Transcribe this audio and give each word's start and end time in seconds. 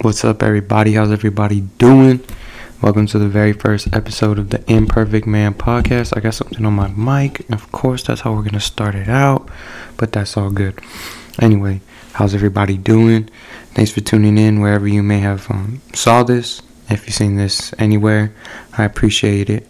What's 0.00 0.24
up, 0.24 0.44
everybody? 0.44 0.92
How's 0.92 1.10
everybody 1.10 1.62
doing? 1.78 2.20
Welcome 2.80 3.08
to 3.08 3.18
the 3.18 3.26
very 3.26 3.52
first 3.52 3.92
episode 3.92 4.38
of 4.38 4.50
the 4.50 4.62
Imperfect 4.70 5.26
Man 5.26 5.54
podcast. 5.54 6.16
I 6.16 6.20
got 6.20 6.34
something 6.34 6.64
on 6.64 6.74
my 6.74 6.86
mic. 6.86 7.50
Of 7.50 7.72
course, 7.72 8.04
that's 8.04 8.20
how 8.20 8.30
we're 8.32 8.42
going 8.42 8.52
to 8.52 8.60
start 8.60 8.94
it 8.94 9.08
out, 9.08 9.48
but 9.96 10.12
that's 10.12 10.36
all 10.36 10.50
good. 10.50 10.78
Anyway, 11.40 11.80
how's 12.12 12.32
everybody 12.32 12.78
doing? 12.78 13.28
Thanks 13.74 13.90
for 13.90 14.00
tuning 14.00 14.38
in 14.38 14.60
wherever 14.60 14.86
you 14.86 15.02
may 15.02 15.18
have 15.18 15.50
um, 15.50 15.82
saw 15.94 16.22
this. 16.22 16.62
If 16.88 17.04
you've 17.08 17.16
seen 17.16 17.34
this 17.34 17.74
anywhere, 17.76 18.32
I 18.76 18.84
appreciate 18.84 19.50
it. 19.50 19.68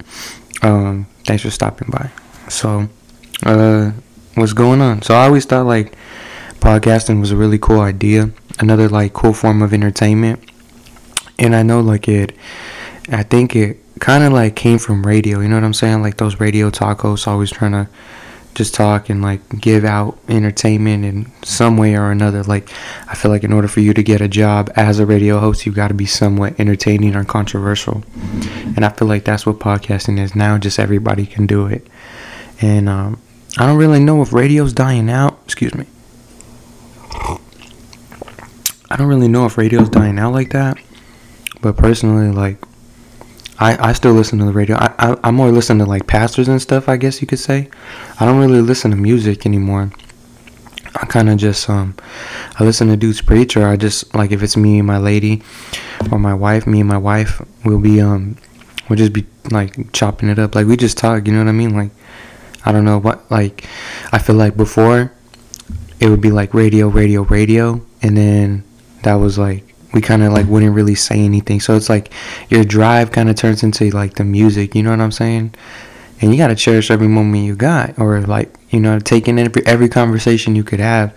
Um, 0.60 1.06
thanks 1.24 1.42
for 1.42 1.50
stopping 1.50 1.88
by. 1.90 2.10
So, 2.50 2.86
uh, 3.46 3.92
what's 4.34 4.52
going 4.52 4.82
on? 4.82 5.00
So 5.00 5.14
I 5.14 5.24
always 5.24 5.46
thought 5.46 5.64
like 5.64 5.96
podcasting 6.60 7.18
was 7.18 7.30
a 7.30 7.36
really 7.36 7.58
cool 7.58 7.80
idea, 7.80 8.30
another 8.58 8.88
like 8.88 9.12
cool 9.12 9.32
form 9.32 9.62
of 9.62 9.72
entertainment. 9.72 10.50
And 11.38 11.54
I 11.54 11.62
know 11.62 11.80
like 11.80 12.08
it, 12.08 12.36
I 13.10 13.22
think 13.22 13.54
it 13.54 13.78
kind 14.00 14.24
of 14.24 14.32
like 14.32 14.56
came 14.56 14.78
from 14.78 15.06
radio. 15.06 15.40
You 15.40 15.48
know 15.48 15.56
what 15.56 15.64
I'm 15.64 15.74
saying? 15.74 16.02
Like 16.02 16.16
those 16.16 16.40
radio 16.40 16.70
tacos 16.70 17.26
always 17.26 17.50
trying 17.50 17.72
to 17.72 17.88
just 18.54 18.74
talk 18.74 19.08
and 19.08 19.22
like 19.22 19.60
give 19.60 19.84
out 19.84 20.18
entertainment 20.28 21.04
in 21.04 21.30
some 21.44 21.76
way 21.76 21.94
or 21.94 22.10
another. 22.10 22.42
Like 22.42 22.68
I 23.06 23.14
feel 23.14 23.30
like 23.30 23.44
in 23.44 23.52
order 23.52 23.68
for 23.68 23.80
you 23.80 23.94
to 23.94 24.02
get 24.02 24.20
a 24.20 24.28
job 24.28 24.70
as 24.74 24.98
a 24.98 25.06
radio 25.06 25.38
host, 25.38 25.64
you've 25.64 25.76
got 25.76 25.88
to 25.88 25.94
be 25.94 26.06
somewhat 26.06 26.58
entertaining 26.58 27.14
or 27.14 27.24
controversial. 27.24 28.02
And 28.74 28.84
I 28.84 28.88
feel 28.88 29.06
like 29.06 29.24
that's 29.24 29.46
what 29.46 29.60
podcasting 29.60 30.18
is 30.18 30.34
now. 30.34 30.58
Just 30.58 30.80
everybody 30.80 31.24
can 31.24 31.46
do 31.46 31.66
it. 31.66 31.86
And 32.60 32.88
um, 32.88 33.20
I 33.56 33.66
don't 33.66 33.78
really 33.78 34.00
know 34.00 34.22
if 34.22 34.32
radio's 34.32 34.72
dying 34.72 35.08
out. 35.08 35.38
Excuse 35.44 35.74
me. 35.74 35.86
I 38.90 38.96
don't 38.96 39.08
really 39.08 39.28
know 39.28 39.46
if 39.46 39.58
radio's 39.58 39.88
dying 39.88 40.18
out 40.18 40.32
like 40.32 40.50
that. 40.52 40.78
But 41.60 41.76
personally, 41.76 42.30
like, 42.30 42.56
I, 43.58 43.88
I 43.88 43.92
still 43.92 44.12
listen 44.12 44.38
to 44.38 44.44
the 44.44 44.52
radio. 44.52 44.76
I, 44.76 44.94
I, 44.98 45.16
I 45.24 45.30
more 45.32 45.50
listen 45.50 45.78
to, 45.78 45.84
like, 45.84 46.06
pastors 46.06 46.46
and 46.46 46.62
stuff, 46.62 46.88
I 46.88 46.96
guess 46.96 47.20
you 47.20 47.26
could 47.26 47.40
say. 47.40 47.68
I 48.20 48.24
don't 48.24 48.38
really 48.38 48.60
listen 48.60 48.92
to 48.92 48.96
music 48.96 49.44
anymore. 49.44 49.90
I 50.94 51.06
kind 51.06 51.28
of 51.28 51.38
just, 51.38 51.68
um, 51.68 51.96
I 52.58 52.64
listen 52.64 52.86
to 52.88 52.96
dudes 52.96 53.20
preach, 53.20 53.56
or 53.56 53.66
I 53.66 53.76
just, 53.76 54.14
like, 54.14 54.30
if 54.30 54.42
it's 54.42 54.56
me 54.56 54.78
and 54.78 54.86
my 54.86 54.98
lady, 54.98 55.42
or 56.12 56.20
my 56.20 56.34
wife, 56.34 56.66
me 56.66 56.80
and 56.80 56.88
my 56.88 56.98
wife, 56.98 57.42
we'll 57.64 57.80
be, 57.80 58.00
um, 58.00 58.36
we'll 58.88 58.96
just 58.96 59.12
be, 59.12 59.26
like, 59.50 59.92
chopping 59.92 60.28
it 60.28 60.38
up. 60.38 60.54
Like, 60.54 60.68
we 60.68 60.76
just 60.76 60.96
talk, 60.96 61.26
you 61.26 61.32
know 61.32 61.40
what 61.40 61.48
I 61.48 61.52
mean? 61.52 61.74
Like, 61.74 61.90
I 62.64 62.70
don't 62.70 62.84
know 62.84 62.98
what, 62.98 63.28
like, 63.28 63.64
I 64.12 64.18
feel 64.18 64.36
like 64.36 64.56
before, 64.56 65.12
it 65.98 66.08
would 66.08 66.20
be, 66.20 66.30
like, 66.30 66.54
radio, 66.54 66.86
radio, 66.86 67.22
radio, 67.22 67.84
and 68.02 68.16
then 68.16 68.64
that 69.02 69.14
was 69.14 69.38
like 69.38 69.64
we 69.92 70.00
kind 70.00 70.22
of 70.22 70.32
like 70.32 70.46
wouldn't 70.46 70.74
really 70.74 70.94
say 70.94 71.20
anything. 71.20 71.60
So 71.60 71.74
it's 71.74 71.88
like 71.88 72.12
your 72.50 72.64
drive 72.64 73.10
kind 73.10 73.28
of 73.28 73.36
turns 73.36 73.62
into 73.62 73.90
like 73.90 74.14
the 74.14 74.24
music. 74.24 74.74
You 74.74 74.82
know 74.82 74.90
what 74.90 75.00
I'm 75.00 75.12
saying? 75.12 75.54
And 76.20 76.32
you 76.32 76.36
gotta 76.36 76.56
cherish 76.56 76.90
every 76.90 77.08
moment 77.08 77.44
you 77.44 77.54
got, 77.56 77.98
or 77.98 78.20
like 78.22 78.54
you 78.70 78.80
know, 78.80 78.98
taking 78.98 79.38
every 79.38 79.64
every 79.66 79.88
conversation 79.88 80.56
you 80.56 80.64
could 80.64 80.80
have 80.80 81.14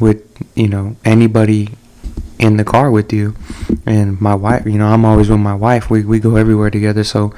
with 0.00 0.24
you 0.54 0.68
know 0.68 0.96
anybody 1.04 1.68
in 2.38 2.56
the 2.56 2.64
car 2.64 2.90
with 2.90 3.12
you. 3.12 3.36
And 3.86 4.20
my 4.20 4.34
wife, 4.34 4.64
you 4.64 4.78
know, 4.78 4.86
I'm 4.86 5.04
always 5.04 5.28
with 5.28 5.40
my 5.40 5.54
wife. 5.54 5.90
We 5.90 6.04
we 6.04 6.18
go 6.18 6.36
everywhere 6.36 6.70
together. 6.70 7.04
So 7.04 7.34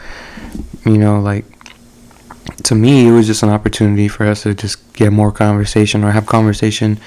you 0.86 0.98
know, 0.98 1.20
like 1.20 1.44
to 2.64 2.75
me, 2.75 3.08
it 3.08 3.12
was 3.12 3.27
just 3.27 3.42
an 3.42 3.50
opportunity 3.50 4.08
for 4.08 4.27
us 4.27 4.42
to 4.44 4.55
just 4.55 4.92
get 4.94 5.12
more 5.12 5.33
conversation 5.33 6.05
or 6.05 6.12
have 6.12 6.27
conversation 6.27 6.98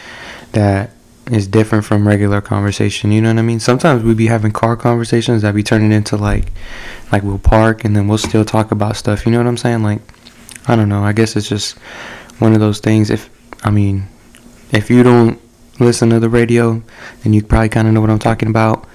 that 0.52 0.92
is 1.31 1.48
different 1.48 1.86
from 1.86 2.08
regular 2.08 2.42
conversation. 2.42 3.12
You 3.12 3.22
know 3.22 3.30
what 3.30 3.40
I 3.40 3.44
mean? 3.44 3.59
Sometimes 3.59 4.04
we 4.04 4.14
be 4.14 4.28
having 4.28 4.52
car 4.52 4.76
conversations 4.76 5.42
that 5.42 5.56
be 5.56 5.64
turning 5.64 5.92
into 5.92 6.18
like, 6.18 6.52
like 7.12 7.23
we'll 7.23 7.40
park 7.40 7.84
and 7.84 7.95
then 7.95 8.08
we'll 8.08 8.18
still 8.18 8.45
talk 8.45 8.72
about 8.72 8.95
stuff. 8.95 9.26
You 9.26 9.31
know 9.31 9.40
what 9.40 9.48
I'm 9.48 9.58
saying? 9.58 9.84
Like, 9.84 10.02
I 10.68 10.76
don't 10.76 10.90
know. 10.90 11.03
I 11.03 11.14
guess 11.14 11.36
it's 11.36 11.50
just 11.50 11.78
one 12.40 12.53
of 12.53 12.59
those 12.59 12.80
things. 12.80 13.09
If 13.09 13.30
I 13.63 13.72
mean, 13.72 14.08
if 14.72 14.90
you 14.90 15.03
don't 15.03 15.40
listen 15.80 16.09
to 16.09 16.19
the 16.19 16.30
radio, 16.30 16.81
then 17.24 17.34
you 17.34 17.44
probably 17.44 17.69
kind 17.69 17.88
of 17.88 17.94
know 17.94 18.02
what 18.02 18.09
I'm 18.09 18.19
talking 18.19 18.50
about. 18.50 18.88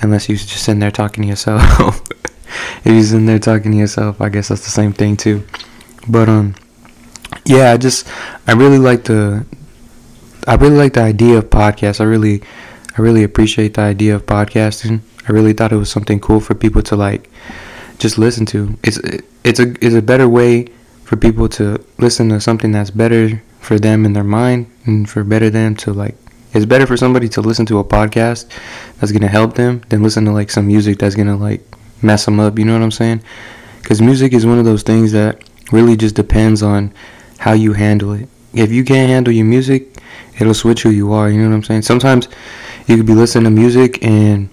Unless 0.00 0.28
you're 0.28 0.36
just 0.36 0.64
sitting 0.64 0.80
there 0.80 0.90
talking 0.90 1.22
to 1.22 1.28
yourself. 1.28 1.62
if 2.84 2.86
you're 2.86 3.02
sitting 3.02 3.26
there 3.26 3.38
talking 3.38 3.72
to 3.72 3.78
yourself, 3.78 4.20
I 4.20 4.28
guess 4.28 4.48
that's 4.48 4.64
the 4.64 4.70
same 4.70 4.92
thing 4.92 5.16
too. 5.16 5.46
But 6.08 6.28
um, 6.28 6.54
yeah, 7.44 7.72
I 7.72 7.76
just 7.76 8.06
I 8.46 8.52
really 8.52 8.78
like 8.78 9.04
the 9.04 9.46
I 10.46 10.54
really 10.56 10.76
like 10.76 10.94
the 10.94 11.02
idea 11.02 11.38
of 11.38 11.50
podcasts. 11.50 12.00
I 12.00 12.04
really, 12.04 12.42
I 12.98 13.02
really 13.02 13.22
appreciate 13.22 13.74
the 13.74 13.82
idea 13.82 14.14
of 14.14 14.26
podcasting. 14.26 15.00
I 15.28 15.32
really 15.32 15.52
thought 15.52 15.72
it 15.72 15.76
was 15.76 15.90
something 15.90 16.18
cool 16.18 16.40
for 16.40 16.54
people 16.54 16.82
to 16.82 16.96
like, 16.96 17.30
just 17.98 18.18
listen 18.18 18.44
to. 18.46 18.76
It's 18.82 18.98
it's 19.44 19.60
a 19.60 19.74
it's 19.84 19.94
a 19.94 20.02
better 20.02 20.28
way 20.28 20.66
for 21.04 21.16
people 21.16 21.48
to 21.50 21.84
listen 21.98 22.28
to 22.30 22.40
something 22.40 22.72
that's 22.72 22.90
better 22.90 23.40
for 23.60 23.78
them 23.78 24.04
in 24.04 24.12
their 24.14 24.24
mind 24.24 24.70
and 24.84 25.08
for 25.08 25.22
better 25.22 25.48
them 25.48 25.76
to 25.76 25.92
like. 25.92 26.16
It's 26.54 26.66
better 26.66 26.86
for 26.86 26.96
somebody 26.96 27.28
to 27.30 27.40
listen 27.40 27.64
to 27.66 27.78
a 27.78 27.84
podcast 27.84 28.48
that's 28.98 29.12
gonna 29.12 29.28
help 29.28 29.54
them 29.54 29.82
than 29.88 30.02
listen 30.02 30.24
to 30.24 30.32
like 30.32 30.50
some 30.50 30.66
music 30.66 30.98
that's 30.98 31.14
gonna 31.14 31.36
like 31.36 31.62
mess 32.02 32.24
them 32.24 32.40
up. 32.40 32.58
You 32.58 32.64
know 32.64 32.72
what 32.72 32.82
I'm 32.82 32.90
saying? 32.90 33.22
Because 33.80 34.02
music 34.02 34.32
is 34.32 34.44
one 34.44 34.58
of 34.58 34.64
those 34.64 34.82
things 34.82 35.12
that 35.12 35.42
really 35.70 35.96
just 35.96 36.16
depends 36.16 36.62
on 36.62 36.92
how 37.38 37.52
you 37.52 37.74
handle 37.74 38.12
it. 38.12 38.28
If 38.54 38.70
you 38.70 38.84
can't 38.84 39.10
handle 39.10 39.32
your 39.32 39.46
music, 39.46 39.96
it'll 40.38 40.54
switch 40.54 40.82
who 40.82 40.90
you 40.90 41.12
are. 41.12 41.30
You 41.30 41.40
know 41.40 41.48
what 41.48 41.56
I'm 41.56 41.62
saying? 41.64 41.82
Sometimes 41.82 42.28
you 42.86 42.96
could 42.96 43.06
be 43.06 43.14
listening 43.14 43.44
to 43.44 43.50
music 43.50 44.02
and 44.04 44.48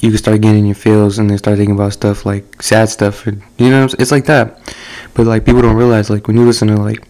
you 0.00 0.10
can 0.10 0.18
start 0.18 0.40
getting 0.40 0.66
your 0.66 0.74
feels 0.74 1.18
and 1.18 1.28
then 1.28 1.38
start 1.38 1.56
thinking 1.56 1.74
about 1.74 1.92
stuff 1.92 2.24
like 2.24 2.62
sad 2.62 2.88
stuff. 2.88 3.26
And, 3.26 3.42
you 3.58 3.70
know, 3.70 3.88
it's 3.98 4.10
like 4.10 4.26
that. 4.26 4.74
But 5.14 5.26
like 5.26 5.44
people 5.44 5.62
don't 5.62 5.76
realize 5.76 6.10
like 6.10 6.26
when 6.26 6.36
you 6.36 6.44
listen 6.44 6.68
to 6.68 6.76
like 6.76 7.06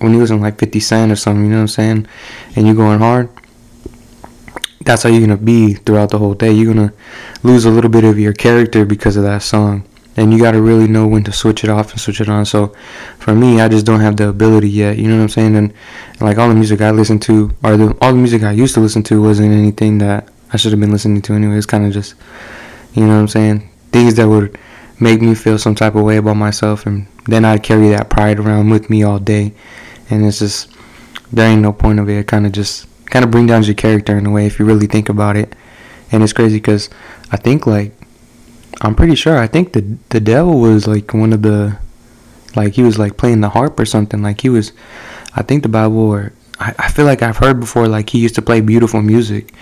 when 0.00 0.12
you 0.12 0.18
listen 0.18 0.36
to 0.36 0.42
like 0.42 0.58
50 0.58 0.80
Cent 0.80 1.12
or 1.12 1.16
something, 1.16 1.44
you 1.44 1.50
know 1.50 1.56
what 1.56 1.62
I'm 1.62 1.68
saying, 1.68 2.06
and 2.56 2.66
you're 2.66 2.76
going 2.76 3.00
hard. 3.00 3.28
That's 4.82 5.02
how 5.02 5.10
you're 5.10 5.20
gonna 5.20 5.36
be 5.36 5.74
throughout 5.74 6.10
the 6.10 6.18
whole 6.18 6.34
day. 6.34 6.52
You're 6.52 6.72
gonna 6.72 6.92
lose 7.42 7.64
a 7.64 7.70
little 7.70 7.90
bit 7.90 8.04
of 8.04 8.18
your 8.18 8.32
character 8.32 8.84
because 8.84 9.16
of 9.16 9.24
that 9.24 9.42
song 9.42 9.84
and 10.16 10.32
you 10.32 10.38
got 10.38 10.52
to 10.52 10.60
really 10.60 10.88
know 10.88 11.06
when 11.06 11.24
to 11.24 11.32
switch 11.32 11.64
it 11.64 11.70
off 11.70 11.92
and 11.92 12.00
switch 12.00 12.20
it 12.20 12.28
on. 12.28 12.44
So 12.44 12.74
for 13.18 13.34
me, 13.34 13.60
I 13.60 13.68
just 13.68 13.86
don't 13.86 14.00
have 14.00 14.16
the 14.16 14.28
ability 14.28 14.68
yet. 14.68 14.98
You 14.98 15.08
know 15.08 15.16
what 15.16 15.22
I'm 15.22 15.28
saying? 15.28 15.56
And, 15.56 15.72
like 16.20 16.36
all 16.36 16.48
the 16.48 16.54
music 16.54 16.80
I 16.80 16.90
listen 16.90 17.18
to, 17.20 17.50
or 17.62 17.76
the, 17.76 17.96
all 18.00 18.12
the 18.12 18.18
music 18.18 18.42
I 18.42 18.52
used 18.52 18.74
to 18.74 18.80
listen 18.80 19.02
to, 19.04 19.22
wasn't 19.22 19.52
anything 19.52 19.98
that 19.98 20.28
I 20.52 20.56
should 20.56 20.72
have 20.72 20.80
been 20.80 20.92
listening 20.92 21.22
to 21.22 21.34
anyway. 21.34 21.56
It's 21.56 21.66
kind 21.66 21.86
of 21.86 21.92
just, 21.92 22.14
you 22.94 23.02
know 23.02 23.14
what 23.14 23.20
I'm 23.20 23.28
saying? 23.28 23.70
Things 23.92 24.14
that 24.16 24.28
would 24.28 24.58
make 25.00 25.22
me 25.22 25.34
feel 25.34 25.58
some 25.58 25.74
type 25.74 25.94
of 25.94 26.02
way 26.02 26.18
about 26.18 26.34
myself, 26.34 26.84
and 26.84 27.06
then 27.26 27.44
I'd 27.44 27.62
carry 27.62 27.88
that 27.88 28.10
pride 28.10 28.38
around 28.38 28.68
with 28.70 28.90
me 28.90 29.02
all 29.02 29.18
day. 29.18 29.54
And 30.10 30.26
it's 30.26 30.40
just 30.40 30.70
there 31.32 31.48
ain't 31.48 31.62
no 31.62 31.72
point 31.72 32.00
of 32.00 32.08
it. 32.08 32.18
It 32.18 32.26
kind 32.26 32.46
of 32.46 32.52
just 32.52 32.86
kind 33.06 33.24
of 33.24 33.30
bring 33.30 33.46
down 33.46 33.62
your 33.62 33.74
character 33.74 34.16
in 34.18 34.26
a 34.26 34.30
way 34.30 34.46
if 34.46 34.58
you 34.58 34.64
really 34.64 34.86
think 34.86 35.08
about 35.08 35.36
it. 35.36 35.54
And 36.12 36.22
it's 36.22 36.32
crazy 36.32 36.56
because 36.56 36.90
I 37.30 37.36
think 37.36 37.66
like 37.66 37.92
I'm 38.80 38.94
pretty 38.94 39.14
sure. 39.14 39.36
I 39.36 39.46
think 39.46 39.72
the 39.72 39.98
the 40.08 40.20
devil 40.20 40.60
was 40.60 40.86
like 40.86 41.12
one 41.12 41.32
of 41.32 41.42
the, 41.42 41.78
like 42.56 42.74
he 42.74 42.82
was 42.82 42.98
like 42.98 43.16
playing 43.16 43.40
the 43.40 43.50
harp 43.50 43.78
or 43.78 43.84
something. 43.84 44.22
Like 44.22 44.40
he 44.40 44.48
was, 44.48 44.72
I 45.34 45.42
think 45.42 45.62
the 45.62 45.68
Bible 45.68 45.98
or 45.98 46.32
I, 46.58 46.74
I 46.78 46.88
feel 46.90 47.04
like 47.04 47.22
I've 47.22 47.36
heard 47.36 47.60
before. 47.60 47.88
Like 47.88 48.10
he 48.10 48.18
used 48.18 48.34
to 48.36 48.42
play 48.42 48.60
beautiful 48.60 49.02
music, 49.02 49.52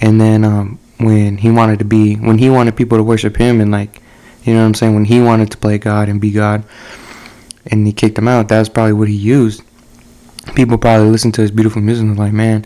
and 0.00 0.20
then 0.20 0.44
um, 0.44 0.78
when 0.98 1.38
he 1.38 1.50
wanted 1.50 1.78
to 1.80 1.84
be 1.84 2.16
when 2.16 2.38
he 2.38 2.48
wanted 2.48 2.76
people 2.76 2.98
to 2.98 3.04
worship 3.04 3.36
him 3.36 3.60
and 3.60 3.70
like, 3.70 4.00
you 4.44 4.54
know 4.54 4.60
what 4.60 4.66
I'm 4.66 4.74
saying. 4.74 4.94
When 4.94 5.04
he 5.04 5.20
wanted 5.20 5.50
to 5.50 5.58
play 5.58 5.78
God 5.78 6.08
and 6.08 6.20
be 6.20 6.30
God, 6.30 6.64
and 7.66 7.86
he 7.86 7.92
kicked 7.92 8.16
him 8.16 8.28
out. 8.28 8.48
That's 8.48 8.68
probably 8.68 8.94
what 8.94 9.08
he 9.08 9.16
used. 9.16 9.62
People 10.54 10.78
probably 10.78 11.08
listened 11.08 11.34
to 11.34 11.42
his 11.42 11.50
beautiful 11.50 11.82
music 11.82 12.02
and 12.02 12.10
was 12.10 12.18
like, 12.18 12.32
man, 12.32 12.64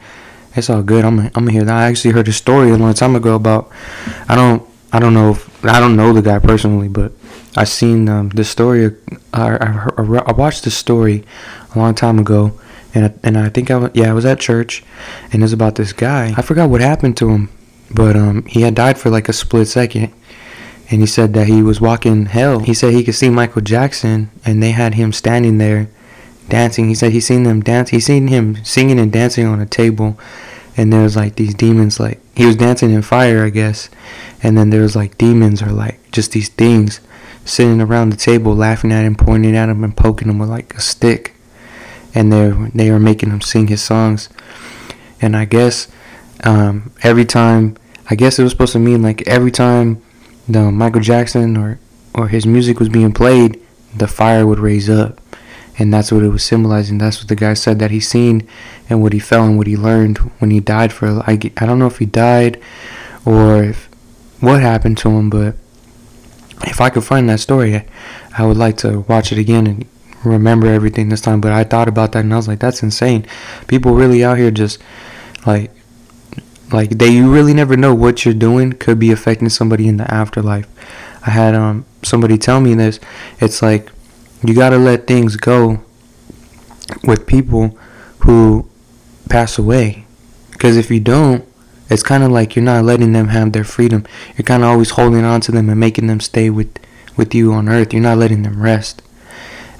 it's 0.54 0.70
all 0.70 0.82
good. 0.82 1.04
I'm 1.04 1.18
I'm 1.18 1.30
gonna 1.32 1.52
hear 1.52 1.64
that. 1.64 1.76
I 1.76 1.84
actually 1.84 2.12
heard 2.12 2.28
a 2.28 2.32
story 2.32 2.70
a 2.70 2.76
long 2.76 2.94
time 2.94 3.16
ago 3.16 3.34
about 3.34 3.70
I 4.28 4.34
don't 4.34 4.66
I 4.92 4.98
don't 4.98 5.14
know 5.14 5.30
if 5.32 5.64
I 5.64 5.80
don't 5.80 5.96
know 5.96 6.12
the 6.12 6.22
guy 6.22 6.38
personally, 6.38 6.88
but 6.88 7.12
I 7.56 7.64
seen 7.64 8.08
um, 8.08 8.28
this 8.30 8.48
story. 8.50 8.94
I, 9.32 9.56
I, 9.56 9.90
I 9.98 10.32
watched 10.32 10.64
this 10.64 10.76
story 10.76 11.24
a 11.74 11.78
long 11.78 11.94
time 11.94 12.18
ago, 12.18 12.58
and 12.94 13.06
I, 13.06 13.14
and 13.22 13.36
I 13.38 13.48
think 13.48 13.70
I 13.70 13.76
was, 13.76 13.90
yeah 13.94 14.10
I 14.10 14.12
was 14.12 14.24
at 14.24 14.38
church, 14.38 14.84
and 15.32 15.42
it's 15.42 15.52
about 15.52 15.74
this 15.74 15.92
guy. 15.92 16.34
I 16.36 16.42
forgot 16.42 16.70
what 16.70 16.80
happened 16.80 17.16
to 17.18 17.30
him, 17.30 17.50
but 17.90 18.16
um 18.16 18.44
he 18.44 18.62
had 18.62 18.74
died 18.74 18.98
for 18.98 19.10
like 19.10 19.28
a 19.28 19.32
split 19.32 19.68
second, 19.68 20.12
and 20.90 21.00
he 21.00 21.06
said 21.06 21.34
that 21.34 21.48
he 21.48 21.62
was 21.62 21.80
walking 21.80 22.26
hell. 22.26 22.60
He 22.60 22.74
said 22.74 22.92
he 22.92 23.04
could 23.04 23.14
see 23.14 23.30
Michael 23.30 23.62
Jackson, 23.62 24.30
and 24.44 24.62
they 24.62 24.70
had 24.70 24.94
him 24.94 25.12
standing 25.12 25.58
there, 25.58 25.88
dancing. 26.48 26.88
He 26.88 26.94
said 26.94 27.12
he 27.12 27.20
seen 27.20 27.42
them 27.42 27.60
dance. 27.60 27.90
He 27.90 28.00
seen 28.00 28.28
him 28.28 28.64
singing 28.64 29.00
and 29.00 29.12
dancing 29.12 29.46
on 29.46 29.60
a 29.60 29.66
table, 29.66 30.18
and 30.76 30.92
there 30.92 31.02
was 31.02 31.16
like 31.16 31.36
these 31.36 31.54
demons 31.54 31.98
like 31.98 32.20
he 32.36 32.46
was 32.46 32.56
dancing 32.56 32.90
in 32.90 33.02
fire, 33.02 33.44
I 33.44 33.50
guess 33.50 33.88
and 34.42 34.56
then 34.56 34.70
there 34.70 34.82
was 34.82 34.96
like 34.96 35.18
demons 35.18 35.62
or 35.62 35.72
like 35.72 35.98
just 36.12 36.32
these 36.32 36.48
things 36.48 37.00
sitting 37.44 37.80
around 37.80 38.10
the 38.10 38.16
table 38.16 38.54
laughing 38.54 38.92
at 38.92 39.04
him, 39.04 39.14
pointing 39.14 39.56
at 39.56 39.68
him, 39.68 39.84
and 39.84 39.96
poking 39.96 40.28
him 40.28 40.38
with 40.38 40.48
like 40.48 40.74
a 40.74 40.80
stick. 40.80 41.34
And 42.14 42.32
they 42.32 42.50
they 42.74 42.90
are 42.90 42.98
making 42.98 43.30
him 43.30 43.40
sing 43.40 43.68
his 43.68 43.82
songs. 43.82 44.28
And 45.20 45.36
I 45.36 45.44
guess 45.44 45.88
um, 46.44 46.92
every 47.02 47.24
time 47.24 47.76
I 48.10 48.14
guess 48.14 48.38
it 48.38 48.42
was 48.42 48.52
supposed 48.52 48.74
to 48.74 48.78
mean 48.78 49.02
like 49.02 49.26
every 49.26 49.50
time 49.50 50.02
the 50.48 50.70
Michael 50.70 51.00
Jackson 51.00 51.56
or 51.56 51.78
or 52.14 52.28
his 52.28 52.46
music 52.46 52.78
was 52.78 52.88
being 52.88 53.12
played, 53.12 53.60
the 53.94 54.08
fire 54.08 54.46
would 54.46 54.58
raise 54.58 54.88
up. 54.88 55.20
And 55.78 55.92
that's 55.92 56.10
what 56.10 56.22
it 56.22 56.28
was 56.28 56.42
symbolizing. 56.42 56.98
That's 56.98 57.18
what 57.18 57.28
the 57.28 57.36
guy 57.36 57.54
said 57.54 57.78
that 57.80 57.90
he 57.90 58.00
seen 58.00 58.48
and 58.88 59.02
what 59.02 59.12
he 59.12 59.18
felt 59.18 59.48
and 59.48 59.58
what 59.58 59.66
he 59.66 59.76
learned 59.76 60.18
when 60.38 60.50
he 60.50 60.60
died 60.60 60.92
for 60.92 61.06
I, 61.26 61.38
I 61.56 61.66
don't 61.66 61.78
know 61.78 61.86
if 61.86 61.98
he 61.98 62.06
died 62.06 62.60
or 63.24 63.62
if 63.62 63.88
what 64.40 64.60
happened 64.60 64.98
to 64.98 65.10
him, 65.10 65.28
but 65.28 65.54
if 66.64 66.80
I 66.80 66.90
could 66.90 67.04
find 67.04 67.28
that 67.28 67.40
story, 67.40 67.84
I 68.36 68.46
would 68.46 68.56
like 68.56 68.76
to 68.78 69.00
watch 69.00 69.32
it 69.32 69.38
again 69.38 69.66
and 69.66 69.86
remember 70.24 70.66
everything 70.66 71.08
this 71.08 71.20
time. 71.20 71.40
But 71.40 71.52
I 71.52 71.64
thought 71.64 71.88
about 71.88 72.12
that 72.12 72.24
and 72.24 72.32
I 72.32 72.36
was 72.36 72.48
like, 72.48 72.60
that's 72.60 72.82
insane. 72.82 73.26
People 73.66 73.94
really 73.94 74.24
out 74.24 74.38
here 74.38 74.50
just 74.50 74.80
like 75.46 75.70
like 76.72 76.90
they 76.90 77.08
you 77.08 77.32
really 77.32 77.54
never 77.54 77.76
know 77.76 77.94
what 77.94 78.24
you're 78.24 78.34
doing 78.34 78.72
could 78.72 78.98
be 78.98 79.12
affecting 79.12 79.48
somebody 79.48 79.88
in 79.88 79.98
the 79.98 80.12
afterlife. 80.12 80.66
I 81.26 81.30
had 81.30 81.54
um 81.54 81.84
somebody 82.02 82.38
tell 82.38 82.60
me 82.60 82.74
this. 82.74 82.98
It's 83.40 83.62
like 83.62 83.90
you 84.48 84.54
gotta 84.54 84.78
let 84.78 85.06
things 85.06 85.36
go 85.36 85.82
with 87.04 87.26
people 87.26 87.78
who 88.20 88.68
pass 89.28 89.58
away, 89.58 90.04
because 90.52 90.76
if 90.76 90.90
you 90.90 91.00
don't, 91.00 91.46
it's 91.88 92.02
kind 92.02 92.24
of 92.24 92.30
like 92.30 92.56
you're 92.56 92.64
not 92.64 92.84
letting 92.84 93.12
them 93.12 93.28
have 93.28 93.52
their 93.52 93.64
freedom. 93.64 94.04
You're 94.36 94.44
kind 94.44 94.62
of 94.62 94.68
always 94.68 94.90
holding 94.90 95.24
on 95.24 95.40
to 95.42 95.52
them 95.52 95.68
and 95.68 95.78
making 95.78 96.06
them 96.08 96.20
stay 96.20 96.50
with 96.50 96.78
with 97.16 97.34
you 97.34 97.52
on 97.52 97.68
earth. 97.68 97.92
You're 97.92 98.02
not 98.02 98.18
letting 98.18 98.42
them 98.42 98.62
rest. 98.62 99.02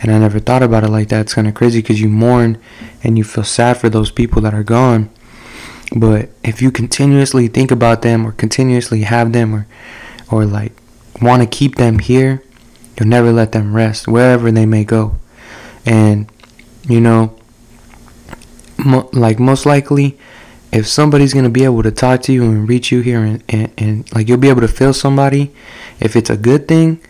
And 0.01 0.13
I 0.13 0.19
never 0.19 0.39
thought 0.39 0.63
about 0.63 0.85
it 0.85 0.91
like 0.91 1.09
that. 1.09 1.23
It's 1.23 1.35
kind 1.35 1.49
of 1.49 1.55
crazy 1.55 1.81
because 1.81 2.01
you 2.01 2.09
mourn 2.09 2.59
and 3.03 3.17
you 3.17 3.25
feel 3.25 3.45
sad 3.45 3.79
for 3.79 3.89
those 3.89 4.11
people 4.11 4.41
that 4.43 4.55
are 4.55 4.63
gone. 4.63 5.11
But 5.95 6.31
if 6.45 6.61
you 6.61 6.71
continuously 6.71 7.49
think 7.49 7.71
about 7.71 8.03
them 8.03 8.27
or 8.27 8.33
continuously 8.33 9.03
have 9.03 9.33
them 9.33 9.55
or 9.55 9.67
or 10.31 10.45
like 10.45 10.73
want 11.21 11.43
to 11.43 11.49
keep 11.49 11.77
them 11.77 11.99
here, 11.99 12.43
you'll 12.99 13.09
never 13.09 13.33
let 13.33 13.53
them 13.53 13.75
rest 13.75 14.09
wherever 14.09 14.51
they 14.51 14.67
may 14.67 14.85
go. 14.85 15.17
And 15.85 16.31
you 16.89 17.01
know, 17.01 17.37
mo- 18.79 19.11
like 19.13 19.39
most 19.39 19.67
likely 19.67 20.19
if 20.73 20.87
somebody's 20.87 21.33
gonna 21.33 21.51
be 21.51 21.65
able 21.65 21.83
to 21.83 21.91
talk 21.91 22.23
to 22.23 22.33
you 22.33 22.45
and 22.45 22.69
reach 22.69 22.93
you 22.93 23.01
here 23.01 23.21
and, 23.21 23.43
and, 23.49 23.73
and 23.79 24.15
like 24.15 24.29
you'll 24.29 24.39
be 24.39 24.49
able 24.49 24.61
to 24.61 24.69
feel 24.69 24.93
somebody, 24.93 25.55
if 26.01 26.17
it's 26.17 26.31
a 26.31 26.37
good 26.37 26.69
thing, 26.69 27.01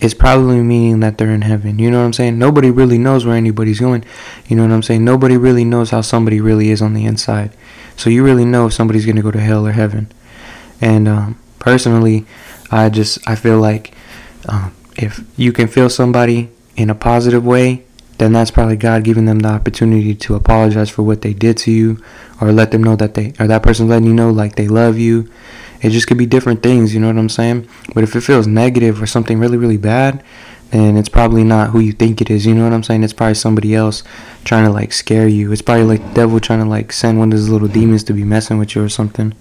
it's 0.00 0.14
probably 0.14 0.60
meaning 0.60 1.00
that 1.00 1.18
they're 1.18 1.30
in 1.30 1.42
heaven. 1.42 1.78
You 1.78 1.90
know 1.90 1.98
what 1.98 2.04
I'm 2.04 2.12
saying? 2.12 2.38
Nobody 2.38 2.70
really 2.70 2.98
knows 2.98 3.24
where 3.24 3.36
anybody's 3.36 3.80
going. 3.80 4.04
You 4.46 4.56
know 4.56 4.62
what 4.62 4.72
I'm 4.72 4.82
saying? 4.82 5.04
Nobody 5.04 5.36
really 5.36 5.64
knows 5.64 5.90
how 5.90 6.00
somebody 6.00 6.40
really 6.40 6.70
is 6.70 6.82
on 6.82 6.94
the 6.94 7.04
inside. 7.04 7.50
So 7.96 8.10
you 8.10 8.24
really 8.24 8.44
know 8.44 8.66
if 8.66 8.72
somebody's 8.72 9.06
gonna 9.06 9.22
go 9.22 9.30
to 9.30 9.40
hell 9.40 9.66
or 9.66 9.72
heaven. 9.72 10.08
And 10.80 11.08
um, 11.08 11.40
personally, 11.58 12.26
I 12.70 12.88
just 12.88 13.18
I 13.28 13.34
feel 13.34 13.58
like 13.58 13.92
um, 14.48 14.74
if 14.98 15.24
you 15.36 15.52
can 15.52 15.68
feel 15.68 15.88
somebody 15.88 16.50
in 16.76 16.90
a 16.90 16.94
positive 16.94 17.46
way, 17.46 17.84
then 18.18 18.32
that's 18.32 18.50
probably 18.50 18.76
God 18.76 19.04
giving 19.04 19.26
them 19.26 19.38
the 19.38 19.48
opportunity 19.48 20.12
to 20.12 20.34
apologize 20.34 20.90
for 20.90 21.04
what 21.04 21.22
they 21.22 21.32
did 21.32 21.56
to 21.58 21.70
you, 21.70 22.02
or 22.40 22.52
let 22.52 22.72
them 22.72 22.82
know 22.82 22.96
that 22.96 23.14
they 23.14 23.32
or 23.38 23.46
that 23.46 23.62
person 23.62 23.88
letting 23.88 24.08
you 24.08 24.14
know 24.14 24.30
like 24.30 24.56
they 24.56 24.66
love 24.68 24.98
you. 24.98 25.30
It 25.80 25.90
just 25.90 26.08
could 26.08 26.18
be 26.18 26.26
different 26.26 26.62
things, 26.62 26.92
you 26.92 26.98
know 26.98 27.06
what 27.06 27.16
I'm 27.16 27.28
saying? 27.28 27.68
But 27.94 28.02
if 28.02 28.16
it 28.16 28.22
feels 28.22 28.48
negative 28.48 29.00
or 29.00 29.06
something 29.06 29.38
really 29.38 29.56
really 29.56 29.76
bad, 29.76 30.24
then 30.70 30.96
it's 30.96 31.08
probably 31.08 31.44
not 31.44 31.70
who 31.70 31.78
you 31.78 31.92
think 31.92 32.20
it 32.20 32.28
is. 32.28 32.44
You 32.44 32.54
know 32.54 32.64
what 32.64 32.72
I'm 32.72 32.82
saying? 32.82 33.04
It's 33.04 33.12
probably 33.12 33.34
somebody 33.34 33.76
else 33.76 34.02
trying 34.44 34.64
to 34.64 34.72
like 34.72 34.92
scare 34.92 35.28
you. 35.28 35.52
It's 35.52 35.62
probably 35.62 35.84
like 35.84 36.02
the 36.08 36.14
devil 36.14 36.40
trying 36.40 36.58
to 36.60 36.68
like 36.68 36.92
send 36.92 37.20
one 37.20 37.32
of 37.32 37.38
those 37.38 37.48
little 37.48 37.68
demons 37.68 38.02
to 38.04 38.12
be 38.12 38.24
messing 38.24 38.58
with 38.58 38.74
you 38.74 38.82
or 38.82 38.88
something. 38.88 39.32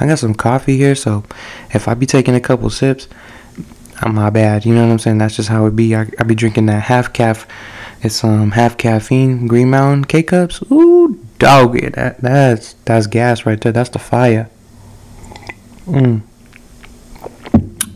I 0.00 0.06
got 0.06 0.18
some 0.18 0.34
coffee 0.34 0.78
here, 0.78 0.94
so 0.94 1.24
if 1.74 1.86
I 1.86 1.92
be 1.92 2.06
taking 2.06 2.34
a 2.34 2.40
couple 2.40 2.70
sips, 2.70 3.08
my 4.08 4.30
bad. 4.30 4.64
You 4.64 4.74
know 4.74 4.84
what 4.86 4.92
I'm 4.92 4.98
saying? 4.98 5.18
That's 5.18 5.36
just 5.36 5.48
how 5.48 5.66
it 5.66 5.76
be. 5.76 5.94
I, 5.94 6.06
I 6.18 6.24
be 6.24 6.34
drinking 6.34 6.66
that 6.66 6.84
half 6.84 7.12
caff. 7.12 7.46
It's 8.02 8.24
um 8.24 8.52
half 8.52 8.76
caffeine 8.76 9.46
Green 9.46 9.70
Mountain 9.70 10.06
K 10.06 10.22
cups. 10.22 10.62
Ooh, 10.70 11.20
dog, 11.38 11.80
that 11.92 12.20
that's 12.20 12.74
that's 12.84 13.06
gas 13.06 13.46
right 13.46 13.60
there. 13.60 13.72
That's 13.72 13.90
the 13.90 13.98
fire. 13.98 14.50
Mm. 15.86 16.22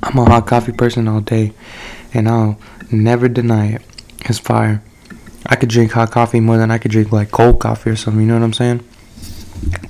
I'm 0.03 0.19
a 0.19 0.25
hot 0.25 0.47
coffee 0.47 0.73
person 0.73 1.09
all 1.09 1.21
day, 1.21 1.53
and 2.15 2.29
I'll 2.29 2.59
never 2.93 3.29
deny 3.29 3.73
it. 3.73 3.83
It's 4.25 4.39
fire. 4.39 4.83
I 5.47 5.57
could 5.57 5.69
drink 5.69 5.93
hot 5.93 6.11
coffee 6.11 6.41
more 6.41 6.57
than 6.57 6.71
I 6.71 6.79
could 6.79 6.91
drink 6.91 7.13
like 7.13 7.31
cold 7.31 7.61
coffee 7.61 7.91
or 7.91 7.97
something. 7.97 8.21
You 8.21 8.29
know 8.29 8.35
what 8.35 8.45
I'm 8.45 8.53
saying? 8.53 8.85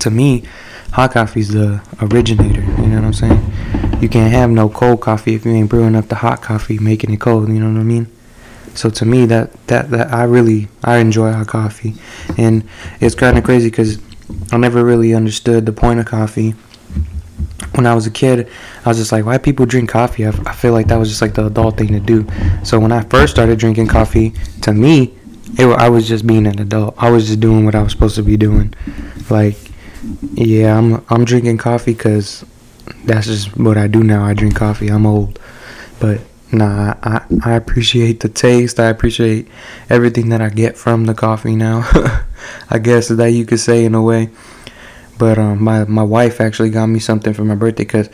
To 0.00 0.10
me, 0.10 0.44
hot 0.92 1.12
coffee's 1.12 1.48
the 1.48 1.82
originator. 2.00 2.62
You 2.62 2.86
know 2.88 2.96
what 2.96 3.04
I'm 3.04 3.12
saying? 3.12 4.00
You 4.00 4.08
can't 4.08 4.32
have 4.32 4.50
no 4.50 4.68
cold 4.68 5.00
coffee 5.00 5.34
if 5.34 5.44
you 5.44 5.52
ain't 5.52 5.70
brewing 5.70 5.94
up 5.96 6.08
the 6.08 6.16
hot 6.16 6.42
coffee, 6.42 6.78
making 6.78 7.12
it 7.12 7.20
cold. 7.20 7.48
You 7.48 7.60
know 7.60 7.72
what 7.72 7.80
I 7.80 7.84
mean? 7.84 8.08
So 8.74 8.90
to 8.90 9.06
me, 9.06 9.24
that 9.26 9.52
that 9.68 9.90
that 9.90 10.12
I 10.12 10.24
really 10.24 10.68
I 10.84 10.98
enjoy 10.98 11.32
hot 11.32 11.46
coffee, 11.46 11.94
and 12.36 12.68
it's 13.00 13.14
kind 13.14 13.38
of 13.38 13.44
crazy 13.44 13.70
because 13.70 13.98
I 14.52 14.58
never 14.58 14.84
really 14.84 15.14
understood 15.14 15.66
the 15.66 15.72
point 15.72 16.00
of 16.00 16.06
coffee. 16.06 16.54
When 17.74 17.86
I 17.86 17.94
was 17.94 18.06
a 18.06 18.10
kid, 18.10 18.50
I 18.84 18.88
was 18.88 18.98
just 18.98 19.12
like, 19.12 19.24
why 19.24 19.38
people 19.38 19.66
drink 19.66 19.90
coffee? 19.90 20.26
I, 20.26 20.30
I 20.46 20.54
feel 20.54 20.72
like 20.72 20.88
that 20.88 20.98
was 20.98 21.08
just 21.08 21.22
like 21.22 21.34
the 21.34 21.46
adult 21.46 21.76
thing 21.76 21.88
to 21.88 22.00
do. 22.00 22.26
So 22.64 22.78
when 22.78 22.92
I 22.92 23.02
first 23.02 23.32
started 23.32 23.58
drinking 23.58 23.88
coffee, 23.88 24.32
to 24.62 24.72
me, 24.72 25.14
it 25.58 25.66
I 25.66 25.88
was 25.88 26.06
just 26.06 26.26
being 26.26 26.46
an 26.46 26.58
adult. 26.58 26.94
I 26.98 27.10
was 27.10 27.26
just 27.26 27.40
doing 27.40 27.64
what 27.64 27.74
I 27.74 27.82
was 27.82 27.92
supposed 27.92 28.16
to 28.16 28.22
be 28.22 28.36
doing. 28.36 28.74
Like, 29.30 29.56
yeah, 30.34 30.76
I'm 30.76 31.04
I'm 31.08 31.24
drinking 31.24 31.58
coffee 31.58 31.94
because 31.94 32.44
that's 33.04 33.26
just 33.26 33.56
what 33.56 33.76
I 33.76 33.86
do 33.86 34.02
now. 34.02 34.24
I 34.24 34.34
drink 34.34 34.56
coffee. 34.56 34.88
I'm 34.88 35.06
old, 35.06 35.38
but 36.00 36.20
nah, 36.52 36.94
I 37.02 37.24
I 37.44 37.52
appreciate 37.54 38.20
the 38.20 38.28
taste. 38.28 38.78
I 38.78 38.86
appreciate 38.86 39.48
everything 39.90 40.28
that 40.30 40.40
I 40.40 40.48
get 40.48 40.76
from 40.76 41.06
the 41.06 41.14
coffee 41.14 41.56
now. 41.56 41.88
I 42.70 42.78
guess 42.78 43.08
that 43.08 43.28
you 43.28 43.44
could 43.44 43.60
say 43.60 43.84
in 43.84 43.94
a 43.94 44.02
way. 44.02 44.30
But 45.18 45.38
um, 45.38 45.62
my 45.62 45.84
my 45.84 46.02
wife 46.02 46.40
actually 46.40 46.70
got 46.70 46.86
me 46.86 46.98
something 46.98 47.32
for 47.32 47.44
my 47.44 47.54
birthday 47.54 47.84
because, 47.84 48.10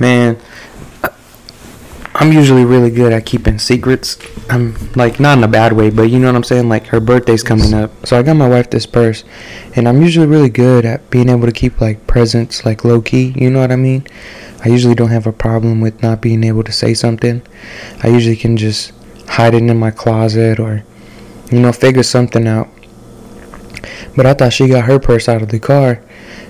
man, 0.00 0.38
I'm 2.22 2.30
usually 2.32 2.64
really 2.64 2.92
good 2.92 3.12
at 3.12 3.26
keeping 3.26 3.58
secrets. 3.58 4.16
I'm 4.48 4.76
like 4.94 5.18
not 5.18 5.38
in 5.38 5.42
a 5.42 5.48
bad 5.48 5.72
way, 5.72 5.90
but 5.90 6.04
you 6.04 6.20
know 6.20 6.28
what 6.28 6.36
I'm 6.36 6.44
saying. 6.44 6.68
Like 6.68 6.86
her 6.86 7.00
birthday's 7.00 7.42
coming 7.42 7.74
up, 7.74 8.06
so 8.06 8.16
I 8.16 8.22
got 8.22 8.34
my 8.34 8.48
wife 8.48 8.70
this 8.70 8.86
purse, 8.86 9.24
and 9.74 9.88
I'm 9.88 10.00
usually 10.00 10.28
really 10.28 10.48
good 10.48 10.84
at 10.84 11.10
being 11.10 11.28
able 11.28 11.46
to 11.46 11.52
keep 11.52 11.80
like 11.80 12.06
presents 12.06 12.64
like 12.64 12.84
low 12.84 13.00
key. 13.02 13.34
You 13.36 13.50
know 13.50 13.58
what 13.58 13.72
I 13.72 13.76
mean? 13.76 14.06
I 14.64 14.68
usually 14.68 14.94
don't 14.94 15.10
have 15.10 15.26
a 15.26 15.32
problem 15.32 15.80
with 15.80 16.00
not 16.00 16.20
being 16.20 16.44
able 16.44 16.62
to 16.62 16.70
say 16.70 16.94
something. 16.94 17.42
I 18.04 18.06
usually 18.06 18.36
can 18.36 18.56
just 18.56 18.92
hide 19.26 19.54
it 19.54 19.64
in 19.64 19.76
my 19.76 19.90
closet 19.90 20.60
or 20.60 20.84
you 21.50 21.58
know 21.58 21.72
figure 21.72 22.04
something 22.04 22.46
out. 22.46 22.68
But 24.14 24.26
I 24.26 24.34
thought 24.34 24.52
she 24.52 24.68
got 24.68 24.84
her 24.84 25.00
purse 25.00 25.28
out 25.28 25.42
of 25.42 25.48
the 25.48 25.58
car, 25.58 26.00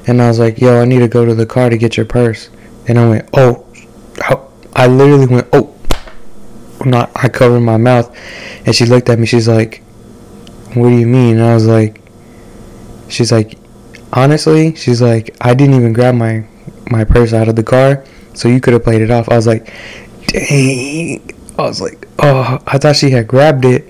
and 0.06 0.20
I 0.20 0.28
was 0.28 0.38
like, 0.38 0.60
"Yo, 0.60 0.82
I 0.82 0.84
need 0.84 0.98
to 0.98 1.08
go 1.08 1.24
to 1.24 1.34
the 1.34 1.46
car 1.46 1.70
to 1.70 1.78
get 1.78 1.96
your 1.96 2.04
purse." 2.04 2.50
And 2.86 2.98
I 2.98 3.08
went, 3.08 3.30
"Oh." 3.32 3.64
I 4.74 4.86
literally 4.86 5.26
went, 5.26 5.48
oh, 5.52 5.74
not. 6.84 7.10
I 7.14 7.28
covered 7.28 7.60
my 7.60 7.76
mouth, 7.76 8.14
and 8.66 8.74
she 8.74 8.86
looked 8.86 9.08
at 9.08 9.18
me. 9.18 9.26
She's 9.26 9.48
like, 9.48 9.82
"What 10.74 10.88
do 10.88 10.96
you 10.96 11.06
mean?" 11.06 11.36
And 11.36 11.44
I 11.44 11.54
was 11.54 11.66
like, 11.66 12.00
"She's 13.08 13.32
like, 13.32 13.58
honestly, 14.12 14.74
she's 14.74 15.02
like, 15.02 15.36
I 15.40 15.54
didn't 15.54 15.76
even 15.76 15.92
grab 15.92 16.14
my 16.14 16.44
my 16.90 17.04
purse 17.04 17.32
out 17.32 17.48
of 17.48 17.56
the 17.56 17.62
car, 17.62 18.04
so 18.34 18.48
you 18.48 18.60
could 18.60 18.72
have 18.72 18.84
played 18.84 19.02
it 19.02 19.10
off." 19.10 19.28
I 19.28 19.36
was 19.36 19.46
like, 19.46 19.72
"Dang!" 20.26 21.22
I 21.58 21.62
was 21.62 21.80
like, 21.80 22.06
"Oh, 22.18 22.58
I 22.66 22.78
thought 22.78 22.96
she 22.96 23.10
had 23.10 23.28
grabbed 23.28 23.64
it," 23.64 23.88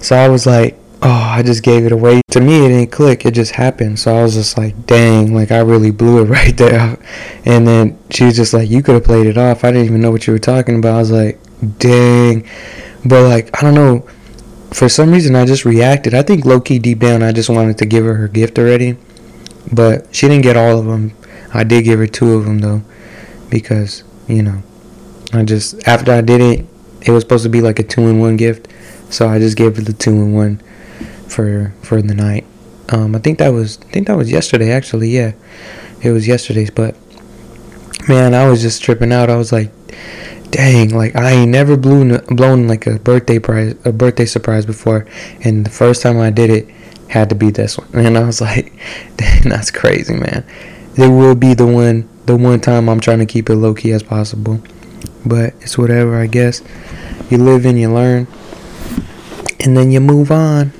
so 0.00 0.16
I 0.16 0.28
was 0.28 0.46
like, 0.46 0.78
"Oh, 1.02 1.08
I 1.10 1.42
just 1.42 1.62
gave 1.62 1.84
it 1.84 1.92
away." 1.92 2.20
To 2.30 2.40
me, 2.40 2.64
it 2.64 2.68
didn't 2.68 2.92
click. 2.92 3.26
It 3.26 3.32
just 3.32 3.52
happened. 3.52 3.98
So 3.98 4.16
I 4.16 4.22
was 4.22 4.34
just 4.34 4.56
like, 4.56 4.86
"Dang!" 4.86 5.34
Like 5.34 5.50
I 5.50 5.58
really 5.58 5.90
blew 5.90 6.22
it 6.22 6.28
right 6.38 6.56
there. 6.56 6.98
And 7.44 7.66
then 7.66 7.98
she 8.10 8.24
was 8.24 8.36
just 8.36 8.54
like, 8.54 8.70
"You 8.70 8.82
could 8.82 8.94
have 8.94 9.04
played 9.04 9.26
it 9.26 9.36
off." 9.36 9.64
I 9.64 9.72
didn't 9.72 9.86
even 9.86 10.00
know 10.00 10.10
what 10.10 10.26
you 10.26 10.32
were 10.32 10.38
talking 10.38 10.76
about. 10.76 10.94
I 10.94 10.98
was 10.98 11.10
like, 11.10 11.38
"Dang!" 11.78 12.48
But 13.04 13.24
like, 13.28 13.50
I 13.58 13.62
don't 13.62 13.74
know. 13.74 14.06
For 14.72 14.88
some 14.88 15.10
reason, 15.10 15.34
I 15.34 15.44
just 15.44 15.64
reacted. 15.66 16.14
I 16.14 16.22
think 16.22 16.46
low 16.46 16.58
key 16.58 16.78
deep 16.78 17.00
down, 17.00 17.22
I 17.22 17.32
just 17.32 17.50
wanted 17.50 17.76
to 17.78 17.86
give 17.86 18.06
her 18.06 18.14
her 18.14 18.28
gift 18.28 18.58
already. 18.58 18.96
But 19.70 20.14
she 20.14 20.28
didn't 20.28 20.44
get 20.44 20.56
all 20.56 20.78
of 20.78 20.86
them. 20.86 21.14
I 21.52 21.64
did 21.64 21.84
give 21.84 21.98
her 21.98 22.06
two 22.06 22.32
of 22.32 22.46
them 22.46 22.60
though, 22.60 22.82
because 23.50 24.04
you 24.28 24.42
know, 24.42 24.62
I 25.32 25.42
just 25.42 25.86
after 25.86 26.12
I 26.12 26.22
did 26.22 26.40
it, 26.40 26.66
it 27.02 27.10
was 27.10 27.22
supposed 27.22 27.44
to 27.44 27.50
be 27.50 27.60
like 27.60 27.78
a 27.78 27.82
two 27.82 28.02
in 28.08 28.18
one 28.18 28.36
gift, 28.36 28.68
so 29.10 29.28
I 29.28 29.38
just 29.38 29.56
gave 29.56 29.76
her 29.76 29.82
the 29.82 29.92
two 29.92 30.12
in 30.12 30.32
one 30.32 30.62
for 31.32 31.74
for 31.82 32.00
the 32.02 32.14
night. 32.14 32.44
Um, 32.90 33.16
I 33.16 33.18
think 33.18 33.38
that 33.38 33.48
was 33.48 33.78
I 33.78 33.90
think 33.90 34.06
that 34.06 34.16
was 34.16 34.30
yesterday 34.30 34.70
actually. 34.70 35.10
Yeah, 35.10 35.32
it 36.02 36.10
was 36.10 36.28
yesterday's. 36.28 36.70
But 36.70 36.94
man, 38.08 38.34
I 38.34 38.48
was 38.48 38.62
just 38.62 38.82
tripping 38.82 39.12
out. 39.12 39.30
I 39.30 39.36
was 39.36 39.52
like, 39.52 39.70
dang, 40.50 40.94
like 40.94 41.16
I 41.16 41.30
ain't 41.32 41.50
never 41.50 41.76
blown 41.76 42.18
blown 42.26 42.68
like 42.68 42.86
a 42.86 42.98
birthday 42.98 43.38
prize 43.38 43.74
a 43.84 43.92
birthday 43.92 44.26
surprise 44.26 44.66
before, 44.66 45.06
and 45.42 45.64
the 45.64 45.70
first 45.70 46.02
time 46.02 46.18
I 46.18 46.30
did 46.30 46.50
it 46.50 46.68
had 47.08 47.28
to 47.28 47.34
be 47.34 47.50
this 47.50 47.78
one. 47.78 47.88
And 48.06 48.16
I 48.16 48.24
was 48.24 48.40
like, 48.40 48.72
dang, 49.16 49.42
that's 49.42 49.70
crazy, 49.70 50.14
man. 50.14 50.44
It 50.96 51.08
will 51.08 51.34
be 51.34 51.54
the 51.54 51.66
one, 51.66 52.08
the 52.26 52.36
one 52.36 52.60
time 52.60 52.88
I'm 52.88 53.00
trying 53.00 53.20
to 53.20 53.26
keep 53.26 53.48
it 53.48 53.56
low 53.56 53.74
key 53.74 53.92
as 53.92 54.02
possible. 54.02 54.60
But 55.24 55.54
it's 55.60 55.78
whatever, 55.78 56.16
I 56.16 56.26
guess. 56.26 56.62
You 57.30 57.38
live 57.38 57.64
and 57.64 57.78
you 57.78 57.90
learn, 57.90 58.26
and 59.60 59.76
then 59.76 59.90
you 59.90 60.00
move 60.00 60.30
on. 60.30 60.72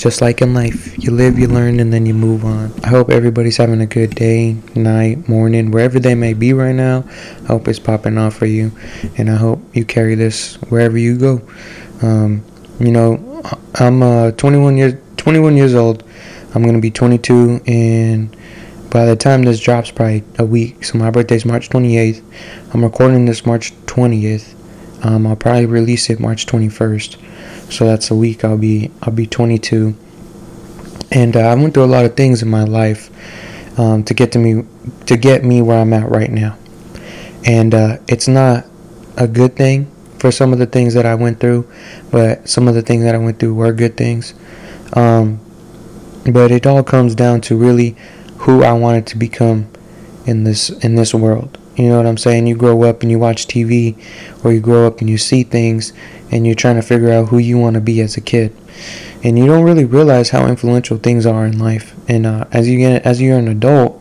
Just 0.00 0.22
like 0.22 0.40
in 0.40 0.54
life, 0.54 0.96
you 0.98 1.10
live, 1.10 1.38
you 1.38 1.46
learn, 1.46 1.78
and 1.78 1.92
then 1.92 2.06
you 2.06 2.14
move 2.14 2.42
on. 2.42 2.72
I 2.82 2.88
hope 2.88 3.10
everybody's 3.10 3.58
having 3.58 3.82
a 3.82 3.86
good 3.86 4.14
day, 4.14 4.56
night, 4.74 5.28
morning, 5.28 5.72
wherever 5.72 6.00
they 6.00 6.14
may 6.14 6.32
be 6.32 6.54
right 6.54 6.74
now. 6.74 7.04
I 7.42 7.48
hope 7.48 7.68
it's 7.68 7.78
popping 7.78 8.16
off 8.16 8.34
for 8.34 8.46
you, 8.46 8.72
and 9.18 9.28
I 9.28 9.34
hope 9.34 9.60
you 9.74 9.84
carry 9.84 10.14
this 10.14 10.54
wherever 10.70 10.96
you 10.96 11.18
go. 11.18 11.42
Um, 12.00 12.42
you 12.78 12.92
know, 12.92 13.42
I'm 13.74 14.02
uh, 14.02 14.30
21 14.30 14.78
years 14.78 14.94
21 15.18 15.58
years 15.58 15.74
old. 15.74 16.02
I'm 16.54 16.64
gonna 16.64 16.80
be 16.80 16.90
22, 16.90 17.60
and 17.66 18.34
by 18.88 19.04
the 19.04 19.16
time 19.16 19.42
this 19.42 19.60
drops, 19.60 19.90
probably 19.90 20.24
a 20.38 20.46
week. 20.46 20.82
So 20.82 20.96
my 20.96 21.10
birthday's 21.10 21.44
March 21.44 21.68
28th. 21.68 22.22
I'm 22.72 22.82
recording 22.82 23.26
this 23.26 23.44
March 23.44 23.74
20th. 23.84 24.54
Um, 25.04 25.26
I'll 25.26 25.36
probably 25.36 25.66
release 25.66 26.08
it 26.08 26.20
March 26.20 26.46
21st 26.46 27.18
so 27.70 27.86
that's 27.86 28.10
a 28.10 28.14
week. 28.14 28.44
I'll 28.44 28.58
be 28.58 28.90
I'll 29.02 29.12
be 29.12 29.26
22 29.26 29.94
and 31.12 31.36
uh, 31.36 31.40
I 31.40 31.54
went 31.54 31.74
through 31.74 31.84
a 31.84 31.86
lot 31.86 32.04
of 32.04 32.16
things 32.16 32.42
in 32.42 32.48
my 32.48 32.64
life 32.64 33.10
um, 33.78 34.04
to 34.04 34.14
get 34.14 34.32
to 34.32 34.38
me 34.38 34.64
to 35.06 35.16
get 35.16 35.44
me 35.44 35.62
where 35.62 35.78
I'm 35.78 35.92
at 35.92 36.08
right 36.08 36.30
now. 36.30 36.56
And 37.44 37.74
uh, 37.74 37.98
it's 38.06 38.28
not 38.28 38.66
a 39.16 39.26
good 39.26 39.56
thing 39.56 39.90
for 40.18 40.30
some 40.30 40.52
of 40.52 40.58
the 40.58 40.66
things 40.66 40.94
that 40.94 41.06
I 41.06 41.14
went 41.14 41.40
through 41.40 41.66
but 42.10 42.48
some 42.48 42.68
of 42.68 42.74
the 42.74 42.82
things 42.82 43.04
that 43.04 43.14
I 43.14 43.18
went 43.18 43.38
through 43.38 43.54
were 43.54 43.72
good 43.72 43.96
things. 43.96 44.34
Um, 44.92 45.40
but 46.30 46.50
it 46.50 46.66
all 46.66 46.82
comes 46.82 47.14
down 47.14 47.40
to 47.42 47.56
really 47.56 47.96
who 48.38 48.62
I 48.62 48.72
wanted 48.72 49.06
to 49.08 49.16
become 49.16 49.70
in 50.26 50.44
this 50.44 50.70
in 50.70 50.94
this 50.96 51.14
world 51.14 51.56
you 51.80 51.88
know 51.88 51.96
what 51.96 52.06
I'm 52.06 52.18
saying? 52.18 52.46
You 52.46 52.56
grow 52.56 52.82
up 52.82 53.00
and 53.00 53.10
you 53.10 53.18
watch 53.18 53.46
TV, 53.46 53.96
or 54.44 54.52
you 54.52 54.60
grow 54.60 54.86
up 54.86 55.00
and 55.00 55.08
you 55.08 55.16
see 55.16 55.44
things, 55.44 55.94
and 56.30 56.44
you're 56.44 56.54
trying 56.54 56.76
to 56.76 56.82
figure 56.82 57.10
out 57.10 57.28
who 57.28 57.38
you 57.38 57.56
want 57.56 57.72
to 57.74 57.80
be 57.80 58.02
as 58.02 58.18
a 58.18 58.20
kid, 58.20 58.54
and 59.24 59.38
you 59.38 59.46
don't 59.46 59.64
really 59.64 59.86
realize 59.86 60.28
how 60.28 60.46
influential 60.46 60.98
things 60.98 61.24
are 61.24 61.46
in 61.46 61.58
life. 61.58 61.94
And 62.06 62.26
uh, 62.26 62.44
as 62.52 62.68
you 62.68 62.78
get 62.78 63.06
as 63.06 63.22
you're 63.22 63.38
an 63.38 63.48
adult, 63.48 63.98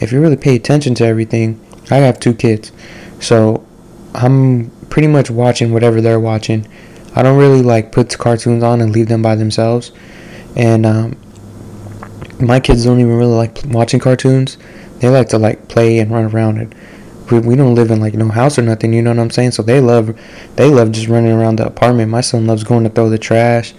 if 0.00 0.12
you 0.12 0.20
really 0.20 0.36
pay 0.36 0.54
attention 0.54 0.94
to 0.96 1.04
everything, 1.04 1.60
I 1.90 1.96
have 1.96 2.20
two 2.20 2.32
kids, 2.32 2.70
so 3.18 3.66
I'm 4.14 4.70
pretty 4.88 5.08
much 5.08 5.28
watching 5.28 5.72
whatever 5.72 6.00
they're 6.00 6.20
watching. 6.20 6.68
I 7.16 7.22
don't 7.22 7.38
really 7.38 7.62
like 7.62 7.90
put 7.90 8.16
cartoons 8.16 8.62
on 8.62 8.80
and 8.80 8.92
leave 8.92 9.08
them 9.08 9.22
by 9.22 9.34
themselves, 9.34 9.90
and 10.54 10.86
um, 10.86 11.16
my 12.38 12.60
kids 12.60 12.84
don't 12.84 13.00
even 13.00 13.16
really 13.16 13.34
like 13.34 13.62
watching 13.66 13.98
cartoons. 13.98 14.58
They 15.00 15.08
like 15.08 15.28
to 15.30 15.38
like 15.38 15.66
play 15.66 15.98
and 15.98 16.12
run 16.12 16.26
around 16.26 16.58
it 16.58 16.72
we, 17.30 17.38
we 17.40 17.56
don't 17.56 17.74
live 17.74 17.90
in 17.90 18.00
like 18.00 18.14
no 18.14 18.28
house 18.28 18.58
or 18.58 18.62
nothing 18.62 18.92
you 18.92 19.02
know 19.02 19.10
what 19.10 19.18
i'm 19.18 19.30
saying? 19.30 19.52
So 19.52 19.62
they 19.62 19.80
love 19.80 20.18
they 20.56 20.68
love 20.68 20.92
just 20.92 21.08
running 21.08 21.32
around 21.32 21.56
the 21.56 21.66
apartment. 21.66 22.10
My 22.10 22.20
son 22.20 22.46
loves 22.46 22.64
going 22.64 22.84
to 22.84 22.90
throw 22.90 23.08
the 23.10 23.18
trash. 23.18 23.74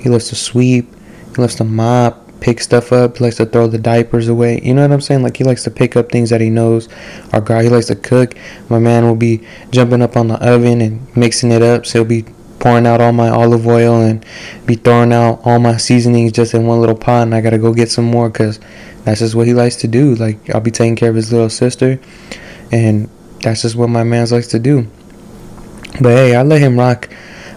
He 0.00 0.08
loves 0.08 0.28
to 0.28 0.36
sweep. 0.36 0.94
He 1.34 1.42
loves 1.42 1.56
to 1.56 1.64
mop 1.64 2.30
pick 2.40 2.60
stuff 2.60 2.92
up. 2.92 3.18
He 3.18 3.24
likes 3.24 3.36
to 3.36 3.46
throw 3.46 3.66
the 3.66 3.78
diapers 3.78 4.28
away. 4.28 4.60
You 4.62 4.74
know 4.74 4.82
what 4.82 4.92
i'm 4.92 5.00
saying? 5.00 5.22
Like 5.22 5.36
he 5.36 5.44
likes 5.44 5.64
to 5.64 5.70
pick 5.70 5.96
up 5.96 6.10
things 6.10 6.30
that 6.30 6.40
he 6.40 6.50
knows 6.50 6.88
our 7.32 7.40
guy 7.40 7.62
he 7.62 7.68
likes 7.68 7.86
to 7.86 7.96
cook. 7.96 8.34
My 8.68 8.78
man 8.78 9.04
will 9.04 9.16
be 9.16 9.46
jumping 9.70 10.02
up 10.02 10.16
on 10.16 10.28
the 10.28 10.34
oven 10.36 10.80
and 10.80 11.16
mixing 11.16 11.52
it 11.52 11.62
up. 11.62 11.86
So 11.86 12.00
he'll 12.00 12.08
be 12.08 12.24
pouring 12.58 12.86
out 12.86 13.00
all 13.00 13.12
my 13.12 13.28
olive 13.28 13.66
oil 13.66 14.02
and 14.02 14.24
be 14.66 14.74
throwing 14.74 15.12
out 15.12 15.40
all 15.44 15.58
my 15.58 15.76
seasonings 15.78 16.32
just 16.32 16.52
in 16.52 16.66
one 16.66 16.78
little 16.78 16.94
pot 16.94 17.22
and 17.22 17.34
i 17.34 17.40
gotta 17.40 17.56
go 17.56 17.72
get 17.72 17.90
some 17.90 18.04
more 18.04 18.28
because 18.28 18.60
that's 19.04 19.20
just 19.20 19.34
what 19.34 19.46
he 19.46 19.54
likes 19.54 19.76
to 19.76 19.88
do. 19.88 20.14
Like 20.14 20.50
i'll 20.54 20.60
be 20.60 20.70
taking 20.70 20.96
care 20.96 21.10
of 21.10 21.16
his 21.16 21.32
little 21.32 21.50
sister 21.50 22.00
and 22.72 23.08
that's 23.42 23.62
just 23.62 23.76
what 23.76 23.88
my 23.88 24.04
man 24.04 24.28
likes 24.28 24.48
to 24.48 24.58
do. 24.58 24.86
But 26.00 26.10
hey, 26.10 26.34
I 26.34 26.42
let 26.42 26.60
him 26.60 26.78
rock. 26.78 27.08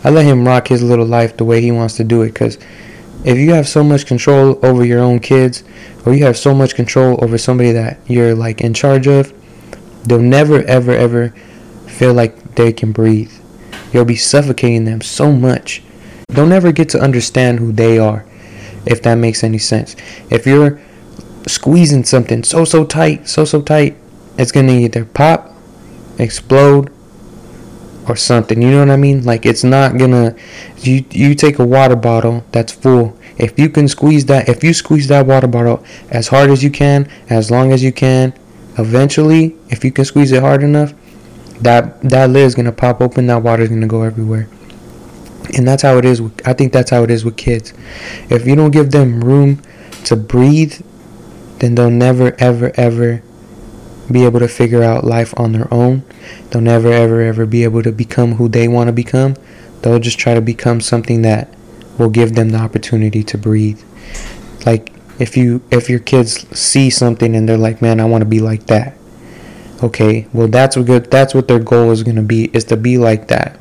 I 0.04 0.10
let 0.10 0.26
him 0.26 0.46
rock 0.46 0.68
his 0.68 0.84
little 0.84 1.06
life 1.06 1.38
the 1.38 1.46
way 1.46 1.62
he 1.62 1.72
wants 1.72 1.96
to 1.98 2.04
do 2.04 2.24
it. 2.24 2.36
Cause 2.36 2.58
if 3.24 3.38
you 3.38 3.54
have 3.54 3.68
so 3.68 3.84
much 3.84 4.06
control 4.06 4.60
over 4.66 4.84
your 4.84 5.00
own 5.00 5.20
kids, 5.20 5.64
or 6.06 6.14
you 6.14 6.26
have 6.26 6.38
so 6.38 6.54
much 6.54 6.76
control 6.76 7.24
over 7.24 7.38
somebody 7.38 7.72
that 7.72 7.98
you're 8.08 8.36
like 8.36 8.62
in 8.62 8.74
charge 8.74 9.08
of, 9.08 9.34
they'll 10.04 10.20
never, 10.20 10.62
ever, 10.64 10.92
ever 10.92 11.30
feel 11.88 12.14
like 12.14 12.56
they 12.56 12.74
can 12.74 12.92
breathe. 12.92 13.32
You'll 13.94 14.06
be 14.06 14.18
suffocating 14.18 14.86
them 14.86 15.02
so 15.02 15.32
much. 15.32 15.82
They'll 16.28 16.48
never 16.48 16.72
get 16.72 16.90
to 16.90 17.00
understand 17.00 17.60
who 17.60 17.72
they 17.72 17.98
are, 17.98 18.26
if 18.86 19.02
that 19.04 19.16
makes 19.16 19.44
any 19.44 19.60
sense. 19.60 19.96
If 20.30 20.46
you're 20.46 20.82
squeezing 21.48 22.04
something 22.04 22.44
so 22.44 22.66
so 22.66 22.86
tight, 22.86 23.28
so 23.28 23.46
so 23.46 23.62
tight, 23.62 23.96
it's 24.38 24.52
gonna 24.52 24.74
either 24.74 25.06
pop, 25.06 25.54
explode, 26.18 26.92
or 28.08 28.16
something. 28.16 28.62
You 28.62 28.72
know 28.72 28.80
what 28.80 28.90
I 28.90 28.98
mean? 28.98 29.24
Like 29.24 29.46
it's 29.46 29.64
not 29.64 29.98
gonna. 29.98 30.36
You 30.78 31.06
you 31.12 31.36
take 31.36 31.60
a 31.60 31.66
water 31.66 31.96
bottle 31.96 32.44
that's 32.52 32.72
full. 32.72 33.18
If 33.38 33.58
you 33.58 33.70
can 33.70 33.88
squeeze 33.88 34.26
that, 34.26 34.48
if 34.48 34.64
you 34.64 34.74
squeeze 34.74 35.08
that 35.08 35.26
water 35.26 35.48
bottle 35.48 35.84
as 36.10 36.28
hard 36.28 36.50
as 36.50 36.64
you 36.64 36.70
can, 36.70 37.10
as 37.30 37.50
long 37.50 37.72
as 37.72 37.84
you 37.84 37.92
can, 37.92 38.34
eventually, 38.78 39.56
if 39.70 39.84
you 39.84 39.92
can 39.92 40.06
squeeze 40.06 40.32
it 40.32 40.42
hard 40.42 40.64
enough, 40.64 40.94
that 41.62 42.02
that 42.02 42.30
lid 42.30 42.46
is 42.46 42.56
gonna 42.56 42.72
pop 42.72 43.02
open. 43.02 43.28
That 43.28 43.44
water 43.44 43.64
is 43.64 43.70
gonna 43.70 43.88
go 43.88 44.04
everywhere. 44.04 44.48
And 45.56 45.68
that's 45.68 45.84
how 45.84 45.98
it 45.98 46.06
is. 46.06 46.22
With, 46.22 46.48
I 46.48 46.54
think 46.54 46.72
that's 46.72 46.90
how 46.90 47.04
it 47.04 47.12
is 47.12 47.26
with 47.26 47.38
kids. 47.38 47.74
If 48.30 48.48
you 48.48 48.56
don't 48.56 48.72
give 48.72 48.92
them 48.92 49.22
room 49.22 49.62
to 50.06 50.16
breathe, 50.16 50.82
then 51.60 51.76
they'll 51.76 51.90
never, 51.90 52.36
ever, 52.40 52.72
ever 52.76 53.22
be 54.12 54.26
able 54.26 54.40
to 54.40 54.48
figure 54.48 54.84
out 54.84 55.04
life 55.04 55.34
on 55.38 55.52
their 55.54 55.72
own. 55.74 56.04
They'll 56.50 56.62
never, 56.62 56.92
ever, 56.92 57.22
ever 57.22 57.46
be 57.46 57.64
able 57.64 57.84
to 57.84 57.92
become 57.92 58.34
who 58.34 58.48
they 58.48 58.68
want 58.68 58.88
to 58.88 58.94
become. 58.94 59.36
They'll 59.82 60.00
just 60.00 60.20
try 60.20 60.34
to 60.34 60.42
become 60.42 60.82
something 60.82 61.22
that 61.24 61.54
will 61.98 62.10
give 62.10 62.36
them 62.36 62.50
the 62.50 62.58
opportunity 62.58 63.24
to 63.24 63.38
breathe. 63.38 63.82
Like 64.66 64.94
if 65.20 65.38
you 65.38 65.62
if 65.72 65.90
your 65.90 66.00
kids 66.00 66.48
see 66.58 66.90
something 66.90 67.36
and 67.36 67.48
they're 67.48 67.58
like, 67.58 67.82
"Man, 67.82 68.00
I 68.00 68.06
want 68.06 68.22
to 68.22 68.30
be 68.30 68.40
like 68.40 68.66
that." 68.68 68.96
Okay, 69.82 70.28
well 70.34 70.48
that's 70.48 70.76
what 70.78 70.86
good. 70.86 71.12
That's 71.12 71.34
what 71.34 71.48
their 71.48 71.60
goal 71.60 71.92
is 71.92 72.04
gonna 72.04 72.24
be 72.24 72.46
is 72.54 72.64
to 72.66 72.78
be 72.78 72.98
like 72.98 73.28
that. 73.28 73.58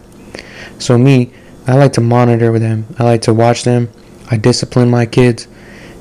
So 0.79 0.97
me, 0.97 1.33
I 1.67 1.77
like 1.77 1.93
to 1.95 2.01
monitor 2.01 2.59
them. 2.59 2.87
I 2.99 3.05
like 3.05 3.23
to 3.23 3.35
watch 3.35 3.65
them. 3.65 3.91
I 4.31 4.37
discipline 4.37 4.91
my 4.91 5.07
kids, 5.07 5.49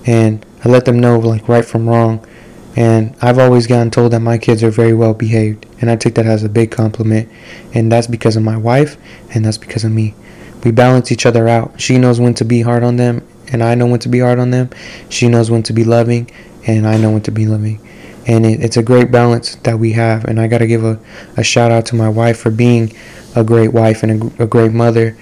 and 0.06 0.46
I 0.64 0.70
let 0.70 0.86
them 0.86 1.00
know 1.00 1.20
like 1.20 1.48
right 1.48 1.66
from 1.66 1.90
wrong. 1.90 2.26
And 2.76 3.16
I've 3.22 3.38
always 3.38 3.68
gotten 3.68 3.92
told 3.92 4.14
that 4.14 4.22
my 4.22 4.38
kids 4.38 4.64
are 4.64 4.72
very 4.72 4.94
well 4.94 5.14
behaved, 5.14 5.66
and 5.82 5.90
I 5.90 5.96
take 5.98 6.16
that 6.16 6.26
as 6.26 6.44
a 6.44 6.50
big 6.50 6.72
compliment. 6.72 7.30
And 7.74 7.92
that's 7.92 8.08
because 8.08 8.38
of 8.38 8.44
my 8.44 8.58
wife, 8.58 8.98
and 9.34 9.44
that's 9.44 9.58
because 9.58 9.84
of 9.84 9.92
me. 9.92 10.14
We 10.64 10.72
balance 10.72 11.12
each 11.12 11.26
other 11.26 11.48
out. 11.48 11.82
She 11.82 11.98
knows 11.98 12.20
when 12.20 12.34
to 12.36 12.46
be 12.46 12.62
hard 12.62 12.84
on 12.84 12.96
them, 12.96 13.28
and 13.52 13.62
I 13.62 13.76
know 13.76 13.88
when 13.88 14.00
to 14.02 14.10
be 14.10 14.20
hard 14.20 14.40
on 14.40 14.52
them. 14.52 14.70
She 15.10 15.28
knows 15.28 15.52
when 15.52 15.64
to 15.64 15.74
be 15.74 15.84
loving, 15.84 16.32
and 16.66 16.88
I 16.88 16.98
know 16.98 17.12
when 17.12 17.22
to 17.24 17.32
be 17.32 17.46
loving. 17.46 17.86
And 18.28 18.46
it, 18.46 18.64
it's 18.64 18.78
a 18.78 18.84
great 18.84 19.12
balance 19.12 19.56
that 19.56 19.80
we 19.80 19.92
have. 19.94 20.26
And 20.26 20.40
I 20.40 20.48
got 20.48 20.60
to 20.60 20.68
give 20.68 20.86
a, 20.86 21.00
a 21.36 21.44
shout 21.44 21.72
out 21.72 21.86
to 21.88 21.96
my 21.96 22.08
wife 22.08 22.40
for 22.40 22.52
being 22.52 22.94
a 23.36 23.44
great 23.44 23.74
wife 23.74 24.04
and 24.04 24.24
a, 24.40 24.44
a 24.44 24.48
great 24.48 24.72
mother. 24.72 25.18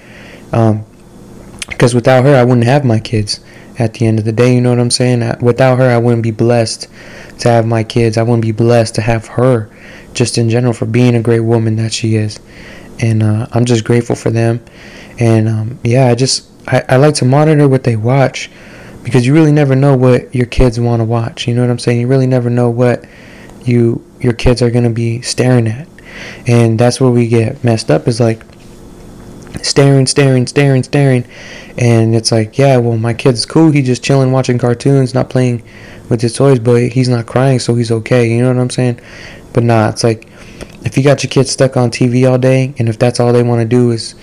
Because 0.50 1.94
um, 1.94 1.94
without 1.96 2.24
her, 2.24 2.36
I 2.36 2.44
wouldn't 2.44 2.66
have 2.66 2.84
my 2.84 3.00
kids 3.00 3.40
at 3.78 3.94
the 3.94 4.06
end 4.06 4.18
of 4.18 4.24
the 4.26 4.32
day. 4.32 4.54
You 4.54 4.60
know 4.60 4.70
what 4.70 4.78
I'm 4.78 4.90
saying? 4.90 5.38
Without 5.40 5.78
her, 5.78 5.88
I 5.88 5.98
wouldn't 5.98 6.22
be 6.22 6.30
blessed 6.30 6.88
to 7.40 7.48
have 7.48 7.66
my 7.66 7.84
kids. 7.84 8.16
I 8.16 8.22
wouldn't 8.22 8.42
be 8.42 8.52
blessed 8.52 8.94
to 8.96 9.00
have 9.00 9.26
her, 9.28 9.70
just 10.14 10.38
in 10.38 10.48
general, 10.50 10.72
for 10.72 10.86
being 10.86 11.14
a 11.14 11.22
great 11.22 11.40
woman 11.40 11.76
that 11.76 11.92
she 11.92 12.16
is. 12.16 12.38
And 13.00 13.22
uh, 13.22 13.46
I'm 13.52 13.64
just 13.64 13.84
grateful 13.84 14.16
for 14.16 14.30
them. 14.30 14.64
And 15.18 15.48
um, 15.48 15.78
yeah, 15.82 16.06
I 16.06 16.14
just 16.14 16.48
I, 16.66 16.84
I 16.88 16.96
like 16.96 17.14
to 17.16 17.24
monitor 17.24 17.68
what 17.68 17.84
they 17.84 17.96
watch 17.96 18.50
because 19.02 19.26
you 19.26 19.34
really 19.34 19.52
never 19.52 19.74
know 19.74 19.96
what 19.96 20.34
your 20.34 20.46
kids 20.46 20.78
want 20.78 21.00
to 21.00 21.04
watch. 21.04 21.46
You 21.46 21.54
know 21.54 21.62
what 21.62 21.70
I'm 21.70 21.78
saying? 21.78 22.00
You 22.00 22.06
really 22.06 22.26
never 22.26 22.50
know 22.50 22.70
what 22.70 23.04
you 23.64 24.04
your 24.20 24.32
kids 24.32 24.62
are 24.62 24.70
gonna 24.70 24.90
be 24.90 25.22
staring 25.22 25.66
at, 25.66 25.88
and 26.46 26.78
that's 26.78 27.00
where 27.00 27.10
we 27.10 27.26
get 27.28 27.62
messed 27.64 27.90
up. 27.90 28.06
Is 28.06 28.20
like 28.20 28.42
staring, 29.62 30.06
staring, 30.06 30.46
staring, 30.46 30.82
staring, 30.82 31.24
and 31.78 32.14
it's 32.14 32.32
like, 32.32 32.58
yeah, 32.58 32.76
well, 32.76 32.98
my 32.98 33.14
kid's 33.14 33.46
cool. 33.46 33.70
He's 33.70 33.86
just 33.86 34.04
chilling, 34.04 34.32
watching 34.32 34.58
cartoons, 34.58 35.14
not 35.14 35.30
playing 35.30 35.62
with 36.10 36.20
his 36.20 36.34
toys, 36.34 36.58
but 36.58 36.92
he's 36.92 37.08
not 37.08 37.24
crying, 37.26 37.58
so 37.58 37.74
he's 37.74 37.90
okay. 37.90 38.28
You 38.28 38.42
know 38.42 38.48
what 38.48 38.60
I'm 38.60 38.68
saying? 38.68 39.00
But 39.54 39.64
nah, 39.64 39.88
it's 39.88 40.04
like 40.04 40.28
if 40.84 40.96
you 40.98 41.02
got 41.02 41.22
your 41.22 41.30
kids 41.30 41.50
stuck 41.50 41.76
on 41.76 41.90
TV 41.90 42.28
all 42.30 42.36
day, 42.36 42.74
and 42.78 42.88
if 42.88 42.98
that's 42.98 43.20
all 43.20 43.32
they 43.32 43.42
want 43.42 43.62
to 43.62 43.66
do 43.66 43.92
is 43.92 44.14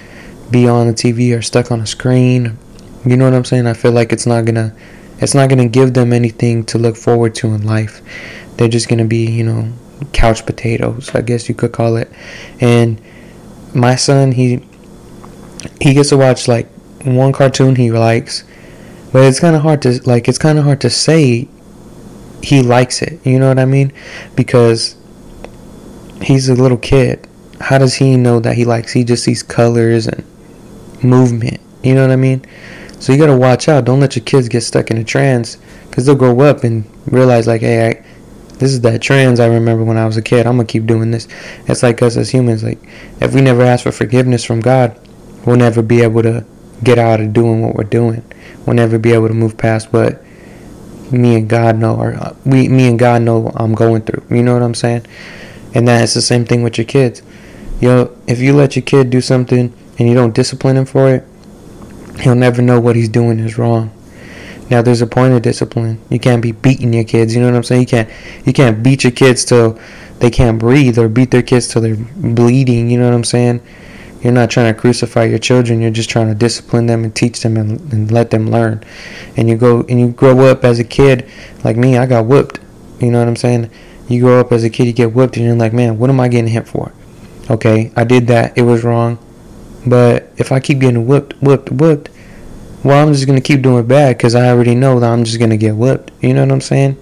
be 0.51 0.67
on 0.67 0.87
the 0.87 0.93
TV 0.93 1.35
or 1.35 1.41
stuck 1.41 1.71
on 1.71 1.81
a 1.81 1.87
screen, 1.87 2.57
you 3.05 3.17
know 3.17 3.25
what 3.25 3.33
I'm 3.33 3.45
saying? 3.45 3.65
I 3.65 3.73
feel 3.73 3.91
like 3.91 4.11
it's 4.11 4.25
not 4.25 4.45
gonna, 4.45 4.75
it's 5.19 5.33
not 5.33 5.49
gonna 5.49 5.67
give 5.67 5.93
them 5.93 6.13
anything 6.13 6.65
to 6.65 6.77
look 6.77 6.95
forward 6.95 7.33
to 7.35 7.47
in 7.47 7.65
life. 7.65 8.01
They're 8.57 8.67
just 8.67 8.89
gonna 8.89 9.05
be, 9.05 9.25
you 9.25 9.43
know, 9.43 9.71
couch 10.13 10.45
potatoes, 10.45 11.13
I 11.15 11.21
guess 11.21 11.49
you 11.49 11.55
could 11.55 11.71
call 11.71 11.95
it. 11.95 12.11
And 12.59 13.01
my 13.73 13.95
son, 13.95 14.33
he 14.33 14.63
he 15.81 15.93
gets 15.93 16.09
to 16.09 16.17
watch 16.17 16.47
like 16.47 16.67
one 17.03 17.31
cartoon 17.31 17.75
he 17.75 17.91
likes, 17.91 18.43
but 19.11 19.23
it's 19.23 19.39
kind 19.39 19.55
of 19.55 19.61
hard 19.61 19.81
to 19.83 20.01
like 20.05 20.27
it's 20.27 20.37
kind 20.37 20.57
of 20.57 20.65
hard 20.65 20.81
to 20.81 20.89
say 20.89 21.47
he 22.41 22.61
likes 22.61 23.01
it. 23.01 23.19
You 23.25 23.39
know 23.39 23.47
what 23.47 23.59
I 23.59 23.65
mean? 23.65 23.93
Because 24.35 24.95
he's 26.21 26.49
a 26.49 26.55
little 26.55 26.77
kid. 26.77 27.27
How 27.59 27.77
does 27.77 27.95
he 27.95 28.15
know 28.17 28.39
that 28.39 28.55
he 28.55 28.65
likes? 28.65 28.91
He 28.93 29.03
just 29.03 29.23
sees 29.23 29.43
colors 29.43 30.07
and 30.07 30.23
movement. 31.03 31.59
You 31.83 31.95
know 31.95 32.01
what 32.01 32.11
I 32.11 32.17
mean? 32.17 32.45
So 32.99 33.13
you 33.13 33.19
gotta 33.19 33.37
watch 33.37 33.69
out. 33.69 33.85
Don't 33.85 33.99
let 33.99 34.15
your 34.15 34.25
kids 34.25 34.49
get 34.49 34.61
stuck 34.61 34.89
in 34.91 34.97
a 34.97 35.03
trance, 35.03 35.57
cause 35.91 36.05
they'll 36.05 36.15
grow 36.15 36.39
up 36.41 36.63
and 36.63 36.85
realize 37.05 37.47
like, 37.47 37.61
hey, 37.61 37.89
I, 37.89 38.05
this 38.55 38.71
is 38.71 38.81
that 38.81 39.01
trance 39.01 39.39
I 39.39 39.47
remember 39.47 39.83
when 39.83 39.97
I 39.97 40.05
was 40.05 40.17
a 40.17 40.21
kid. 40.21 40.47
I'm 40.47 40.57
gonna 40.57 40.65
keep 40.65 40.85
doing 40.85 41.11
this. 41.11 41.27
It's 41.67 41.83
like 41.83 42.01
us 42.01 42.17
as 42.17 42.29
humans. 42.29 42.63
Like 42.63 42.79
if 43.21 43.33
we 43.33 43.41
never 43.41 43.61
ask 43.61 43.83
for 43.83 43.91
forgiveness 43.91 44.43
from 44.43 44.61
God, 44.61 44.99
we'll 45.45 45.57
never 45.57 45.81
be 45.81 46.01
able 46.01 46.23
to 46.23 46.45
get 46.83 46.97
out 46.97 47.21
of 47.21 47.33
doing 47.33 47.61
what 47.61 47.75
we're 47.75 47.83
doing. 47.83 48.23
We'll 48.65 48.75
never 48.75 48.97
be 48.97 49.13
able 49.13 49.27
to 49.27 49.33
move 49.33 49.57
past 49.57 49.93
what 49.93 50.23
me 51.11 51.35
and 51.35 51.49
God 51.49 51.77
know, 51.77 51.95
or 51.95 52.13
uh, 52.13 52.35
we, 52.45 52.67
me 52.67 52.87
and 52.87 52.99
God 52.99 53.21
know 53.21 53.51
I'm 53.55 53.73
going 53.73 54.01
through. 54.01 54.23
You 54.35 54.43
know 54.43 54.53
what 54.53 54.63
I'm 54.63 54.75
saying? 54.75 55.05
And 55.73 55.87
that 55.87 56.03
is 56.03 56.13
the 56.13 56.21
same 56.21 56.45
thing 56.45 56.63
with 56.63 56.77
your 56.77 56.85
kids. 56.85 57.21
You 57.79 57.89
know, 57.89 58.17
if 58.27 58.39
you 58.39 58.53
let 58.53 58.75
your 58.75 58.83
kid 58.83 59.09
do 59.09 59.21
something 59.21 59.73
and 59.99 60.07
you 60.07 60.15
don't 60.15 60.33
discipline 60.33 60.77
him 60.77 60.85
for 60.85 61.09
it, 61.09 61.23
he'll 62.19 62.35
never 62.35 62.61
know 62.61 62.79
what 62.79 62.95
he's 62.95 63.09
doing 63.09 63.39
is 63.39 63.57
wrong. 63.57 63.91
Now 64.69 64.81
there's 64.81 65.01
a 65.01 65.07
point 65.07 65.33
of 65.33 65.41
discipline. 65.41 66.01
You 66.09 66.19
can't 66.19 66.41
be 66.41 66.51
beating 66.51 66.93
your 66.93 67.03
kids. 67.03 67.33
You 67.33 67.41
know 67.41 67.47
what 67.47 67.55
I'm 67.55 67.63
saying? 67.63 67.81
You 67.81 67.87
can't 67.87 68.09
you 68.45 68.53
can't 68.53 68.83
beat 68.83 69.03
your 69.03 69.11
kids 69.11 69.45
till 69.45 69.79
they 70.19 70.29
can't 70.29 70.59
breathe 70.59 70.97
or 70.97 71.07
beat 71.07 71.31
their 71.31 71.41
kids 71.41 71.67
till 71.67 71.81
they're 71.81 71.95
bleeding. 71.95 72.89
You 72.89 72.99
know 72.99 73.05
what 73.05 73.13
I'm 73.13 73.23
saying? 73.23 73.61
You're 74.21 74.33
not 74.33 74.49
trying 74.49 74.73
to 74.73 74.79
crucify 74.79 75.25
your 75.25 75.39
children. 75.39 75.81
You're 75.81 75.91
just 75.91 76.09
trying 76.09 76.27
to 76.27 76.35
discipline 76.35 76.87
them 76.87 77.03
and 77.03 77.15
teach 77.15 77.41
them 77.41 77.55
and, 77.55 77.79
and 77.93 78.11
let 78.11 78.31
them 78.31 78.49
learn. 78.49 78.83
And 79.35 79.47
you 79.47 79.55
go 79.57 79.81
and 79.81 79.99
you 79.99 80.09
grow 80.09 80.39
up 80.45 80.63
as 80.63 80.79
a 80.79 80.83
kid 80.83 81.29
like 81.63 81.77
me. 81.77 81.97
I 81.97 82.05
got 82.05 82.25
whooped. 82.25 82.59
You 82.99 83.11
know 83.11 83.19
what 83.19 83.27
I'm 83.27 83.35
saying? 83.35 83.69
You 84.07 84.21
grow 84.21 84.39
up 84.39 84.51
as 84.51 84.63
a 84.63 84.69
kid, 84.69 84.87
you 84.87 84.93
get 84.93 85.13
whooped, 85.13 85.35
and 85.35 85.45
you're 85.45 85.55
like, 85.55 85.73
man, 85.73 85.97
what 85.99 86.09
am 86.09 86.19
I 86.19 86.29
getting 86.29 86.47
hit 86.47 86.67
for? 86.67 86.93
Okay, 87.49 87.91
I 87.95 88.03
did 88.03 88.27
that. 88.27 88.57
It 88.57 88.63
was 88.63 88.83
wrong. 88.83 89.19
But 89.85 90.31
if 90.37 90.51
I 90.51 90.59
keep 90.59 90.79
getting 90.79 91.07
whooped, 91.07 91.41
whooped, 91.41 91.71
whooped, 91.71 92.09
well, 92.83 93.05
I'm 93.05 93.13
just 93.13 93.27
gonna 93.27 93.41
keep 93.41 93.61
doing 93.61 93.85
bad 93.85 94.17
because 94.17 94.35
I 94.35 94.49
already 94.49 94.75
know 94.75 94.99
that 94.99 95.09
I'm 95.09 95.23
just 95.23 95.39
gonna 95.39 95.57
get 95.57 95.75
whipped. 95.75 96.11
You 96.21 96.33
know 96.33 96.41
what 96.41 96.51
I'm 96.51 96.61
saying? 96.61 96.97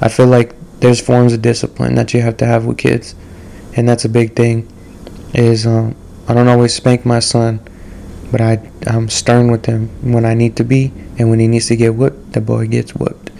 I 0.00 0.08
feel 0.08 0.26
like 0.26 0.54
there's 0.80 1.00
forms 1.00 1.32
of 1.32 1.42
discipline 1.42 1.94
that 1.94 2.14
you 2.14 2.22
have 2.22 2.36
to 2.38 2.46
have 2.46 2.64
with 2.64 2.78
kids, 2.78 3.14
and 3.76 3.88
that's 3.88 4.04
a 4.04 4.08
big 4.08 4.34
thing. 4.34 4.68
Is 5.34 5.66
um, 5.66 5.96
I 6.28 6.34
don't 6.34 6.48
always 6.48 6.74
spank 6.74 7.04
my 7.04 7.20
son, 7.20 7.60
but 8.30 8.40
I 8.40 8.70
I'm 8.86 9.08
stern 9.08 9.50
with 9.50 9.66
him 9.66 9.88
when 10.12 10.24
I 10.24 10.34
need 10.34 10.56
to 10.56 10.64
be, 10.64 10.92
and 11.18 11.30
when 11.30 11.40
he 11.40 11.48
needs 11.48 11.68
to 11.68 11.76
get 11.76 11.94
whipped, 11.94 12.32
the 12.32 12.40
boy 12.40 12.66
gets 12.66 12.94
whipped, 12.94 13.30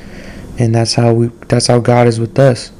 and 0.59 0.75
that's 0.75 0.95
how 0.95 1.13
we 1.13 1.29
that's 1.49 1.67
how 1.67 1.81
God 1.81 2.07
is 2.07 2.21
with 2.21 2.39
us. 2.39 2.73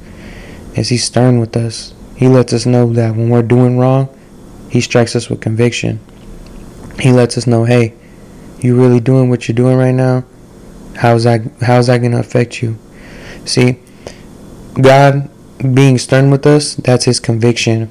Is 0.75 0.89
He's 0.89 1.05
stern 1.05 1.39
with 1.39 1.55
us. 1.55 1.93
He 2.15 2.27
lets 2.27 2.53
us 2.53 2.65
know 2.65 2.91
that 2.93 3.15
when 3.15 3.29
we're 3.29 3.41
doing 3.41 3.77
wrong, 3.77 4.09
He 4.69 4.81
strikes 4.81 5.15
us 5.15 5.29
with 5.29 5.41
conviction. 5.41 5.99
He 6.99 7.11
lets 7.11 7.37
us 7.37 7.47
know, 7.47 7.63
hey 7.63 7.93
you 8.65 8.75
really 8.75 8.99
doing 8.99 9.29
what 9.29 9.47
you're 9.47 9.55
doing 9.55 9.77
right 9.77 9.93
now? 9.93 10.25
How's 10.95 11.23
that 11.23 11.41
how's 11.61 11.87
that 11.87 11.99
gonna 11.99 12.19
affect 12.19 12.61
you? 12.61 12.77
See, 13.45 13.79
God 14.81 15.29
being 15.73 15.97
stern 15.97 16.31
with 16.31 16.45
us, 16.45 16.75
that's 16.75 17.05
his 17.05 17.19
conviction. 17.19 17.87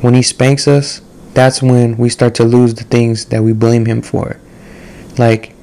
When 0.00 0.14
he 0.14 0.22
spanks 0.22 0.66
us, 0.66 1.00
that's 1.36 1.62
when 1.62 1.96
we 1.98 2.08
start 2.08 2.34
to 2.36 2.44
lose 2.44 2.74
the 2.74 2.84
things 2.84 3.26
that 3.26 3.42
we 3.42 3.52
blame 3.52 3.84
him 3.84 4.00
for. 4.00 4.40
Like, 5.18 5.54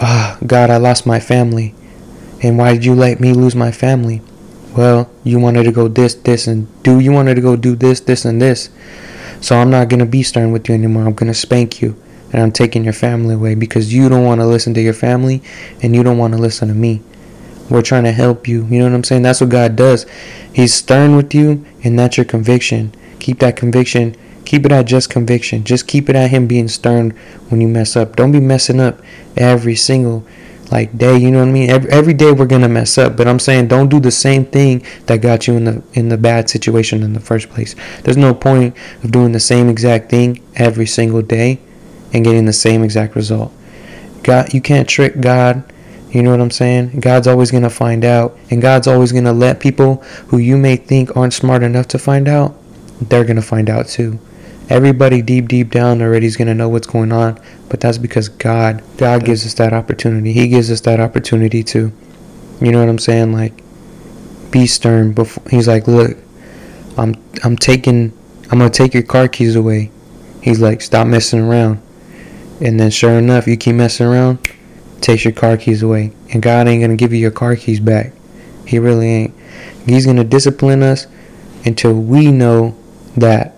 ah, 0.00 0.36
oh, 0.36 0.46
God, 0.46 0.70
I 0.70 0.76
lost 0.76 1.06
my 1.06 1.20
family. 1.20 1.74
And 2.42 2.58
why 2.58 2.72
did 2.72 2.84
you 2.84 2.94
let 2.94 3.20
me 3.20 3.32
lose 3.32 3.54
my 3.54 3.70
family? 3.70 4.22
Well, 4.76 5.10
you 5.22 5.38
wanted 5.38 5.64
to 5.64 5.72
go 5.72 5.88
this, 5.88 6.14
this, 6.14 6.46
and 6.46 6.66
do. 6.82 6.98
You 6.98 7.12
wanted 7.12 7.36
to 7.36 7.40
go 7.40 7.54
do 7.54 7.76
this, 7.76 8.00
this, 8.00 8.24
and 8.24 8.42
this. 8.42 8.70
So 9.40 9.56
I'm 9.56 9.70
not 9.70 9.88
going 9.88 10.00
to 10.00 10.06
be 10.06 10.22
stern 10.22 10.52
with 10.52 10.68
you 10.68 10.74
anymore. 10.74 11.06
I'm 11.06 11.14
going 11.14 11.32
to 11.32 11.38
spank 11.38 11.80
you 11.80 11.96
and 12.32 12.42
I'm 12.42 12.52
taking 12.52 12.84
your 12.84 12.92
family 12.92 13.34
away 13.34 13.54
because 13.54 13.92
you 13.92 14.08
don't 14.08 14.24
want 14.24 14.40
to 14.40 14.46
listen 14.46 14.74
to 14.74 14.80
your 14.80 14.94
family 14.94 15.42
and 15.82 15.94
you 15.94 16.02
don't 16.02 16.18
want 16.18 16.34
to 16.34 16.40
listen 16.40 16.68
to 16.68 16.74
me. 16.74 17.02
We're 17.68 17.82
trying 17.82 18.04
to 18.04 18.12
help 18.12 18.48
you. 18.48 18.66
You 18.66 18.80
know 18.80 18.86
what 18.86 18.94
I'm 18.94 19.04
saying? 19.04 19.22
That's 19.22 19.40
what 19.40 19.50
God 19.50 19.76
does. 19.76 20.04
He's 20.52 20.74
stern 20.74 21.14
with 21.14 21.32
you, 21.34 21.64
and 21.84 21.96
that's 21.96 22.16
your 22.16 22.24
conviction. 22.24 22.92
Keep 23.20 23.38
that 23.38 23.56
conviction. 23.56 24.16
Keep 24.50 24.66
it 24.66 24.72
at 24.72 24.86
just 24.86 25.10
conviction. 25.10 25.62
Just 25.62 25.86
keep 25.86 26.10
it 26.10 26.16
at 26.16 26.30
Him 26.30 26.48
being 26.48 26.66
stern 26.66 27.10
when 27.50 27.60
you 27.60 27.68
mess 27.68 27.94
up. 27.94 28.16
Don't 28.16 28.32
be 28.32 28.40
messing 28.40 28.80
up 28.80 29.00
every 29.36 29.76
single 29.76 30.26
like 30.72 30.98
day. 30.98 31.16
You 31.16 31.30
know 31.30 31.38
what 31.38 31.50
I 31.50 31.52
mean? 31.52 31.70
Every, 31.70 31.88
every 31.92 32.14
day 32.14 32.32
we're 32.32 32.46
gonna 32.46 32.68
mess 32.68 32.98
up, 32.98 33.16
but 33.16 33.28
I'm 33.28 33.38
saying 33.38 33.68
don't 33.68 33.88
do 33.88 34.00
the 34.00 34.10
same 34.10 34.44
thing 34.44 34.84
that 35.06 35.18
got 35.18 35.46
you 35.46 35.54
in 35.54 35.66
the 35.66 35.84
in 35.92 36.08
the 36.08 36.18
bad 36.18 36.50
situation 36.50 37.04
in 37.04 37.12
the 37.12 37.20
first 37.20 37.48
place. 37.48 37.76
There's 38.02 38.16
no 38.16 38.34
point 38.34 38.76
of 39.04 39.12
doing 39.12 39.30
the 39.30 39.38
same 39.38 39.68
exact 39.68 40.10
thing 40.10 40.44
every 40.56 40.86
single 40.86 41.22
day 41.22 41.60
and 42.12 42.24
getting 42.24 42.46
the 42.46 42.52
same 42.52 42.82
exact 42.82 43.14
result. 43.14 43.52
God, 44.24 44.52
you 44.52 44.60
can't 44.60 44.88
trick 44.88 45.20
God. 45.20 45.62
You 46.10 46.24
know 46.24 46.32
what 46.32 46.40
I'm 46.40 46.50
saying? 46.50 46.98
God's 46.98 47.28
always 47.28 47.52
to 47.52 47.70
find 47.70 48.04
out. 48.04 48.36
And 48.50 48.60
God's 48.60 48.88
always 48.88 49.12
to 49.12 49.32
let 49.32 49.60
people 49.60 50.02
who 50.26 50.38
you 50.38 50.56
may 50.56 50.74
think 50.74 51.16
aren't 51.16 51.34
smart 51.34 51.62
enough 51.62 51.86
to 51.86 52.00
find 52.00 52.26
out, 52.26 52.56
they're 53.00 53.24
to 53.24 53.40
find 53.40 53.70
out 53.70 53.86
too. 53.86 54.18
Everybody 54.70 55.20
deep, 55.20 55.48
deep 55.48 55.70
down 55.70 56.00
already 56.00 56.26
is 56.26 56.36
going 56.36 56.48
to 56.48 56.54
know 56.54 56.68
what's 56.68 56.86
going 56.86 57.12
on. 57.12 57.38
But 57.68 57.80
that's 57.80 57.98
because 57.98 58.28
God, 58.28 58.82
God 58.96 59.24
gives 59.24 59.44
us 59.44 59.54
that 59.54 59.72
opportunity. 59.72 60.32
He 60.32 60.48
gives 60.48 60.70
us 60.70 60.80
that 60.82 61.00
opportunity 61.00 61.62
to, 61.64 61.92
you 62.60 62.72
know 62.72 62.80
what 62.80 62.88
I'm 62.88 62.98
saying? 62.98 63.32
Like, 63.32 63.62
be 64.50 64.66
stern. 64.66 65.12
Before 65.12 65.42
He's 65.50 65.68
like, 65.68 65.86
look, 65.86 66.16
I'm, 66.96 67.16
I'm 67.44 67.56
taking, 67.56 68.16
I'm 68.50 68.58
going 68.58 68.70
to 68.70 68.76
take 68.76 68.94
your 68.94 69.02
car 69.02 69.28
keys 69.28 69.56
away. 69.56 69.90
He's 70.40 70.60
like, 70.60 70.80
stop 70.80 71.06
messing 71.06 71.40
around. 71.40 71.82
And 72.60 72.78
then 72.78 72.90
sure 72.90 73.18
enough, 73.18 73.46
you 73.46 73.56
keep 73.56 73.74
messing 73.74 74.06
around, 74.06 74.38
takes 75.00 75.24
your 75.24 75.32
car 75.32 75.56
keys 75.56 75.82
away. 75.82 76.12
And 76.32 76.42
God 76.42 76.68
ain't 76.68 76.82
gonna 76.82 76.96
give 76.96 77.12
you 77.12 77.18
your 77.18 77.30
car 77.30 77.56
keys 77.56 77.80
back. 77.80 78.12
He 78.66 78.78
really 78.78 79.08
ain't. 79.08 79.34
He's 79.86 80.04
gonna 80.04 80.24
discipline 80.24 80.82
us 80.82 81.06
until 81.64 81.94
we 81.94 82.30
know 82.30 82.76
that 83.16 83.56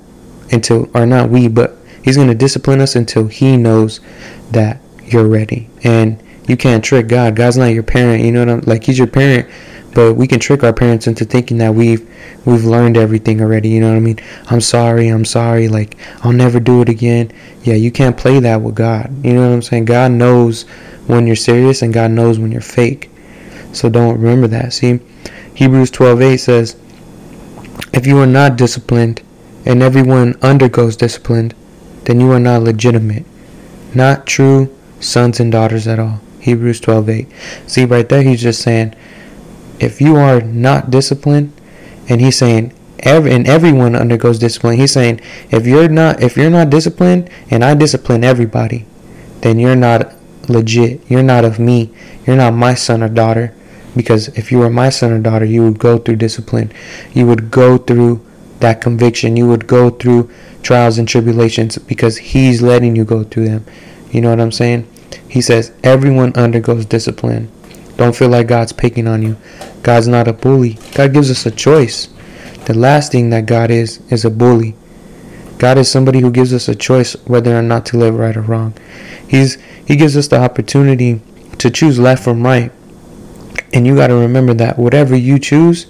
until 0.52 0.88
or 0.94 1.06
not 1.06 1.30
we, 1.30 1.48
but 1.48 1.76
he's 2.02 2.16
gonna 2.16 2.34
discipline 2.34 2.80
us 2.80 2.94
until 2.94 3.26
he 3.26 3.56
knows 3.56 4.00
that 4.50 4.80
you're 5.04 5.26
ready. 5.26 5.68
And 5.82 6.22
you 6.46 6.56
can't 6.56 6.84
trick 6.84 7.08
God. 7.08 7.36
God's 7.36 7.56
not 7.56 7.66
your 7.66 7.82
parent, 7.82 8.24
you 8.24 8.32
know 8.32 8.40
what 8.40 8.48
I'm 8.48 8.60
like 8.60 8.84
he's 8.84 8.98
your 8.98 9.06
parent 9.06 9.48
but 9.94 10.14
we 10.14 10.26
can 10.26 10.40
trick 10.40 10.64
our 10.64 10.72
parents 10.72 11.06
into 11.06 11.24
thinking 11.24 11.58
that 11.58 11.74
we've 11.74 12.08
we've 12.46 12.64
learned 12.64 12.96
everything 12.96 13.40
already 13.40 13.68
you 13.68 13.80
know 13.80 13.88
what 13.88 13.96
i 13.96 14.00
mean 14.00 14.18
i'm 14.50 14.60
sorry 14.60 15.08
i'm 15.08 15.24
sorry 15.24 15.68
like 15.68 15.96
i'll 16.22 16.32
never 16.32 16.58
do 16.58 16.80
it 16.80 16.88
again 16.88 17.30
yeah 17.62 17.74
you 17.74 17.90
can't 17.90 18.16
play 18.16 18.40
that 18.40 18.60
with 18.60 18.74
god 18.74 19.10
you 19.24 19.32
know 19.32 19.46
what 19.46 19.54
i'm 19.54 19.62
saying 19.62 19.84
god 19.84 20.10
knows 20.10 20.62
when 21.06 21.26
you're 21.26 21.36
serious 21.36 21.82
and 21.82 21.92
god 21.92 22.10
knows 22.10 22.38
when 22.38 22.52
you're 22.52 22.60
fake 22.60 23.10
so 23.72 23.88
don't 23.88 24.18
remember 24.18 24.46
that 24.46 24.72
see 24.72 25.00
hebrews 25.54 25.90
12:8 25.90 26.38
says 26.38 26.76
if 27.92 28.06
you 28.06 28.18
are 28.18 28.26
not 28.26 28.56
disciplined 28.56 29.22
and 29.64 29.82
everyone 29.82 30.36
undergoes 30.42 30.96
discipline 30.96 31.52
then 32.04 32.20
you 32.20 32.30
are 32.30 32.40
not 32.40 32.62
legitimate 32.62 33.24
not 33.94 34.26
true 34.26 34.74
sons 35.00 35.40
and 35.40 35.52
daughters 35.52 35.86
at 35.86 35.98
all 35.98 36.20
hebrews 36.40 36.80
12:8 36.80 37.26
see 37.66 37.84
right 37.84 38.08
there 38.08 38.22
he's 38.22 38.42
just 38.42 38.62
saying 38.62 38.94
if 39.82 40.00
you 40.00 40.16
are 40.16 40.40
not 40.40 40.90
disciplined, 40.90 41.52
and 42.08 42.20
he's 42.20 42.38
saying 42.38 42.72
every 43.00 43.32
and 43.32 43.48
everyone 43.48 43.96
undergoes 43.96 44.38
discipline. 44.38 44.78
He's 44.78 44.92
saying 44.92 45.20
if 45.50 45.66
you're 45.66 45.88
not 45.88 46.22
if 46.22 46.36
you're 46.36 46.50
not 46.50 46.70
disciplined, 46.70 47.28
and 47.50 47.64
I 47.64 47.74
discipline 47.74 48.22
everybody, 48.22 48.86
then 49.40 49.58
you're 49.58 49.76
not 49.76 50.14
legit. 50.48 51.00
You're 51.10 51.24
not 51.24 51.44
of 51.44 51.58
me. 51.58 51.90
You're 52.24 52.36
not 52.36 52.54
my 52.54 52.74
son 52.74 53.02
or 53.02 53.08
daughter. 53.08 53.54
Because 53.96 54.28
if 54.28 54.52
you 54.52 54.58
were 54.58 54.70
my 54.70 54.88
son 54.88 55.12
or 55.12 55.18
daughter, 55.18 55.44
you 55.44 55.64
would 55.64 55.78
go 55.78 55.98
through 55.98 56.16
discipline. 56.16 56.72
You 57.12 57.26
would 57.26 57.50
go 57.50 57.76
through 57.76 58.24
that 58.62 58.80
conviction. 58.80 59.36
You 59.36 59.46
would 59.48 59.66
go 59.66 59.90
through 59.90 60.30
trials 60.62 60.96
and 60.96 61.06
tribulations 61.06 61.76
because 61.78 62.16
he's 62.16 62.62
letting 62.62 62.96
you 62.96 63.04
go 63.04 63.24
through 63.24 63.48
them. 63.48 63.66
You 64.10 64.22
know 64.22 64.30
what 64.30 64.40
I'm 64.40 64.52
saying? 64.52 64.88
He 65.28 65.40
says 65.40 65.72
everyone 65.82 66.32
undergoes 66.34 66.86
discipline. 66.86 67.50
Don't 67.96 68.16
feel 68.16 68.28
like 68.28 68.46
God's 68.46 68.72
picking 68.72 69.06
on 69.06 69.22
you. 69.22 69.36
God's 69.82 70.08
not 70.08 70.28
a 70.28 70.32
bully. 70.32 70.78
God 70.94 71.12
gives 71.12 71.30
us 71.30 71.44
a 71.44 71.50
choice. 71.50 72.08
The 72.64 72.74
last 72.74 73.12
thing 73.12 73.30
that 73.30 73.46
God 73.46 73.70
is, 73.70 74.00
is 74.10 74.24
a 74.24 74.30
bully. 74.30 74.74
God 75.58 75.78
is 75.78 75.90
somebody 75.90 76.20
who 76.20 76.30
gives 76.30 76.54
us 76.54 76.68
a 76.68 76.74
choice 76.74 77.14
whether 77.26 77.56
or 77.56 77.62
not 77.62 77.84
to 77.86 77.98
live 77.98 78.14
right 78.14 78.36
or 78.36 78.42
wrong. 78.42 78.74
He's 79.28 79.60
He 79.86 79.96
gives 79.96 80.16
us 80.16 80.28
the 80.28 80.40
opportunity 80.40 81.20
to 81.58 81.70
choose 81.70 81.98
left 81.98 82.24
from 82.24 82.44
right. 82.44 82.72
And 83.72 83.86
you 83.86 83.96
got 83.96 84.08
to 84.08 84.14
remember 84.14 84.54
that 84.54 84.78
whatever 84.78 85.16
you 85.16 85.38
choose 85.38 85.86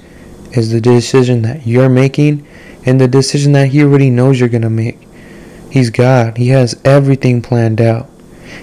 is 0.52 0.70
the 0.70 0.80
decision 0.80 1.42
that 1.42 1.66
you're 1.66 1.88
making 1.88 2.46
and 2.84 3.00
the 3.00 3.08
decision 3.08 3.52
that 3.52 3.68
He 3.68 3.82
already 3.82 4.10
knows 4.10 4.40
you're 4.40 4.48
going 4.48 4.62
to 4.62 4.70
make. 4.70 4.98
He's 5.70 5.90
God. 5.90 6.36
He 6.36 6.48
has 6.48 6.80
everything 6.84 7.40
planned 7.42 7.80
out. 7.80 8.08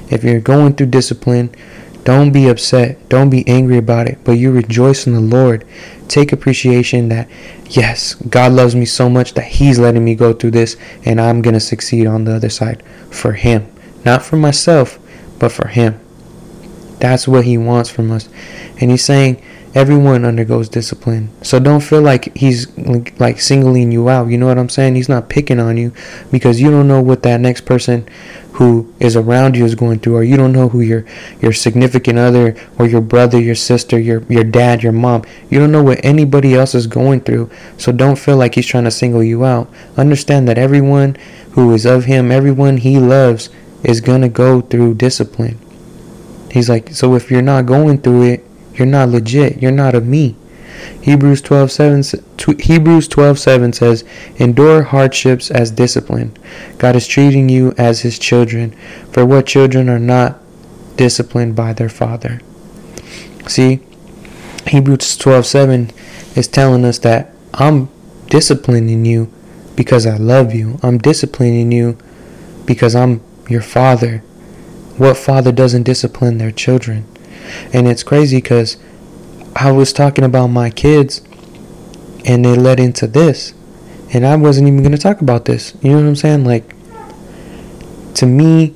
If 0.10 0.23
you're 0.23 0.39
going 0.39 0.75
through 0.75 0.88
discipline, 0.88 1.55
Don't 2.03 2.32
be 2.32 2.47
upset. 2.47 3.10
Don't 3.10 3.29
be 3.29 3.47
angry 3.47 3.77
about 3.77 4.08
it, 4.08 4.19
but 4.23 4.34
you 4.34 4.51
rejoice 4.51 5.05
in 5.05 5.13
the 5.13 5.19
Lord. 5.19 5.65
Take 6.08 6.32
appreciation 6.32 7.10
that, 7.10 7.29
yes, 7.69 8.15
God 8.15 8.51
loves 8.53 8.75
me 8.75 8.86
so 8.86 9.10
much 9.10 9.34
that 9.34 9.45
He's 9.45 9.77
letting 9.77 10.03
me 10.03 10.15
go 10.15 10.34
through 10.34 10.51
this 10.51 10.77
and 11.05 11.19
I'm 11.19 11.41
going 11.41 11.53
to 11.53 11.60
succeed 11.60 12.08
on 12.08 12.23
the 12.23 12.36
other 12.36 12.49
side 12.49 12.84
for 13.12 13.34
Him. 13.34 13.71
Not 14.05 14.23
for 14.23 14.38
myself, 14.38 14.97
but 15.38 15.51
for 15.51 15.67
Him. 15.67 15.99
That's 16.99 17.27
what 17.27 17.45
He 17.45 17.58
wants 17.58 17.89
from 17.89 18.12
us. 18.12 18.29
And 18.79 18.89
He's 18.89 19.03
saying, 19.05 19.43
everyone 19.75 20.25
undergoes 20.25 20.69
discipline. 20.69 21.29
So 21.43 21.60
don't 21.60 21.82
feel 21.82 22.01
like 22.01 22.36
he's 22.36 22.75
like 23.19 23.39
singling 23.39 23.91
you 23.91 24.10
out. 24.10 24.27
You 24.27 24.38
know 24.38 24.47
what 24.47 24.58
I'm 24.58 24.69
saying? 24.69 24.95
He's 24.95 25.10
not 25.10 25.29
picking 25.29 25.60
on 25.60 25.77
you 25.77 25.93
because 26.32 26.60
you 26.60 26.71
don't 26.71 26.88
know 26.88 27.01
what 27.01 27.23
that 27.23 27.39
next 27.39 27.62
person 27.62 28.08
who 28.53 28.93
is 28.99 29.15
around 29.15 29.55
you 29.55 29.63
is 29.63 29.75
going 29.75 29.99
through 29.99 30.17
or 30.17 30.23
you 30.23 30.36
don't 30.36 30.51
know 30.51 30.67
who 30.69 30.82
your 30.82 31.05
your 31.41 31.53
significant 31.53 32.19
other 32.19 32.55
or 32.77 32.88
your 32.88 33.01
brother, 33.01 33.39
your 33.39 33.55
sister, 33.55 33.99
your 33.99 34.23
your 34.23 34.43
dad, 34.43 34.84
your 34.84 34.91
mom. 34.91 35.23
You 35.49 35.60
don't 35.60 35.71
know 35.71 35.84
what 35.84 36.03
anybody 36.03 36.55
else 36.55 36.73
is 36.75 36.88
going 36.88 37.21
through. 37.21 37.49
So 37.77 37.91
don't 37.91 38.17
feel 38.17 38.38
like 38.38 38.55
he's 38.55 38.67
trying 38.67 38.86
to 38.86 38.91
single 38.91 39.23
you 39.23 39.45
out. 39.45 39.69
Understand 39.97 40.47
that 40.47 40.58
everyone 40.58 41.15
who 41.51 41.73
is 41.73 41.86
of 41.86 42.05
him, 42.05 42.32
everyone 42.32 42.77
he 42.77 42.97
loves 42.99 43.49
is 43.84 44.01
going 44.01 44.21
to 44.21 44.29
go 44.29 44.62
through 44.62 44.95
discipline. 44.95 45.58
He's 46.51 46.69
like, 46.69 46.89
so 46.89 47.15
if 47.15 47.29
you're 47.29 47.41
not 47.41 47.65
going 47.65 48.01
through 48.01 48.23
it, 48.23 48.48
you're 48.80 48.88
not 48.88 49.10
legit. 49.10 49.62
You're 49.62 49.72
not 49.72 49.94
of 49.94 50.08
me. 50.08 50.36
Hebrews 51.02 51.42
12:7 51.42 52.04
Hebrews 52.60 53.08
12:7 53.08 53.74
says, 53.74 54.04
"Endure 54.38 54.84
hardships 54.84 55.52
as 55.52 55.72
discipline. 55.72 56.32
God 56.78 56.96
is 56.96 57.06
treating 57.06 57.50
you 57.50 57.74
as 57.78 58.02
his 58.02 58.18
children, 58.18 58.74
for 59.12 59.26
what 59.26 59.46
children 59.46 59.89
are 59.89 60.00
not 60.00 60.42
disciplined 60.96 61.56
by 61.56 61.74
their 61.74 61.89
father." 61.89 62.39
See, 63.48 63.82
Hebrews 64.68 65.18
12:7 65.18 65.92
is 66.36 66.48
telling 66.48 66.86
us 66.86 67.00
that 67.00 67.34
I'm 67.54 67.89
disciplining 68.30 69.06
you 69.06 69.28
because 69.76 70.06
I 70.06 70.18
love 70.18 70.54
you. 70.54 70.78
I'm 70.84 70.98
disciplining 70.98 71.72
you 71.72 71.98
because 72.65 72.96
I'm 72.96 73.22
your 73.50 73.62
father. 73.62 74.22
What 74.98 75.18
father 75.18 75.52
doesn't 75.52 75.84
discipline 75.84 76.38
their 76.38 76.52
children? 76.52 77.06
And 77.73 77.88
it's 77.88 78.03
crazy 78.03 78.38
because 78.38 78.77
I 79.55 79.71
was 79.71 79.91
talking 79.91 80.23
about 80.23 80.47
my 80.47 80.69
kids 80.69 81.21
and 82.25 82.45
they 82.45 82.55
led 82.55 82.79
into 82.79 83.07
this. 83.07 83.53
And 84.13 84.25
I 84.25 84.35
wasn't 84.35 84.67
even 84.67 84.79
going 84.79 84.91
to 84.91 84.97
talk 84.97 85.21
about 85.21 85.45
this. 85.45 85.75
You 85.81 85.91
know 85.91 85.97
what 85.97 86.07
I'm 86.07 86.15
saying? 86.15 86.45
Like, 86.45 86.75
to 88.15 88.25
me, 88.25 88.75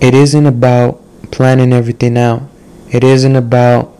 it 0.00 0.14
isn't 0.14 0.46
about 0.46 1.02
planning 1.30 1.72
everything 1.72 2.16
out. 2.16 2.42
It 2.90 3.04
isn't 3.04 3.36
about, 3.36 3.92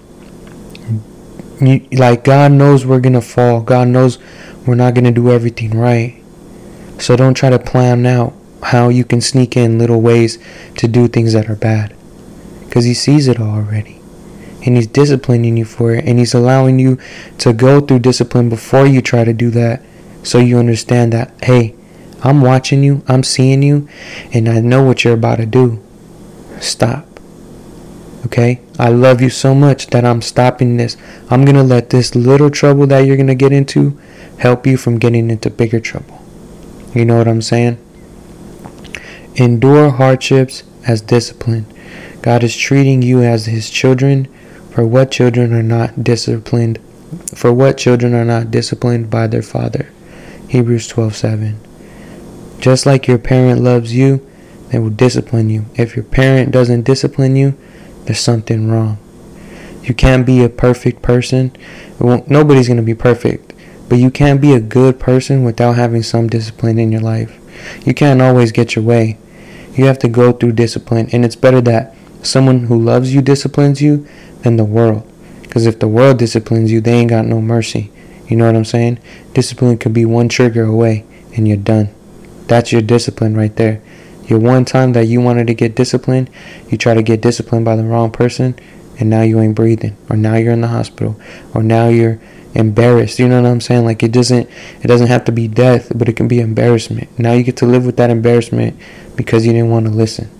like, 1.60 2.24
God 2.24 2.52
knows 2.52 2.86
we're 2.86 3.00
going 3.00 3.14
to 3.14 3.20
fall. 3.20 3.60
God 3.60 3.88
knows 3.88 4.18
we're 4.66 4.74
not 4.74 4.94
going 4.94 5.04
to 5.04 5.10
do 5.10 5.30
everything 5.30 5.76
right. 5.76 6.22
So 6.98 7.16
don't 7.16 7.34
try 7.34 7.50
to 7.50 7.58
plan 7.58 8.06
out 8.06 8.32
how 8.62 8.88
you 8.88 9.04
can 9.04 9.20
sneak 9.20 9.56
in 9.56 9.78
little 9.78 10.00
ways 10.00 10.38
to 10.78 10.88
do 10.88 11.08
things 11.08 11.34
that 11.34 11.50
are 11.50 11.56
bad. 11.56 11.94
Because 12.64 12.84
He 12.84 12.94
sees 12.94 13.28
it 13.28 13.38
already 13.38 13.93
and 14.64 14.76
he's 14.76 14.86
disciplining 14.86 15.56
you 15.56 15.64
for 15.64 15.94
it 15.94 16.04
and 16.04 16.18
he's 16.18 16.34
allowing 16.34 16.78
you 16.78 16.98
to 17.38 17.52
go 17.52 17.80
through 17.80 17.98
discipline 17.98 18.48
before 18.48 18.86
you 18.86 19.02
try 19.02 19.24
to 19.24 19.32
do 19.32 19.50
that 19.50 19.82
so 20.22 20.38
you 20.38 20.58
understand 20.58 21.12
that 21.12 21.32
hey 21.42 21.74
i'm 22.22 22.40
watching 22.40 22.82
you 22.82 23.02
i'm 23.08 23.22
seeing 23.22 23.62
you 23.62 23.88
and 24.32 24.48
i 24.48 24.60
know 24.60 24.82
what 24.82 25.04
you're 25.04 25.14
about 25.14 25.36
to 25.36 25.46
do. 25.46 25.82
Stop. 26.60 27.06
Okay? 28.26 28.60
I 28.78 28.88
love 28.88 29.20
you 29.20 29.28
so 29.28 29.54
much 29.54 29.88
that 29.88 30.04
i'm 30.04 30.22
stopping 30.22 30.76
this. 30.76 30.96
I'm 31.30 31.44
going 31.44 31.56
to 31.56 31.62
let 31.62 31.90
this 31.90 32.14
little 32.14 32.50
trouble 32.50 32.86
that 32.86 33.00
you're 33.00 33.16
going 33.16 33.26
to 33.26 33.34
get 33.34 33.52
into 33.52 33.98
help 34.38 34.66
you 34.66 34.76
from 34.76 34.98
getting 34.98 35.30
into 35.30 35.50
bigger 35.50 35.80
trouble. 35.80 36.22
You 36.94 37.04
know 37.04 37.18
what 37.18 37.28
i'm 37.28 37.42
saying? 37.42 37.78
Endure 39.36 39.90
hardships 39.90 40.62
as 40.86 41.00
discipline. 41.00 41.66
God 42.22 42.42
is 42.42 42.56
treating 42.56 43.02
you 43.02 43.22
as 43.22 43.46
his 43.46 43.68
children 43.68 44.28
for 44.74 44.84
what 44.84 45.12
children 45.12 45.54
are 45.54 45.62
not 45.62 46.02
disciplined 46.02 46.80
for 47.32 47.52
what 47.52 47.78
children 47.78 48.12
are 48.12 48.24
not 48.24 48.50
disciplined 48.50 49.08
by 49.08 49.28
their 49.28 49.40
father. 49.40 49.88
Hebrews 50.48 50.88
12:7. 50.88 51.54
Just 52.58 52.84
like 52.84 53.06
your 53.06 53.18
parent 53.18 53.60
loves 53.60 53.94
you, 53.94 54.20
they 54.70 54.80
will 54.80 54.90
discipline 54.90 55.48
you. 55.48 55.66
If 55.76 55.94
your 55.94 56.04
parent 56.04 56.50
doesn't 56.50 56.82
discipline 56.82 57.36
you, 57.36 57.54
there's 58.04 58.18
something 58.18 58.68
wrong. 58.68 58.98
You 59.84 59.94
can't 59.94 60.26
be 60.26 60.42
a 60.42 60.48
perfect 60.48 61.02
person. 61.02 61.52
nobody's 62.00 62.66
going 62.66 62.78
to 62.78 62.82
be 62.82 62.94
perfect, 62.94 63.52
but 63.88 63.98
you 63.98 64.10
can't 64.10 64.40
be 64.40 64.54
a 64.54 64.60
good 64.60 64.98
person 64.98 65.44
without 65.44 65.76
having 65.76 66.02
some 66.02 66.26
discipline 66.26 66.80
in 66.80 66.90
your 66.90 67.00
life. 67.00 67.38
You 67.86 67.94
can't 67.94 68.20
always 68.20 68.50
get 68.50 68.74
your 68.74 68.84
way. 68.84 69.18
You 69.76 69.84
have 69.84 70.00
to 70.00 70.08
go 70.08 70.32
through 70.32 70.52
discipline, 70.52 71.08
and 71.12 71.24
it's 71.24 71.36
better 71.36 71.60
that 71.60 71.94
someone 72.24 72.64
who 72.64 72.80
loves 72.80 73.14
you 73.14 73.22
disciplines 73.22 73.80
you 73.80 74.06
than 74.42 74.56
the 74.56 74.64
world. 74.64 75.10
Because 75.42 75.66
if 75.66 75.78
the 75.78 75.88
world 75.88 76.18
disciplines 76.18 76.72
you, 76.72 76.80
they 76.80 76.94
ain't 76.94 77.10
got 77.10 77.26
no 77.26 77.40
mercy. 77.40 77.90
You 78.28 78.36
know 78.36 78.46
what 78.46 78.56
I'm 78.56 78.64
saying? 78.64 78.98
Discipline 79.34 79.78
could 79.78 79.92
be 79.92 80.04
one 80.04 80.28
trigger 80.28 80.64
away 80.64 81.04
and 81.36 81.46
you're 81.46 81.56
done. 81.56 81.94
That's 82.46 82.72
your 82.72 82.82
discipline 82.82 83.36
right 83.36 83.54
there. 83.56 83.82
Your 84.26 84.38
one 84.38 84.64
time 84.64 84.92
that 84.94 85.06
you 85.06 85.20
wanted 85.20 85.46
to 85.48 85.54
get 85.54 85.76
disciplined, 85.76 86.30
you 86.70 86.78
try 86.78 86.94
to 86.94 87.02
get 87.02 87.20
disciplined 87.20 87.64
by 87.64 87.76
the 87.76 87.84
wrong 87.84 88.10
person, 88.10 88.58
and 88.98 89.10
now 89.10 89.22
you 89.22 89.40
ain't 89.40 89.54
breathing, 89.54 89.96
or 90.08 90.16
now 90.16 90.36
you're 90.36 90.52
in 90.52 90.62
the 90.62 90.68
hospital, 90.68 91.20
or 91.52 91.62
now 91.62 91.88
you're 91.88 92.18
embarrassed. 92.54 93.18
You 93.18 93.28
know 93.28 93.42
what 93.42 93.50
I'm 93.50 93.60
saying? 93.60 93.84
Like 93.84 94.02
it 94.02 94.12
doesn't 94.12 94.48
it 94.82 94.86
doesn't 94.86 95.08
have 95.08 95.24
to 95.26 95.32
be 95.32 95.48
death, 95.48 95.92
but 95.94 96.08
it 96.08 96.14
can 96.14 96.28
be 96.28 96.40
embarrassment. 96.40 97.18
Now 97.18 97.32
you 97.32 97.42
get 97.42 97.56
to 97.58 97.66
live 97.66 97.84
with 97.84 97.96
that 97.98 98.10
embarrassment 98.10 98.78
because 99.16 99.44
you 99.44 99.52
didn't 99.52 99.70
want 99.70 99.86
to 99.86 99.92
listen. 99.92 100.30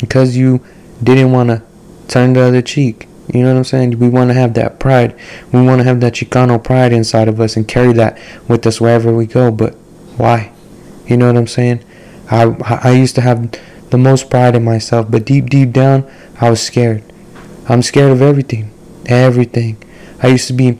Because 0.00 0.36
you 0.36 0.62
didn't 1.02 1.32
want 1.32 1.50
to 1.50 1.62
turn 2.08 2.32
the 2.32 2.40
other 2.40 2.62
cheek. 2.62 3.08
You 3.32 3.42
know 3.42 3.52
what 3.52 3.58
I'm 3.58 3.64
saying? 3.64 3.98
We 3.98 4.08
want 4.08 4.30
to 4.30 4.34
have 4.34 4.54
that 4.54 4.78
pride. 4.78 5.18
We 5.50 5.62
want 5.62 5.80
to 5.80 5.84
have 5.84 6.00
that 6.00 6.14
Chicano 6.14 6.62
pride 6.62 6.92
inside 6.92 7.28
of 7.28 7.40
us 7.40 7.56
and 7.56 7.66
carry 7.66 7.92
that 7.94 8.18
with 8.48 8.66
us 8.66 8.80
wherever 8.80 9.12
we 9.12 9.26
go. 9.26 9.50
But 9.50 9.74
why? 10.16 10.52
You 11.06 11.16
know 11.16 11.26
what 11.26 11.36
I'm 11.36 11.46
saying? 11.46 11.84
I 12.30 12.44
I 12.82 12.92
used 12.92 13.14
to 13.16 13.20
have 13.22 13.50
the 13.90 13.98
most 13.98 14.28
pride 14.28 14.54
in 14.56 14.64
myself, 14.64 15.10
but 15.10 15.24
deep 15.24 15.48
deep 15.48 15.72
down, 15.72 16.10
I 16.40 16.50
was 16.50 16.62
scared. 16.62 17.02
I'm 17.68 17.82
scared 17.82 18.12
of 18.12 18.20
everything, 18.20 18.70
everything. 19.06 19.82
I 20.22 20.28
used 20.28 20.48
to 20.48 20.52
be, 20.52 20.78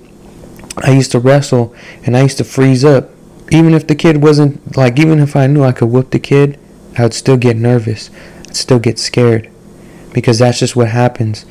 I 0.78 0.90
used 0.90 1.12
to 1.12 1.20
wrestle 1.20 1.74
and 2.04 2.16
I 2.16 2.22
used 2.22 2.38
to 2.38 2.44
freeze 2.44 2.84
up. 2.84 3.10
Even 3.50 3.74
if 3.74 3.86
the 3.86 3.94
kid 3.94 4.22
wasn't 4.22 4.76
like, 4.76 4.98
even 4.98 5.18
if 5.18 5.36
I 5.36 5.46
knew 5.46 5.62
I 5.62 5.72
could 5.72 5.90
whoop 5.90 6.10
the 6.10 6.18
kid, 6.18 6.58
I 6.98 7.02
would 7.02 7.14
still 7.14 7.36
get 7.36 7.56
nervous. 7.56 8.10
I'd 8.48 8.56
still 8.56 8.78
get 8.78 8.98
scared, 8.98 9.50
because 10.14 10.38
that's 10.38 10.60
just 10.60 10.74
what 10.74 10.88
happens 10.88 11.44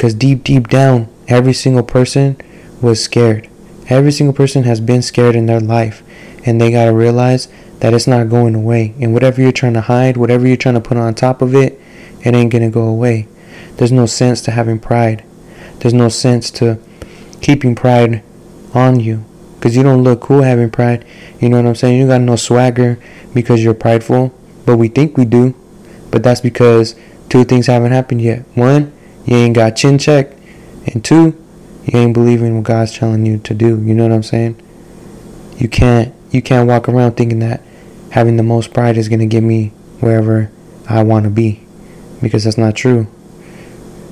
because 0.00 0.14
deep, 0.14 0.44
deep 0.44 0.68
down, 0.68 1.10
every 1.28 1.52
single 1.52 1.82
person 1.82 2.40
was 2.80 3.04
scared. 3.04 3.50
Every 3.90 4.10
single 4.10 4.32
person 4.32 4.62
has 4.62 4.80
been 4.80 5.02
scared 5.02 5.36
in 5.36 5.44
their 5.44 5.60
life. 5.60 6.02
And 6.46 6.58
they 6.58 6.70
got 6.70 6.86
to 6.86 6.94
realize 6.94 7.48
that 7.80 7.92
it's 7.92 8.06
not 8.06 8.30
going 8.30 8.54
away. 8.54 8.94
And 8.98 9.12
whatever 9.12 9.42
you're 9.42 9.52
trying 9.52 9.74
to 9.74 9.82
hide, 9.82 10.16
whatever 10.16 10.48
you're 10.48 10.56
trying 10.56 10.76
to 10.76 10.80
put 10.80 10.96
on 10.96 11.14
top 11.14 11.42
of 11.42 11.54
it, 11.54 11.78
it 12.24 12.34
ain't 12.34 12.50
going 12.50 12.62
to 12.62 12.70
go 12.70 12.84
away. 12.84 13.28
There's 13.76 13.92
no 13.92 14.06
sense 14.06 14.40
to 14.44 14.52
having 14.52 14.78
pride. 14.78 15.22
There's 15.80 15.92
no 15.92 16.08
sense 16.08 16.50
to 16.52 16.78
keeping 17.42 17.74
pride 17.74 18.22
on 18.72 19.00
you. 19.00 19.22
Because 19.56 19.76
you 19.76 19.82
don't 19.82 20.02
look 20.02 20.22
cool 20.22 20.40
having 20.40 20.70
pride. 20.70 21.04
You 21.40 21.50
know 21.50 21.58
what 21.58 21.66
I'm 21.66 21.74
saying? 21.74 22.00
You 22.00 22.06
got 22.06 22.22
no 22.22 22.36
swagger 22.36 22.98
because 23.34 23.62
you're 23.62 23.74
prideful. 23.74 24.32
But 24.64 24.78
we 24.78 24.88
think 24.88 25.18
we 25.18 25.26
do. 25.26 25.54
But 26.10 26.22
that's 26.22 26.40
because 26.40 26.94
two 27.30 27.44
things 27.44 27.68
haven't 27.68 27.92
happened 27.92 28.20
yet. 28.20 28.40
One, 28.54 28.92
you 29.24 29.36
ain't 29.36 29.54
got 29.54 29.76
chin 29.76 29.98
check, 29.98 30.32
and 30.86 31.02
two, 31.02 31.42
you 31.86 31.98
ain't 31.98 32.12
believing 32.12 32.56
what 32.56 32.64
God's 32.64 32.98
telling 32.98 33.24
you 33.24 33.38
to 33.38 33.54
do. 33.54 33.80
You 33.82 33.94
know 33.94 34.02
what 34.02 34.12
I'm 34.12 34.22
saying? 34.22 34.60
You 35.56 35.68
can't 35.68 36.14
you 36.30 36.42
can't 36.42 36.68
walk 36.68 36.88
around 36.88 37.12
thinking 37.16 37.38
that 37.40 37.62
having 38.10 38.36
the 38.36 38.42
most 38.42 38.72
pride 38.74 38.96
is 38.96 39.08
gonna 39.08 39.26
get 39.26 39.42
me 39.42 39.68
wherever 40.00 40.50
I 40.88 41.02
want 41.02 41.24
to 41.24 41.30
be, 41.30 41.64
because 42.20 42.44
that's 42.44 42.58
not 42.58 42.74
true. 42.74 43.06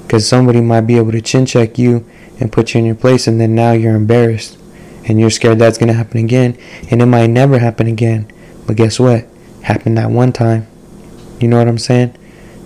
Because 0.02 0.26
somebody 0.26 0.60
might 0.60 0.82
be 0.82 0.96
able 0.96 1.12
to 1.12 1.20
chin 1.20 1.44
check 1.44 1.78
you 1.78 2.06
and 2.40 2.52
put 2.52 2.72
you 2.72 2.78
in 2.78 2.86
your 2.86 2.94
place, 2.94 3.26
and 3.26 3.40
then 3.40 3.54
now 3.54 3.72
you're 3.72 3.96
embarrassed, 3.96 4.58
and 5.04 5.18
you're 5.18 5.30
scared 5.30 5.58
that's 5.58 5.78
gonna 5.78 5.92
happen 5.92 6.18
again, 6.24 6.56
and 6.90 7.02
it 7.02 7.06
might 7.06 7.28
never 7.28 7.58
happen 7.58 7.86
again. 7.86 8.30
But 8.66 8.76
guess 8.76 9.00
what? 9.00 9.26
Happened 9.62 9.98
that 9.98 10.10
one 10.10 10.32
time. 10.32 10.66
You 11.40 11.48
know 11.48 11.58
what 11.58 11.68
I'm 11.68 11.78
saying? 11.78 12.16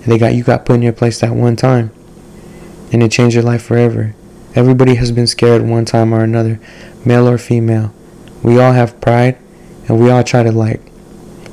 They 0.06 0.18
got 0.18 0.34
you 0.34 0.42
got 0.44 0.64
put 0.64 0.74
in 0.74 0.82
your 0.82 0.92
place 0.92 1.20
that 1.20 1.34
one 1.34 1.56
time 1.56 1.92
and 2.92 3.02
it 3.02 3.10
changed 3.10 3.34
your 3.34 3.44
life 3.44 3.62
forever. 3.62 4.14
Everybody 4.54 4.96
has 4.96 5.12
been 5.12 5.26
scared 5.26 5.62
one 5.62 5.84
time 5.84 6.12
or 6.12 6.22
another, 6.22 6.60
male 7.04 7.28
or 7.28 7.38
female. 7.38 7.94
We 8.42 8.60
all 8.60 8.72
have 8.72 9.00
pride, 9.00 9.38
and 9.88 9.98
we 9.98 10.10
all 10.10 10.22
try 10.22 10.42
to 10.42 10.52
like 10.52 10.80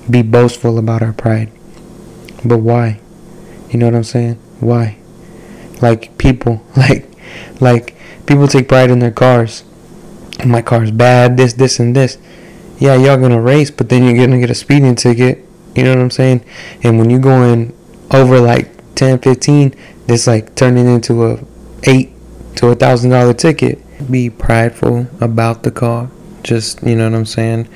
be 0.09 0.21
boastful 0.21 0.77
about 0.77 1.01
our 1.01 1.13
pride. 1.13 1.49
But 2.43 2.57
why? 2.57 2.99
You 3.69 3.79
know 3.79 3.85
what 3.85 3.95
I'm 3.95 4.03
saying? 4.03 4.35
Why? 4.59 4.99
like 5.81 6.17
people, 6.17 6.61
like 6.77 7.07
like 7.59 7.95
people 8.25 8.47
take 8.47 8.67
pride 8.67 8.89
in 8.89 8.99
their 8.99 9.11
cars. 9.11 9.63
My 10.45 10.61
car's 10.61 10.91
bad, 10.91 11.35
this, 11.35 11.53
this, 11.53 11.79
and 11.79 11.95
this. 11.95 12.17
Yeah, 12.77 12.95
y'all 12.95 13.17
gonna 13.17 13.41
race, 13.41 13.71
but 13.71 13.89
then 13.89 14.03
you're 14.03 14.25
gonna 14.25 14.39
get 14.39 14.49
a 14.49 14.55
speeding 14.55 14.95
ticket. 14.95 15.45
You 15.75 15.83
know 15.83 15.91
what 15.91 15.99
I'm 15.99 16.11
saying? 16.11 16.45
And 16.81 16.97
when 16.97 17.09
you 17.09 17.19
go 17.19 17.29
going 17.29 17.75
over 18.11 18.39
like 18.39 18.95
10, 18.95 19.19
15, 19.19 19.75
it's 20.07 20.27
like 20.27 20.55
turning 20.55 20.87
into 20.87 21.25
a 21.25 21.39
eight 21.83 22.11
to 22.55 22.67
a 22.67 22.75
thousand 22.75 23.11
dollar 23.11 23.33
ticket. 23.33 23.79
Be 24.09 24.29
prideful 24.29 25.07
about 25.21 25.63
the 25.63 25.71
car. 25.71 26.09
Just 26.43 26.81
you 26.83 26.95
know 26.95 27.09
what 27.09 27.15
I'm 27.15 27.25
saying. 27.25 27.67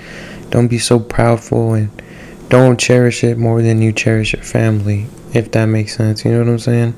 Don't 0.50 0.68
be 0.68 0.80
so 0.80 1.00
proudful 1.00 1.78
and 1.78 2.02
don't 2.50 2.80
cherish 2.80 3.24
it 3.24 3.38
more 3.38 3.62
than 3.62 3.82
you 3.82 3.92
cherish 3.92 4.34
your 4.34 4.44
family. 4.44 5.08
If 5.34 5.52
that 5.52 5.66
makes 5.66 5.96
sense, 5.96 6.24
you 6.24 6.32
know 6.32 6.40
what 6.40 6.48
I'm 6.48 6.60
saying? 6.60 6.96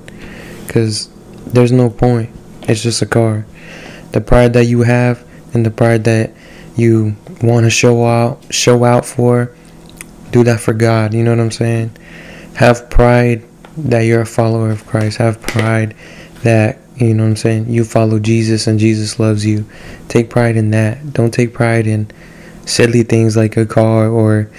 Because 0.65 1.09
there's 1.45 1.71
no 1.71 1.89
point. 1.89 2.29
It's 2.63 2.81
just 2.81 3.01
a 3.01 3.05
car. 3.05 3.45
The 4.11 4.21
pride 4.21 4.53
that 4.53 4.65
you 4.65 4.81
have 4.81 5.25
and 5.53 5.65
the 5.65 5.71
pride 5.71 6.03
that 6.05 6.33
you 6.75 7.15
want 7.41 7.65
to 7.65 7.69
show 7.69 8.05
out, 8.05 8.41
show 8.53 8.83
out 8.83 9.05
for, 9.05 9.55
do 10.31 10.43
that 10.43 10.59
for 10.59 10.73
God. 10.73 11.13
You 11.13 11.23
know 11.23 11.31
what 11.31 11.39
I'm 11.39 11.51
saying? 11.51 11.95
Have 12.55 12.89
pride 12.89 13.43
that 13.77 14.01
you're 14.01 14.21
a 14.21 14.25
follower 14.25 14.71
of 14.71 14.85
Christ. 14.87 15.17
Have 15.17 15.41
pride 15.41 15.95
that 16.43 16.79
you 16.95 17.13
know 17.13 17.23
what 17.23 17.29
I'm 17.29 17.35
saying. 17.35 17.69
You 17.69 17.83
follow 17.83 18.19
Jesus 18.19 18.67
and 18.67 18.79
Jesus 18.79 19.19
loves 19.19 19.45
you. 19.45 19.65
Take 20.07 20.29
pride 20.29 20.55
in 20.55 20.71
that. 20.71 21.13
Don't 21.13 21.33
take 21.33 21.53
pride 21.53 21.87
in 21.87 22.09
silly 22.65 23.03
things 23.03 23.35
like 23.35 23.57
a 23.57 23.65
car 23.65 24.07
or 24.07 24.49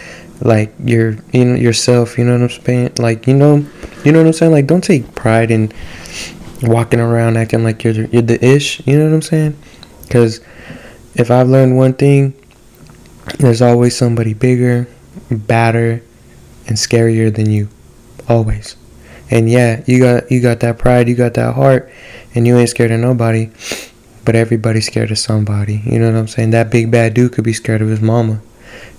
like 0.40 0.74
your 0.84 1.16
you 1.32 1.44
know 1.44 1.54
yourself. 1.54 2.18
You 2.18 2.24
know 2.24 2.38
what 2.38 2.42
I'm 2.42 2.64
saying? 2.64 2.92
Like 2.98 3.26
you 3.26 3.34
know, 3.34 3.64
you 4.04 4.12
know 4.12 4.18
what 4.18 4.26
I'm 4.26 4.32
saying. 4.34 4.52
Like 4.52 4.66
don't 4.66 4.84
take 4.84 5.14
pride 5.14 5.50
in 5.50 5.72
walking 6.62 7.00
around 7.00 7.36
acting 7.36 7.64
like 7.64 7.84
you're 7.84 7.94
you're 7.94 8.22
the 8.22 8.44
ish. 8.44 8.86
You 8.86 8.98
know 8.98 9.06
what 9.06 9.14
I'm 9.14 9.22
saying? 9.22 9.56
Because 10.02 10.40
if 11.14 11.30
I've 11.30 11.48
learned 11.48 11.76
one 11.78 11.94
thing, 11.94 12.34
there's 13.38 13.62
always 13.62 13.96
somebody 13.96 14.34
bigger, 14.34 14.86
badder, 15.30 16.02
and 16.66 16.76
scarier 16.76 17.34
than 17.34 17.48
you. 17.50 17.68
Always. 18.28 18.76
And 19.30 19.50
yeah, 19.50 19.82
you 19.86 20.00
got 20.00 20.30
you 20.30 20.40
got 20.40 20.60
that 20.60 20.78
pride, 20.78 21.08
you 21.08 21.14
got 21.14 21.34
that 21.34 21.54
heart, 21.54 21.90
and 22.34 22.46
you 22.46 22.56
ain't 22.56 22.68
scared 22.68 22.90
of 22.90 23.00
nobody. 23.00 23.50
But 24.24 24.34
everybody's 24.34 24.86
scared 24.86 25.10
of 25.10 25.18
somebody. 25.18 25.82
You 25.84 25.98
know 26.00 26.10
what 26.10 26.18
I'm 26.18 26.28
saying? 26.28 26.50
That 26.50 26.70
big 26.70 26.90
bad 26.90 27.14
dude 27.14 27.32
could 27.32 27.44
be 27.44 27.52
scared 27.52 27.82
of 27.82 27.88
his 27.88 28.00
mama. 28.00 28.40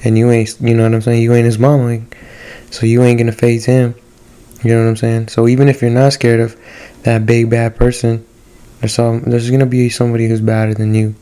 And 0.04 0.18
you 0.18 0.30
ain't 0.32 0.60
you 0.62 0.74
know 0.74 0.84
what 0.84 0.94
I'm 0.94 1.02
saying? 1.02 1.22
You 1.22 1.34
ain't 1.34 1.46
his 1.46 1.60
mama. 1.60 2.02
So 2.72 2.86
you 2.86 3.04
ain't 3.04 3.20
gonna 3.20 3.32
face 3.32 3.66
him. 3.66 3.96
You 4.64 4.74
know 4.74 4.84
what 4.84 4.90
I'm 4.90 4.96
saying? 4.98 5.28
So 5.30 5.48
even 5.48 5.68
if 5.68 5.82
you're 5.82 5.92
not 5.92 6.14
scared 6.14 6.40
of 6.40 6.56
that 7.04 7.26
big 7.26 7.50
bad 7.50 7.76
person, 7.76 8.26
there's 8.80 8.94
some 8.94 9.22
there's 9.22 9.50
gonna 9.50 9.66
be 9.66 9.90
somebody 9.90 10.28
who's 10.28 10.42
badder 10.42 10.74
than 10.74 10.94
you. 10.94 11.16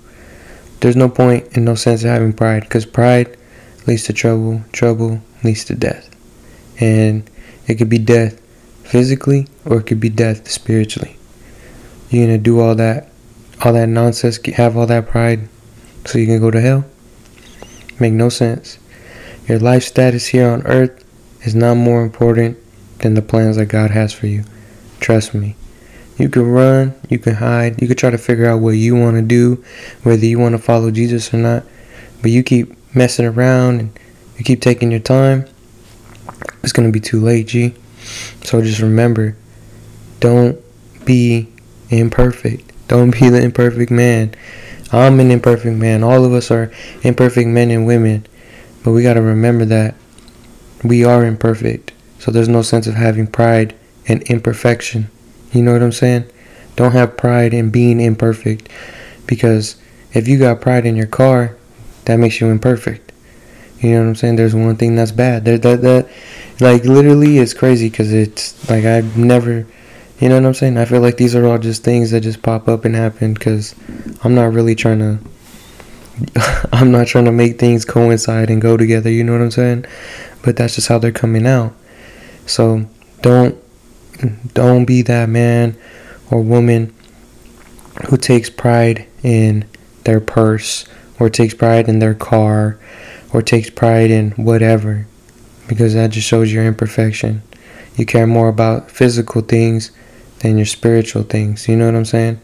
There's 0.79 0.95
no 0.95 1.09
point 1.09 1.55
and 1.55 1.65
no 1.65 1.75
sense 1.75 2.03
of 2.03 2.09
having 2.09 2.33
pride 2.33 2.63
because 2.63 2.85
pride 2.85 3.37
leads 3.87 4.03
to 4.03 4.13
trouble, 4.13 4.61
trouble 4.71 5.21
leads 5.43 5.65
to 5.65 5.75
death, 5.75 6.09
and 6.79 7.29
it 7.67 7.75
could 7.75 7.89
be 7.89 7.97
death 7.97 8.41
physically 8.83 9.47
or 9.65 9.79
it 9.79 9.83
could 9.83 9.99
be 9.99 10.09
death 10.09 10.49
spiritually. 10.49 11.17
You're 12.09 12.27
gonna 12.27 12.37
do 12.37 12.59
all 12.59 12.75
that, 12.75 13.09
all 13.63 13.73
that 13.73 13.89
nonsense, 13.89 14.39
have 14.45 14.77
all 14.77 14.87
that 14.87 15.07
pride, 15.07 15.47
so 16.05 16.17
you 16.17 16.27
can 16.27 16.39
go 16.39 16.51
to 16.51 16.61
hell. 16.61 16.85
Make 17.99 18.13
no 18.13 18.29
sense. 18.29 18.77
Your 19.47 19.59
life 19.59 19.83
status 19.83 20.27
here 20.27 20.49
on 20.49 20.65
earth 20.65 21.03
is 21.41 21.55
not 21.55 21.75
more 21.75 22.03
important 22.03 22.57
than 22.99 23.13
the 23.13 23.21
plans 23.21 23.57
that 23.57 23.67
God 23.67 23.91
has 23.91 24.13
for 24.13 24.27
you. 24.27 24.43
Trust 24.99 25.33
me. 25.33 25.55
You 26.17 26.29
can 26.29 26.43
run, 26.43 26.93
you 27.09 27.19
can 27.19 27.35
hide, 27.35 27.81
you 27.81 27.87
can 27.87 27.97
try 27.97 28.09
to 28.09 28.17
figure 28.17 28.45
out 28.45 28.61
what 28.61 28.71
you 28.71 28.95
want 28.95 29.17
to 29.17 29.21
do, 29.21 29.63
whether 30.03 30.25
you 30.25 30.39
want 30.39 30.53
to 30.53 30.59
follow 30.59 30.89
Jesus 30.89 31.33
or 31.33 31.37
not. 31.37 31.63
But 32.21 32.31
you 32.31 32.41
keep 32.41 32.73
messing 32.95 33.25
around 33.25 33.79
and 33.79 33.99
you 34.37 34.43
keep 34.43 34.61
taking 34.61 34.91
your 34.91 35.01
time, 35.01 35.45
it's 36.65 36.73
to 36.73 36.91
be 36.91 36.99
too 36.99 37.21
late, 37.21 37.47
G. 37.47 37.75
So 38.43 38.61
just 38.61 38.81
remember 38.81 39.35
don't 40.19 40.59
be 41.05 41.47
imperfect. 41.89 42.71
Don't 42.87 43.11
be 43.11 43.29
the 43.29 43.41
imperfect 43.41 43.91
man. 43.91 44.33
I'm 44.91 45.19
an 45.19 45.29
imperfect 45.29 45.77
man. 45.77 46.03
All 46.03 46.25
of 46.25 46.33
us 46.33 46.49
are 46.49 46.71
imperfect 47.03 47.47
men 47.47 47.69
and 47.69 47.85
women. 47.85 48.25
But 48.83 48.91
we 48.91 49.03
got 49.03 49.13
to 49.13 49.21
remember 49.21 49.65
that 49.65 49.95
we 50.83 51.03
are 51.03 51.23
imperfect. 51.23 51.91
So 52.19 52.31
there's 52.31 52.49
no 52.49 52.61
sense 52.61 52.87
of 52.87 52.95
having 52.95 53.27
pride 53.27 53.75
and 54.07 54.23
imperfection. 54.23 55.09
You 55.51 55.61
know 55.61 55.73
what 55.73 55.83
I'm 55.83 55.91
saying? 55.91 56.25
Don't 56.75 56.93
have 56.93 57.17
pride 57.17 57.53
in 57.53 57.69
being 57.69 57.99
imperfect 57.99 58.69
because 59.27 59.75
if 60.13 60.27
you 60.27 60.39
got 60.39 60.61
pride 60.61 60.85
in 60.85 60.95
your 60.95 61.07
car, 61.07 61.55
that 62.05 62.17
makes 62.17 62.41
you 62.41 62.49
imperfect. 62.49 63.04
You 63.79 63.91
know 63.91 64.01
what 64.01 64.07
I'm 64.07 64.15
saying? 64.15 64.35
There's 64.37 64.55
one 64.55 64.77
thing 64.77 64.95
that's 64.95 65.11
bad. 65.11 65.45
There, 65.45 65.57
that 65.57 65.81
that 65.81 66.09
like 66.59 66.85
literally 66.85 67.37
it's 67.37 67.53
crazy 67.53 67.89
because 67.89 68.13
it's 68.13 68.69
like 68.69 68.85
I've 68.85 69.17
never, 69.17 69.67
you 70.19 70.29
know 70.29 70.35
what 70.35 70.45
I'm 70.45 70.53
saying? 70.53 70.77
I 70.77 70.85
feel 70.85 71.01
like 71.01 71.17
these 71.17 71.35
are 71.35 71.45
all 71.45 71.57
just 71.57 71.83
things 71.83 72.11
that 72.11 72.21
just 72.21 72.41
pop 72.41 72.67
up 72.67 72.85
and 72.85 72.95
happen 72.95 73.33
because 73.33 73.75
I'm 74.23 74.35
not 74.35 74.53
really 74.53 74.75
trying 74.75 74.99
to. 74.99 75.19
I'm 76.71 76.91
not 76.91 77.07
trying 77.07 77.25
to 77.25 77.31
make 77.31 77.59
things 77.59 77.83
coincide 77.83 78.49
and 78.49 78.61
go 78.61 78.77
together. 78.77 79.09
You 79.09 79.23
know 79.23 79.33
what 79.33 79.41
I'm 79.41 79.51
saying? 79.51 79.85
But 80.43 80.55
that's 80.55 80.75
just 80.75 80.87
how 80.87 80.97
they're 80.97 81.11
coming 81.11 81.45
out. 81.45 81.73
So 82.45 82.87
don't 83.21 83.57
don't 84.53 84.85
be 84.85 85.01
that 85.01 85.29
man 85.29 85.77
or 86.31 86.41
woman 86.41 86.93
who 88.07 88.17
takes 88.17 88.49
pride 88.49 89.07
in 89.23 89.65
their 90.03 90.19
purse 90.19 90.85
or 91.19 91.29
takes 91.29 91.53
pride 91.53 91.87
in 91.87 91.99
their 91.99 92.13
car 92.13 92.79
or 93.35 93.41
takes 93.41 93.69
pride 93.69 94.09
in 94.09 94.31
whatever 94.31 95.05
because 95.67 95.93
that 95.93 96.11
just 96.11 96.27
shows 96.27 96.53
your 96.53 96.65
imperfection. 96.65 97.41
You 97.97 98.05
care 98.05 98.27
more 98.27 98.47
about 98.47 98.89
physical 98.89 99.41
things 99.41 99.91
than 100.39 100.57
your 100.57 100.65
spiritual 100.65 101.23
things. 101.23 101.67
You 101.67 101.75
know 101.75 101.85
what 101.85 101.95
I'm 101.95 102.05
saying? 102.05 102.39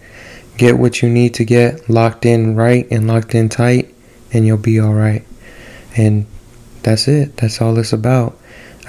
Get 0.58 0.77
what 0.77 1.01
you 1.01 1.10
need 1.10 1.34
to 1.36 1.45
get 1.45 1.89
locked 1.89 2.25
in 2.25 2.56
right 2.56 2.88
and 2.91 3.08
locked 3.08 3.36
in 3.36 3.47
tight, 3.47 3.93
and 4.34 4.45
you'll 4.45 4.58
be 4.58 4.80
all 4.80 4.93
right. 4.93 5.23
And 5.95 6.25
that's 6.84 7.08
it. 7.08 7.38
That's 7.38 7.62
all 7.62 7.77
it's 7.77 7.93
about. 7.93 8.38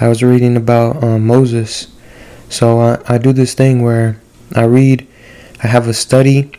I 0.01 0.07
was 0.07 0.23
reading 0.23 0.57
about 0.57 1.03
um, 1.03 1.25
Moses 1.25 1.87
so 2.53 2.79
I, 2.79 3.01
I 3.07 3.17
do 3.17 3.33
this 3.33 3.55
thing 3.55 3.81
where 3.81 4.21
I 4.55 4.65
read, 4.65 5.07
I 5.63 5.67
have 5.67 5.87
a 5.87 5.93
study, 5.93 6.51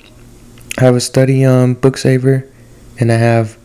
I 0.77 0.81
have 0.83 0.97
a 0.97 1.01
study 1.01 1.45
um 1.45 1.75
book 1.75 1.97
saver, 1.97 2.51
and 2.99 3.13
I 3.13 3.17
have 3.17 3.57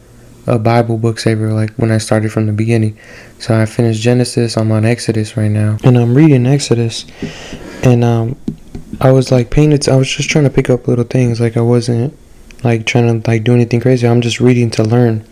a 0.47 0.57
Bible 0.59 0.97
book 0.97 1.19
saver 1.19 1.53
like 1.53 1.71
when 1.73 1.91
I 1.91 1.97
started 1.97 2.31
from 2.31 2.47
the 2.47 2.53
beginning. 2.53 2.97
So 3.39 3.59
I 3.59 3.65
finished 3.65 4.01
Genesis, 4.01 4.57
I'm 4.57 4.71
on 4.71 4.85
Exodus 4.85 5.37
right 5.37 5.51
now, 5.51 5.77
and 5.83 5.97
I'm 5.97 6.15
reading 6.15 6.45
Exodus, 6.45 7.05
and 7.83 8.03
um 8.03 8.37
I 9.01 9.11
was 9.11 9.31
like 9.31 9.49
paying 9.49 9.71
it. 9.71 9.87
I 9.87 9.95
was 9.95 10.09
just 10.09 10.29
trying 10.29 10.43
to 10.43 10.49
pick 10.49 10.69
up 10.69 10.87
little 10.87 11.05
things. 11.05 11.39
Like 11.39 11.55
I 11.55 11.61
wasn't 11.61 12.17
like 12.63 12.85
trying 12.85 13.21
to 13.21 13.29
like 13.29 13.43
do 13.43 13.53
anything 13.53 13.79
crazy. 13.79 14.07
I'm 14.07 14.21
just 14.21 14.39
reading 14.39 14.69
to 14.71 14.83
learn. 14.83 15.25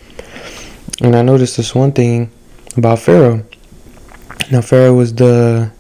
And 1.02 1.15
I 1.15 1.22
noticed 1.22 1.58
this 1.58 1.76
one 1.76 1.91
thing 1.91 2.32
about 2.78 3.00
Pharaoh. 3.00 3.43
Now 4.52 4.62
Pharaoh 4.62 4.93
was 4.93 5.15
the 5.15 5.72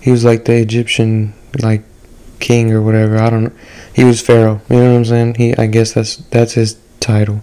he 0.00 0.10
was 0.10 0.24
like 0.24 0.44
the 0.44 0.56
Egyptian 0.56 1.34
like 1.62 1.82
king 2.40 2.72
or 2.72 2.82
whatever. 2.82 3.18
I 3.18 3.30
don't 3.30 3.44
know. 3.44 3.52
He 3.94 4.04
was 4.04 4.20
Pharaoh. 4.20 4.60
You 4.68 4.76
know 4.76 4.92
what 4.92 4.98
I'm 4.98 5.04
saying? 5.04 5.34
He 5.34 5.56
I 5.56 5.66
guess 5.66 5.92
that's 5.92 6.16
that's 6.16 6.54
his 6.54 6.78
title. 7.00 7.42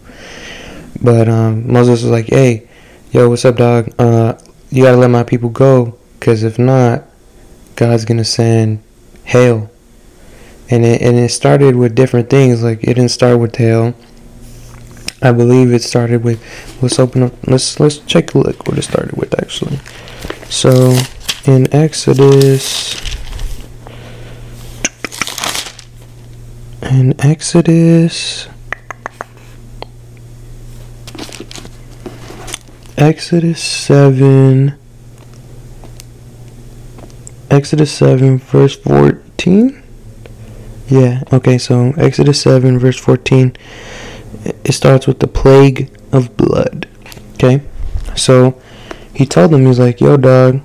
But 1.04 1.28
um, 1.28 1.72
Moses 1.72 2.02
was 2.04 2.12
like, 2.12 2.28
"Hey, 2.28 2.68
yo, 3.12 3.30
what's 3.30 3.46
up, 3.46 3.58
dog? 3.58 3.94
Uh, 4.00 4.36
you 4.70 4.84
gotta 4.84 4.98
let 4.98 5.10
my 5.10 5.24
people 5.24 5.50
go, 5.50 5.98
cause 6.20 6.44
if 6.44 6.58
not, 6.58 7.04
God's 7.76 8.06
gonna 8.06 8.26
send 8.26 8.82
hail." 9.26 9.70
And 10.70 10.86
it 10.86 11.02
and 11.02 11.18
it 11.18 11.30
started 11.30 11.76
with 11.76 11.94
different 11.94 12.30
things. 12.30 12.64
Like 12.64 12.84
it 12.84 12.94
didn't 12.94 13.10
start 13.10 13.40
with 13.40 13.56
hail. 13.56 13.94
I 15.22 15.32
believe 15.32 15.74
it 15.74 15.84
started 15.84 16.24
with. 16.24 16.42
Let's 16.82 17.00
open 17.00 17.24
up. 17.24 17.34
Let's 17.48 17.80
let's 17.80 17.98
check 18.00 18.34
a 18.34 18.38
look 18.38 18.68
what 18.68 18.78
it 18.78 18.84
started 18.84 19.18
with 19.18 19.38
actually. 19.38 19.80
So 20.50 20.98
in 21.46 21.74
Exodus 21.74 22.96
in 26.94 27.20
Exodus 27.20 28.48
Exodus 32.98 33.62
7 33.62 34.78
Exodus 37.50 37.92
7 37.92 38.38
verse 38.40 38.76
14 38.76 39.84
yeah 40.88 41.24
okay 41.32 41.58
so 41.58 41.94
Exodus 41.98 42.42
7 42.42 42.80
verse 42.80 43.00
14 43.00 43.56
it 44.64 44.72
starts 44.72 45.08
with 45.08 45.20
the 45.20 45.28
plague 45.28 45.90
of 46.12 46.36
blood 46.38 46.88
okay 47.34 47.62
so 48.16 48.60
he 49.14 49.26
told 49.26 49.52
them 49.52 49.66
he's 49.66 49.80
like 49.80 50.00
yo 50.00 50.18
dog 50.18 50.62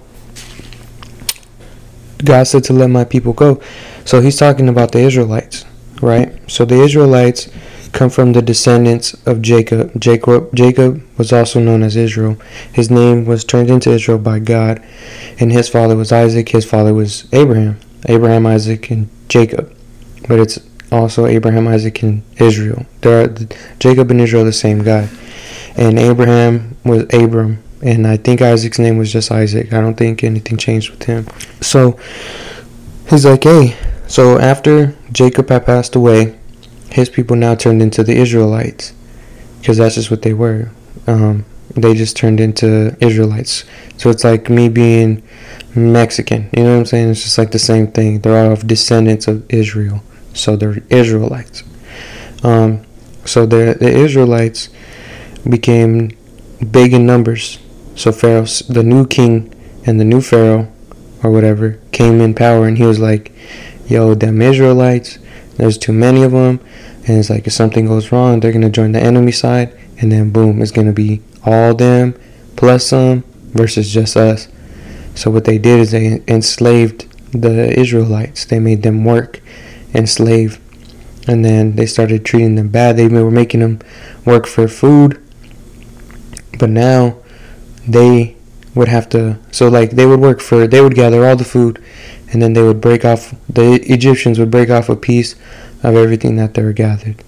God 2.24 2.46
said 2.46 2.64
to 2.64 2.72
let 2.72 2.88
my 2.90 3.04
people 3.04 3.32
go. 3.32 3.60
So 4.04 4.20
he's 4.20 4.36
talking 4.36 4.68
about 4.68 4.92
the 4.92 5.00
Israelites, 5.00 5.64
right? 6.02 6.38
So 6.50 6.64
the 6.64 6.80
Israelites 6.82 7.48
come 7.92 8.10
from 8.10 8.32
the 8.32 8.42
descendants 8.42 9.14
of 9.26 9.42
Jacob. 9.42 9.98
Jacob 10.00 10.54
Jacob 10.54 11.02
was 11.16 11.32
also 11.32 11.60
known 11.60 11.82
as 11.82 11.96
Israel. 11.96 12.36
His 12.72 12.90
name 12.90 13.24
was 13.24 13.44
turned 13.44 13.70
into 13.70 13.90
Israel 13.90 14.18
by 14.18 14.38
God, 14.38 14.82
and 15.38 15.52
his 15.52 15.68
father 15.68 15.96
was 15.96 16.12
Isaac. 16.12 16.48
His 16.50 16.64
father 16.64 16.94
was 16.94 17.28
Abraham. 17.32 17.78
Abraham, 18.06 18.46
Isaac, 18.46 18.90
and 18.90 19.08
Jacob. 19.28 19.74
But 20.28 20.38
it's 20.38 20.58
also 20.92 21.26
Abraham, 21.26 21.68
Isaac, 21.68 22.02
and 22.02 22.22
Israel. 22.36 22.86
There 23.00 23.24
are, 23.24 23.34
Jacob 23.78 24.10
and 24.10 24.20
Israel 24.20 24.42
are 24.42 24.46
the 24.46 24.52
same 24.52 24.82
guy. 24.82 25.08
And 25.76 25.98
Abraham 25.98 26.76
was 26.84 27.02
Abram, 27.12 27.62
and 27.82 28.06
I 28.06 28.16
think 28.16 28.42
Isaac's 28.42 28.78
name 28.78 28.98
was 28.98 29.12
just 29.12 29.30
Isaac. 29.30 29.72
I 29.72 29.80
don't 29.80 29.94
think 29.94 30.24
anything 30.24 30.56
changed 30.56 30.90
with 30.90 31.04
him. 31.04 31.26
So 31.60 31.98
he's 33.08 33.24
like, 33.24 33.44
hey. 33.44 33.76
So 34.06 34.38
after 34.38 34.96
Jacob 35.12 35.50
had 35.50 35.66
passed 35.66 35.94
away, 35.94 36.38
his 36.90 37.08
people 37.08 37.36
now 37.36 37.54
turned 37.54 37.82
into 37.82 38.02
the 38.02 38.16
Israelites, 38.16 38.92
because 39.60 39.78
that's 39.78 39.94
just 39.94 40.10
what 40.10 40.22
they 40.22 40.32
were. 40.32 40.70
Um, 41.06 41.44
they 41.74 41.94
just 41.94 42.16
turned 42.16 42.40
into 42.40 42.96
Israelites. 43.00 43.64
So 43.98 44.10
it's 44.10 44.24
like 44.24 44.48
me 44.48 44.68
being 44.68 45.22
Mexican. 45.74 46.48
You 46.56 46.64
know 46.64 46.72
what 46.72 46.78
I'm 46.80 46.86
saying? 46.86 47.10
It's 47.10 47.22
just 47.22 47.38
like 47.38 47.50
the 47.50 47.58
same 47.58 47.88
thing. 47.88 48.20
They're 48.20 48.50
all 48.50 48.56
descendants 48.56 49.28
of 49.28 49.48
Israel, 49.52 50.02
so 50.34 50.56
they're 50.56 50.82
Israelites. 50.88 51.62
Um, 52.42 52.84
so 53.24 53.46
the 53.46 53.76
the 53.78 53.90
Israelites 53.90 54.70
became 55.48 56.16
big 56.70 56.92
in 56.92 57.06
numbers. 57.06 57.58
So 57.94 58.12
Pharaoh, 58.12 58.44
the 58.68 58.82
new 58.82 59.06
king, 59.06 59.52
and 59.86 60.00
the 60.00 60.04
new 60.04 60.20
Pharaoh, 60.20 60.72
or 61.22 61.30
whatever, 61.30 61.78
came 61.92 62.20
in 62.20 62.34
power, 62.34 62.66
and 62.66 62.78
he 62.78 62.84
was 62.84 62.98
like, 62.98 63.32
"Yo, 63.86 64.14
them 64.14 64.40
Israelites, 64.40 65.18
there's 65.58 65.76
too 65.76 65.92
many 65.92 66.22
of 66.22 66.32
them." 66.32 66.60
And 67.06 67.18
it's 67.18 67.30
like 67.30 67.46
if 67.46 67.52
something 67.52 67.86
goes 67.86 68.10
wrong, 68.10 68.40
they're 68.40 68.52
gonna 68.52 68.70
join 68.70 68.92
the 68.92 69.00
enemy 69.00 69.32
side, 69.32 69.70
and 70.00 70.10
then 70.10 70.30
boom, 70.30 70.62
it's 70.62 70.72
gonna 70.72 70.92
be 70.92 71.20
all 71.44 71.74
them 71.74 72.14
plus 72.56 72.86
some 72.86 73.24
versus 73.52 73.92
just 73.92 74.16
us. 74.16 74.48
So 75.14 75.30
what 75.30 75.44
they 75.44 75.58
did 75.58 75.80
is 75.80 75.90
they 75.90 76.22
enslaved 76.26 77.06
the 77.32 77.78
Israelites. 77.78 78.44
They 78.44 78.58
made 78.58 78.82
them 78.82 79.04
work 79.04 79.40
and 79.92 80.08
slave. 80.08 80.58
And 81.26 81.44
then 81.44 81.76
they 81.76 81.86
started 81.86 82.24
treating 82.24 82.54
them 82.54 82.68
bad. 82.68 82.96
They 82.96 83.08
were 83.08 83.30
making 83.30 83.60
them 83.60 83.80
work 84.24 84.46
for 84.46 84.66
food. 84.66 85.18
But 86.58 86.70
now 86.70 87.16
they 87.86 88.36
would 88.78 88.88
have 88.88 89.08
to 89.08 89.38
so 89.50 89.68
like 89.68 89.90
they 89.90 90.06
would 90.06 90.20
work 90.20 90.40
for 90.40 90.66
they 90.66 90.80
would 90.80 90.94
gather 90.94 91.26
all 91.26 91.36
the 91.36 91.44
food 91.44 91.82
and 92.32 92.40
then 92.40 92.52
they 92.52 92.62
would 92.62 92.80
break 92.80 93.04
off 93.04 93.34
the 93.48 93.72
Egyptians 93.92 94.38
would 94.38 94.50
break 94.50 94.70
off 94.70 94.88
a 94.88 94.96
piece 94.96 95.34
of 95.82 95.94
everything 95.94 96.36
that 96.36 96.54
they 96.54 96.62
were 96.62 96.72
gathered. 96.72 97.22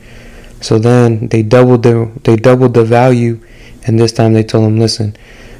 So 0.60 0.78
then 0.78 1.28
they 1.28 1.42
doubled 1.42 1.82
the 1.82 2.10
they 2.24 2.36
doubled 2.36 2.74
the 2.74 2.84
value 2.84 3.40
and 3.86 3.98
this 3.98 4.12
time 4.12 4.32
they 4.32 4.44
told 4.44 4.64
them, 4.66 4.78
"Listen, 4.78 5.16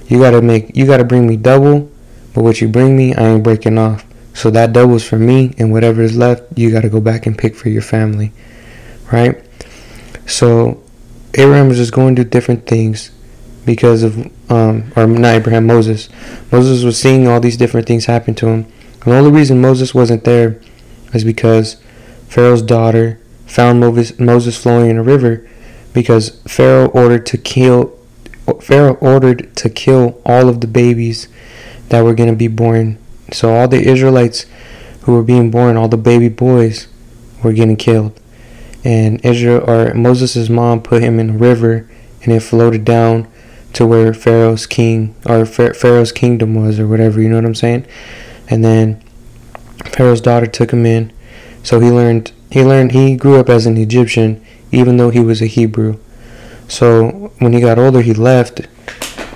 you 0.09 0.19
got 0.19 0.33
to 0.33 0.43
make 0.43 0.77
you 0.77 0.87
got 0.87 0.99
to 0.99 1.05
bring 1.05 1.27
me 1.27 1.37
double 1.37 1.91
but 2.35 2.45
what 2.45 2.61
you 2.61 2.69
bring 2.69 2.97
me, 2.97 3.15
I 3.15 3.29
ain't 3.29 3.43
breaking 3.43 3.79
off. 3.79 4.07
So 4.35 4.51
that 4.51 4.73
doubles 4.73 5.05
for 5.05 5.19
me, 5.19 5.55
and 5.59 5.73
whatever 5.73 6.03
is 6.03 6.17
left, 6.17 6.45
you 6.57 6.71
got 6.71 6.83
to 6.83 6.89
go 6.89 7.01
back 7.01 7.27
and 7.27 7.37
pick 7.37 7.57
for 7.57 7.69
your 7.69 7.83
family, 7.83 8.33
right? 9.13 9.43
So 10.27 10.83
Abraham 11.35 11.69
was 11.69 11.79
just 11.79 11.93
going 11.93 12.15
to 12.17 12.25
do 12.25 12.31
different 12.31 12.67
things 12.67 13.11
because 13.67 14.03
of, 14.03 14.31
um, 14.51 14.93
or 14.97 15.07
not 15.07 15.37
Abraham, 15.37 15.67
Moses. 15.67 16.09
Moses 16.51 16.83
was 16.85 17.01
seeing 17.01 17.27
all 17.27 17.41
these 17.41 17.57
different 17.57 17.87
things 17.87 18.07
happen 18.07 18.35
to 18.35 18.49
him. 18.49 18.65
And 19.05 19.13
the 19.13 19.17
only 19.17 19.31
reason 19.31 19.61
Moses 19.61 19.95
wasn't 19.95 20.25
there 20.25 20.61
is 21.15 21.25
because 21.25 21.81
Pharaoh's 22.29 22.63
daughter 22.63 23.19
found 23.47 23.81
Moses, 23.81 24.59
flowing 24.59 24.91
in 24.91 24.99
a 24.99 25.03
river 25.03 25.49
because 25.93 26.41
Pharaoh 26.47 26.89
ordered 26.89 27.27
to 27.27 27.39
kill 27.39 27.97
Pharaoh 28.61 28.95
ordered 28.95 29.55
to 29.57 29.71
kill 29.71 30.21
all 30.25 30.49
of 30.49 30.61
the 30.61 30.67
babies 30.67 31.29
that 31.89 32.03
were 32.03 32.15
going 32.15 32.31
to 32.31 32.37
be 32.37 32.49
born. 32.49 32.99
So 33.33 33.55
all 33.55 33.69
the 33.69 33.81
Israelites 33.81 34.47
who 35.03 35.13
were 35.13 35.23
being 35.23 35.53
born, 35.53 35.77
all 35.77 35.89
the 35.89 35.97
baby 35.97 36.29
boys, 36.29 36.89
were 37.45 37.53
getting 37.53 37.77
killed. 37.77 38.19
And 38.83 39.25
Israel 39.25 39.69
or 39.71 39.95
Moses' 39.95 40.49
mom 40.49 40.83
put 40.83 41.03
him 41.03 41.21
in 41.21 41.31
a 41.31 41.39
river, 41.39 41.89
and 42.23 42.33
it 42.33 42.41
floated 42.41 42.85
down 42.85 43.29
to 43.73 43.87
where 43.87 44.13
Pharaoh's 44.13 44.67
king 44.67 45.15
or 45.27 45.47
Pharaoh's 45.47 46.13
kingdom 46.13 46.55
was, 46.55 46.79
or 46.79 46.87
whatever. 46.87 47.21
You 47.21 47.29
know 47.29 47.37
what 47.37 47.45
I'm 47.45 47.55
saying? 47.55 47.87
And 48.49 48.65
then 48.65 49.03
Pharaoh's 49.87 50.21
daughter 50.21 50.47
took 50.47 50.73
him 50.73 50.87
in, 50.87 51.13
so 51.63 51.81
he 51.81 51.91
learned. 51.91 52.33
He 52.51 52.65
learned. 52.65 52.93
He 52.93 53.17
grew 53.17 53.39
up 53.39 53.49
as 53.49 53.67
an 53.67 53.77
Egyptian, 53.77 54.45
even 54.73 54.97
though 54.97 55.11
he 55.11 55.21
was 55.21 55.41
a 55.41 55.47
Hebrew. 55.47 55.99
So 56.69 57.33
when 57.39 57.53
he 57.53 57.61
got 57.61 57.79
older, 57.79 58.01
he 58.01 58.15
left 58.15 58.63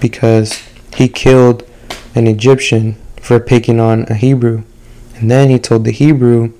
because 0.01 0.62
he 0.97 1.09
killed 1.09 1.68
an 2.14 2.27
Egyptian 2.27 2.97
for 3.20 3.40
picking 3.40 3.81
on 3.81 4.03
a 4.09 4.14
Hebrew. 4.14 4.64
And 5.16 5.31
then 5.31 5.49
he 5.49 5.59
told 5.59 5.85
the 5.85 5.92
Hebrew, 5.92 6.53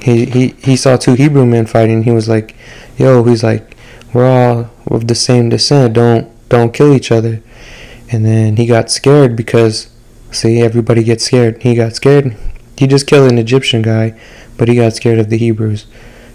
he, 0.00 0.26
he, 0.26 0.48
he 0.48 0.76
saw 0.76 0.96
two 0.96 1.14
Hebrew 1.14 1.46
men 1.46 1.66
fighting. 1.66 2.02
He 2.02 2.10
was 2.10 2.28
like, 2.28 2.54
yo, 2.98 3.24
he's 3.24 3.42
like, 3.42 3.76
we're 4.12 4.26
all 4.26 4.70
of 4.86 5.08
the 5.08 5.14
same 5.14 5.48
descent. 5.48 5.94
Don't, 5.94 6.30
don't 6.56 6.74
kill 6.74 6.94
each 6.94 7.10
other. 7.10 7.42
And 8.10 8.24
then 8.24 8.56
he 8.56 8.66
got 8.66 8.90
scared 8.90 9.36
because, 9.36 9.88
see, 10.30 10.60
everybody 10.60 11.02
gets 11.02 11.24
scared. 11.24 11.62
He 11.62 11.74
got 11.74 11.94
scared. 11.94 12.36
He 12.76 12.86
just 12.86 13.06
killed 13.06 13.30
an 13.30 13.38
Egyptian 13.38 13.82
guy, 13.82 14.18
but 14.56 14.68
he 14.68 14.76
got 14.76 14.94
scared 14.94 15.18
of 15.18 15.30
the 15.30 15.38
Hebrews. 15.38 15.86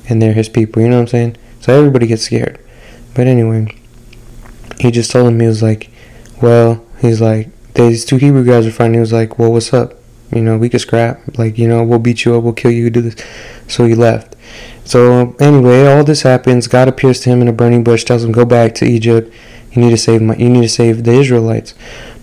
And 0.08 0.21
they're 0.21 0.34
his 0.34 0.49
people, 0.49 0.82
you 0.82 0.89
know 0.89 0.97
what 0.97 1.01
I'm 1.01 1.08
saying? 1.08 1.38
So 1.62 1.77
everybody 1.77 2.08
gets 2.08 2.23
scared. 2.23 2.60
But 3.13 3.27
anyway, 3.27 3.75
he 4.79 4.91
just 4.91 5.12
told 5.12 5.27
him, 5.27 5.39
he 5.39 5.47
was 5.47 5.62
like, 5.62 5.91
well, 6.41 6.84
he's 7.01 7.21
like, 7.21 7.49
these 7.88 8.05
two 8.05 8.17
Hebrew 8.17 8.43
guys 8.43 8.65
were 8.65 8.71
fighting. 8.71 8.95
He 8.95 8.99
was 8.99 9.13
like, 9.13 9.39
"Well, 9.39 9.51
what's 9.51 9.73
up? 9.73 9.93
You 10.32 10.41
know, 10.41 10.58
we 10.58 10.69
could 10.69 10.82
scrap. 10.82 11.38
Like, 11.38 11.58
you 11.58 11.67
know, 11.67 11.84
we'll 11.84 11.99
beat 11.99 12.25
you 12.25 12.36
up. 12.36 12.43
We'll 12.43 12.53
kill 12.53 12.71
you. 12.71 12.89
Do 12.89 13.01
this." 13.01 13.15
So 13.67 13.86
he 13.86 13.95
left. 13.95 14.36
So 14.84 15.36
anyway, 15.39 15.86
all 15.86 16.03
this 16.03 16.23
happens. 16.23 16.67
God 16.67 16.88
appears 16.88 17.19
to 17.21 17.29
him 17.29 17.41
in 17.41 17.47
a 17.47 17.53
burning 17.53 17.84
bush, 17.84 18.03
tells 18.03 18.23
him, 18.23 18.32
"Go 18.32 18.45
back 18.45 18.75
to 18.75 18.86
Egypt. 18.86 19.34
You 19.71 19.82
need 19.82 19.91
to 19.91 19.97
save 19.97 20.21
my. 20.21 20.36
You 20.36 20.49
need 20.49 20.63
to 20.63 20.69
save 20.69 21.03
the 21.03 21.13
Israelites." 21.13 21.73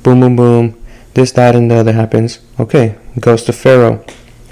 Boom, 0.02 0.20
boom, 0.20 0.36
boom. 0.36 0.82
This, 1.14 1.32
that, 1.32 1.56
and 1.56 1.70
the 1.70 1.76
other 1.76 1.92
happens. 1.92 2.40
Okay, 2.60 2.96
goes 3.20 3.42
to 3.44 3.52
Pharaoh. 3.52 4.04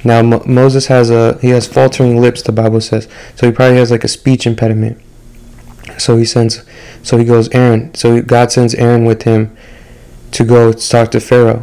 Now 0.05 0.23
Mo- 0.23 0.43
Moses 0.47 0.87
has 0.87 1.11
a 1.11 1.39
he 1.41 1.51
has 1.51 1.67
faltering 1.67 2.21
lips. 2.21 2.43
The 2.43 2.53
Bible 2.53 2.81
says 2.81 3.09
so. 3.35 3.47
He 3.47 3.53
probably 3.53 3.79
has 3.79 3.91
like 3.91 4.05
a 4.05 4.09
speech 4.09 4.47
impediment. 4.47 5.01
So 5.99 6.17
he 6.17 6.25
sends. 6.25 6.63
So 7.03 7.19
he 7.19 7.25
goes 7.25 7.49
Aaron. 7.51 7.95
So 7.95 8.21
God 8.23 8.53
sends 8.53 8.75
Aaron 8.75 9.05
with 9.05 9.23
him 9.23 9.57
to 10.33 10.45
go 10.45 10.73
talk 10.73 11.11
to 11.13 11.21
Pharaoh, 11.21 11.63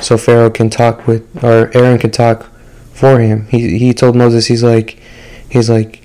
so 0.00 0.16
Pharaoh 0.16 0.50
can 0.50 0.70
talk 0.70 1.06
with, 1.06 1.26
or 1.42 1.76
Aaron 1.76 1.98
can 1.98 2.10
talk 2.10 2.48
for 2.92 3.18
him. 3.18 3.46
He 3.48 3.78
he 3.78 3.92
told 3.92 4.16
Moses, 4.16 4.46
he's 4.46 4.62
like, 4.62 4.98
he's 5.48 5.68
like, 5.68 6.02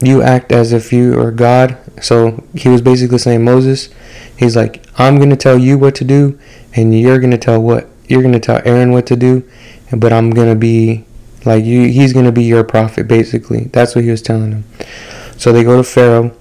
you 0.00 0.22
act 0.22 0.52
as 0.52 0.72
if 0.72 0.92
you 0.92 1.18
are 1.18 1.32
God. 1.32 1.76
So 2.00 2.44
he 2.54 2.68
was 2.68 2.80
basically 2.82 3.18
saying, 3.18 3.44
Moses, 3.44 3.90
he's 4.36 4.56
like, 4.56 4.84
I'm 4.98 5.18
gonna 5.18 5.36
tell 5.36 5.58
you 5.58 5.78
what 5.78 5.94
to 5.96 6.04
do, 6.04 6.38
and 6.74 6.98
you're 6.98 7.20
gonna 7.20 7.38
tell 7.38 7.60
what 7.60 7.88
you're 8.08 8.22
gonna 8.22 8.40
tell 8.40 8.60
Aaron 8.64 8.92
what 8.92 9.06
to 9.06 9.16
do, 9.16 9.48
but 9.96 10.12
I'm 10.12 10.30
gonna 10.30 10.56
be 10.56 11.04
like 11.44 11.64
you. 11.64 11.88
He's 11.88 12.12
gonna 12.12 12.32
be 12.32 12.44
your 12.44 12.64
prophet, 12.64 13.06
basically. 13.08 13.64
That's 13.64 13.94
what 13.94 14.04
he 14.04 14.10
was 14.10 14.22
telling 14.22 14.52
him. 14.52 14.64
So 15.36 15.52
they 15.52 15.64
go 15.64 15.76
to 15.76 15.84
Pharaoh, 15.84 16.36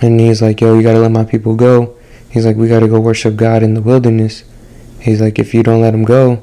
and 0.00 0.20
he's 0.20 0.42
like, 0.42 0.60
Yo, 0.60 0.76
you 0.76 0.82
gotta 0.82 1.00
let 1.00 1.10
my 1.10 1.24
people 1.24 1.54
go. 1.54 1.96
He's 2.36 2.44
like, 2.44 2.56
we 2.56 2.68
got 2.68 2.80
to 2.80 2.88
go 2.88 3.00
worship 3.00 3.36
God 3.36 3.62
in 3.62 3.72
the 3.72 3.80
wilderness. 3.80 4.44
He's 5.00 5.22
like, 5.22 5.38
if 5.38 5.54
you 5.54 5.62
don't 5.62 5.80
let 5.80 5.94
him 5.94 6.04
go, 6.04 6.42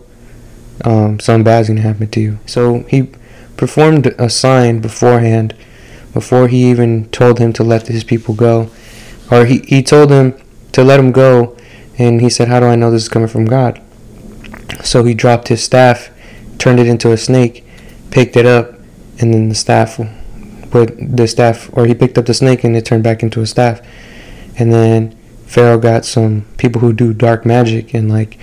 um, 0.84 1.20
something 1.20 1.44
bad's 1.44 1.68
going 1.68 1.78
to 1.78 1.84
happen 1.84 2.08
to 2.10 2.20
you. 2.20 2.40
So 2.48 2.80
he 2.90 3.12
performed 3.58 4.08
a 4.18 4.28
sign 4.28 4.80
beforehand, 4.80 5.56
before 6.14 6.48
he 6.48 6.70
even 6.70 7.10
told 7.10 7.40
him 7.40 7.52
to 7.54 7.64
let 7.64 7.88
his 7.88 8.04
people 8.04 8.34
go. 8.34 8.70
Or 9.32 9.46
he, 9.46 9.60
he 9.60 9.82
told 9.82 10.12
him 10.12 10.40
to 10.72 10.84
let 10.84 11.00
him 11.00 11.12
go, 11.12 11.58
and 11.98 12.22
he 12.22 12.30
said, 12.30 12.48
How 12.48 12.60
do 12.60 12.68
I 12.68 12.76
know 12.76 12.92
this 12.92 13.04
is 13.04 13.10
coming 13.10 13.28
from 13.28 13.46
God? 13.46 13.82
So 14.84 15.04
he 15.04 15.14
dropped 15.14 15.48
his 15.48 15.64
staff, 15.64 16.10
turned 16.58 16.80
it 16.80 16.88
into 16.88 17.12
a 17.12 17.18
snake, 17.18 17.66
picked 18.12 18.36
it 18.36 18.46
up, 18.46 18.74
and 19.20 19.34
then 19.34 19.50
the 19.50 19.56
staff, 19.56 20.00
put 20.72 20.96
the 20.98 21.28
staff, 21.28 21.70
or 21.74 21.86
he 21.86 21.94
picked 21.94 22.18
up 22.18 22.26
the 22.26 22.34
snake 22.34 22.64
and 22.64 22.76
it 22.76 22.86
turned 22.86 23.04
back 23.04 23.24
into 23.24 23.42
a 23.42 23.46
staff. 23.46 23.82
And 24.58 24.72
then 24.72 25.18
Pharaoh 25.46 25.78
got 25.78 26.06
some 26.06 26.46
people 26.58 26.82
who 26.82 26.94
do 26.94 27.14
dark 27.14 27.46
magic 27.46 27.94
and 27.94 28.10
like 28.10 28.38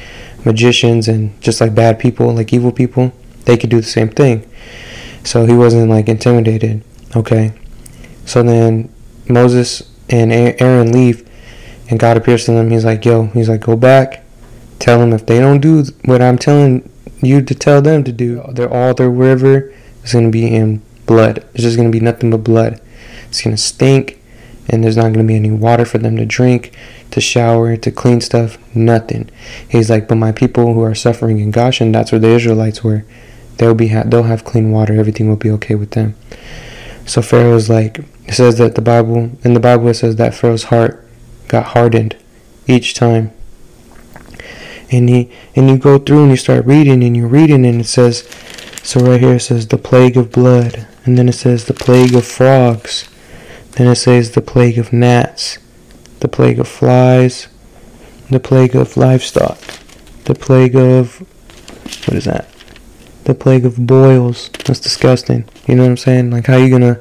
magicians 0.44 1.08
and 1.08 1.40
just 1.40 1.60
like 1.60 1.74
bad 1.74 1.98
people, 1.98 2.32
like 2.32 2.52
evil 2.52 2.72
people, 2.72 3.12
they 3.44 3.56
could 3.56 3.70
do 3.70 3.80
the 3.80 3.86
same 3.86 4.08
thing. 4.08 4.48
So 5.24 5.44
he 5.44 5.54
wasn't 5.54 5.90
like 5.90 6.08
intimidated. 6.08 6.82
Okay. 7.16 7.52
So 8.24 8.42
then 8.42 8.92
Moses 9.28 9.90
and 10.08 10.32
Aaron 10.32 10.92
leave 10.92 11.28
and 11.90 11.98
God 11.98 12.16
appears 12.16 12.44
to 12.44 12.52
them. 12.52 12.70
He's 12.70 12.84
like, 12.84 13.04
yo, 13.04 13.26
he's 13.26 13.48
like, 13.48 13.60
go 13.60 13.76
back. 13.76 14.24
Tell 14.78 14.98
them 14.98 15.12
if 15.12 15.26
they 15.26 15.40
don't 15.40 15.60
do 15.60 15.84
what 16.04 16.22
I'm 16.22 16.38
telling 16.38 16.90
you 17.20 17.42
to 17.42 17.54
tell 17.54 17.82
them 17.82 18.04
to 18.04 18.12
do, 18.12 18.42
they're 18.52 18.72
all 18.72 18.94
the 18.94 19.10
river, 19.10 19.74
is 20.04 20.12
going 20.12 20.26
to 20.26 20.30
be 20.30 20.54
in 20.54 20.82
blood. 21.06 21.44
It's 21.52 21.64
just 21.64 21.76
going 21.76 21.90
to 21.90 21.98
be 21.98 22.02
nothing 22.02 22.30
but 22.30 22.38
blood. 22.38 22.80
It's 23.28 23.42
going 23.42 23.54
to 23.54 23.60
stink, 23.60 24.22
and 24.68 24.82
there's 24.82 24.96
not 24.96 25.12
going 25.12 25.14
to 25.14 25.24
be 25.24 25.36
any 25.36 25.50
water 25.50 25.84
for 25.84 25.98
them 25.98 26.16
to 26.16 26.24
drink, 26.24 26.74
to 27.10 27.20
shower, 27.20 27.76
to 27.76 27.90
clean 27.90 28.20
stuff, 28.20 28.56
nothing. 28.74 29.28
He's 29.68 29.90
like, 29.90 30.08
but 30.08 30.14
my 30.14 30.32
people 30.32 30.72
who 30.72 30.82
are 30.82 30.94
suffering 30.94 31.40
in 31.40 31.50
Goshen, 31.50 31.92
that's 31.92 32.12
where 32.12 32.20
the 32.20 32.28
Israelites 32.28 32.82
were. 32.82 33.04
They'll 33.58 33.74
be 33.74 33.88
ha- 33.88 34.04
they'll 34.06 34.22
have 34.22 34.44
clean 34.44 34.70
water. 34.70 34.94
Everything 34.94 35.28
will 35.28 35.36
be 35.36 35.50
okay 35.50 35.74
with 35.74 35.90
them. 35.90 36.14
So 37.06 37.22
Pharaoh's 37.22 37.68
like, 37.68 37.98
it 38.26 38.34
says 38.34 38.58
that 38.58 38.74
the 38.74 38.82
Bible 38.82 39.32
in 39.42 39.54
the 39.54 39.60
Bible 39.60 39.88
it 39.88 39.94
says 39.94 40.16
that 40.16 40.34
Pharaoh's 40.34 40.64
heart 40.64 41.06
got 41.48 41.66
hardened 41.66 42.16
each 42.66 42.94
time. 42.94 43.32
And 44.90 45.08
he 45.08 45.32
and 45.56 45.68
you 45.68 45.78
go 45.78 45.98
through 45.98 46.22
and 46.22 46.30
you 46.30 46.36
start 46.36 46.64
reading 46.66 47.02
and 47.02 47.16
you're 47.16 47.28
reading 47.28 47.64
and 47.64 47.80
it 47.80 47.86
says 47.86 48.28
so 48.82 49.00
right 49.00 49.20
here 49.20 49.34
it 49.34 49.40
says 49.40 49.68
the 49.68 49.78
plague 49.78 50.16
of 50.16 50.32
blood 50.32 50.86
and 51.04 51.16
then 51.16 51.28
it 51.28 51.34
says 51.34 51.64
the 51.64 51.74
plague 51.74 52.14
of 52.14 52.26
frogs. 52.26 53.08
Then 53.72 53.86
it 53.86 53.96
says 53.96 54.32
the 54.32 54.42
plague 54.42 54.78
of 54.78 54.92
gnats, 54.92 55.58
the 56.20 56.28
plague 56.28 56.58
of 56.58 56.68
flies, 56.68 57.48
the 58.30 58.40
plague 58.40 58.76
of 58.76 58.96
livestock, 58.96 59.58
the 60.24 60.34
plague 60.34 60.76
of 60.76 61.20
what 62.06 62.16
is 62.16 62.24
that? 62.24 62.49
The 63.30 63.36
plague 63.36 63.64
of 63.64 63.86
boils. 63.86 64.50
That's 64.64 64.80
disgusting. 64.80 65.48
You 65.68 65.76
know 65.76 65.84
what 65.84 65.90
I'm 65.90 65.96
saying? 65.98 66.32
Like 66.32 66.46
how 66.46 66.56
you 66.56 66.68
gonna 66.68 66.98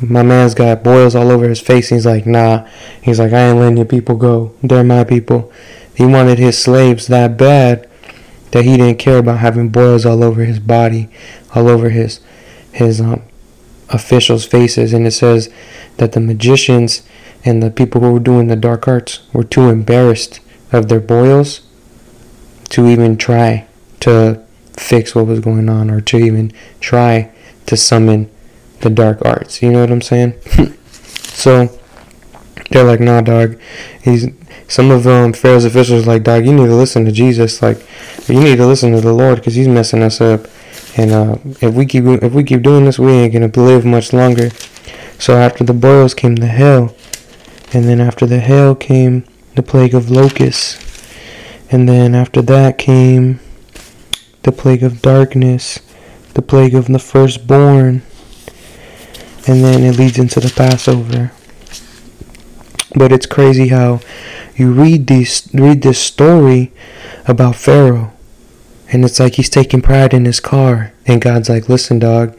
my 0.00 0.22
man's 0.22 0.54
got 0.54 0.84
boils 0.84 1.16
all 1.16 1.32
over 1.32 1.48
his 1.48 1.60
face. 1.60 1.88
he's 1.88 2.06
like, 2.06 2.24
nah. 2.24 2.68
He's 3.02 3.18
like, 3.18 3.32
I 3.32 3.48
ain't 3.48 3.58
letting 3.58 3.76
your 3.76 3.84
people 3.84 4.14
go. 4.14 4.54
They're 4.62 4.84
my 4.84 5.02
people. 5.02 5.52
He 5.92 6.06
wanted 6.06 6.38
his 6.38 6.56
slaves 6.56 7.08
that 7.08 7.36
bad 7.36 7.90
that 8.52 8.64
he 8.64 8.76
didn't 8.76 9.00
care 9.00 9.18
about 9.18 9.40
having 9.40 9.70
boils 9.70 10.06
all 10.06 10.22
over 10.22 10.44
his 10.44 10.60
body, 10.60 11.08
all 11.52 11.66
over 11.66 11.90
his 11.90 12.20
his 12.70 13.00
um, 13.00 13.22
officials' 13.88 14.46
faces. 14.46 14.92
And 14.92 15.04
it 15.04 15.10
says 15.10 15.52
that 15.96 16.12
the 16.12 16.20
magicians 16.20 17.02
and 17.44 17.60
the 17.60 17.72
people 17.72 18.00
who 18.02 18.12
were 18.12 18.20
doing 18.20 18.46
the 18.46 18.54
dark 18.54 18.86
arts 18.86 19.28
were 19.32 19.42
too 19.42 19.68
embarrassed 19.68 20.38
of 20.70 20.88
their 20.88 21.00
boils 21.00 21.62
to 22.68 22.86
even 22.86 23.16
try 23.16 23.66
to 23.98 24.43
fix 24.76 25.14
what 25.14 25.26
was 25.26 25.40
going 25.40 25.68
on 25.68 25.90
or 25.90 26.00
to 26.00 26.18
even 26.18 26.52
try 26.80 27.32
to 27.66 27.76
summon 27.76 28.30
the 28.80 28.90
dark 28.90 29.24
arts. 29.24 29.62
You 29.62 29.72
know 29.72 29.80
what 29.80 29.90
I'm 29.90 30.02
saying? 30.02 30.34
so 31.14 31.68
they're 32.70 32.84
like, 32.84 33.00
nah, 33.00 33.20
dog. 33.20 33.58
He's 34.02 34.28
some 34.68 34.90
of 34.90 35.06
um, 35.06 35.32
Pharaoh's 35.32 35.64
officials 35.64 36.06
like, 36.06 36.22
dog, 36.22 36.46
you 36.46 36.52
need 36.52 36.66
to 36.66 36.74
listen 36.74 37.04
to 37.04 37.12
Jesus. 37.12 37.62
Like, 37.62 37.78
you 38.28 38.40
need 38.40 38.56
to 38.56 38.66
listen 38.66 38.92
to 38.92 39.00
the 39.00 39.12
Lord 39.12 39.36
because 39.36 39.54
he's 39.54 39.68
messing 39.68 40.02
us 40.02 40.20
up. 40.20 40.46
And 40.96 41.10
uh, 41.10 41.36
if 41.60 41.74
we 41.74 41.86
keep 41.86 42.04
if 42.04 42.32
we 42.32 42.44
keep 42.44 42.62
doing 42.62 42.84
this, 42.84 42.98
we 42.98 43.12
ain't 43.12 43.32
gonna 43.32 43.50
live 43.56 43.84
much 43.84 44.12
longer. 44.12 44.50
So 45.18 45.36
after 45.36 45.64
the 45.64 45.72
boils 45.72 46.14
came 46.14 46.36
the 46.36 46.46
hail, 46.46 46.94
and 47.72 47.84
then 47.84 48.00
after 48.00 48.26
the 48.26 48.40
hail 48.40 48.74
came 48.74 49.24
the 49.56 49.62
plague 49.62 49.94
of 49.94 50.10
locusts, 50.10 50.78
and 51.70 51.88
then 51.88 52.14
after 52.14 52.42
that 52.42 52.78
came 52.78 53.40
the 54.44 54.52
plague 54.52 54.82
of 54.82 55.02
darkness, 55.02 55.80
the 56.34 56.42
plague 56.42 56.74
of 56.74 56.86
the 56.86 56.98
firstborn, 56.98 58.02
and 59.46 59.64
then 59.64 59.82
it 59.82 59.98
leads 59.98 60.18
into 60.18 60.40
the 60.40 60.52
Passover. 60.54 61.32
But 62.96 63.12
it's 63.12 63.26
crazy 63.26 63.68
how 63.68 64.00
you 64.56 64.72
read 64.72 65.08
these 65.08 65.48
read 65.52 65.82
this 65.82 65.98
story 65.98 66.72
about 67.26 67.56
Pharaoh 67.56 68.12
and 68.92 69.04
it's 69.04 69.18
like 69.18 69.34
he's 69.34 69.50
taking 69.50 69.82
pride 69.82 70.14
in 70.14 70.24
his 70.24 70.38
car 70.38 70.92
and 71.06 71.20
God's 71.20 71.48
like, 71.48 71.68
"Listen, 71.68 71.98
dog." 71.98 72.38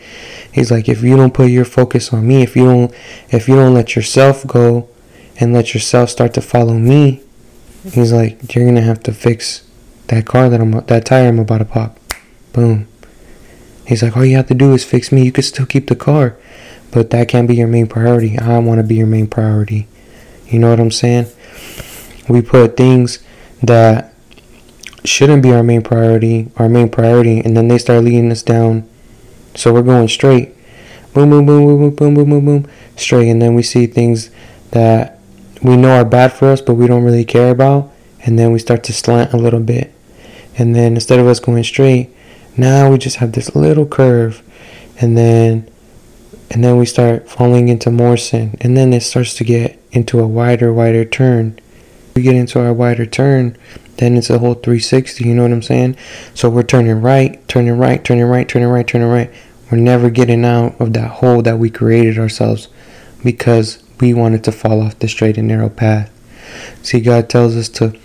He's 0.50 0.72
like, 0.72 0.88
"If 0.88 1.04
you 1.04 1.18
don't 1.18 1.34
put 1.34 1.50
your 1.50 1.66
focus 1.66 2.14
on 2.14 2.26
me, 2.26 2.42
if 2.42 2.56
you 2.56 2.64
don't 2.64 2.94
if 3.30 3.50
you 3.50 3.56
don't 3.56 3.74
let 3.74 3.96
yourself 3.98 4.48
go 4.48 4.88
and 5.40 5.54
let 5.54 5.74
yourself 5.74 6.10
start 6.10 6.34
to 6.36 6.42
follow 6.42 6.76
me, 6.76 7.22
he's 7.92 8.14
like, 8.14 8.56
you're 8.56 8.66
going 8.66 8.76
to 8.76 8.82
have 8.82 9.04
to 9.04 9.12
fix 9.12 9.65
that 10.08 10.26
car 10.26 10.50
that 10.50 10.62
I'm 10.62 10.72
that 10.72 11.06
tire 11.06 11.28
I'm 11.28 11.40
about 11.40 11.60
to 11.60 11.66
pop. 11.66 12.00
Boom. 12.54 12.88
He's 13.86 14.02
like, 14.02 14.18
all 14.18 14.26
you 14.26 14.36
have 14.36 14.48
to 14.48 14.54
do 14.56 14.74
is 14.74 14.84
fix 14.84 15.12
me. 15.12 15.24
You 15.24 15.32
can 15.32 15.44
still 15.44 15.66
keep 15.66 15.88
the 15.88 15.96
car, 15.96 16.38
but 16.92 17.12
that 17.12 17.28
can't 17.28 17.48
be 17.48 17.56
your 17.56 17.68
main 17.68 17.88
priority. 17.88 18.38
I 18.38 18.58
want 18.60 18.80
to 18.80 18.88
be 18.88 18.96
your 18.96 19.08
main 19.08 19.28
priority. 19.28 19.88
You 20.48 20.60
know 20.60 20.70
what 20.70 20.80
I'm 20.80 20.92
saying? 20.92 21.28
We 22.28 22.42
put 22.42 22.78
things 22.78 23.20
that 23.62 24.16
shouldn't 25.04 25.44
be 25.44 25.54
our 25.54 25.64
main 25.64 25.84
priority, 25.84 26.52
our 26.58 26.68
main 26.68 26.90
priority, 26.90 27.40
and 27.40 27.56
then 27.56 27.68
they 27.68 27.78
start 27.78 28.04
leading 28.04 28.32
us 28.32 28.42
down. 28.42 28.90
So 29.54 29.72
we're 29.74 29.84
going 29.84 30.08
straight. 30.08 30.56
Boom, 31.14 31.30
boom, 31.30 31.46
boom, 31.46 31.66
boom, 31.66 31.96
boom, 31.96 32.14
boom, 32.14 32.30
boom, 32.30 32.46
boom, 32.46 32.68
straight. 32.98 33.30
And 33.30 33.42
then 33.42 33.56
we 33.56 33.64
see 33.64 33.86
things 33.86 34.32
that 34.72 35.20
we 35.62 35.78
know 35.78 35.92
are 35.92 36.06
bad 36.06 36.34
for 36.34 36.50
us, 36.50 36.62
but 36.62 36.74
we 36.74 36.88
don't 36.88 37.04
really 37.04 37.24
care 37.24 37.52
about. 37.52 37.92
And 38.26 38.38
then 38.38 38.52
we 38.52 38.60
start 38.60 38.84
to 38.86 38.94
slant 38.94 39.34
a 39.34 39.38
little 39.38 39.60
bit 39.60 39.95
and 40.58 40.76
then 40.76 40.94
instead 40.94 41.20
of 41.20 41.28
us 41.28 41.40
going 41.40 41.64
straight, 41.64 42.10
now 42.58 42.92
we 42.92 42.98
just 42.98 43.18
have 43.18 43.34
this 43.34 43.56
little 43.56 43.86
curve. 43.86 44.42
And 45.00 45.18
then 45.18 45.70
and 46.52 46.64
then 46.64 46.78
we 46.78 46.86
start 46.86 47.28
falling 47.28 47.68
into 47.68 47.92
more 47.92 48.18
sin. 48.18 48.56
And 48.62 48.78
then 48.78 48.94
it 48.94 49.02
starts 49.02 49.34
to 49.36 49.44
get 49.44 49.80
into 49.92 50.20
a 50.20 50.28
wider 50.28 50.72
wider 50.72 51.04
turn. 51.04 51.60
We 52.16 52.22
get 52.22 52.36
into 52.36 52.60
our 52.60 52.74
wider 52.74 53.06
turn 53.06 53.58
then 53.98 54.18
it's 54.18 54.30
a 54.30 54.40
whole 54.40 54.56
360 54.56 55.24
you 55.24 55.34
know 55.34 55.44
what 55.44 55.52
i'm 55.52 55.62
saying? 55.62 55.98
So 56.34 56.50
we're 56.50 56.64
turning 56.64 57.02
right 57.02 57.46
turning 57.48 57.78
right 57.78 58.04
turning 58.04 58.26
right 58.26 58.48
turning 58.48 58.68
right 58.68 58.88
turning 58.88 59.08
right. 59.08 59.32
We're 59.72 59.78
never 59.80 60.10
getting 60.10 60.46
out 60.46 60.80
of 60.80 60.94
that 60.94 61.10
hole 61.10 61.42
that 61.42 61.58
we 61.58 61.70
created 61.70 62.20
ourselves 62.20 62.68
because 63.24 63.82
we 64.00 64.14
wanted 64.14 64.44
to 64.44 64.52
fall 64.52 64.82
off 64.82 65.00
the 65.00 65.08
straight 65.08 65.38
and 65.38 65.48
narrow 65.48 65.70
path. 65.70 66.12
See 66.84 67.00
god 67.00 67.30
tells 67.30 67.56
us 67.56 67.70
to 67.70 67.98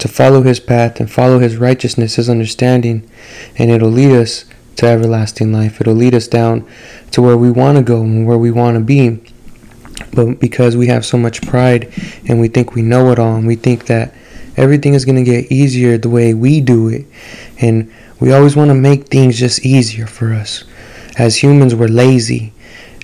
to 0.00 0.08
follow 0.08 0.42
his 0.42 0.60
path 0.60 0.98
and 0.98 1.10
follow 1.10 1.38
his 1.38 1.56
righteousness 1.56 2.16
his 2.16 2.28
understanding 2.28 3.08
and 3.56 3.70
it'll 3.70 3.88
lead 3.88 4.12
us 4.12 4.44
to 4.76 4.86
everlasting 4.86 5.52
life. 5.52 5.80
It'll 5.80 5.94
lead 5.94 6.14
us 6.14 6.26
down 6.26 6.66
to 7.10 7.22
where 7.22 7.36
we 7.36 7.50
want 7.50 7.76
to 7.76 7.84
go 7.84 8.02
and 8.02 8.26
where 8.26 8.38
we 8.38 8.50
want 8.50 8.76
to 8.76 8.80
be. 8.80 9.20
But 10.12 10.40
because 10.40 10.76
we 10.76 10.86
have 10.86 11.04
so 11.04 11.18
much 11.18 11.42
pride 11.42 11.92
and 12.26 12.40
we 12.40 12.48
think 12.48 12.74
we 12.74 12.82
know 12.82 13.12
it 13.12 13.18
all 13.18 13.36
and 13.36 13.46
we 13.46 13.56
think 13.56 13.86
that 13.86 14.14
everything 14.56 14.94
is 14.94 15.04
going 15.04 15.22
to 15.22 15.30
get 15.30 15.52
easier 15.52 15.98
the 15.98 16.08
way 16.08 16.34
we 16.34 16.60
do 16.60 16.88
it, 16.88 17.06
and 17.58 17.92
we 18.18 18.32
always 18.32 18.56
want 18.56 18.70
to 18.70 18.74
make 18.74 19.08
things 19.08 19.38
just 19.38 19.64
easier 19.64 20.06
for 20.06 20.32
us. 20.32 20.64
As 21.18 21.42
humans, 21.42 21.74
we're 21.74 21.88
lazy. 21.88 22.52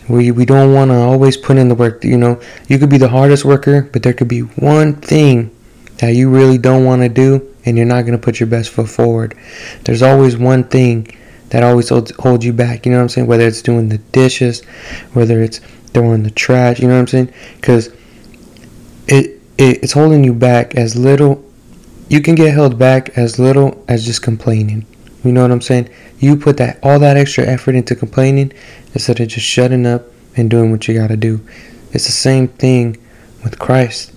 We, 0.08 0.30
we 0.30 0.44
don't 0.44 0.72
want 0.72 0.90
to 0.90 0.96
always 0.96 1.36
put 1.36 1.56
in 1.56 1.68
the 1.68 1.74
work. 1.74 2.04
You 2.04 2.16
know, 2.16 2.40
you 2.68 2.78
could 2.78 2.90
be 2.90 2.98
the 2.98 3.08
hardest 3.08 3.44
worker, 3.44 3.88
but 3.92 4.02
there 4.02 4.12
could 4.12 4.28
be 4.28 4.40
one 4.40 4.94
thing 4.94 5.55
that 5.98 6.14
you 6.14 6.30
really 6.30 6.58
don't 6.58 6.84
want 6.84 7.02
to 7.02 7.08
do, 7.08 7.54
and 7.64 7.76
you're 7.76 7.86
not 7.86 8.02
going 8.02 8.18
to 8.18 8.24
put 8.24 8.40
your 8.40 8.48
best 8.48 8.70
foot 8.70 8.88
forward. 8.88 9.36
There's 9.84 10.02
always 10.02 10.36
one 10.36 10.64
thing 10.64 11.08
that 11.50 11.62
always 11.62 11.88
holds, 11.88 12.44
you 12.44 12.52
back. 12.52 12.84
You 12.84 12.92
know 12.92 12.98
what 12.98 13.04
I'm 13.04 13.08
saying? 13.08 13.26
Whether 13.26 13.46
it's 13.46 13.62
doing 13.62 13.88
the 13.88 13.98
dishes, 13.98 14.64
whether 15.12 15.42
it's 15.42 15.60
throwing 15.94 16.22
the 16.22 16.30
trash. 16.30 16.80
You 16.80 16.88
know 16.88 16.94
what 16.94 17.00
I'm 17.00 17.06
saying? 17.06 17.32
Because 17.56 17.88
it, 19.08 19.40
it 19.56 19.82
it's 19.82 19.92
holding 19.92 20.24
you 20.24 20.34
back 20.34 20.74
as 20.74 20.96
little. 20.96 21.44
You 22.08 22.20
can 22.20 22.34
get 22.34 22.52
held 22.52 22.78
back 22.78 23.16
as 23.16 23.38
little 23.38 23.82
as 23.88 24.04
just 24.04 24.22
complaining. 24.22 24.86
You 25.24 25.32
know 25.32 25.42
what 25.42 25.50
I'm 25.50 25.60
saying? 25.60 25.88
You 26.18 26.36
put 26.36 26.56
that 26.58 26.78
all 26.82 26.98
that 26.98 27.16
extra 27.16 27.44
effort 27.44 27.74
into 27.74 27.94
complaining 27.94 28.52
instead 28.94 29.20
of 29.20 29.28
just 29.28 29.46
shutting 29.46 29.86
up 29.86 30.02
and 30.36 30.50
doing 30.50 30.70
what 30.70 30.86
you 30.86 30.94
got 30.94 31.08
to 31.08 31.16
do. 31.16 31.40
It's 31.92 32.06
the 32.06 32.12
same 32.12 32.48
thing 32.48 32.98
with 33.42 33.58
Christ. 33.58 34.12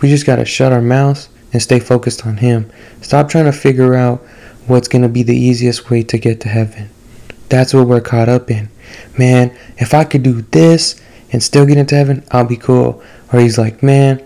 We 0.00 0.08
just 0.08 0.26
got 0.26 0.36
to 0.36 0.44
shut 0.44 0.72
our 0.72 0.82
mouths 0.82 1.28
and 1.52 1.62
stay 1.62 1.80
focused 1.80 2.26
on 2.26 2.38
Him. 2.38 2.70
Stop 3.00 3.28
trying 3.28 3.46
to 3.46 3.52
figure 3.52 3.94
out 3.94 4.20
what's 4.66 4.88
going 4.88 5.02
to 5.02 5.08
be 5.08 5.22
the 5.22 5.36
easiest 5.36 5.90
way 5.90 6.02
to 6.02 6.18
get 6.18 6.40
to 6.42 6.48
heaven. 6.48 6.90
That's 7.48 7.72
what 7.72 7.86
we're 7.86 8.00
caught 8.00 8.28
up 8.28 8.50
in. 8.50 8.68
Man, 9.16 9.56
if 9.78 9.94
I 9.94 10.04
could 10.04 10.22
do 10.22 10.42
this 10.42 11.00
and 11.32 11.42
still 11.42 11.66
get 11.66 11.78
into 11.78 11.94
heaven, 11.94 12.24
I'll 12.30 12.44
be 12.44 12.56
cool. 12.56 13.02
Or 13.32 13.40
he's 13.40 13.58
like, 13.58 13.82
man, 13.82 14.24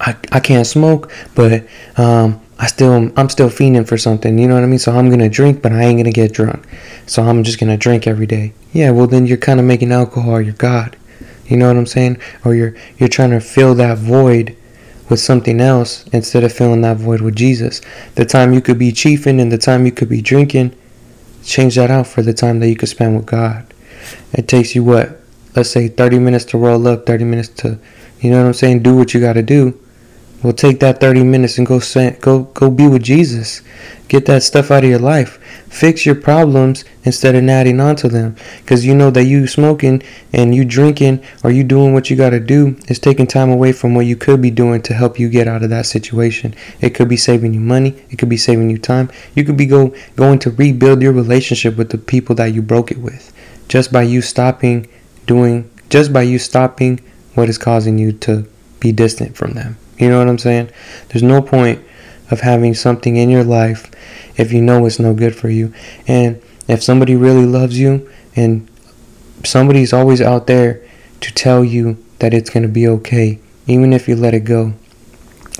I, 0.00 0.16
I 0.30 0.40
can't 0.40 0.66
smoke, 0.66 1.10
but 1.34 1.66
um, 1.96 2.40
I 2.58 2.66
still 2.66 3.10
I'm 3.16 3.28
still 3.28 3.48
fiending 3.48 3.86
for 3.86 3.96
something. 3.96 4.38
You 4.38 4.48
know 4.48 4.54
what 4.54 4.64
I 4.64 4.66
mean? 4.66 4.78
So 4.78 4.92
I'm 4.92 5.10
gonna 5.10 5.28
drink, 5.28 5.62
but 5.62 5.72
I 5.72 5.82
ain't 5.82 5.98
gonna 5.98 6.12
get 6.12 6.32
drunk. 6.32 6.66
So 7.06 7.22
I'm 7.22 7.42
just 7.42 7.58
gonna 7.58 7.76
drink 7.76 8.06
every 8.06 8.26
day. 8.26 8.52
Yeah, 8.72 8.90
well 8.90 9.06
then 9.06 9.26
you're 9.26 9.36
kind 9.36 9.60
of 9.60 9.66
making 9.66 9.92
alcohol 9.92 10.40
your 10.40 10.54
god. 10.54 10.96
You 11.52 11.58
know 11.58 11.66
what 11.66 11.76
I'm 11.76 11.84
saying? 11.84 12.16
Or 12.46 12.54
you're 12.54 12.74
you're 12.96 13.10
trying 13.10 13.28
to 13.32 13.40
fill 13.40 13.74
that 13.74 13.98
void 13.98 14.56
with 15.10 15.20
something 15.20 15.60
else 15.60 16.06
instead 16.08 16.44
of 16.44 16.50
filling 16.50 16.80
that 16.80 16.96
void 16.96 17.20
with 17.20 17.36
Jesus. 17.36 17.82
The 18.14 18.24
time 18.24 18.54
you 18.54 18.62
could 18.62 18.78
be 18.78 18.90
chiefing 18.90 19.38
and 19.38 19.52
the 19.52 19.58
time 19.58 19.84
you 19.84 19.92
could 19.92 20.08
be 20.08 20.22
drinking, 20.22 20.74
change 21.44 21.74
that 21.74 21.90
out 21.90 22.06
for 22.06 22.22
the 22.22 22.32
time 22.32 22.60
that 22.60 22.68
you 22.68 22.76
could 22.76 22.88
spend 22.88 23.16
with 23.16 23.26
God. 23.26 23.66
It 24.32 24.48
takes 24.48 24.74
you 24.74 24.82
what? 24.82 25.20
Let's 25.54 25.68
say 25.68 25.88
30 25.88 26.20
minutes 26.20 26.46
to 26.46 26.56
roll 26.56 26.88
up, 26.88 27.04
30 27.04 27.24
minutes 27.24 27.50
to, 27.60 27.78
you 28.20 28.30
know 28.30 28.40
what 28.40 28.46
I'm 28.46 28.54
saying? 28.54 28.82
Do 28.82 28.96
what 28.96 29.12
you 29.12 29.20
got 29.20 29.34
to 29.34 29.42
do. 29.42 29.78
Well, 30.42 30.52
take 30.52 30.80
that 30.80 30.98
30 30.98 31.22
minutes 31.22 31.56
and 31.56 31.66
go 31.66 31.80
go 32.20 32.42
go 32.42 32.68
be 32.68 32.88
with 32.88 33.04
Jesus. 33.04 33.62
Get 34.08 34.26
that 34.26 34.42
stuff 34.42 34.72
out 34.72 34.82
of 34.82 34.90
your 34.90 34.98
life. 34.98 35.38
Fix 35.70 36.04
your 36.04 36.16
problems 36.16 36.84
instead 37.04 37.36
of 37.36 37.48
adding 37.48 37.80
onto 37.80 38.08
them. 38.08 38.34
Because 38.60 38.84
you 38.84 38.94
know 38.94 39.10
that 39.12 39.24
you 39.24 39.46
smoking 39.46 40.02
and 40.32 40.52
you 40.52 40.64
drinking 40.64 41.22
or 41.44 41.52
you 41.52 41.62
doing 41.62 41.94
what 41.94 42.10
you 42.10 42.16
got 42.16 42.30
to 42.30 42.40
do 42.40 42.76
is 42.88 42.98
taking 42.98 43.28
time 43.28 43.50
away 43.50 43.72
from 43.72 43.94
what 43.94 44.04
you 44.04 44.16
could 44.16 44.42
be 44.42 44.50
doing 44.50 44.82
to 44.82 44.94
help 44.94 45.18
you 45.18 45.28
get 45.28 45.46
out 45.46 45.62
of 45.62 45.70
that 45.70 45.86
situation. 45.86 46.54
It 46.80 46.90
could 46.90 47.08
be 47.08 47.16
saving 47.16 47.54
you 47.54 47.60
money. 47.60 48.04
It 48.10 48.16
could 48.18 48.28
be 48.28 48.36
saving 48.36 48.68
you 48.68 48.78
time. 48.78 49.10
You 49.36 49.44
could 49.44 49.56
be 49.56 49.66
go 49.66 49.94
going 50.16 50.40
to 50.40 50.50
rebuild 50.50 51.02
your 51.02 51.12
relationship 51.12 51.76
with 51.76 51.90
the 51.90 51.98
people 51.98 52.34
that 52.34 52.52
you 52.52 52.62
broke 52.62 52.90
it 52.90 52.98
with. 52.98 53.32
Just 53.68 53.92
by 53.92 54.02
you 54.02 54.20
stopping 54.20 54.88
doing, 55.26 55.70
just 55.88 56.12
by 56.12 56.22
you 56.22 56.40
stopping 56.40 57.00
what 57.34 57.48
is 57.48 57.58
causing 57.58 57.96
you 57.96 58.12
to 58.12 58.46
be 58.80 58.90
distant 58.90 59.36
from 59.36 59.52
them. 59.52 59.78
You 59.98 60.08
know 60.08 60.18
what 60.18 60.28
I'm 60.28 60.38
saying? 60.38 60.70
There's 61.08 61.22
no 61.22 61.42
point 61.42 61.84
of 62.30 62.40
having 62.40 62.74
something 62.74 63.16
in 63.16 63.28
your 63.28 63.44
life 63.44 63.90
if 64.36 64.52
you 64.52 64.62
know 64.62 64.86
it's 64.86 64.98
no 64.98 65.14
good 65.14 65.36
for 65.36 65.48
you. 65.48 65.72
And 66.06 66.42
if 66.68 66.82
somebody 66.82 67.14
really 67.14 67.44
loves 67.44 67.78
you 67.78 68.10
and 68.34 68.68
somebody's 69.44 69.92
always 69.92 70.20
out 70.20 70.46
there 70.46 70.82
to 71.20 71.32
tell 71.34 71.64
you 71.64 72.02
that 72.18 72.32
it's 72.32 72.50
going 72.50 72.62
to 72.62 72.68
be 72.68 72.86
okay, 72.88 73.38
even 73.66 73.92
if 73.92 74.08
you 74.08 74.16
let 74.16 74.34
it 74.34 74.44
go. 74.44 74.74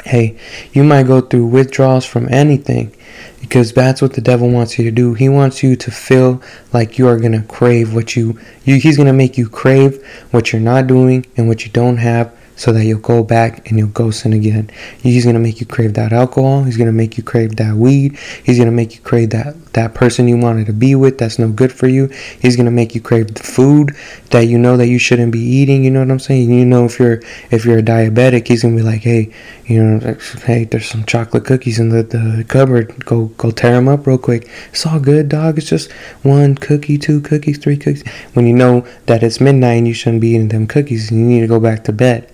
Hey, 0.05 0.39
you 0.73 0.83
might 0.83 1.07
go 1.07 1.21
through 1.21 1.47
withdrawals 1.47 2.07
from 2.07 2.29
anything 2.33 2.97
because 3.41 3.73
that's 3.73 4.01
what 4.01 4.15
the 4.15 4.21
devil 4.21 4.49
wants 4.49 4.79
you 4.79 4.85
to 4.85 4.91
do. 4.91 5.15
He 5.15 5.29
wants 5.29 5.63
you 5.63 5.77
to 5.77 5.91
feel 5.91 6.43
like 6.73 6.99
you 6.99 7.07
are 7.07 7.19
going 7.19 7.33
to 7.33 7.43
crave 7.43 7.95
what 7.95 8.17
you, 8.17 8.39
you 8.65 8.77
he's 8.77 8.97
going 8.97 9.07
to 9.07 9.13
make 9.13 9.37
you 9.37 9.49
crave 9.49 10.05
what 10.31 10.53
you're 10.53 10.63
not 10.63 10.87
doing 10.87 11.27
and 11.37 11.47
what 11.47 11.65
you 11.67 11.71
don't 11.71 11.99
have 11.99 12.35
so 12.63 12.73
that 12.73 12.85
you'll 12.85 13.01
go 13.01 13.25
back 13.25 13.69
and 13.69 13.77
you'll 13.77 13.89
go 13.89 14.13
sin 14.13 14.33
again. 14.33 14.71
He's 15.03 15.25
gonna 15.25 15.41
make 15.41 15.59
you 15.59 15.67
crave 15.67 15.95
that 15.95 16.13
alcohol. 16.13 16.63
He's 16.63 16.77
gonna 16.77 16.93
make 16.93 17.17
you 17.19 17.25
crave 17.25 17.57
that 17.57 17.75
weed. 17.75 18.17
He's 18.45 18.57
gonna 18.57 18.71
make 18.71 18.95
you 18.95 19.01
crave 19.01 19.31
that 19.31 19.57
that 19.73 19.95
person 19.95 20.29
you 20.29 20.37
wanted 20.37 20.67
to 20.67 20.73
be 20.73 20.95
with 20.95 21.19
that's 21.19 21.41
no 21.41 21.51
good 21.51 21.73
for 21.73 21.89
you. 21.89 22.07
He's 22.41 22.57
gonna 22.57 22.71
make 22.71 22.95
you 22.95 23.01
crave 23.01 23.35
the 23.35 23.43
food 23.43 23.97
that 24.31 24.43
you 24.43 24.59
know 24.59 24.77
that 24.77 24.87
you 24.87 25.01
shouldn't 25.01 25.33
be 25.33 25.41
eating. 25.41 25.83
You 25.83 25.91
know 25.91 25.99
what 25.99 26.11
I'm 26.13 26.21
saying? 26.21 26.53
You 26.53 26.65
know 26.65 26.85
if 26.85 27.01
you're 27.01 27.21
if 27.51 27.65
you're 27.65 27.79
a 27.79 27.83
diabetic, 27.83 28.47
he's 28.47 28.63
gonna 28.63 28.77
be 28.77 28.83
like, 28.83 29.01
hey, 29.01 29.35
you 29.67 29.83
know, 29.83 30.17
hey, 30.45 30.63
there's 30.63 30.87
some 30.87 31.05
chocolate 31.05 31.45
cookies 31.45 31.81
in 31.81 31.89
the, 31.89 32.05
the 32.05 32.45
cupboard. 32.47 33.05
Go 33.05 33.27
go 33.39 33.51
tear 33.51 33.73
them 33.73 33.89
up 33.89 34.07
real 34.07 34.19
quick. 34.19 34.49
It's 34.71 34.87
all 34.87 35.01
good, 35.01 35.29
dog. 35.29 35.59
It's 35.59 35.69
just 35.69 35.91
one 36.23 36.55
cookie, 36.55 36.97
two 36.97 37.23
cookies, 37.23 37.59
three 37.59 37.77
cookies. 37.77 38.07
When 38.35 38.47
you 38.47 38.55
know 38.55 38.87
that 39.07 39.25
it's 39.25 39.41
midnight 39.41 39.79
and 39.79 39.89
you 39.89 39.95
shouldn't 39.95 40.21
be 40.21 40.29
eating 40.29 40.47
them 40.47 40.69
cookies, 40.69 41.11
and 41.11 41.19
you 41.19 41.27
need 41.27 41.41
to 41.41 41.49
go 41.49 41.59
back 41.59 41.83
to 41.85 41.93
bed. 41.93 42.29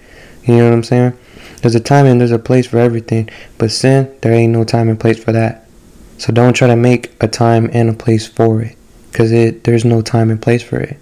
You 0.49 0.57
know 0.57 0.65
what 0.65 0.73
I'm 0.73 0.83
saying? 0.83 1.19
There's 1.61 1.75
a 1.75 1.81
time 1.81 2.07
and 2.07 2.19
there's 2.19 2.31
a 2.31 2.39
place 2.39 2.67
for 2.67 2.79
everything. 2.79 3.29
But 3.59 3.71
sin, 3.71 4.11
there 4.23 4.33
ain't 4.33 4.53
no 4.53 4.65
time 4.65 4.89
and 4.89 4.99
place 4.99 5.23
for 5.23 5.31
that. 5.31 5.69
So 6.17 6.33
don't 6.33 6.55
try 6.55 6.69
to 6.69 6.77
make 6.77 7.13
a 7.21 7.29
time 7.29 7.69
and 7.75 7.91
a 7.91 7.93
place 7.93 8.27
for 8.27 8.63
it. 8.63 8.77
Because 9.13 9.31
it 9.31 9.65
there's 9.65 9.85
no 9.85 10.01
time 10.01 10.31
and 10.31 10.41
place 10.41 10.63
for 10.63 10.81
it. 10.81 10.97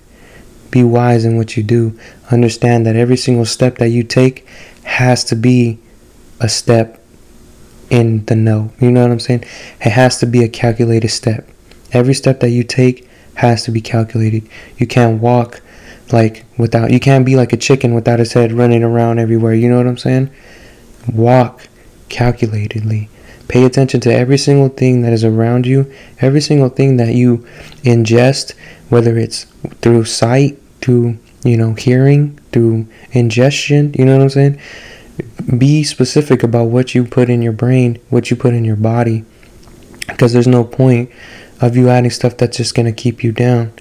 Be 0.72 0.82
wise 0.82 1.24
in 1.24 1.36
what 1.36 1.56
you 1.56 1.62
do. 1.62 1.98
Understand 2.30 2.86
that 2.86 2.96
every 2.96 3.16
single 3.16 3.44
step 3.44 3.78
that 3.78 3.88
you 3.88 4.02
take 4.02 4.46
has 4.82 5.22
to 5.24 5.36
be 5.36 5.78
a 6.40 6.48
step 6.48 7.00
in 7.88 8.24
the 8.26 8.34
know. 8.34 8.72
You 8.80 8.90
know 8.90 9.02
what 9.02 9.12
I'm 9.12 9.20
saying? 9.20 9.44
It 9.80 9.92
has 9.92 10.18
to 10.18 10.26
be 10.26 10.42
a 10.42 10.48
calculated 10.48 11.08
step. 11.08 11.48
Every 11.92 12.14
step 12.14 12.40
that 12.40 12.50
you 12.50 12.64
take 12.64 13.08
has 13.34 13.62
to 13.64 13.70
be 13.70 13.80
calculated. 13.80 14.48
You 14.76 14.88
can't 14.88 15.20
walk 15.20 15.60
like 16.12 16.44
without 16.56 16.90
you 16.90 17.00
can't 17.00 17.26
be 17.26 17.36
like 17.36 17.52
a 17.52 17.56
chicken 17.56 17.94
without 17.94 18.20
its 18.20 18.32
head 18.32 18.52
running 18.52 18.82
around 18.82 19.18
everywhere 19.18 19.54
you 19.54 19.68
know 19.68 19.78
what 19.78 19.86
i'm 19.86 19.98
saying? 19.98 20.30
Walk 21.12 21.68
calculatedly. 22.08 23.08
Pay 23.48 23.64
attention 23.64 24.00
to 24.00 24.12
every 24.12 24.38
single 24.38 24.68
thing 24.68 25.02
that 25.02 25.12
is 25.12 25.24
around 25.24 25.66
you 25.66 25.92
every 26.20 26.40
single 26.40 26.68
thing 26.68 26.96
that 26.96 27.14
you 27.14 27.38
ingest 27.82 28.54
whether 28.88 29.16
it's 29.16 29.44
through 29.82 30.04
sight 30.04 30.60
through 30.80 31.18
you 31.44 31.56
know 31.56 31.74
hearing 31.74 32.38
through 32.52 32.86
ingestion 33.12 33.94
you 33.98 34.04
know 34.04 34.16
what 34.16 34.22
i'm 34.22 34.28
saying? 34.30 34.60
Be 35.58 35.82
specific 35.84 36.42
about 36.42 36.64
what 36.64 36.94
you 36.94 37.04
put 37.04 37.30
in 37.30 37.40
your 37.42 37.52
brain 37.52 37.98
what 38.10 38.30
you 38.30 38.36
put 38.36 38.54
in 38.54 38.64
your 38.64 38.76
body 38.76 39.24
because 40.08 40.32
there's 40.32 40.46
no 40.46 40.64
point 40.64 41.10
of 41.60 41.76
you 41.76 41.88
adding 41.88 42.10
stuff 42.10 42.36
that's 42.36 42.58
just 42.58 42.74
going 42.74 42.86
to 42.86 42.92
keep 42.92 43.24
you 43.24 43.32
down. 43.32 43.72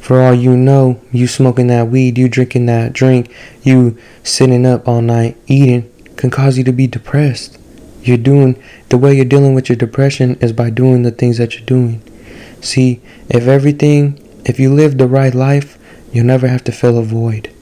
For 0.00 0.20
all 0.20 0.34
you 0.34 0.56
know, 0.56 1.00
you 1.12 1.26
smoking 1.26 1.66
that 1.68 1.88
weed, 1.88 2.18
you 2.18 2.28
drinking 2.28 2.66
that 2.66 2.92
drink, 2.92 3.34
you 3.62 3.98
sitting 4.22 4.64
up 4.64 4.86
all 4.86 5.02
night 5.02 5.36
eating 5.46 5.90
can 6.16 6.30
cause 6.30 6.56
you 6.56 6.64
to 6.64 6.72
be 6.72 6.86
depressed. 6.86 7.58
You're 8.02 8.16
doing 8.16 8.62
the 8.88 8.98
way 8.98 9.14
you're 9.14 9.24
dealing 9.24 9.54
with 9.54 9.68
your 9.68 9.76
depression 9.76 10.36
is 10.36 10.52
by 10.52 10.70
doing 10.70 11.02
the 11.02 11.10
things 11.10 11.38
that 11.38 11.54
you're 11.54 11.66
doing. 11.66 12.02
See, 12.60 13.00
if 13.28 13.46
everything, 13.46 14.20
if 14.44 14.60
you 14.60 14.72
live 14.72 14.96
the 14.96 15.08
right 15.08 15.34
life, 15.34 15.78
you'll 16.12 16.26
never 16.26 16.46
have 16.46 16.64
to 16.64 16.72
fill 16.72 16.98
a 16.98 17.02
void. 17.02 17.52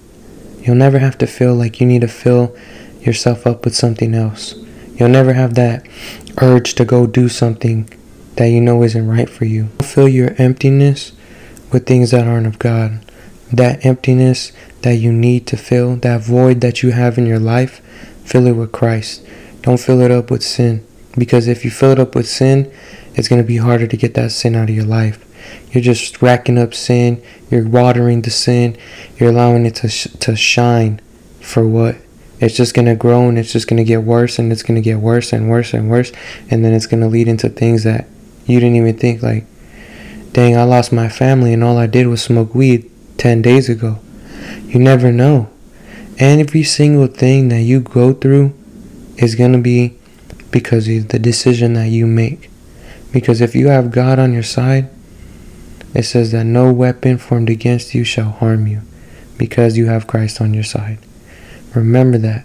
You'll 0.60 0.76
never 0.76 0.98
have 0.98 1.18
to 1.18 1.26
feel 1.26 1.54
like 1.54 1.80
you 1.80 1.86
need 1.86 2.02
to 2.02 2.08
fill 2.08 2.54
yourself 3.00 3.46
up 3.46 3.64
with 3.64 3.74
something 3.74 4.14
else. 4.14 4.54
You'll 4.96 5.08
never 5.08 5.32
have 5.32 5.54
that 5.54 5.86
urge 6.40 6.74
to 6.74 6.84
go 6.84 7.06
do 7.06 7.28
something 7.28 7.88
that 8.36 8.46
you 8.46 8.60
know 8.60 8.82
isn't 8.82 9.06
right 9.06 9.28
for 9.28 9.44
you. 9.44 9.66
Fill 9.82 10.08
your 10.08 10.34
emptiness 10.38 11.12
with 11.72 11.86
things 11.86 12.10
that 12.10 12.26
aren't 12.26 12.46
of 12.46 12.58
God. 12.58 13.04
That 13.52 13.84
emptiness 13.84 14.52
that 14.82 14.94
you 14.94 15.12
need 15.12 15.46
to 15.48 15.56
fill, 15.56 15.96
that 15.96 16.22
void 16.22 16.60
that 16.60 16.82
you 16.82 16.92
have 16.92 17.18
in 17.18 17.26
your 17.26 17.38
life, 17.38 17.80
fill 18.24 18.46
it 18.46 18.52
with 18.52 18.72
Christ. 18.72 19.24
Don't 19.62 19.80
fill 19.80 20.00
it 20.00 20.10
up 20.10 20.30
with 20.30 20.42
sin. 20.42 20.86
Because 21.16 21.46
if 21.46 21.64
you 21.64 21.70
fill 21.70 21.92
it 21.92 21.98
up 21.98 22.14
with 22.14 22.28
sin, 22.28 22.72
it's 23.14 23.28
going 23.28 23.40
to 23.40 23.46
be 23.46 23.58
harder 23.58 23.86
to 23.86 23.96
get 23.96 24.14
that 24.14 24.32
sin 24.32 24.56
out 24.56 24.68
of 24.68 24.74
your 24.74 24.84
life. 24.84 25.20
You're 25.70 25.82
just 25.82 26.20
racking 26.22 26.58
up 26.58 26.74
sin. 26.74 27.22
You're 27.50 27.68
watering 27.68 28.22
the 28.22 28.30
sin. 28.30 28.76
You're 29.16 29.30
allowing 29.30 29.66
it 29.66 29.76
to, 29.76 29.88
sh- 29.88 30.08
to 30.20 30.36
shine 30.36 31.00
for 31.40 31.66
what? 31.66 31.96
It's 32.40 32.56
just 32.56 32.74
going 32.74 32.86
to 32.86 32.96
grow 32.96 33.28
and 33.28 33.38
it's 33.38 33.52
just 33.52 33.68
going 33.68 33.78
to 33.78 33.84
get 33.84 34.02
worse 34.02 34.38
and 34.38 34.52
it's 34.52 34.62
going 34.62 34.74
to 34.74 34.80
get 34.80 34.98
worse 34.98 35.32
and 35.32 35.48
worse 35.48 35.72
and 35.72 35.88
worse. 35.88 36.12
And 36.50 36.64
then 36.64 36.72
it's 36.72 36.86
going 36.86 37.00
to 37.00 37.08
lead 37.08 37.28
into 37.28 37.48
things 37.48 37.84
that 37.84 38.06
you 38.46 38.60
didn't 38.60 38.76
even 38.76 38.96
think 38.96 39.22
like, 39.22 39.46
dang, 40.32 40.56
I 40.56 40.64
lost 40.64 40.92
my 40.92 41.08
family 41.08 41.52
and 41.52 41.62
all 41.62 41.78
I 41.78 41.86
did 41.86 42.06
was 42.06 42.22
smoke 42.22 42.54
weed 42.54 42.90
10 43.18 43.42
days 43.42 43.68
ago. 43.68 43.98
You 44.66 44.78
never 44.78 45.12
know. 45.12 45.48
And 46.18 46.40
every 46.40 46.62
single 46.62 47.06
thing 47.06 47.48
that 47.48 47.62
you 47.62 47.80
go 47.80 48.12
through 48.12 48.54
is 49.16 49.34
going 49.34 49.52
to 49.52 49.58
be 49.58 49.96
because 50.50 50.88
of 50.88 51.08
the 51.08 51.18
decision 51.18 51.74
that 51.74 51.88
you 51.88 52.06
make. 52.06 52.50
Because 53.12 53.40
if 53.40 53.54
you 53.54 53.68
have 53.68 53.90
God 53.90 54.18
on 54.18 54.32
your 54.32 54.42
side, 54.42 54.90
it 55.94 56.02
says 56.02 56.32
that 56.32 56.44
no 56.44 56.72
weapon 56.72 57.18
formed 57.18 57.48
against 57.48 57.94
you 57.94 58.04
shall 58.04 58.30
harm 58.30 58.66
you 58.66 58.82
because 59.38 59.76
you 59.76 59.86
have 59.86 60.06
Christ 60.06 60.40
on 60.40 60.52
your 60.52 60.64
side. 60.64 60.98
Remember 61.74 62.18
that. 62.18 62.44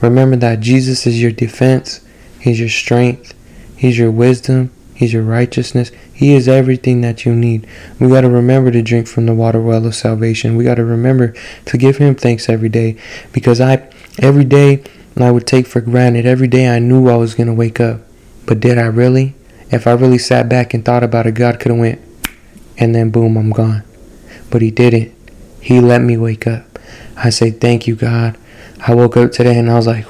Remember 0.00 0.36
that 0.36 0.60
Jesus 0.60 1.06
is 1.06 1.20
your 1.20 1.32
defense, 1.32 2.00
He's 2.38 2.60
your 2.60 2.68
strength, 2.68 3.34
He's 3.76 3.98
your 3.98 4.10
wisdom, 4.10 4.70
He's 5.00 5.14
your 5.14 5.22
righteousness. 5.22 5.92
He 6.12 6.34
is 6.34 6.46
everything 6.46 7.00
that 7.00 7.24
you 7.24 7.34
need. 7.34 7.66
We 7.98 8.08
got 8.08 8.20
to 8.20 8.28
remember 8.28 8.70
to 8.70 8.82
drink 8.82 9.08
from 9.08 9.24
the 9.24 9.32
water 9.32 9.58
well 9.58 9.86
of 9.86 9.94
salvation. 9.94 10.56
We 10.56 10.64
got 10.64 10.74
to 10.74 10.84
remember 10.84 11.32
to 11.64 11.78
give 11.78 11.96
Him 11.96 12.14
thanks 12.14 12.50
every 12.50 12.68
day 12.68 12.98
because 13.32 13.62
I, 13.62 13.90
every 14.18 14.44
day, 14.44 14.84
I 15.18 15.30
would 15.30 15.46
take 15.46 15.66
for 15.66 15.80
granted. 15.80 16.26
Every 16.26 16.48
day 16.48 16.68
I 16.68 16.80
knew 16.80 17.08
I 17.08 17.16
was 17.16 17.34
going 17.34 17.46
to 17.46 17.54
wake 17.54 17.80
up. 17.80 18.02
But 18.44 18.60
did 18.60 18.76
I 18.76 18.84
really? 18.84 19.34
If 19.70 19.86
I 19.86 19.92
really 19.92 20.18
sat 20.18 20.50
back 20.50 20.74
and 20.74 20.84
thought 20.84 21.02
about 21.02 21.26
it, 21.26 21.32
God 21.32 21.60
could 21.60 21.70
have 21.70 21.80
went 21.80 21.98
and 22.76 22.94
then 22.94 23.08
boom, 23.08 23.38
I'm 23.38 23.52
gone. 23.52 23.82
But 24.50 24.60
He 24.60 24.70
didn't. 24.70 25.14
He 25.62 25.80
let 25.80 26.02
me 26.02 26.18
wake 26.18 26.46
up. 26.46 26.78
I 27.16 27.30
say, 27.30 27.50
thank 27.50 27.86
you, 27.86 27.96
God. 27.96 28.36
I 28.86 28.94
woke 28.94 29.16
up 29.16 29.32
today 29.32 29.58
and 29.58 29.70
I 29.70 29.76
was 29.76 29.86
like, 29.86 30.06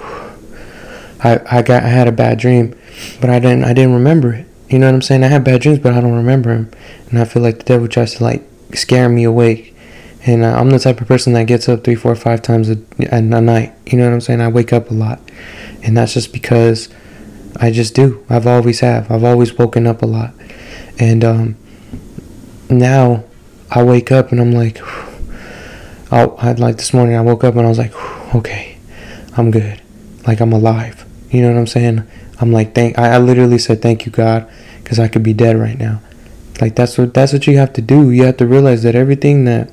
I, 1.23 1.41
I 1.49 1.63
got 1.63 1.85
I 1.85 1.89
had 1.89 2.09
a 2.09 2.13
bad 2.13 2.39
dream, 2.39 2.77
but 3.21 3.31
I 3.31 3.39
didn't 3.39 3.63
I 3.63 3.73
didn't 3.73 3.95
remember 3.95 4.33
it. 4.33 4.50
You 4.71 4.79
know 4.79 4.87
what 4.87 4.95
I'm 4.95 5.03
saying? 5.03 5.25
I 5.25 5.27
have 5.27 5.43
bad 5.43 5.63
dreams, 5.63 5.81
but 5.81 5.95
I 5.95 6.01
don't 6.01 6.15
remember 6.15 6.55
them. 6.55 6.71
And 7.11 7.19
I 7.19 7.25
feel 7.25 7.43
like 7.43 7.59
the 7.59 7.65
devil 7.65 7.89
tries 7.89 8.15
to 8.15 8.25
like 8.25 8.45
scare 8.73 9.09
me 9.09 9.25
awake. 9.25 9.77
And 10.25 10.45
uh, 10.45 10.55
I'm 10.55 10.71
the 10.71 10.79
type 10.79 11.01
of 11.01 11.09
person 11.09 11.33
that 11.33 11.45
gets 11.45 11.69
up 11.69 11.83
three, 11.83 11.97
four, 11.97 12.15
five 12.15 12.41
times 12.43 12.71
a, 12.71 12.77
a 13.11 13.21
night. 13.21 13.75
You 13.87 13.99
know 13.99 14.05
what 14.05 14.15
I'm 14.15 14.21
saying? 14.21 14.41
I 14.41 14.49
wake 14.49 14.73
up 14.73 14.91
a 14.91 14.95
lot. 14.95 15.21
And 15.83 15.97
that's 15.97 16.15
just 16.15 16.33
because 16.33 16.89
I 17.57 17.73
just 17.73 17.95
do. 17.95 18.25
I've 18.31 18.47
always 18.47 18.81
have. 18.81 19.11
I've 19.11 19.25
always 19.25 19.59
woken 19.59 19.87
up 19.87 20.03
a 20.03 20.07
lot. 20.07 20.35
And 21.01 21.25
um, 21.25 21.57
now 22.69 23.25
I 23.71 23.83
wake 23.83 24.13
up 24.13 24.31
and 24.31 24.41
I'm 24.41 24.53
like, 24.53 24.81
I 26.13 26.29
had 26.41 26.61
like 26.61 26.77
this 26.77 26.95
morning 26.95 27.17
I 27.17 27.23
woke 27.23 27.43
up 27.43 27.57
and 27.57 27.67
I 27.67 27.69
was 27.69 27.79
like, 27.79 27.95
okay, 28.37 28.79
I'm 29.37 29.51
good. 29.51 29.81
Like 30.27 30.41
I'm 30.41 30.53
alive. 30.53 31.05
You 31.31 31.43
know 31.43 31.53
what 31.53 31.59
I'm 31.59 31.67
saying? 31.67 32.07
I'm 32.41 32.53
like, 32.53 32.75
thank. 32.75 32.99
I, 32.99 33.15
I 33.15 33.19
literally 33.19 33.59
said, 33.59 33.83
thank 33.83 34.07
you, 34.07 34.13
God, 34.13 34.51
because 34.91 34.99
I 34.99 35.07
could 35.07 35.23
be 35.23 35.33
dead 35.33 35.55
right 35.57 35.79
now. 35.79 36.01
Like 36.61 36.75
that's 36.75 36.99
what 36.99 37.15
that's 37.15 37.33
what 37.33 37.47
you 37.47 37.57
have 37.59 37.73
to 37.75 37.81
do. 37.81 38.11
You 38.11 38.25
have 38.25 38.39
to 38.39 38.47
realize 38.47 38.83
that 38.83 38.97
everything 38.97 39.45
that 39.45 39.71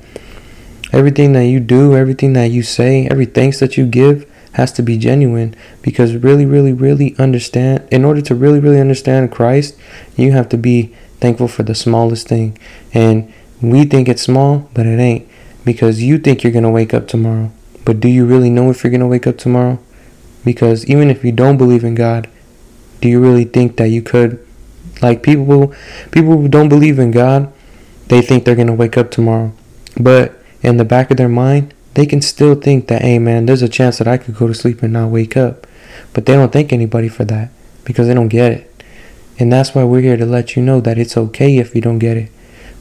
everything 0.92 1.32
that 1.32 1.46
you 1.46 1.58
do, 1.58 1.96
everything 1.96 2.34
that 2.34 2.52
you 2.52 2.62
say, 2.62 3.08
every 3.08 3.26
thanks 3.26 3.58
that 3.58 3.76
you 3.76 3.84
give, 3.84 4.30
has 4.52 4.70
to 4.74 4.82
be 4.82 4.96
genuine 4.96 5.56
because 5.82 6.14
really, 6.14 6.46
really, 6.46 6.72
really 6.72 7.16
understand, 7.18 7.84
in 7.90 8.04
order 8.04 8.20
to 8.20 8.34
really, 8.36 8.60
really 8.60 8.80
understand 8.80 9.32
Christ, 9.32 9.76
you 10.14 10.30
have 10.30 10.48
to 10.50 10.56
be 10.56 10.94
thankful 11.18 11.48
for 11.48 11.64
the 11.64 11.74
smallest 11.74 12.28
thing. 12.28 12.56
And 12.94 13.32
we 13.60 13.86
think 13.86 14.08
it's 14.08 14.22
small, 14.22 14.70
but 14.72 14.86
it 14.86 15.00
ain't 15.00 15.28
because 15.64 16.00
you 16.00 16.18
think 16.20 16.44
you're 16.44 16.52
going 16.52 16.62
to 16.62 16.70
wake 16.70 16.94
up 16.94 17.08
tomorrow. 17.08 17.50
But 17.84 17.98
do 17.98 18.06
you 18.06 18.24
really 18.24 18.50
know 18.50 18.70
if 18.70 18.84
you're 18.84 18.92
going 18.92 19.00
to 19.00 19.06
wake 19.08 19.26
up 19.26 19.36
tomorrow? 19.36 19.80
Because 20.44 20.86
even 20.86 21.10
if 21.10 21.24
you 21.24 21.32
don't 21.32 21.58
believe 21.58 21.82
in 21.82 21.96
God, 21.96 22.30
do 23.00 23.08
you 23.08 23.20
really 23.20 23.44
think 23.44 23.78
that 23.78 23.88
you 23.88 24.00
could? 24.00 24.44
Like 25.00 25.22
people, 25.22 25.74
people 26.10 26.38
who 26.38 26.48
don't 26.48 26.68
believe 26.68 26.98
in 26.98 27.10
God, 27.10 27.52
they 28.08 28.22
think 28.22 28.44
they're 28.44 28.56
to 28.56 28.72
wake 28.72 28.96
up 28.96 29.10
tomorrow. 29.10 29.52
But 29.98 30.42
in 30.62 30.76
the 30.76 30.84
back 30.84 31.10
of 31.10 31.16
their 31.16 31.28
mind, 31.28 31.74
they 31.94 32.06
can 32.06 32.22
still 32.22 32.54
think 32.54 32.88
that, 32.88 33.02
hey 33.02 33.18
man, 33.18 33.46
there's 33.46 33.62
a 33.62 33.68
chance 33.68 33.98
that 33.98 34.08
I 34.08 34.18
could 34.18 34.36
go 34.36 34.46
to 34.46 34.54
sleep 34.54 34.82
and 34.82 34.92
not 34.92 35.10
wake 35.10 35.36
up. 35.36 35.66
But 36.12 36.26
they 36.26 36.34
don't 36.34 36.52
thank 36.52 36.72
anybody 36.72 37.08
for 37.08 37.24
that 37.26 37.50
because 37.84 38.06
they 38.06 38.14
don't 38.14 38.28
get 38.28 38.52
it. 38.52 38.84
And 39.38 39.52
that's 39.52 39.74
why 39.74 39.84
we're 39.84 40.00
here 40.00 40.16
to 40.16 40.26
let 40.26 40.56
you 40.56 40.62
know 40.62 40.80
that 40.80 40.98
it's 40.98 41.16
okay 41.16 41.58
if 41.58 41.74
you 41.74 41.80
don't 41.80 41.98
get 41.98 42.16
it. 42.16 42.30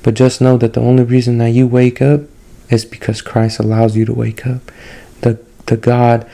But 0.04 0.16
just 0.16 0.42
know 0.42 0.58
that 0.58 0.74
the 0.74 0.82
only 0.82 1.04
reason 1.04 1.38
that 1.38 1.50
you 1.50 1.68
wake 1.68 2.02
up 2.02 2.22
is 2.70 2.86
because 2.86 3.22
Christ 3.22 3.60
allows 3.60 3.96
you 3.96 4.06
to 4.06 4.14
wake 4.14 4.46
up. 4.46 4.72
The 5.22 5.40
the 5.68 5.78
God 5.78 6.30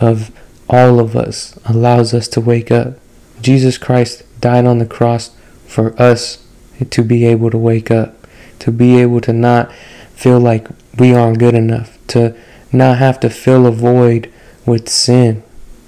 of 0.00 0.30
all 0.68 1.00
of 1.00 1.14
us 1.14 1.58
allows 1.64 2.12
us 2.12 2.28
to 2.28 2.40
wake 2.40 2.70
up. 2.70 2.94
Jesus 3.40 3.78
Christ 3.78 4.22
died 4.40 4.66
on 4.66 4.78
the 4.78 4.86
cross 4.86 5.30
for 5.66 6.00
us 6.00 6.44
to 6.90 7.02
be 7.02 7.26
able 7.26 7.50
to 7.50 7.58
wake 7.58 7.90
up, 7.90 8.26
to 8.60 8.70
be 8.70 8.98
able 9.00 9.20
to 9.22 9.32
not 9.32 9.72
feel 10.14 10.40
like 10.40 10.68
we 10.98 11.14
aren't 11.14 11.38
good 11.38 11.54
enough, 11.54 11.98
to 12.08 12.36
not 12.72 12.98
have 12.98 13.20
to 13.20 13.30
fill 13.30 13.66
a 13.66 13.72
void 13.72 14.32
with 14.66 14.88
sin. 14.88 15.42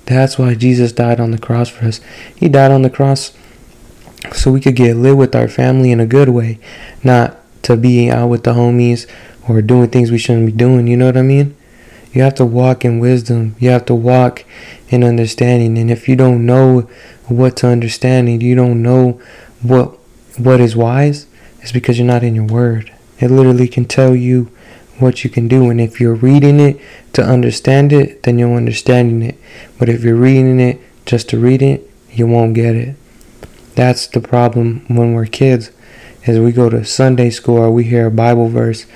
That's 0.06 0.38
why 0.38 0.54
Jesus 0.54 0.92
died 0.92 1.20
on 1.20 1.30
the 1.30 1.38
cross 1.38 1.68
for 1.68 1.84
us. 1.84 2.00
He 2.34 2.48
died 2.48 2.70
on 2.70 2.82
the 2.82 2.90
cross 2.90 3.32
so 4.32 4.50
we 4.50 4.60
could 4.60 4.76
get 4.76 4.96
lit 4.96 5.16
with 5.16 5.34
our 5.34 5.48
family 5.48 5.92
in 5.92 6.00
a 6.00 6.06
good 6.06 6.28
way, 6.28 6.58
not 7.02 7.36
to 7.62 7.76
be 7.76 8.10
out 8.10 8.28
with 8.28 8.44
the 8.44 8.54
homies 8.54 9.08
or 9.48 9.62
doing 9.62 9.90
things 9.90 10.10
we 10.10 10.18
shouldn't 10.18 10.46
be 10.46 10.52
doing. 10.52 10.86
You 10.86 10.96
know 10.96 11.06
what 11.06 11.16
I 11.16 11.22
mean? 11.22 11.56
You 12.12 12.22
have 12.22 12.34
to 12.36 12.44
walk 12.44 12.84
in 12.84 12.98
wisdom. 12.98 13.54
You 13.58 13.70
have 13.70 13.84
to 13.86 13.94
walk 13.94 14.44
in 14.88 15.04
understanding. 15.04 15.78
And 15.78 15.90
if 15.90 16.08
you 16.08 16.16
don't 16.16 16.44
know 16.44 16.90
what 17.30 17.56
to 17.58 17.68
understand 17.68 18.28
and 18.28 18.42
you 18.42 18.54
don't 18.54 18.82
know 18.82 19.20
what 19.62 19.98
what 20.38 20.60
is 20.60 20.76
wise, 20.76 21.26
it's 21.60 21.72
because 21.72 21.98
you're 21.98 22.06
not 22.06 22.22
in 22.22 22.34
your 22.34 22.46
word. 22.46 22.92
It 23.18 23.30
literally 23.30 23.68
can 23.68 23.84
tell 23.84 24.14
you 24.16 24.50
what 24.98 25.24
you 25.24 25.30
can 25.30 25.48
do. 25.48 25.70
And 25.70 25.80
if 25.80 26.00
you're 26.00 26.14
reading 26.14 26.60
it 26.60 26.80
to 27.14 27.22
understand 27.22 27.92
it, 27.92 28.22
then 28.22 28.38
you're 28.38 28.54
understanding 28.54 29.22
it. 29.22 29.38
But 29.78 29.88
if 29.88 30.02
you're 30.02 30.14
reading 30.14 30.60
it 30.60 30.80
just 31.04 31.28
to 31.30 31.38
read 31.38 31.62
it, 31.62 31.90
you 32.10 32.26
won't 32.26 32.54
get 32.54 32.74
it. 32.74 32.96
That's 33.74 34.06
the 34.06 34.20
problem 34.20 34.84
when 34.88 35.12
we're 35.12 35.26
kids. 35.26 35.70
Is 36.26 36.38
we 36.38 36.52
go 36.52 36.68
to 36.68 36.84
Sunday 36.84 37.30
school 37.30 37.58
or 37.58 37.70
we 37.70 37.84
hear 37.84 38.06
a 38.06 38.10
Bible 38.10 38.48
verse 38.48 38.86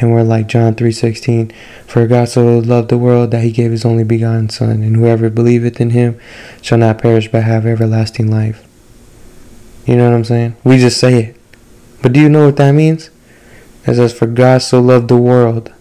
and 0.00 0.12
we're 0.12 0.22
like 0.22 0.46
John 0.46 0.74
3:16, 0.74 1.52
for 1.86 2.06
God 2.06 2.28
so 2.28 2.58
loved 2.58 2.88
the 2.88 2.98
world 2.98 3.30
that 3.30 3.42
he 3.42 3.50
gave 3.50 3.70
his 3.70 3.84
only 3.84 4.04
begotten 4.04 4.48
son, 4.48 4.82
and 4.82 4.96
whoever 4.96 5.28
believeth 5.30 5.80
in 5.80 5.90
him 5.90 6.18
shall 6.62 6.78
not 6.78 6.98
perish 6.98 7.30
but 7.30 7.42
have 7.42 7.66
everlasting 7.66 8.30
life. 8.30 8.64
You 9.86 9.96
know 9.96 10.10
what 10.10 10.16
I'm 10.16 10.24
saying? 10.24 10.56
We 10.64 10.78
just 10.78 10.98
say 10.98 11.22
it. 11.22 11.36
But 12.02 12.12
do 12.12 12.20
you 12.20 12.28
know 12.28 12.46
what 12.46 12.56
that 12.56 12.72
means? 12.72 13.10
It 13.86 13.94
says, 13.94 14.12
For 14.12 14.26
God 14.26 14.62
so 14.62 14.80
loved 14.80 15.08
the 15.08 15.16
world 15.16 15.72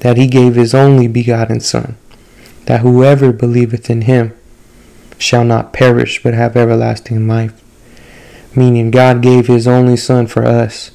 that 0.00 0.16
he 0.16 0.26
gave 0.26 0.54
his 0.54 0.74
only 0.74 1.06
begotten 1.06 1.60
Son, 1.60 1.96
that 2.64 2.80
whoever 2.80 3.32
believeth 3.32 3.90
in 3.90 4.02
him 4.02 4.34
shall 5.18 5.44
not 5.44 5.72
perish 5.72 6.22
but 6.22 6.34
have 6.34 6.56
everlasting 6.56 7.28
life. 7.28 7.62
Meaning, 8.56 8.90
God 8.90 9.22
gave 9.22 9.46
his 9.46 9.68
only 9.68 9.96
Son 9.96 10.26
for 10.26 10.44
us, 10.44 10.90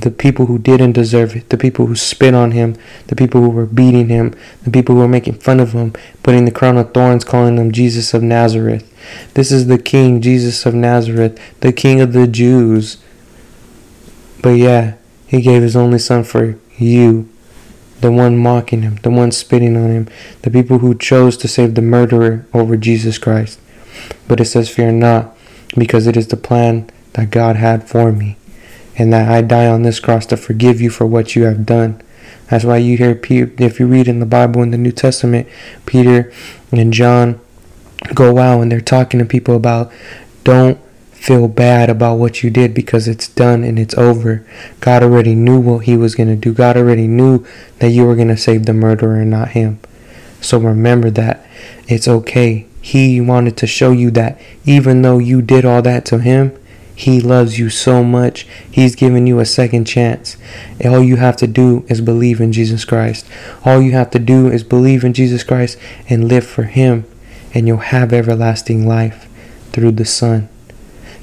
the 0.00 0.10
people 0.10 0.46
who 0.46 0.58
didn't 0.58 0.92
deserve 0.92 1.36
it, 1.36 1.48
the 1.48 1.56
people 1.56 1.86
who 1.86 1.96
spit 1.96 2.34
on 2.34 2.50
him, 2.50 2.76
the 3.06 3.16
people 3.16 3.40
who 3.40 3.50
were 3.50 3.66
beating 3.66 4.08
him, 4.08 4.34
the 4.62 4.70
people 4.70 4.94
who 4.94 5.00
were 5.00 5.08
making 5.08 5.34
fun 5.34 5.60
of 5.60 5.72
him, 5.72 5.92
putting 6.22 6.44
the 6.44 6.50
crown 6.50 6.76
of 6.76 6.92
thorns, 6.92 7.24
calling 7.24 7.56
him 7.56 7.72
Jesus 7.72 8.12
of 8.12 8.22
Nazareth. 8.22 8.90
This 9.34 9.52
is 9.52 9.66
the 9.66 9.78
King, 9.78 10.20
Jesus 10.20 10.66
of 10.66 10.74
Nazareth, 10.74 11.38
the 11.60 11.72
King 11.72 12.00
of 12.00 12.12
the 12.12 12.26
Jews. 12.26 12.98
But 14.42 14.50
yeah, 14.50 14.94
he 15.26 15.40
gave 15.40 15.62
his 15.62 15.76
only 15.76 15.98
son 15.98 16.24
for 16.24 16.58
you, 16.76 17.28
the 18.00 18.12
one 18.12 18.36
mocking 18.36 18.82
him, 18.82 18.96
the 18.96 19.10
one 19.10 19.32
spitting 19.32 19.76
on 19.76 19.90
him, 19.90 20.08
the 20.42 20.50
people 20.50 20.78
who 20.78 20.94
chose 20.94 21.36
to 21.38 21.48
save 21.48 21.74
the 21.74 21.82
murderer 21.82 22.46
over 22.52 22.76
Jesus 22.76 23.16
Christ. 23.18 23.58
But 24.28 24.40
it 24.40 24.46
says, 24.46 24.68
Fear 24.68 24.92
not, 24.92 25.36
because 25.76 26.06
it 26.06 26.16
is 26.16 26.28
the 26.28 26.36
plan 26.36 26.90
that 27.14 27.30
God 27.30 27.56
had 27.56 27.88
for 27.88 28.12
me, 28.12 28.36
and 28.96 29.12
that 29.12 29.30
I 29.30 29.42
die 29.42 29.66
on 29.66 29.82
this 29.82 30.00
cross 30.00 30.26
to 30.26 30.36
forgive 30.36 30.80
you 30.80 30.90
for 30.90 31.06
what 31.06 31.34
you 31.34 31.44
have 31.44 31.66
done. 31.66 32.00
That's 32.48 32.64
why 32.64 32.76
you 32.76 32.96
hear, 32.96 33.18
if 33.22 33.80
you 33.80 33.86
read 33.86 34.06
in 34.06 34.20
the 34.20 34.26
Bible 34.26 34.62
in 34.62 34.70
the 34.70 34.78
New 34.78 34.92
Testament, 34.92 35.48
Peter 35.86 36.32
and 36.70 36.92
John 36.92 37.40
go 38.14 38.38
out 38.38 38.60
and 38.60 38.70
they're 38.70 38.80
talking 38.80 39.18
to 39.18 39.26
people 39.26 39.56
about 39.56 39.90
don't 40.44 40.78
feel 41.12 41.48
bad 41.48 41.88
about 41.88 42.16
what 42.16 42.42
you 42.42 42.50
did 42.50 42.74
because 42.74 43.08
it's 43.08 43.28
done 43.28 43.64
and 43.64 43.78
it's 43.78 43.94
over. 43.94 44.46
God 44.80 45.02
already 45.02 45.34
knew 45.34 45.58
what 45.58 45.86
he 45.86 45.96
was 45.96 46.14
going 46.14 46.28
to 46.28 46.36
do. 46.36 46.52
God 46.52 46.76
already 46.76 47.06
knew 47.06 47.46
that 47.78 47.90
you 47.90 48.04
were 48.04 48.14
going 48.14 48.28
to 48.28 48.36
save 48.36 48.66
the 48.66 48.74
murderer 48.74 49.16
and 49.16 49.30
not 49.30 49.48
him. 49.52 49.80
So 50.42 50.58
remember 50.58 51.08
that 51.10 51.46
it's 51.88 52.06
okay. 52.06 52.66
He 52.82 53.22
wanted 53.22 53.56
to 53.56 53.66
show 53.66 53.90
you 53.90 54.10
that 54.10 54.38
even 54.66 55.00
though 55.00 55.18
you 55.18 55.40
did 55.40 55.64
all 55.64 55.80
that 55.80 56.04
to 56.06 56.18
him, 56.18 56.54
he 56.94 57.20
loves 57.20 57.58
you 57.58 57.70
so 57.70 58.04
much. 58.04 58.46
He's 58.70 58.94
given 58.94 59.26
you 59.26 59.40
a 59.40 59.44
second 59.44 59.84
chance. 59.84 60.36
All 60.84 61.02
you 61.02 61.16
have 61.16 61.36
to 61.38 61.46
do 61.46 61.84
is 61.88 62.00
believe 62.00 62.40
in 62.40 62.52
Jesus 62.52 62.84
Christ. 62.84 63.26
All 63.64 63.82
you 63.82 63.92
have 63.92 64.10
to 64.10 64.18
do 64.18 64.48
is 64.48 64.62
believe 64.62 65.04
in 65.04 65.12
Jesus 65.12 65.42
Christ 65.42 65.78
and 66.08 66.28
live 66.28 66.46
for 66.46 66.64
him, 66.64 67.04
and 67.52 67.66
you'll 67.66 67.78
have 67.78 68.12
everlasting 68.12 68.86
life 68.86 69.28
through 69.72 69.92
the 69.92 70.04
Son 70.04 70.48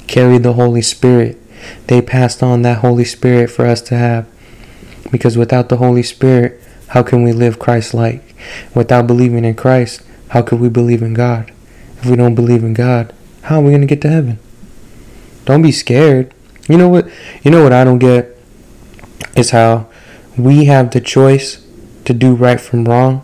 Carry 0.08 0.40
the 0.40 0.54
Holy 0.54 0.82
Spirit. 0.82 1.38
They 1.88 2.02
passed 2.02 2.44
on 2.44 2.64
that 2.64 2.80
Holy 2.80 3.06
Spirit 3.06 3.50
for 3.50 3.66
us 3.66 3.82
to 3.84 3.96
have. 3.96 4.28
Because 5.10 5.38
without 5.38 5.70
the 5.70 5.78
Holy 5.78 6.04
Spirit, 6.04 6.62
how 6.88 7.02
can 7.02 7.24
we 7.24 7.32
live 7.32 7.60
Christ 7.60 7.94
like? 7.94 8.36
Without 8.76 9.08
believing 9.08 9.46
in 9.46 9.56
Christ, 9.56 10.02
how 10.30 10.42
could 10.42 10.60
we 10.60 10.68
believe 10.68 11.02
in 11.02 11.14
God? 11.14 11.54
If 12.00 12.08
we 12.08 12.18
don't 12.18 12.36
believe 12.36 12.62
in 12.62 12.74
God, 12.74 13.14
how 13.44 13.60
are 13.60 13.64
we 13.64 13.70
going 13.70 13.82
to 13.82 13.88
get 13.88 14.02
to 14.02 14.10
heaven? 14.10 14.40
Don't 15.46 15.62
be 15.62 15.72
scared. 15.72 16.34
You 16.68 16.78
know 16.78 16.90
what? 16.90 17.10
You 17.44 17.52
know 17.52 17.64
what 17.64 17.74
I 17.74 17.84
don't 17.84 18.00
get 18.00 18.38
is 19.36 19.52
how 19.52 19.88
we 20.38 20.66
have 20.66 20.92
the 20.92 21.02
choice 21.02 21.66
to 22.06 22.14
do 22.14 22.36
right 22.36 22.60
from 22.60 22.86
wrong 22.86 23.24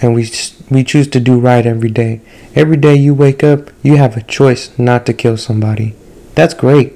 and 0.00 0.14
we 0.14 0.28
we 0.70 0.82
choose 0.82 1.08
to 1.08 1.20
do 1.20 1.38
right 1.38 1.64
every 1.64 1.90
day. 1.90 2.20
Every 2.54 2.76
day 2.76 2.96
you 2.96 3.14
wake 3.14 3.44
up, 3.44 3.70
you 3.82 3.96
have 3.96 4.16
a 4.16 4.22
choice 4.22 4.76
not 4.78 5.06
to 5.06 5.12
kill 5.12 5.36
somebody. 5.36 5.94
That's 6.34 6.54
great. 6.54 6.94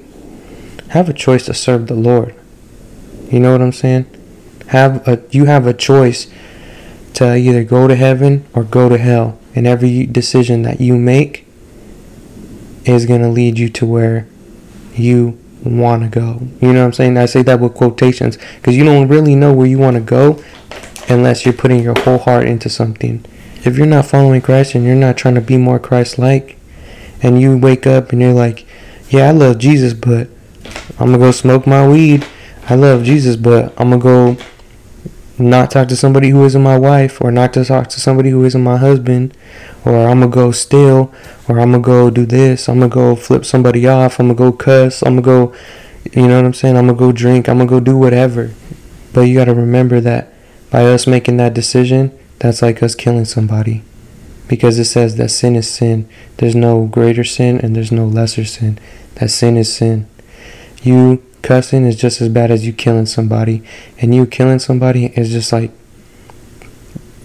Have 0.89 1.09
a 1.09 1.13
choice 1.13 1.45
to 1.45 1.53
serve 1.53 1.87
the 1.87 1.95
Lord. 1.95 2.35
You 3.29 3.39
know 3.39 3.53
what 3.53 3.61
I'm 3.61 3.71
saying? 3.71 4.05
Have 4.67 5.07
a 5.07 5.21
you 5.31 5.45
have 5.45 5.65
a 5.65 5.73
choice 5.73 6.27
to 7.13 7.35
either 7.35 7.63
go 7.63 7.87
to 7.87 7.95
heaven 7.95 8.45
or 8.53 8.63
go 8.63 8.89
to 8.89 8.97
hell. 8.97 9.39
And 9.53 9.67
every 9.67 10.05
decision 10.05 10.61
that 10.63 10.79
you 10.79 10.97
make 10.97 11.45
is 12.85 13.05
going 13.05 13.21
to 13.21 13.29
lead 13.29 13.57
you 13.57 13.69
to 13.69 13.85
where 13.85 14.27
you 14.93 15.37
want 15.63 16.03
to 16.03 16.09
go. 16.09 16.41
You 16.59 16.73
know 16.73 16.79
what 16.79 16.85
I'm 16.87 16.93
saying? 16.93 17.17
I 17.17 17.25
say 17.25 17.43
that 17.43 17.59
with 17.59 17.73
quotations 17.73 18.37
because 18.55 18.75
you 18.75 18.83
don't 18.83 19.07
really 19.07 19.35
know 19.35 19.53
where 19.53 19.67
you 19.67 19.77
want 19.77 19.95
to 19.95 20.01
go 20.01 20.43
unless 21.09 21.45
you're 21.45 21.53
putting 21.53 21.83
your 21.83 21.99
whole 21.99 22.17
heart 22.19 22.47
into 22.47 22.69
something. 22.69 23.23
If 23.63 23.77
you're 23.77 23.85
not 23.85 24.05
following 24.05 24.41
Christ 24.41 24.73
and 24.73 24.83
you're 24.83 24.95
not 24.95 25.17
trying 25.17 25.35
to 25.35 25.41
be 25.41 25.57
more 25.57 25.79
Christ 25.79 26.17
like, 26.17 26.57
and 27.21 27.39
you 27.39 27.57
wake 27.57 27.85
up 27.85 28.11
and 28.11 28.21
you're 28.21 28.33
like, 28.33 28.65
yeah, 29.09 29.27
I 29.27 29.31
love 29.31 29.59
Jesus, 29.59 29.93
but 29.93 30.27
I'm 30.99 31.07
going 31.07 31.13
to 31.13 31.17
go 31.19 31.31
smoke 31.31 31.67
my 31.67 31.87
weed. 31.87 32.25
I 32.67 32.75
love 32.75 33.03
Jesus, 33.03 33.35
but 33.35 33.73
I'm 33.77 33.89
going 33.99 34.35
to 34.37 34.37
go 34.37 34.43
not 35.37 35.71
talk 35.71 35.87
to 35.89 35.95
somebody 35.95 36.29
who 36.29 36.43
isn't 36.45 36.61
my 36.61 36.77
wife, 36.77 37.21
or 37.21 37.31
not 37.31 37.53
to 37.53 37.65
talk 37.65 37.87
to 37.89 37.99
somebody 37.99 38.29
who 38.29 38.45
isn't 38.45 38.63
my 38.63 38.77
husband, 38.77 39.35
or 39.85 40.07
I'm 40.07 40.21
to 40.21 40.27
go 40.27 40.51
steal, 40.51 41.13
or 41.47 41.59
I'm 41.59 41.71
to 41.71 41.79
go 41.79 42.09
do 42.09 42.25
this, 42.25 42.69
I'm 42.69 42.79
to 42.81 42.87
go 42.87 43.15
flip 43.15 43.45
somebody 43.45 43.87
off, 43.87 44.19
I'm 44.19 44.27
to 44.29 44.35
go 44.35 44.51
cuss, 44.51 45.01
I'm 45.01 45.15
to 45.15 45.21
go, 45.21 45.53
you 46.13 46.27
know 46.27 46.37
what 46.37 46.45
I'm 46.45 46.53
saying? 46.53 46.77
I'm 46.77 46.87
to 46.87 46.93
go 46.93 47.11
drink, 47.11 47.49
I'm 47.49 47.59
to 47.59 47.65
go 47.65 47.79
do 47.79 47.97
whatever. 47.97 48.51
But 49.13 49.21
you 49.21 49.35
got 49.35 49.45
to 49.45 49.53
remember 49.53 49.99
that 50.01 50.33
by 50.69 50.85
us 50.85 51.05
making 51.05 51.37
that 51.37 51.53
decision, 51.53 52.17
that's 52.39 52.61
like 52.61 52.81
us 52.81 52.95
killing 52.95 53.25
somebody. 53.25 53.83
Because 54.47 54.79
it 54.79 54.85
says 54.85 55.15
that 55.15 55.29
sin 55.29 55.55
is 55.55 55.69
sin. 55.69 56.09
There's 56.37 56.55
no 56.55 56.85
greater 56.87 57.23
sin 57.23 57.59
and 57.59 57.75
there's 57.75 57.91
no 57.91 58.05
lesser 58.05 58.45
sin. 58.45 58.79
That 59.15 59.29
sin 59.29 59.57
is 59.57 59.73
sin. 59.73 60.07
You 60.81 61.23
cussing 61.41 61.85
is 61.85 61.95
just 61.95 62.21
as 62.21 62.29
bad 62.29 62.51
as 62.51 62.65
you 62.65 62.73
killing 62.73 63.05
somebody. 63.05 63.63
And 63.99 64.13
you 64.13 64.25
killing 64.25 64.59
somebody 64.59 65.05
is 65.17 65.29
just 65.29 65.53
like 65.53 65.71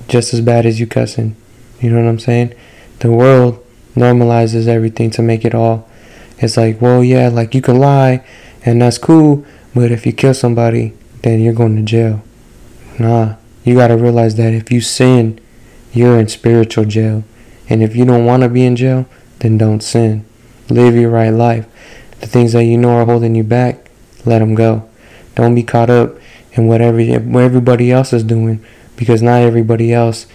just 0.08 0.32
as 0.34 0.40
bad 0.40 0.66
as 0.66 0.78
you 0.78 0.86
cussing. 0.86 1.36
You 1.80 1.90
know 1.90 2.02
what 2.02 2.08
I'm 2.08 2.18
saying? 2.18 2.54
The 3.00 3.10
world 3.10 3.64
normalizes 3.94 4.66
everything 4.66 5.10
to 5.12 5.22
make 5.22 5.44
it 5.44 5.54
all. 5.54 5.88
It's 6.38 6.56
like, 6.56 6.80
well, 6.80 7.02
yeah, 7.02 7.28
like 7.28 7.54
you 7.54 7.62
can 7.62 7.78
lie 7.78 8.26
and 8.64 8.82
that's 8.82 8.98
cool, 8.98 9.46
but 9.74 9.90
if 9.90 10.04
you 10.04 10.12
kill 10.12 10.34
somebody, 10.34 10.92
then 11.22 11.40
you're 11.40 11.54
going 11.54 11.76
to 11.76 11.82
jail. 11.82 12.22
Nah, 12.98 13.36
you 13.64 13.74
got 13.74 13.88
to 13.88 13.96
realize 13.96 14.36
that 14.36 14.52
if 14.52 14.70
you 14.70 14.80
sin, 14.80 15.40
you're 15.92 16.18
in 16.18 16.28
spiritual 16.28 16.84
jail. 16.84 17.24
And 17.68 17.82
if 17.82 17.96
you 17.96 18.04
don't 18.04 18.26
want 18.26 18.42
to 18.42 18.48
be 18.48 18.64
in 18.64 18.76
jail, 18.76 19.06
then 19.40 19.58
don't 19.58 19.82
sin. 19.82 20.24
Live 20.68 20.94
your 20.94 21.10
right 21.10 21.30
life. 21.30 21.66
The 22.20 22.26
things 22.26 22.52
that 22.52 22.64
you 22.64 22.78
know 22.78 22.90
are 22.90 23.04
holding 23.04 23.34
you 23.34 23.44
back, 23.44 23.90
let 24.24 24.40
them 24.40 24.54
go. 24.54 24.88
Don't 25.34 25.54
be 25.54 25.62
caught 25.62 25.90
up 25.90 26.16
in 26.52 26.66
whatever 26.66 26.98
what 27.20 27.44
everybody 27.44 27.92
else 27.92 28.12
is 28.12 28.24
doing 28.24 28.64
because 28.96 29.22
not 29.22 29.42
everybody 29.42 29.92
else 29.92 30.26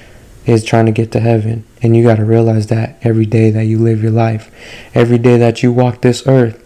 is 0.46 0.64
trying 0.64 0.86
to 0.86 0.92
get 0.92 1.12
to 1.12 1.20
heaven. 1.20 1.66
And 1.82 1.96
you 1.96 2.04
got 2.04 2.18
to 2.18 2.26
realize 2.26 2.68
that 2.68 2.98
every 3.02 3.26
day 3.26 3.52
that 3.52 3.66
you 3.66 3.78
live 3.78 4.02
your 4.02 4.12
life. 4.12 4.52
Every 4.94 5.18
day 5.18 5.38
that 5.38 5.62
you 5.62 5.72
walk 5.72 6.02
this 6.02 6.26
earth, 6.28 6.64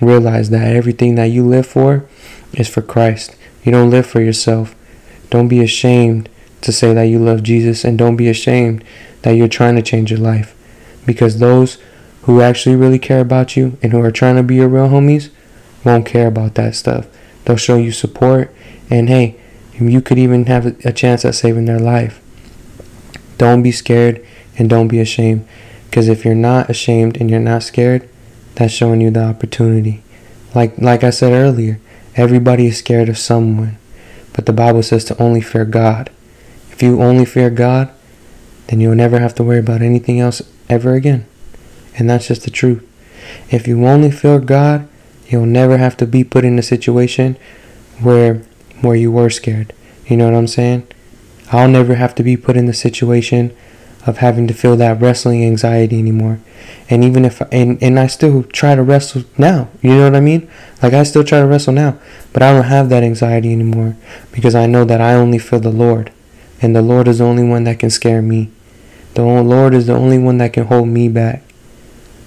realize 0.00 0.50
that 0.50 0.74
everything 0.74 1.14
that 1.16 1.26
you 1.26 1.46
live 1.46 1.66
for 1.66 2.08
is 2.52 2.68
for 2.68 2.82
Christ. 2.82 3.36
You 3.64 3.72
don't 3.72 3.90
live 3.90 4.06
for 4.06 4.20
yourself. 4.20 4.74
Don't 5.30 5.48
be 5.48 5.60
ashamed 5.60 6.28
to 6.60 6.72
say 6.72 6.92
that 6.94 7.04
you 7.04 7.18
love 7.18 7.42
Jesus 7.42 7.84
and 7.84 7.98
don't 7.98 8.16
be 8.16 8.28
ashamed 8.28 8.84
that 9.22 9.32
you're 9.32 9.48
trying 9.48 9.76
to 9.76 9.82
change 9.82 10.10
your 10.10 10.20
life. 10.20 10.54
Because 11.06 11.38
those 11.38 11.78
who 12.22 12.40
actually 12.40 12.76
really 12.76 12.98
care 12.98 13.20
about 13.20 13.56
you 13.56 13.78
and 13.82 13.92
who 13.92 14.00
are 14.00 14.10
trying 14.10 14.36
to 14.36 14.42
be 14.42 14.56
your 14.56 14.68
real 14.68 14.88
homies 14.88 15.30
won't 15.84 16.06
care 16.06 16.26
about 16.26 16.54
that 16.56 16.74
stuff. 16.74 17.06
They'll 17.44 17.56
show 17.56 17.76
you 17.76 17.92
support 17.92 18.54
and 18.90 19.08
hey, 19.08 19.38
you 19.72 20.00
could 20.00 20.18
even 20.18 20.46
have 20.46 20.66
a 20.84 20.92
chance 20.92 21.24
at 21.24 21.34
saving 21.34 21.66
their 21.66 21.78
life. 21.78 22.20
Don't 23.38 23.62
be 23.62 23.72
scared 23.72 24.24
and 24.58 24.68
don't 24.68 24.88
be 24.88 25.00
ashamed. 25.00 25.46
Because 25.88 26.08
if 26.08 26.24
you're 26.24 26.34
not 26.34 26.68
ashamed 26.68 27.16
and 27.16 27.30
you're 27.30 27.40
not 27.40 27.62
scared, 27.62 28.08
that's 28.56 28.72
showing 28.72 29.00
you 29.00 29.10
the 29.10 29.24
opportunity. 29.24 30.02
Like 30.54 30.76
like 30.78 31.04
I 31.04 31.10
said 31.10 31.32
earlier, 31.32 31.80
everybody 32.16 32.66
is 32.66 32.78
scared 32.78 33.08
of 33.08 33.16
someone. 33.16 33.78
But 34.32 34.46
the 34.46 34.52
Bible 34.52 34.82
says 34.82 35.04
to 35.06 35.22
only 35.22 35.40
fear 35.40 35.64
God. 35.64 36.10
If 36.70 36.82
you 36.82 37.02
only 37.02 37.24
fear 37.24 37.50
God, 37.50 37.90
then 38.66 38.80
you'll 38.80 38.94
never 38.94 39.18
have 39.18 39.34
to 39.36 39.42
worry 39.42 39.58
about 39.58 39.82
anything 39.82 40.20
else 40.20 40.42
ever 40.68 40.94
again. 40.94 41.26
And 41.98 42.08
that's 42.08 42.28
just 42.28 42.44
the 42.44 42.50
truth. 42.50 42.86
If 43.50 43.66
you 43.66 43.84
only 43.86 44.10
fear 44.10 44.38
God, 44.38 44.88
you'll 45.28 45.46
never 45.46 45.78
have 45.78 45.96
to 45.98 46.06
be 46.06 46.22
put 46.24 46.44
in 46.44 46.58
a 46.58 46.62
situation 46.62 47.36
where 48.00 48.42
where 48.80 48.96
you 48.96 49.10
were 49.10 49.30
scared. 49.30 49.72
You 50.06 50.16
know 50.16 50.26
what 50.26 50.36
I'm 50.36 50.46
saying? 50.46 50.86
I'll 51.50 51.68
never 51.68 51.94
have 51.94 52.14
to 52.16 52.22
be 52.22 52.36
put 52.36 52.56
in 52.56 52.66
the 52.66 52.74
situation 52.74 53.56
of 54.06 54.18
having 54.18 54.46
to 54.46 54.54
feel 54.54 54.76
that 54.76 55.00
wrestling 55.00 55.44
anxiety 55.44 55.98
anymore. 55.98 56.40
And 56.88 57.04
even 57.04 57.24
if 57.24 57.40
and 57.52 57.82
and 57.82 57.98
I 57.98 58.06
still 58.06 58.42
try 58.42 58.74
to 58.74 58.82
wrestle 58.82 59.24
now, 59.36 59.68
you 59.82 59.90
know 59.90 60.04
what 60.04 60.16
I 60.16 60.20
mean? 60.20 60.48
Like 60.82 60.92
I 60.92 61.02
still 61.02 61.24
try 61.24 61.40
to 61.40 61.46
wrestle 61.46 61.74
now, 61.74 61.98
but 62.32 62.42
I 62.42 62.52
don't 62.52 62.64
have 62.64 62.88
that 62.88 63.02
anxiety 63.02 63.52
anymore 63.52 63.96
because 64.32 64.54
I 64.54 64.66
know 64.66 64.84
that 64.84 65.00
I 65.00 65.14
only 65.14 65.38
feel 65.38 65.60
the 65.60 65.70
Lord, 65.70 66.12
and 66.62 66.74
the 66.74 66.82
Lord 66.82 67.08
is 67.08 67.18
the 67.18 67.24
only 67.24 67.46
one 67.46 67.64
that 67.64 67.78
can 67.78 67.90
scare 67.90 68.22
me. 68.22 68.50
The 69.14 69.22
Lord 69.24 69.74
is 69.74 69.86
the 69.86 69.94
only 69.94 70.18
one 70.18 70.38
that 70.38 70.52
can 70.52 70.66
hold 70.66 70.88
me 70.88 71.08
back. 71.08 71.42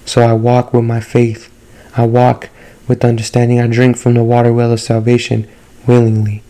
So 0.04 0.22
I 0.22 0.32
walk 0.32 0.72
with 0.72 0.84
my 0.84 1.00
faith. 1.00 1.50
I 1.96 2.06
walk 2.06 2.48
with 2.88 3.04
understanding. 3.04 3.60
I 3.60 3.66
drink 3.66 3.96
from 3.96 4.14
the 4.14 4.24
water 4.24 4.52
well 4.52 4.72
of 4.72 4.80
salvation 4.80 5.48
willingly. 5.86 6.42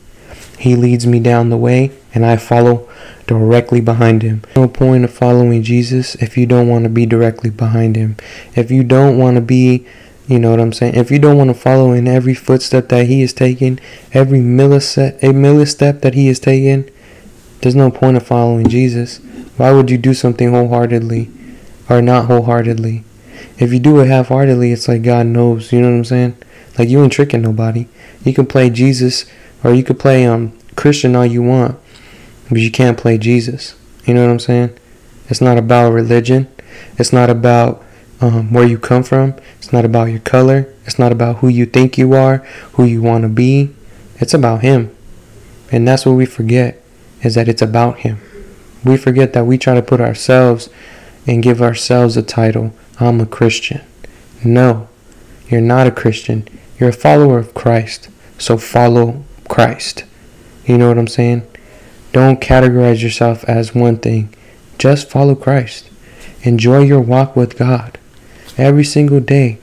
He 0.58 0.74
leads 0.76 1.06
me 1.06 1.20
down 1.20 1.50
the 1.50 1.56
way, 1.56 1.92
and 2.14 2.24
I 2.24 2.36
follow 2.36 2.88
directly 3.26 3.80
behind 3.80 4.22
him. 4.22 4.42
No 4.56 4.68
point 4.68 5.04
of 5.04 5.12
following 5.12 5.62
Jesus 5.62 6.14
if 6.16 6.36
you 6.36 6.46
don't 6.46 6.68
want 6.68 6.84
to 6.84 6.90
be 6.90 7.06
directly 7.06 7.50
behind 7.50 7.96
him. 7.96 8.16
If 8.54 8.70
you 8.70 8.84
don't 8.84 9.18
want 9.18 9.36
to 9.36 9.40
be, 9.40 9.86
you 10.26 10.38
know 10.38 10.50
what 10.50 10.60
I'm 10.60 10.72
saying? 10.72 10.94
If 10.94 11.10
you 11.10 11.18
don't 11.18 11.36
want 11.36 11.48
to 11.48 11.54
follow 11.54 11.92
in 11.92 12.06
every 12.06 12.34
footstep 12.34 12.88
that 12.88 13.06
he 13.06 13.22
is 13.22 13.32
taking, 13.32 13.80
every 14.12 14.40
millistep, 14.40 15.18
a 15.22 15.32
millistep 15.32 16.00
that 16.00 16.14
he 16.14 16.28
is 16.28 16.38
taking, 16.38 16.90
there's 17.60 17.76
no 17.76 17.90
point 17.90 18.16
of 18.16 18.26
following 18.26 18.68
Jesus. 18.68 19.18
Why 19.56 19.72
would 19.72 19.90
you 19.90 19.98
do 19.98 20.14
something 20.14 20.50
wholeheartedly 20.50 21.30
or 21.88 22.02
not 22.02 22.26
wholeheartedly? 22.26 23.04
If 23.58 23.72
you 23.72 23.78
do 23.78 24.00
it 24.00 24.08
half-heartedly, 24.08 24.72
it's 24.72 24.88
like 24.88 25.02
God 25.02 25.26
knows. 25.26 25.72
You 25.72 25.80
know 25.80 25.90
what 25.90 25.96
I'm 25.98 26.04
saying? 26.04 26.36
Like 26.78 26.88
you 26.88 27.02
ain't 27.02 27.12
tricking 27.12 27.42
nobody. 27.42 27.86
You 28.24 28.34
can 28.34 28.46
play 28.46 28.70
Jesus 28.70 29.26
or 29.62 29.72
you 29.74 29.84
could 29.84 29.98
play 29.98 30.26
um 30.26 30.58
Christian 30.74 31.14
all 31.14 31.26
you 31.26 31.42
want, 31.42 31.78
but 32.48 32.58
you 32.58 32.70
can't 32.70 32.98
play 32.98 33.18
Jesus. 33.18 33.74
You 34.04 34.14
know 34.14 34.24
what 34.24 34.32
I'm 34.32 34.40
saying? 34.40 34.78
It's 35.28 35.40
not 35.40 35.58
about 35.58 35.92
religion. 35.92 36.48
It's 36.98 37.12
not 37.12 37.30
about 37.30 37.82
um, 38.20 38.52
where 38.52 38.66
you 38.66 38.78
come 38.78 39.02
from. 39.02 39.34
It's 39.58 39.72
not 39.72 39.84
about 39.84 40.10
your 40.10 40.20
color. 40.20 40.72
It's 40.84 40.98
not 40.98 41.12
about 41.12 41.38
who 41.38 41.48
you 41.48 41.66
think 41.66 41.96
you 41.96 42.14
are, 42.14 42.38
who 42.74 42.84
you 42.84 43.02
want 43.02 43.22
to 43.22 43.28
be. 43.28 43.74
It's 44.18 44.34
about 44.34 44.62
Him. 44.62 44.94
And 45.70 45.86
that's 45.86 46.04
what 46.04 46.12
we 46.12 46.26
forget 46.26 46.82
is 47.22 47.34
that 47.34 47.48
it's 47.48 47.62
about 47.62 47.98
Him. 48.00 48.20
We 48.84 48.96
forget 48.96 49.32
that 49.32 49.46
we 49.46 49.58
try 49.58 49.74
to 49.74 49.82
put 49.82 50.00
ourselves 50.00 50.68
and 51.26 51.42
give 51.42 51.62
ourselves 51.62 52.16
a 52.16 52.22
title. 52.22 52.72
I'm 52.98 53.20
a 53.20 53.26
Christian. 53.26 53.80
No, 54.44 54.88
you're 55.48 55.60
not 55.60 55.86
a 55.86 55.92
Christian. 55.92 56.48
You're 56.78 56.90
a 56.90 56.92
follower 56.92 57.38
of 57.38 57.54
Christ. 57.54 58.08
So 58.38 58.58
follow 58.58 59.24
Christ. 59.48 60.04
You 60.66 60.78
know 60.78 60.88
what 60.88 60.98
I'm 60.98 61.06
saying? 61.06 61.46
Don't 62.12 62.40
categorize 62.40 63.02
yourself 63.02 63.42
as 63.44 63.74
one 63.74 63.96
thing. 63.96 64.34
Just 64.78 65.10
follow 65.10 65.34
Christ. 65.34 65.88
Enjoy 66.42 66.80
your 66.80 67.00
walk 67.00 67.34
with 67.34 67.56
God. 67.56 67.98
Every 68.58 68.84
single 68.84 69.20
day, 69.20 69.58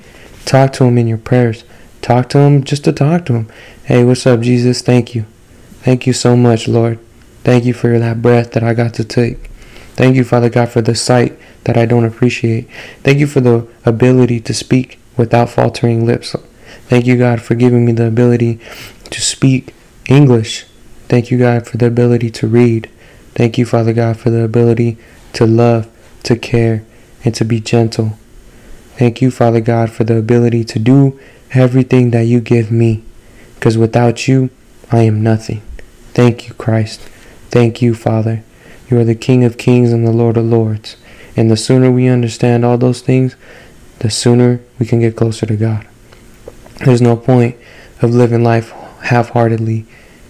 talk 0.46 0.74
to 0.74 0.86
Him 0.86 0.98
in 0.98 1.08
your 1.08 1.18
prayers. 1.20 1.64
Talk 2.02 2.30
to 2.30 2.40
Him 2.40 2.64
just 2.64 2.86
to 2.86 2.92
talk 2.92 3.26
to 3.26 3.34
Him. 3.34 3.52
Hey, 3.84 4.04
what's 4.04 4.26
up, 4.26 4.40
Jesus? 4.42 4.82
Thank 4.82 5.14
you. 5.14 5.26
Thank 5.82 6.08
you 6.08 6.14
so 6.14 6.36
much, 6.36 6.68
Lord. 6.68 7.00
Thank 7.44 7.66
you 7.66 7.74
for 7.74 8.00
that 8.00 8.22
breath 8.22 8.54
that 8.54 8.64
I 8.64 8.74
got 8.74 8.94
to 8.96 9.04
take. 9.04 9.50
Thank 9.94 10.16
you, 10.16 10.24
Father 10.24 10.50
God, 10.50 10.70
for 10.70 10.82
the 10.82 10.96
sight 10.96 11.38
that 11.66 11.78
I 11.78 11.86
don't 11.86 12.06
appreciate. 12.06 12.70
Thank 13.04 13.20
you 13.20 13.28
for 13.28 13.42
the 13.42 13.68
ability 13.86 14.40
to 14.42 14.54
speak 14.54 14.98
without 15.18 15.50
faltering 15.50 16.06
lips. 16.06 16.36
Thank 16.88 17.06
you, 17.06 17.18
God, 17.18 17.42
for 17.42 17.56
giving 17.56 17.86
me 17.86 17.92
the 17.92 18.08
ability 18.08 18.60
to 19.10 19.22
speak 19.22 19.76
English. 20.08 20.66
Thank 21.10 21.32
you, 21.32 21.40
God, 21.40 21.68
for 21.68 21.78
the 21.78 21.88
ability 21.88 22.30
to 22.30 22.48
read. 22.48 22.90
Thank 23.34 23.58
you, 23.58 23.66
Father 23.66 23.94
God, 23.94 24.18
for 24.18 24.30
the 24.30 24.44
ability 24.44 24.98
to 25.34 25.46
love, 25.46 25.90
to 26.24 26.36
care, 26.36 26.86
and 27.26 27.34
to 27.36 27.44
be 27.44 27.60
gentle. 27.60 28.18
Thank 28.96 29.22
you, 29.22 29.32
Father 29.32 29.60
God, 29.60 29.92
for 29.92 30.04
the 30.04 30.18
ability 30.18 30.64
to 30.66 30.80
do 30.80 31.20
everything 31.52 32.12
that 32.12 32.26
you 32.26 32.40
give 32.40 32.72
me. 32.72 33.04
Because 33.56 33.78
without 33.78 34.28
you, 34.28 34.50
I 34.92 35.00
am 35.00 35.24
nothing. 35.24 35.62
Thank 36.14 36.48
you, 36.48 36.54
Christ. 36.54 37.02
Thank 37.50 37.82
you, 37.82 37.96
Father. 37.96 38.44
You 38.90 39.00
are 39.00 39.04
the 39.04 39.16
King 39.16 39.44
of 39.44 39.58
kings 39.58 39.92
and 39.92 40.06
the 40.06 40.12
Lord 40.12 40.38
of 40.38 40.46
lords. 40.46 40.96
And 41.36 41.50
the 41.50 41.58
sooner 41.58 41.92
we 41.92 42.08
understand 42.08 42.66
all 42.66 42.78
those 42.78 43.02
things, 43.02 43.36
the 44.00 44.10
sooner 44.10 44.62
we 44.78 44.86
can 44.86 45.00
get 45.00 45.16
closer 45.16 45.46
to 45.46 45.56
God. 45.56 45.88
There's 46.86 47.02
no 47.02 47.16
point 47.18 47.58
of 48.02 48.14
living 48.14 48.44
life 48.44 48.72
half 49.04 49.30
heartedly. 49.30 49.86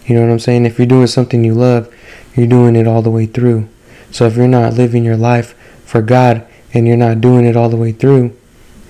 You 0.09 0.15
know 0.15 0.21
what 0.21 0.31
I'm 0.31 0.39
saying? 0.39 0.65
If 0.65 0.79
you're 0.79 0.87
doing 0.87 1.05
something 1.05 1.43
you 1.43 1.53
love, 1.53 1.93
you're 2.35 2.47
doing 2.47 2.75
it 2.75 2.87
all 2.87 3.03
the 3.03 3.11
way 3.11 3.27
through. 3.27 3.69
So 4.09 4.25
if 4.25 4.35
you're 4.35 4.47
not 4.47 4.73
living 4.73 5.05
your 5.05 5.15
life 5.15 5.53
for 5.85 6.01
God 6.01 6.47
and 6.73 6.87
you're 6.87 6.97
not 6.97 7.21
doing 7.21 7.45
it 7.45 7.55
all 7.55 7.69
the 7.69 7.77
way 7.77 7.91
through, 7.91 8.35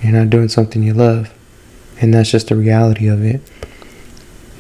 you're 0.02 0.14
not 0.14 0.30
doing 0.30 0.48
something 0.48 0.82
you 0.82 0.94
love. 0.94 1.34
And 2.00 2.14
that's 2.14 2.32
just 2.32 2.48
the 2.48 2.56
reality 2.56 3.08
of 3.08 3.22
it. 3.26 3.42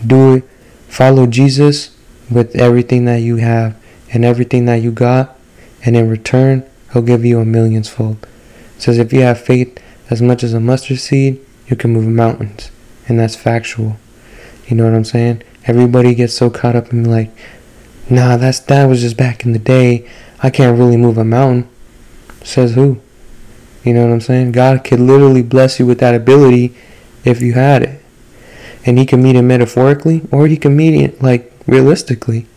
Do 0.05 0.35
it. 0.35 0.43
Follow 0.89 1.27
Jesus 1.27 1.95
with 2.29 2.53
everything 2.57 3.05
that 3.05 3.21
you 3.21 3.37
have 3.37 3.81
and 4.11 4.25
everything 4.25 4.65
that 4.65 4.81
you 4.81 4.91
got. 4.91 5.37
And 5.85 5.95
in 5.95 6.09
return, 6.09 6.69
he'll 6.91 7.03
give 7.03 7.23
you 7.23 7.39
a 7.39 7.45
million's 7.45 7.87
fold. 7.87 8.27
It 8.75 8.81
says 8.81 8.97
if 8.97 9.13
you 9.13 9.21
have 9.21 9.39
faith 9.39 9.81
as 10.09 10.21
much 10.21 10.43
as 10.43 10.53
a 10.53 10.59
mustard 10.59 10.99
seed, 10.99 11.39
you 11.67 11.77
can 11.77 11.93
move 11.93 12.07
mountains. 12.07 12.69
And 13.07 13.17
that's 13.17 13.37
factual. 13.37 13.95
You 14.67 14.75
know 14.75 14.83
what 14.83 14.93
I'm 14.93 15.05
saying? 15.05 15.43
Everybody 15.69 16.15
gets 16.15 16.33
so 16.33 16.49
caught 16.49 16.75
up 16.75 16.91
in 16.91 17.03
like, 17.03 17.29
nah, 18.09 18.37
that's 18.37 18.59
that 18.61 18.87
was 18.87 19.01
just 19.01 19.15
back 19.15 19.45
in 19.45 19.51
the 19.51 19.59
day. 19.59 20.09
I 20.41 20.49
can't 20.49 20.79
really 20.79 20.97
move 20.97 21.19
a 21.19 21.23
mountain. 21.23 21.69
Says 22.43 22.73
who? 22.73 22.99
You 23.83 23.93
know 23.93 24.07
what 24.07 24.11
I'm 24.11 24.21
saying? 24.21 24.53
God 24.53 24.83
could 24.83 24.99
literally 24.99 25.43
bless 25.43 25.79
you 25.79 25.85
with 25.85 25.99
that 25.99 26.15
ability 26.15 26.75
if 27.23 27.39
you 27.39 27.53
had 27.53 27.83
it. 27.83 28.01
And 28.83 28.97
he 28.97 29.05
can 29.05 29.21
meet 29.21 29.35
it 29.35 29.43
metaphorically 29.43 30.23
or 30.31 30.47
he 30.47 30.57
can 30.57 30.75
meet 30.75 30.99
it 30.99 31.21
like 31.21 31.53
realistically. 31.67 32.47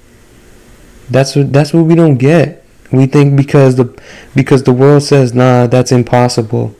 That's 1.11 1.37
what 1.37 1.53
that's 1.53 1.75
what 1.75 1.85
we 1.85 1.95
don't 1.95 2.17
get. 2.17 2.65
We 2.91 3.05
think 3.05 3.37
because 3.37 3.77
the 3.77 3.95
because 4.35 4.63
the 4.63 4.73
world 4.73 5.03
says 5.03 5.35
nah 5.35 5.67
that's 5.67 5.93
impossible. 5.93 6.75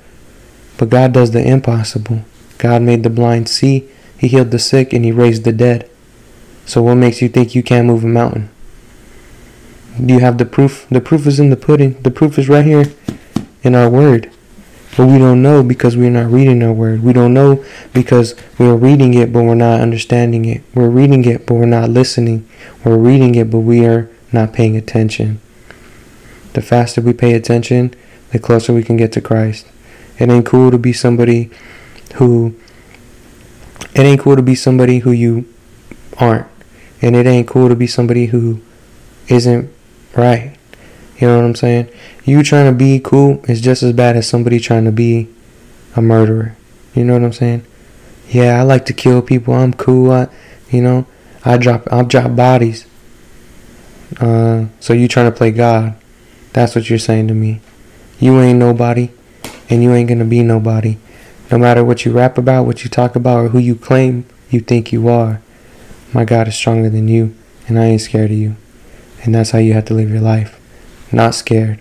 But 0.79 0.89
God 0.89 1.13
does 1.13 1.33
the 1.33 1.47
impossible. 1.47 2.23
God 2.57 2.81
made 2.81 3.03
the 3.03 3.11
blind 3.11 3.51
see 3.51 3.91
he 4.17 4.29
healed 4.29 4.53
the 4.53 4.59
sick 4.59 4.95
and 4.95 5.05
he 5.05 5.11
raised 5.11 5.45
the 5.45 5.53
dead. 5.53 5.91
So 6.73 6.83
what 6.83 6.95
makes 6.95 7.21
you 7.21 7.29
think 7.29 7.55
you 7.55 7.63
can't 7.63 7.87
move 7.87 8.03
a 8.03 8.07
mountain? 8.07 8.49
Do 10.03 10.15
you 10.15 10.21
have 10.21 10.39
the 10.39 10.47
proof? 10.47 10.87
The 10.89 11.03
proof 11.03 11.27
is 11.27 11.39
in 11.39 11.51
the 11.51 11.57
pudding. 11.57 12.01
The 12.01 12.11
proof 12.11 12.39
is 12.39 12.49
right 12.49 12.65
here 12.65 12.87
in 13.63 13.75
our 13.75 13.91
word. 13.91 14.33
But 14.97 15.09
we 15.09 15.19
don't 15.19 15.43
know 15.43 15.63
because 15.63 15.99
we're 15.99 16.09
not 16.09 16.33
reading 16.33 16.63
our 16.63 16.73
word. 16.73 17.03
We 17.03 17.13
don't 17.13 17.35
know 17.35 17.63
because 17.93 18.35
we're 18.59 18.75
reading 18.75 19.13
it 19.13 19.35
but 19.35 19.43
we're 19.43 19.55
not 19.55 19.83
understanding 19.83 20.47
it. 20.47 20.63
We're 20.75 20.89
reading 20.89 21.27
it 21.27 21.47
but 21.47 21.57
we're 21.57 21.67
not 21.67 21.91
listening. 21.91 22.49
We're 22.83 22.97
reading 22.97 23.35
it 23.35 23.51
but 23.51 23.59
we 23.59 23.85
are 23.85 24.09
not 24.33 24.55
paying 24.55 24.75
attention. 24.75 25.43
The 26.55 26.63
faster 26.63 27.03
we 27.03 27.13
pay 27.13 27.35
attention, 27.35 27.95
the 28.31 28.39
closer 28.39 28.73
we 28.73 28.83
can 28.83 28.97
get 28.97 29.13
to 29.13 29.21
Christ. 29.21 29.67
It 30.19 30.31
ain't 30.31 30.47
cool 30.47 30.71
to 30.71 30.79
be 30.79 30.95
somebody 30.95 31.51
who 32.15 32.55
it 33.95 34.01
ain't 34.01 34.23
cool 34.23 34.37
to 34.37 34.43
be 34.43 34.55
somebody 34.55 35.01
who 35.01 35.13
you 35.13 35.45
aren't. 36.17 36.47
And 37.03 37.15
it 37.17 37.27
ain't 37.27 37.49
cool 37.49 37.69
to 37.69 37.77
be 37.77 37.87
somebody 37.87 38.27
who 38.27 38.61
isn't 39.29 39.71
right. 40.17 40.57
You 41.19 41.29
know 41.29 41.37
what 41.37 41.45
I'm 41.45 41.55
saying? 41.55 41.89
You 42.25 42.43
trying 42.43 42.73
to 42.73 42.77
be 42.77 43.01
cool 43.01 43.45
is 43.49 43.61
just 43.61 43.83
as 43.83 43.93
bad 43.93 44.17
as 44.17 44.29
somebody 44.29 44.59
trying 44.61 44.85
to 44.85 44.93
be 44.93 45.29
a 45.95 46.01
murderer. 46.01 46.57
You 46.95 47.05
know 47.05 47.15
what 47.15 47.25
I'm 47.25 47.33
saying? 47.33 47.65
Yeah, 48.29 48.59
I 48.59 48.63
like 48.63 48.87
to 48.87 48.93
kill 48.93 49.21
people. 49.23 49.55
I'm 49.55 49.75
cool. 49.75 50.11
I, 50.11 50.29
you 50.71 50.83
know, 50.83 51.07
I 51.45 51.59
drop 51.59 51.87
I 51.93 52.03
drop 52.03 52.35
bodies. 52.35 52.87
Uh, 54.21 54.67
so 54.81 54.93
you 54.93 55.09
trying 55.09 55.31
to 55.31 55.37
play 55.37 55.51
God? 55.51 55.95
That's 56.53 56.75
what 56.75 56.89
you're 56.89 56.99
saying 56.99 57.29
to 57.29 57.35
me. 57.35 57.61
You 58.21 58.41
ain't 58.41 58.59
nobody, 58.59 59.11
and 59.69 59.83
you 59.83 59.93
ain't 59.93 60.09
gonna 60.09 60.25
be 60.25 60.43
nobody. 60.43 60.99
No 61.51 61.59
matter 61.59 61.85
what 61.85 62.05
you 62.05 62.13
rap 62.13 62.39
about, 62.39 62.67
what 62.67 62.85
you 62.85 62.91
talk 62.91 63.17
about, 63.17 63.39
or 63.39 63.49
who 63.49 63.59
you 63.59 63.75
claim 63.75 64.27
you 64.51 64.61
think 64.61 64.93
you 64.93 65.09
are, 65.09 65.41
my 66.13 66.25
God 66.25 66.49
is 66.49 66.55
stronger 66.55 66.91
than 66.91 67.09
you, 67.09 67.35
and 67.69 67.79
I 67.79 67.87
ain't 67.87 68.01
scared 68.01 68.31
of 68.31 68.37
you. 68.37 68.57
And 69.23 69.35
that's 69.35 69.51
how 69.51 69.59
you 69.59 69.73
have 69.75 69.85
to 69.87 69.95
live 69.95 70.11
your 70.11 70.21
life. 70.21 70.61
Not 71.13 71.35
scared. 71.35 71.81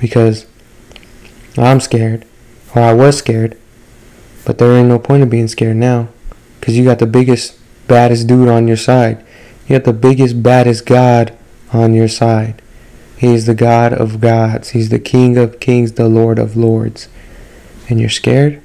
Because 0.00 0.46
I'm 1.56 1.80
scared, 1.80 2.26
or 2.74 2.82
I 2.82 2.92
was 2.92 3.18
scared, 3.18 3.56
but 4.44 4.58
there 4.58 4.72
ain't 4.72 4.88
no 4.88 4.98
point 4.98 5.22
of 5.22 5.30
being 5.30 5.48
scared 5.48 5.76
now. 5.76 6.08
Because 6.58 6.76
you 6.76 6.84
got 6.84 6.98
the 6.98 7.06
biggest, 7.06 7.58
baddest 7.86 8.26
dude 8.26 8.48
on 8.48 8.68
your 8.68 8.76
side. 8.76 9.24
You 9.66 9.78
got 9.78 9.84
the 9.84 9.92
biggest, 9.92 10.42
baddest 10.42 10.86
God 10.86 11.36
on 11.72 11.94
your 11.94 12.08
side. 12.08 12.60
He 13.16 13.34
is 13.34 13.46
the 13.46 13.54
God 13.54 13.92
of 13.92 14.20
gods. 14.20 14.70
He's 14.70 14.88
the 14.88 14.98
King 14.98 15.36
of 15.36 15.60
kings, 15.60 15.92
the 15.92 16.08
Lord 16.08 16.38
of 16.38 16.56
lords. 16.56 17.08
And 17.88 18.00
you're 18.00 18.08
scared? 18.08 18.62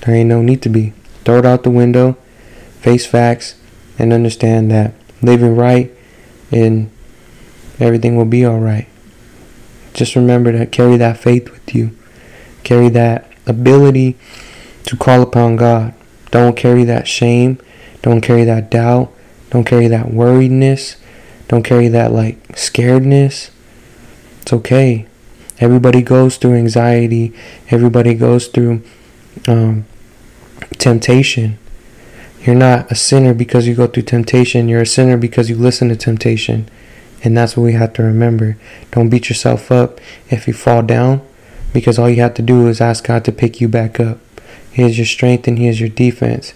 There 0.00 0.14
ain't 0.14 0.28
no 0.28 0.42
need 0.42 0.62
to 0.62 0.68
be. 0.68 0.94
Throw 1.24 1.38
it 1.38 1.46
out 1.46 1.62
the 1.62 1.70
window, 1.70 2.16
face 2.80 3.06
facts, 3.06 3.54
and 3.98 4.12
understand 4.12 4.70
that 4.70 4.94
living 5.20 5.56
right 5.56 5.92
and 6.50 6.90
everything 7.78 8.16
will 8.16 8.24
be 8.24 8.46
alright. 8.46 8.88
Just 9.94 10.16
remember 10.16 10.52
to 10.52 10.66
carry 10.66 10.96
that 10.96 11.18
faith 11.18 11.50
with 11.50 11.74
you. 11.74 11.96
Carry 12.62 12.88
that 12.90 13.30
ability 13.46 14.16
to 14.84 14.96
call 14.96 15.22
upon 15.22 15.56
God. 15.56 15.94
Don't 16.30 16.56
carry 16.56 16.84
that 16.84 17.06
shame. 17.06 17.58
Don't 18.00 18.20
carry 18.20 18.44
that 18.44 18.70
doubt. 18.70 19.12
Don't 19.50 19.64
carry 19.64 19.86
that 19.88 20.06
worriedness. 20.06 20.96
Don't 21.48 21.62
carry 21.62 21.88
that 21.88 22.12
like 22.12 22.48
scaredness. 22.48 23.50
It's 24.40 24.52
okay. 24.52 25.06
Everybody 25.58 26.02
goes 26.02 26.38
through 26.38 26.54
anxiety. 26.54 27.34
Everybody 27.70 28.14
goes 28.14 28.48
through 28.48 28.82
um, 29.46 29.84
temptation. 30.78 31.58
You're 32.44 32.56
not 32.56 32.90
a 32.90 32.96
sinner 32.96 33.34
because 33.34 33.68
you 33.68 33.76
go 33.76 33.86
through 33.86 34.02
temptation. 34.02 34.68
You're 34.68 34.82
a 34.82 34.86
sinner 34.86 35.16
because 35.16 35.48
you 35.48 35.54
listen 35.54 35.88
to 35.90 35.96
temptation. 35.96 36.68
And 37.22 37.36
that's 37.36 37.56
what 37.56 37.62
we 37.62 37.74
have 37.74 37.92
to 37.94 38.02
remember. 38.02 38.56
Don't 38.90 39.10
beat 39.10 39.28
yourself 39.28 39.70
up 39.70 40.00
if 40.28 40.48
you 40.48 40.52
fall 40.52 40.82
down 40.82 41.22
because 41.72 41.98
all 41.98 42.10
you 42.10 42.20
have 42.20 42.34
to 42.34 42.42
do 42.42 42.66
is 42.66 42.80
ask 42.80 43.06
God 43.06 43.24
to 43.26 43.32
pick 43.32 43.60
you 43.60 43.68
back 43.68 44.00
up. 44.00 44.18
He 44.72 44.82
is 44.82 44.98
your 44.98 45.06
strength 45.06 45.46
and 45.46 45.56
He 45.56 45.68
is 45.68 45.78
your 45.78 45.88
defense. 45.88 46.52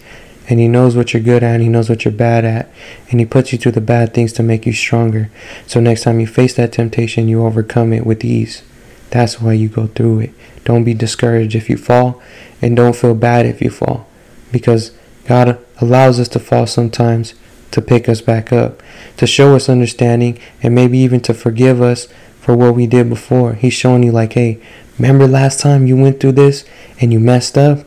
And 0.49 0.59
He 0.59 0.67
knows 0.67 0.97
what 0.97 1.13
you're 1.13 1.23
good 1.23 1.45
at 1.45 1.55
and 1.55 1.63
He 1.63 1.69
knows 1.69 1.89
what 1.89 2.05
you're 2.05 2.13
bad 2.13 2.45
at. 2.45 2.69
And 3.11 3.21
He 3.21 3.27
puts 3.27 3.53
you 3.53 3.59
through 3.59 3.73
the 3.73 3.81
bad 3.81 4.13
things 4.13 4.33
to 4.35 4.43
make 4.43 4.67
you 4.67 4.73
stronger. 4.73 5.31
So 5.69 5.79
next 5.79 6.03
time 6.03 6.19
you 6.19 6.27
face 6.27 6.55
that 6.55 6.73
temptation, 6.73 7.29
you 7.29 7.47
overcome 7.47 7.93
it 7.93 8.05
with 8.05 8.25
ease. 8.25 8.65
That's 9.11 9.41
why 9.41 9.53
you 9.53 9.69
go 9.69 9.87
through 9.87 10.21
it. 10.21 10.35
Don't 10.65 10.83
be 10.83 10.95
discouraged 10.95 11.55
if 11.55 11.71
you 11.71 11.77
fall 11.77 12.21
and 12.61 12.75
don't 12.75 12.97
feel 12.97 13.15
bad 13.15 13.47
if 13.47 13.63
you 13.63 13.71
fall 13.71 14.09
because 14.51 14.91
God 15.27 15.65
allows 15.81 16.19
us 16.19 16.29
to 16.29 16.39
fall 16.39 16.67
sometimes 16.67 17.35
to 17.71 17.83
pick 17.83 18.09
us 18.09 18.21
back 18.21 18.53
up, 18.53 18.83
to 19.17 19.27
show 19.27 19.55
us 19.55 19.69
understanding, 19.69 20.39
and 20.63 20.75
maybe 20.75 20.99
even 20.99 21.21
to 21.21 21.35
forgive 21.35 21.83
us 21.83 22.09
for 22.41 22.57
what 22.57 22.75
we 22.75 22.87
did 22.87 23.09
before. 23.09 23.55
He's 23.55 23.75
showing 23.75 24.03
you, 24.03 24.13
like, 24.13 24.33
hey, 24.33 24.61
remember 24.99 25.27
last 25.27 25.61
time 25.61 25.87
you 25.87 25.97
went 25.97 26.21
through 26.21 26.33
this 26.33 26.65
and 27.01 27.13
you 27.13 27.21
messed 27.21 27.59
up, 27.59 27.85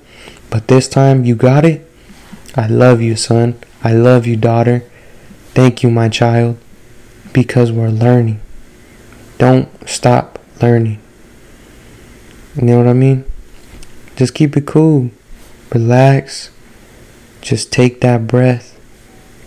but 0.50 0.68
this 0.68 0.88
time 0.88 1.26
you 1.26 1.36
got 1.36 1.66
it? 1.66 1.90
I 2.56 2.68
love 2.68 3.02
you, 3.02 3.16
son. 3.16 3.58
I 3.84 3.94
love 3.94 4.28
you, 4.28 4.36
daughter. 4.36 4.84
Thank 5.54 5.82
you, 5.82 5.90
my 5.90 6.10
child, 6.10 6.58
because 7.34 7.72
we're 7.72 7.90
learning. 7.90 8.42
Don't 9.38 9.70
stop 9.88 10.38
learning. 10.62 11.00
You 12.56 12.64
know 12.64 12.78
what 12.78 12.88
I 12.88 12.94
mean? 12.94 13.24
Just 14.18 14.34
keep 14.34 14.58
it 14.58 14.68
cool. 14.68 15.12
Relax. 15.74 16.52
Just 17.42 17.72
take 17.72 18.02
that 18.02 18.28
breath. 18.28 18.80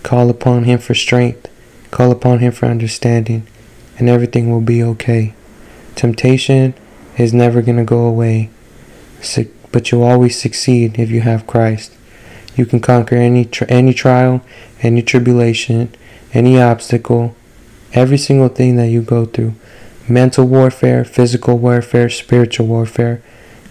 Call 0.02 0.30
upon 0.30 0.64
Him 0.64 0.78
for 0.78 0.94
strength. 0.94 1.48
Call 1.90 2.10
upon 2.10 2.38
Him 2.40 2.52
for 2.52 2.66
understanding. 2.66 3.46
And 3.98 4.08
everything 4.08 4.50
will 4.50 4.60
be 4.60 4.82
okay. 4.82 5.34
Temptation 5.94 6.74
is 7.18 7.34
never 7.34 7.62
going 7.62 7.76
to 7.76 7.84
go 7.84 8.06
away. 8.06 8.50
But 9.70 9.90
you'll 9.90 10.02
always 10.02 10.40
succeed 10.40 10.98
if 10.98 11.10
you 11.10 11.20
have 11.20 11.46
Christ. 11.46 11.96
You 12.56 12.66
can 12.66 12.80
conquer 12.80 13.16
any, 13.16 13.48
any 13.68 13.94
trial, 13.94 14.42
any 14.82 15.02
tribulation, 15.02 15.94
any 16.34 16.60
obstacle, 16.60 17.34
every 17.92 18.18
single 18.18 18.48
thing 18.48 18.76
that 18.76 18.88
you 18.88 19.02
go 19.02 19.24
through 19.24 19.54
mental 20.08 20.46
warfare, 20.46 21.04
physical 21.04 21.58
warfare, 21.58 22.08
spiritual 22.08 22.66
warfare. 22.66 23.22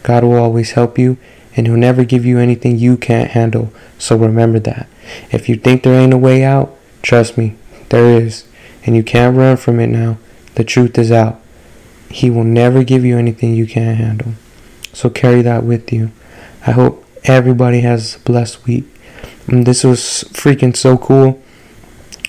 God 0.04 0.24
will 0.24 0.38
always 0.38 0.72
help 0.72 0.98
you 0.98 1.18
and 1.56 1.68
He'll 1.68 1.78
never 1.78 2.04
give 2.04 2.26
you 2.26 2.40
anything 2.40 2.78
you 2.78 2.98
can't 2.98 3.32
handle. 3.32 3.72
So 3.98 4.16
remember 4.16 4.60
that. 4.60 4.88
If 5.32 5.50
you 5.50 5.56
think 5.56 5.84
there 5.84 6.00
ain't 6.00 6.14
a 6.14 6.18
way 6.18 6.44
out, 6.44 6.76
trust 7.02 7.38
me, 7.38 7.56
there 7.90 8.22
is. 8.22 8.46
And 8.86 8.96
you 8.96 9.04
can't 9.04 9.38
run 9.38 9.58
from 9.58 9.80
it 9.80 9.88
now. 9.88 10.18
The 10.56 10.64
truth 10.64 10.98
is 10.98 11.12
out. 11.12 11.40
He 12.10 12.30
will 12.30 12.44
never 12.44 12.84
give 12.84 13.06
you 13.06 13.18
anything 13.18 13.54
you 13.54 13.68
can't 13.68 13.98
handle. 13.98 14.34
So 14.94 15.10
carry 15.10 15.42
that 15.44 15.64
with 15.64 15.94
you. 15.94 16.12
I 16.66 16.72
hope 16.72 17.06
everybody 17.24 17.82
has 17.82 18.16
a 18.16 18.20
blessed 18.20 18.66
week. 18.66 18.86
And 19.48 19.66
this 19.66 19.84
was 19.84 20.26
freaking 20.32 20.76
so 20.76 20.98
cool. 20.98 21.42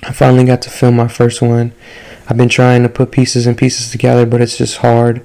I 0.02 0.12
finally 0.12 0.44
got 0.44 0.62
to 0.62 0.70
film 0.70 0.96
my 0.96 1.08
first 1.08 1.42
one. 1.42 1.72
I've 2.28 2.36
been 2.36 2.48
trying 2.48 2.82
to 2.82 2.88
put 2.88 3.12
pieces 3.12 3.46
and 3.46 3.58
pieces 3.58 3.90
together, 3.90 4.26
but 4.26 4.40
it's 4.40 4.58
just 4.58 4.78
hard 4.78 5.24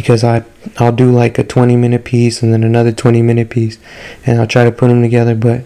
because 0.00 0.24
I 0.24 0.44
I'll 0.78 0.92
do 0.92 1.10
like 1.10 1.38
a 1.38 1.44
20 1.44 1.76
minute 1.76 2.04
piece 2.04 2.42
and 2.42 2.52
then 2.52 2.64
another 2.64 2.92
20 2.92 3.22
minute 3.22 3.50
piece, 3.50 3.78
and 4.24 4.40
I'll 4.40 4.46
try 4.46 4.64
to 4.64 4.72
put 4.72 4.88
them 4.88 5.02
together, 5.02 5.34
but 5.34 5.64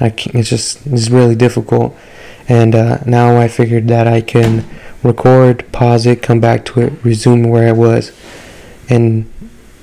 I 0.00 0.10
can't, 0.10 0.36
it's 0.36 0.48
just 0.48 0.86
it's 0.86 1.10
really 1.10 1.34
difficult. 1.34 1.96
And 2.48 2.74
uh, 2.74 2.98
now 3.06 3.38
I 3.38 3.48
figured 3.48 3.88
that 3.88 4.08
I 4.08 4.20
can 4.20 4.64
record, 5.02 5.70
pause 5.72 6.06
it, 6.06 6.22
come 6.22 6.40
back 6.40 6.64
to 6.66 6.80
it, 6.80 6.92
resume 7.04 7.48
where 7.48 7.68
I 7.68 7.72
was, 7.72 8.12
and 8.88 9.30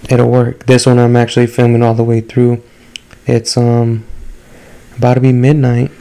it'll 0.09 0.29
work. 0.29 0.65
This 0.65 0.85
one 0.85 0.99
I'm 0.99 1.15
actually 1.15 1.47
filming 1.47 1.83
all 1.83 1.93
the 1.93 2.03
way 2.03 2.21
through. 2.21 2.63
It's 3.25 3.57
um 3.57 4.05
about 4.97 5.15
to 5.15 5.21
be 5.21 5.31
midnight 5.31 5.91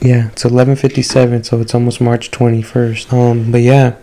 yeah, 0.00 0.28
it's 0.28 0.44
11:57, 0.44 1.44
so 1.44 1.60
it's 1.60 1.74
almost 1.74 2.00
March 2.00 2.30
21st. 2.30 3.12
Um, 3.12 3.52
but 3.52 3.60
yeah, 3.60 3.96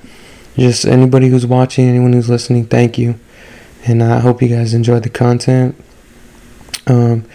just 0.58 0.86
anybody 0.86 1.30
who's 1.30 1.46
watching, 1.46 1.88
anyone 1.88 2.14
who's 2.14 2.30
listening, 2.30 2.66
thank 2.66 2.98
you, 2.98 3.16
and 3.86 4.04
I 4.04 4.20
hope 4.20 4.42
you 4.42 4.50
guys 4.50 4.74
enjoyed 4.74 5.04
the 5.04 5.10
content. 5.10 5.76
Um, 6.88 7.26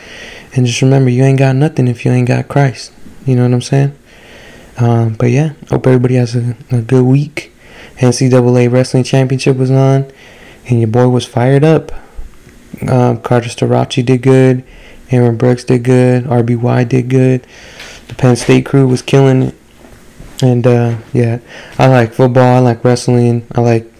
and 0.54 0.66
just 0.66 0.82
remember, 0.82 1.10
you 1.10 1.22
ain't 1.22 1.38
got 1.38 1.56
nothing 1.56 1.88
if 1.88 2.04
you 2.04 2.10
ain't 2.10 2.28
got 2.28 2.48
Christ. 2.48 2.92
You 3.26 3.36
know 3.36 3.42
what 3.42 3.54
I'm 3.54 3.62
saying? 3.62 3.96
Um, 4.78 5.14
but 5.14 5.30
yeah, 5.30 5.52
hope 5.68 5.86
everybody 5.86 6.16
has 6.16 6.34
a, 6.34 6.56
a 6.70 6.82
good 6.82 7.04
week. 7.04 7.52
NCAA 7.98 8.70
Wrestling 8.72 9.04
Championship 9.04 9.56
was 9.56 9.70
on, 9.70 10.10
and 10.68 10.80
your 10.80 10.88
boy 10.88 11.08
was 11.08 11.26
fired 11.26 11.62
up. 11.62 11.92
Um, 12.88 13.20
Carter 13.20 13.48
Starocci 13.48 14.04
did 14.04 14.22
good. 14.22 14.64
Aaron 15.10 15.36
Brooks 15.36 15.64
did 15.64 15.84
good. 15.84 16.24
RBY 16.24 16.88
did 16.88 17.08
good. 17.08 17.46
The 18.08 18.14
Penn 18.14 18.34
State 18.34 18.66
crew 18.66 18.88
was 18.88 19.02
killing 19.02 19.42
it. 19.42 19.54
And 20.42 20.66
uh, 20.66 20.98
yeah, 21.12 21.38
I 21.78 21.86
like 21.86 22.12
football. 22.12 22.56
I 22.56 22.58
like 22.58 22.84
wrestling. 22.84 23.46
I 23.52 23.60
like. 23.60 23.90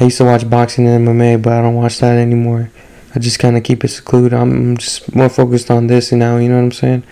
I 0.00 0.04
used 0.04 0.18
to 0.18 0.24
watch 0.24 0.48
boxing 0.50 0.88
and 0.88 1.06
MMA, 1.06 1.40
but 1.40 1.52
I 1.52 1.62
don't 1.62 1.76
watch 1.76 1.98
that 2.00 2.18
anymore. 2.18 2.70
I 3.14 3.20
just 3.20 3.38
kind 3.38 3.56
of 3.56 3.62
keep 3.62 3.84
it 3.84 3.88
secluded. 3.88 4.34
I'm 4.34 4.76
just 4.76 5.14
more 5.14 5.28
focused 5.28 5.70
on 5.70 5.86
this 5.86 6.10
now. 6.10 6.36
You 6.38 6.48
know 6.48 6.56
what 6.56 6.64
I'm 6.64 6.72
saying? 6.72 7.04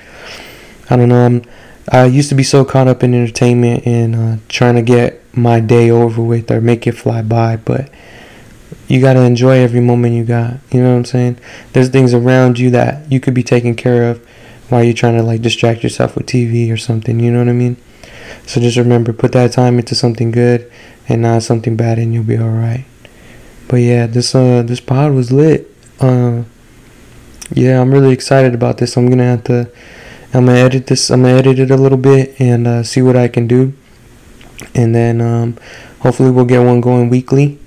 I 0.90 0.96
don't 0.96 1.08
know. 1.08 1.24
I'm 1.24 1.42
I 1.90 2.06
used 2.06 2.28
to 2.28 2.34
be 2.34 2.42
so 2.42 2.64
caught 2.64 2.88
up 2.88 3.02
in 3.02 3.14
entertainment 3.14 3.86
and 3.86 4.14
uh, 4.14 4.36
trying 4.48 4.76
to 4.76 4.82
get 4.82 5.20
my 5.36 5.60
day 5.60 5.90
over 5.90 6.22
with 6.22 6.50
or 6.50 6.60
make 6.60 6.86
it 6.86 6.92
fly 6.92 7.22
by, 7.22 7.56
but 7.56 7.90
you 8.86 9.00
got 9.00 9.14
to 9.14 9.22
enjoy 9.22 9.58
every 9.58 9.80
moment 9.80 10.14
you 10.14 10.24
got. 10.24 10.58
You 10.70 10.82
know 10.82 10.90
what 10.90 10.98
I'm 10.98 11.04
saying? 11.04 11.38
There's 11.72 11.88
things 11.88 12.14
around 12.14 12.58
you 12.58 12.70
that 12.70 13.10
you 13.10 13.20
could 13.20 13.34
be 13.34 13.42
taking 13.42 13.74
care 13.74 14.10
of 14.10 14.24
while 14.68 14.82
you're 14.84 14.94
trying 14.94 15.16
to 15.16 15.22
like 15.22 15.42
distract 15.42 15.82
yourself 15.82 16.14
with 16.16 16.26
TV 16.26 16.72
or 16.72 16.76
something. 16.76 17.18
You 17.18 17.32
know 17.32 17.38
what 17.38 17.48
I 17.48 17.52
mean? 17.52 17.76
So 18.46 18.60
just 18.60 18.76
remember, 18.76 19.12
put 19.12 19.32
that 19.32 19.52
time 19.52 19.78
into 19.78 19.94
something 19.94 20.30
good 20.30 20.70
and 21.08 21.22
not 21.22 21.42
something 21.42 21.76
bad, 21.76 21.98
and 21.98 22.12
you'll 22.12 22.24
be 22.24 22.36
all 22.36 22.48
right. 22.48 22.84
But 23.68 23.76
yeah, 23.76 24.06
this 24.06 24.34
uh 24.34 24.62
this 24.62 24.80
pod 24.80 25.12
was 25.12 25.32
lit. 25.32 25.70
Uh, 26.00 26.44
yeah, 27.54 27.80
I'm 27.80 27.92
really 27.92 28.12
excited 28.12 28.54
about 28.54 28.78
this. 28.78 28.96
I'm 28.96 29.08
gonna 29.08 29.24
have 29.24 29.44
to. 29.44 29.70
I'm 30.34 30.46
gonna 30.46 30.58
edit 30.58 30.86
this. 30.86 31.10
I'm 31.10 31.22
gonna 31.22 31.34
edit 31.34 31.58
it 31.58 31.70
a 31.70 31.76
little 31.76 31.98
bit 31.98 32.40
and 32.40 32.66
uh, 32.66 32.82
see 32.82 33.02
what 33.02 33.16
I 33.16 33.28
can 33.28 33.46
do, 33.46 33.72
and 34.74 34.94
then 34.94 35.20
um, 35.20 35.56
hopefully 36.00 36.30
we'll 36.30 36.44
get 36.44 36.64
one 36.64 36.80
going 36.80 37.08
weekly, 37.08 37.58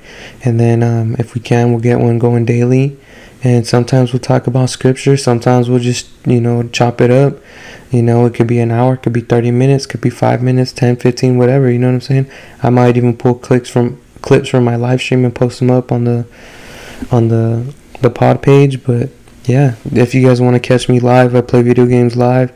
and 0.43 0.59
then 0.59 0.83
um, 0.83 1.15
if 1.19 1.33
we 1.33 1.41
can, 1.41 1.71
we'll 1.71 1.81
get 1.81 1.99
one 1.99 2.19
going 2.19 2.45
daily. 2.45 2.97
And 3.45 3.67
sometimes 3.67 4.11
we'll 4.11 4.21
talk 4.21 4.47
about 4.47 4.71
scripture. 4.71 5.15
Sometimes 5.15 5.69
we'll 5.69 5.79
just 5.79 6.09
you 6.25 6.41
know 6.41 6.63
chop 6.63 6.99
it 6.99 7.11
up. 7.11 7.35
You 7.91 8.01
know, 8.01 8.25
it 8.25 8.33
could 8.33 8.47
be 8.47 8.59
an 8.59 8.71
hour, 8.71 8.95
it 8.95 9.03
could 9.03 9.13
be 9.13 9.21
30 9.21 9.51
minutes, 9.51 9.85
could 9.85 10.01
be 10.01 10.09
5 10.09 10.41
minutes, 10.41 10.73
10, 10.73 10.97
15, 10.97 11.37
whatever, 11.37 11.69
you 11.71 11.77
know 11.77 11.87
what 11.87 11.93
I'm 11.93 12.01
saying? 12.01 12.31
I 12.61 12.69
might 12.71 12.97
even 12.97 13.15
pull 13.15 13.35
clicks 13.35 13.69
from 13.69 14.01
clips 14.21 14.49
from 14.49 14.63
my 14.63 14.75
live 14.75 14.99
stream 14.99 15.23
and 15.23 15.33
post 15.33 15.59
them 15.59 15.69
up 15.69 15.91
on 15.91 16.03
the 16.03 16.25
on 17.11 17.27
the 17.27 17.73
the 18.01 18.09
pod 18.09 18.41
page, 18.41 18.83
but 18.83 19.09
yeah, 19.45 19.75
if 19.85 20.15
you 20.15 20.25
guys 20.25 20.41
want 20.41 20.55
to 20.55 20.59
catch 20.59 20.89
me 20.89 20.99
live, 20.99 21.35
I 21.35 21.41
play 21.41 21.61
video 21.61 21.85
games 21.85 22.15
live. 22.15 22.51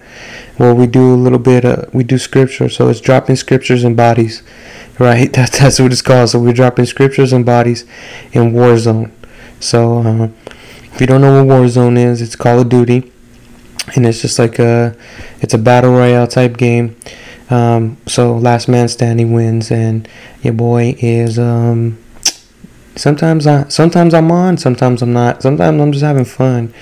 Well, 0.58 0.74
we 0.74 0.88
do 0.88 1.14
a 1.14 1.16
little 1.16 1.40
bit. 1.40 1.64
Of, 1.64 1.94
we 1.94 2.04
do 2.04 2.18
scripture, 2.18 2.68
so 2.68 2.90
it's 2.90 3.00
dropping 3.00 3.36
scriptures 3.36 3.84
and 3.84 3.96
bodies, 3.96 4.42
right? 4.98 5.32
That's 5.34 5.60
that's 5.60 5.80
what 5.80 5.92
it's 5.92 6.02
called. 6.02 6.32
So 6.32 6.40
we're 6.40 6.54
dropping 6.54 6.86
scriptures 6.86 7.32
and 7.32 7.46
bodies 7.46 7.86
in 8.32 8.54
Warzone. 8.54 9.12
So 9.60 10.00
uh, 10.00 10.30
if 11.00 11.04
you 11.04 11.08
don't 11.08 11.22
know 11.22 11.46
what 11.46 11.62
Warzone 11.62 11.98
is, 11.98 12.22
it's 12.22 12.36
Call 12.36 12.60
of 12.60 12.68
Duty 12.68 13.10
and 13.96 14.06
it's 14.06 14.22
just 14.22 14.38
like 14.38 14.60
a 14.60 14.98
it's 15.40 15.54
a 15.54 15.58
battle 15.58 15.92
royale 15.92 16.28
type 16.28 16.58
game. 16.58 16.98
Um, 17.50 17.96
so 18.06 18.36
last 18.36 18.68
man 18.68 18.90
standing 18.90 19.32
wins, 19.32 19.72
and 19.72 20.10
your 20.42 20.52
boy 20.52 20.98
is 21.00 21.40
um, 21.40 21.98
sometimes 22.98 23.48
I 23.48 23.70
sometimes 23.70 24.14
I'm 24.14 24.30
on, 24.30 24.58
sometimes 24.58 25.02
I'm 25.02 25.14
not. 25.14 25.42
Sometimes 25.42 25.82
I'm 25.82 25.94
just 25.94 26.04
having 26.04 26.26
fun. 26.26 26.74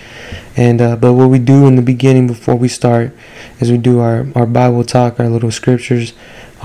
And 0.56 0.82
uh, 0.82 0.96
but 0.96 1.14
what 1.14 1.30
we 1.30 1.38
do 1.38 1.68
in 1.68 1.76
the 1.76 1.84
beginning 1.84 2.26
before 2.26 2.56
we 2.56 2.70
start 2.70 3.16
is 3.60 3.70
we 3.70 3.78
do 3.78 4.00
our 4.00 4.26
our 4.34 4.48
Bible 4.48 4.84
talk, 4.84 5.20
our 5.20 5.30
little 5.30 5.52
scriptures. 5.52 6.14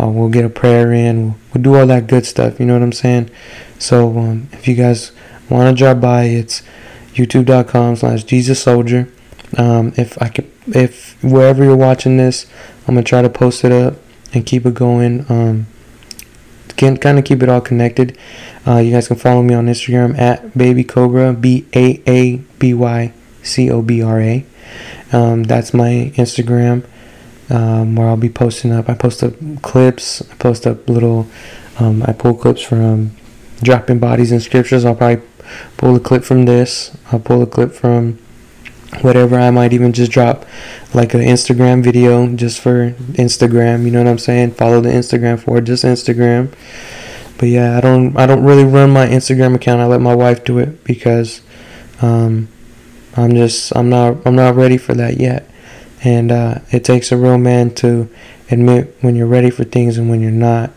Uh, 0.00 0.09
we'll 0.09 0.30
get 0.30 0.46
a 0.46 0.48
prayer 0.48 0.90
in. 0.90 1.22
We'll, 1.22 1.36
we'll, 1.53 1.62
do 1.62 1.74
all 1.76 1.86
that 1.88 2.07
good 2.07 2.24
stuff. 2.24 2.59
You 2.59 2.64
know 2.64 2.72
what 2.72 2.82
I'm 2.82 2.92
saying? 2.92 3.28
So 3.78 4.18
um, 4.18 4.48
if 4.53 4.66
you 4.66 4.74
guys 4.74 5.12
want 5.50 5.68
to 5.68 5.78
drop 5.78 6.00
by, 6.00 6.24
it's 6.24 6.62
youtube.com/slash 7.15 8.25
Jesus 8.25 8.63
Soldier. 8.63 9.09
Um, 9.57 9.93
if 9.97 10.21
I 10.21 10.29
could, 10.29 10.51
if 10.69 11.23
wherever 11.23 11.63
you're 11.63 11.77
watching 11.77 12.17
this, 12.17 12.47
I'm 12.87 12.95
gonna 12.95 13.05
try 13.05 13.23
to 13.23 13.29
post 13.29 13.65
it 13.65 13.73
up 13.73 13.95
and 14.33 14.47
keep 14.47 14.65
it 14.67 14.75
going. 14.75 15.27
Um, 15.29 15.67
can 16.77 16.97
kind 16.97 17.19
of 17.19 17.25
keep 17.25 17.43
it 17.43 17.49
all 17.49 17.61
connected. 17.61 18.19
Uh, 18.67 18.79
you 18.79 18.93
guys 18.93 19.09
can 19.09 19.17
follow 19.17 19.43
me 19.43 19.55
on 19.55 19.67
Instagram 19.67 20.19
at 20.19 20.57
baby 20.57 20.85
cobra 20.85 21.33
b 21.33 21.67
a 21.75 22.03
a 22.07 22.37
b 22.59 22.75
y 22.75 23.13
c 23.43 23.71
o 23.71 23.83
b 23.83 24.03
r 24.03 24.21
a. 24.21 24.45
Um, 25.13 25.43
that's 25.45 25.75
my 25.75 26.13
Instagram 26.17 26.85
um, 27.51 27.97
where 27.97 28.09
I'll 28.09 28.17
be 28.17 28.31
posting 28.31 28.73
up. 28.73 28.89
I 28.89 28.95
post 28.95 29.23
up 29.23 29.35
clips. 29.63 30.23
I 30.31 30.35
post 30.37 30.67
up 30.67 30.89
little. 30.89 31.27
Um, 31.79 32.03
I 32.05 32.13
pull 32.13 32.35
clips 32.35 32.63
from 32.63 33.13
dropping 33.63 33.99
bodies 33.99 34.33
and 34.33 34.43
scriptures. 34.43 34.85
I'll 34.85 34.95
probably 34.95 35.25
pull 35.76 35.96
a 35.96 36.00
clip 36.00 36.24
from 36.24 36.44
this. 36.44 36.96
I'll 37.11 37.20
pull 37.20 37.42
a 37.42 37.46
clip 37.46 37.72
from 37.72 38.18
whatever 39.00 39.38
i 39.38 39.50
might 39.50 39.72
even 39.72 39.92
just 39.92 40.12
drop 40.12 40.44
like 40.92 41.14
an 41.14 41.20
instagram 41.20 41.82
video 41.82 42.28
just 42.36 42.61
for 42.61 42.90
instagram 43.12 43.84
you 43.84 43.90
know 43.90 44.03
what 44.03 44.09
i'm 44.09 44.18
saying? 44.18 44.50
Follow 44.53 44.80
the 44.80 44.90
instagram 44.90 45.40
for 45.40 45.61
just 45.61 45.84
instagram. 45.84 46.53
But 47.38 47.48
yeah 47.48 47.78
i 47.78 47.80
don't 47.80 48.16
i 48.16 48.26
don't 48.26 48.44
really 48.44 48.64
run 48.64 48.90
my 48.90 49.07
instagram 49.07 49.55
account 49.55 49.80
i 49.80 49.86
let 49.86 50.00
my 50.00 50.14
wife 50.14 50.44
do 50.44 50.59
it 50.59 50.84
because 50.84 51.40
um, 52.03 52.48
i'm 53.16 53.34
just 53.34 53.74
i'm 53.74 53.88
not 53.88 54.26
i'm 54.26 54.36
not 54.36 54.57
ready 54.57 54.76
for 54.76 54.94
that 54.94 55.16
yet. 55.18 55.48
And 56.05 56.32
uh, 56.32 56.59
it 56.70 56.84
takes 56.84 57.12
a 57.12 57.16
real 57.16 57.38
man 57.38 57.74
to 57.76 58.11
admit 58.50 58.96
when 59.03 59.14
you're 59.14 59.28
ready 59.28 59.50
for 59.50 59.62
things 59.62 59.98
and 59.98 60.11
when 60.11 60.20
you're 60.20 60.32
not. 60.32 60.72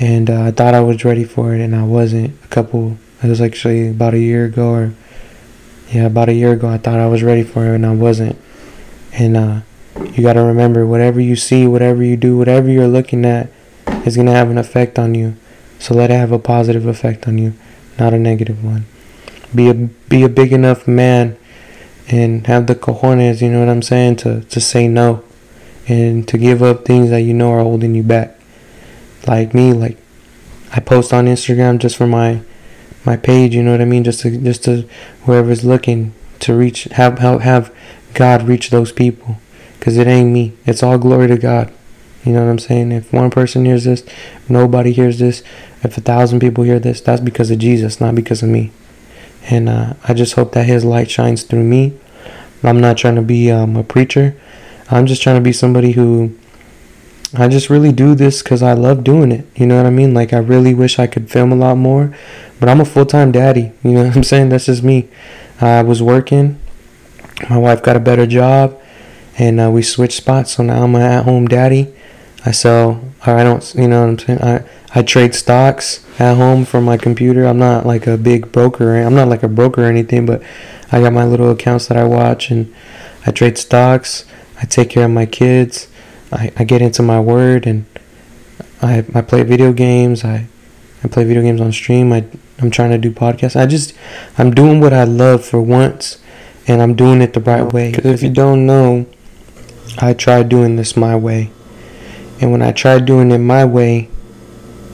And 0.00 0.28
uh, 0.28 0.42
i 0.42 0.50
thought 0.50 0.74
i 0.74 0.80
was 0.80 1.04
ready 1.04 1.24
for 1.24 1.54
it 1.54 1.60
and 1.60 1.76
i 1.76 1.84
wasn't 1.84 2.34
a 2.44 2.48
couple 2.48 2.98
it 3.22 3.28
was 3.28 3.40
actually 3.40 3.88
about 3.88 4.14
a 4.14 4.18
year 4.18 4.44
ago 4.44 4.70
or 4.70 4.94
yeah, 5.92 6.06
about 6.06 6.30
a 6.30 6.34
year 6.34 6.52
ago, 6.52 6.68
I 6.68 6.78
thought 6.78 6.98
I 6.98 7.06
was 7.06 7.22
ready 7.22 7.42
for 7.42 7.66
it 7.66 7.74
and 7.74 7.84
I 7.84 7.92
wasn't. 7.94 8.38
And 9.12 9.36
uh, 9.36 9.60
you 10.12 10.22
got 10.22 10.34
to 10.34 10.42
remember, 10.42 10.86
whatever 10.86 11.20
you 11.20 11.36
see, 11.36 11.66
whatever 11.66 12.02
you 12.02 12.16
do, 12.16 12.38
whatever 12.38 12.70
you're 12.70 12.88
looking 12.88 13.26
at, 13.26 13.50
is 14.06 14.16
going 14.16 14.26
to 14.26 14.32
have 14.32 14.50
an 14.50 14.56
effect 14.56 14.98
on 14.98 15.14
you. 15.14 15.36
So 15.78 15.94
let 15.94 16.10
it 16.10 16.14
have 16.14 16.32
a 16.32 16.38
positive 16.38 16.86
effect 16.86 17.28
on 17.28 17.36
you, 17.36 17.52
not 17.98 18.14
a 18.14 18.18
negative 18.18 18.64
one. 18.64 18.86
Be 19.54 19.68
a 19.68 19.74
be 19.74 20.22
a 20.22 20.28
big 20.28 20.52
enough 20.52 20.88
man, 20.88 21.36
and 22.08 22.46
have 22.46 22.68
the 22.68 22.74
cojones. 22.74 23.42
You 23.42 23.50
know 23.50 23.60
what 23.60 23.68
I'm 23.68 23.82
saying? 23.82 24.16
To 24.18 24.42
to 24.42 24.60
say 24.60 24.88
no, 24.88 25.24
and 25.88 26.26
to 26.28 26.38
give 26.38 26.62
up 26.62 26.84
things 26.84 27.10
that 27.10 27.22
you 27.22 27.34
know 27.34 27.50
are 27.50 27.62
holding 27.62 27.94
you 27.94 28.02
back. 28.02 28.38
Like 29.26 29.52
me, 29.52 29.72
like 29.72 29.98
I 30.72 30.80
post 30.80 31.12
on 31.12 31.26
Instagram 31.26 31.78
just 31.78 31.96
for 31.96 32.06
my 32.06 32.42
my 33.04 33.16
page. 33.16 33.54
You 33.54 33.62
know 33.62 33.72
what 33.72 33.80
I 33.80 33.86
mean? 33.86 34.04
Just 34.04 34.20
to 34.20 34.36
just 34.36 34.64
to 34.64 34.88
whoever's 35.24 35.64
looking 35.64 36.14
to 36.40 36.54
reach 36.54 36.84
have 36.84 37.18
have 37.18 37.40
have 37.42 37.74
God 38.14 38.42
reach 38.42 38.70
those 38.70 38.92
people, 38.92 39.36
cause 39.80 39.96
it 39.96 40.06
ain't 40.06 40.32
me. 40.32 40.52
It's 40.66 40.82
all 40.82 40.98
glory 40.98 41.28
to 41.28 41.38
God. 41.38 41.72
You 42.24 42.32
know 42.32 42.44
what 42.44 42.50
I'm 42.50 42.58
saying? 42.58 42.92
If 42.92 43.12
one 43.12 43.30
person 43.30 43.64
hears 43.64 43.84
this, 43.84 44.04
nobody 44.48 44.92
hears 44.92 45.18
this. 45.18 45.42
If 45.82 45.98
a 45.98 46.00
thousand 46.00 46.38
people 46.40 46.62
hear 46.62 46.78
this, 46.78 47.00
that's 47.00 47.20
because 47.20 47.50
of 47.50 47.58
Jesus, 47.58 48.00
not 48.00 48.14
because 48.14 48.42
of 48.42 48.48
me. 48.48 48.70
And 49.50 49.68
uh, 49.68 49.94
I 50.04 50.14
just 50.14 50.34
hope 50.34 50.52
that 50.52 50.66
His 50.66 50.84
light 50.84 51.10
shines 51.10 51.42
through 51.42 51.64
me. 51.64 51.98
I'm 52.62 52.80
not 52.80 52.96
trying 52.96 53.16
to 53.16 53.22
be 53.22 53.50
um, 53.50 53.76
a 53.76 53.82
preacher. 53.82 54.36
I'm 54.88 55.06
just 55.06 55.22
trying 55.22 55.36
to 55.36 55.42
be 55.42 55.52
somebody 55.52 55.92
who 55.92 56.38
I 57.34 57.48
just 57.48 57.70
really 57.70 57.92
do 57.92 58.14
this 58.14 58.42
because 58.42 58.62
I 58.62 58.74
love 58.74 59.04
doing 59.04 59.32
it. 59.32 59.46
You 59.54 59.66
know 59.66 59.76
what 59.76 59.86
I 59.86 59.90
mean? 59.90 60.12
Like, 60.12 60.32
I 60.32 60.38
really 60.38 60.74
wish 60.74 60.98
I 60.98 61.06
could 61.06 61.30
film 61.30 61.50
a 61.50 61.56
lot 61.56 61.76
more, 61.76 62.14
but 62.60 62.68
I'm 62.68 62.80
a 62.80 62.84
full 62.84 63.06
time 63.06 63.32
daddy. 63.32 63.72
You 63.82 63.92
know 63.92 64.04
what 64.04 64.16
I'm 64.16 64.22
saying? 64.22 64.50
That's 64.50 64.66
just 64.66 64.82
me. 64.82 65.08
I 65.60 65.82
was 65.82 66.02
working. 66.02 66.60
My 67.48 67.58
wife 67.58 67.82
got 67.82 67.96
a 67.96 68.00
better 68.00 68.26
job, 68.26 68.80
and 69.38 69.60
uh, 69.60 69.70
we 69.70 69.82
switched 69.82 70.16
spots. 70.16 70.52
So 70.52 70.62
now 70.62 70.84
I'm 70.84 70.94
an 70.94 71.02
at 71.02 71.24
home 71.24 71.48
daddy. 71.48 71.94
I 72.44 72.50
sell, 72.50 73.00
I 73.24 73.42
don't, 73.44 73.74
you 73.74 73.88
know 73.88 74.00
what 74.00 74.08
I'm 74.08 74.18
saying? 74.18 74.42
I, 74.42 74.64
I 74.94 75.02
trade 75.02 75.34
stocks 75.34 76.04
at 76.18 76.36
home 76.36 76.64
from 76.64 76.84
my 76.84 76.96
computer. 76.96 77.46
I'm 77.46 77.58
not 77.58 77.86
like 77.86 78.06
a 78.06 78.16
big 78.18 78.52
broker. 78.52 78.94
I'm 78.96 79.14
not 79.14 79.28
like 79.28 79.42
a 79.42 79.48
broker 79.48 79.84
or 79.84 79.86
anything, 79.86 80.26
but 80.26 80.42
I 80.90 81.00
got 81.00 81.12
my 81.12 81.24
little 81.24 81.50
accounts 81.50 81.86
that 81.86 81.96
I 81.96 82.04
watch 82.04 82.50
and 82.50 82.72
I 83.26 83.30
trade 83.30 83.56
stocks. 83.56 84.26
I 84.60 84.66
take 84.66 84.90
care 84.90 85.04
of 85.04 85.10
my 85.10 85.24
kids. 85.24 85.88
I, 86.32 86.52
I 86.56 86.64
get 86.64 86.82
into 86.82 87.02
my 87.02 87.20
word 87.20 87.66
and 87.66 87.84
I, 88.80 89.04
I 89.14 89.20
play 89.20 89.42
video 89.42 89.72
games. 89.72 90.24
I, 90.24 90.46
I 91.04 91.08
play 91.08 91.24
video 91.24 91.42
games 91.42 91.60
on 91.60 91.72
stream. 91.72 92.12
I 92.12 92.24
I'm 92.62 92.70
trying 92.70 92.90
to 92.90 92.98
do 92.98 93.10
podcasts. 93.10 93.60
I 93.60 93.66
just 93.66 93.92
I'm 94.38 94.52
doing 94.52 94.80
what 94.80 94.92
I 94.92 95.04
love 95.04 95.44
for 95.44 95.60
once, 95.60 96.22
and 96.68 96.80
I'm 96.80 96.94
doing 96.94 97.20
it 97.20 97.32
the 97.32 97.40
right 97.40 97.70
way. 97.72 97.90
Because 97.90 98.06
if 98.06 98.22
you 98.22 98.30
don't 98.30 98.66
know, 98.66 99.06
I 99.98 100.14
tried 100.14 100.48
doing 100.48 100.76
this 100.76 100.96
my 100.96 101.16
way, 101.16 101.50
and 102.40 102.52
when 102.52 102.62
I 102.62 102.70
tried 102.70 103.04
doing 103.04 103.32
it 103.32 103.38
my 103.38 103.64
way, 103.64 104.08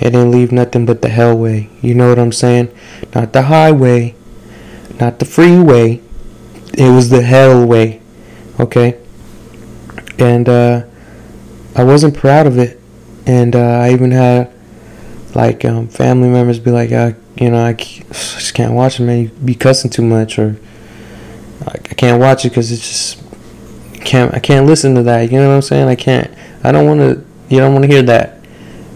it 0.01 0.11
didn't 0.11 0.31
leave 0.31 0.51
nothing 0.51 0.87
but 0.87 1.03
the 1.03 1.11
hell 1.11 1.37
way. 1.37 1.69
You 1.83 1.95
know 1.95 2.09
what 2.09 2.19
I'm 2.19 2.33
saying? 2.33 2.75
Not 3.15 3.35
the 3.35 3.43
highway, 3.43 4.15
not 4.99 5.19
the 5.19 5.27
freeway. 5.27 6.01
It 6.73 6.91
was 6.91 7.11
the 7.11 7.23
hell 7.23 7.67
way. 7.67 8.01
Okay. 8.59 8.99
And 10.19 10.49
uh, 10.49 10.85
I 11.79 11.85
wasn't 11.85 12.17
proud 12.17 12.49
of 12.49 12.59
it, 12.59 12.81
and 13.25 13.55
uh, 13.55 13.61
I 13.61 13.93
even 13.93 14.11
had 14.11 14.53
like 15.33 15.65
um, 15.65 15.87
family 15.87 16.29
members 16.29 16.59
be 16.59 16.73
like, 16.73 16.91
uh, 16.91 17.13
you 17.37 17.51
know, 17.51 17.65
I 17.65 17.73
just 17.75 18.53
can't 18.53 18.73
watch 18.73 18.99
it, 18.99 19.05
man. 19.05 19.23
You 19.23 19.29
be 19.29 19.55
cussing 19.55 19.89
too 19.89 20.03
much, 20.03 20.41
or 20.41 20.59
I 21.65 21.79
can't 21.79 22.21
watch 22.21 22.45
it 22.45 22.49
because 22.49 22.73
it's 22.73 22.89
just 22.89 23.23
can't. 24.05 24.35
I 24.35 24.41
can't 24.41 24.67
listen 24.67 24.97
to 24.97 25.05
that. 25.05 25.31
You 25.31 25.39
know 25.39 25.51
what 25.51 25.55
I'm 25.55 25.63
saying? 25.63 25.87
I 25.87 25.95
can't. 25.95 26.29
I 26.65 26.73
don't 26.73 26.85
want 26.85 26.99
to. 26.99 27.25
You 27.49 27.61
don't 27.61 27.73
want 27.75 27.85
to 27.85 27.89
hear 27.89 28.03
that, 28.03 28.45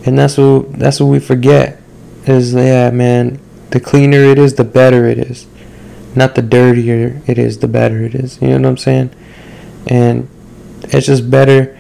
and 0.05 0.19
that's 0.19 0.37
what 0.37 0.73
that's 0.73 0.99
what 0.99 1.07
we 1.07 1.21
forget. 1.21 1.81
Is 2.27 2.53
yeah, 2.53 2.91
man. 2.91 3.41
The 3.71 3.79
cleaner 3.79 4.19
it 4.19 4.39
is, 4.39 4.57
the 4.57 4.65
better 4.65 5.07
it 5.07 5.19
is. 5.19 5.47
Not 6.17 6.35
the 6.35 6.43
dirtier 6.43 7.23
it 7.29 7.39
is, 7.39 7.59
the 7.59 7.69
better 7.69 8.03
it 8.03 8.17
is. 8.17 8.43
You 8.43 8.49
know 8.49 8.55
what 8.55 8.67
I'm 8.71 8.77
saying? 8.77 9.15
And 9.87 10.29
it's 10.83 11.07
just 11.07 11.31
better 11.31 11.79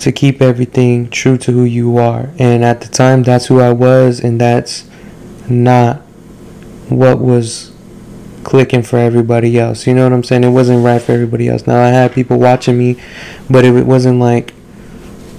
to 0.00 0.12
keep 0.12 0.42
everything 0.42 1.08
true 1.08 1.38
to 1.38 1.52
who 1.52 1.64
you 1.64 1.98
are. 1.98 2.30
And 2.38 2.64
at 2.64 2.80
the 2.80 2.88
time, 2.88 3.22
that's 3.22 3.46
who 3.46 3.60
I 3.60 3.72
was, 3.72 4.20
and 4.20 4.40
that's 4.40 4.88
not 5.48 5.98
what 6.88 7.18
was 7.18 7.72
clicking 8.44 8.82
for 8.82 8.98
everybody 8.98 9.58
else. 9.58 9.86
You 9.86 9.94
know 9.94 10.04
what 10.04 10.12
I'm 10.12 10.22
saying? 10.22 10.44
It 10.44 10.50
wasn't 10.50 10.84
right 10.84 11.00
for 11.00 11.12
everybody 11.12 11.48
else. 11.48 11.66
Now 11.66 11.82
I 11.82 11.88
had 11.88 12.12
people 12.12 12.38
watching 12.38 12.78
me, 12.78 13.00
but 13.48 13.64
it 13.64 13.86
wasn't 13.86 14.20
like 14.20 14.52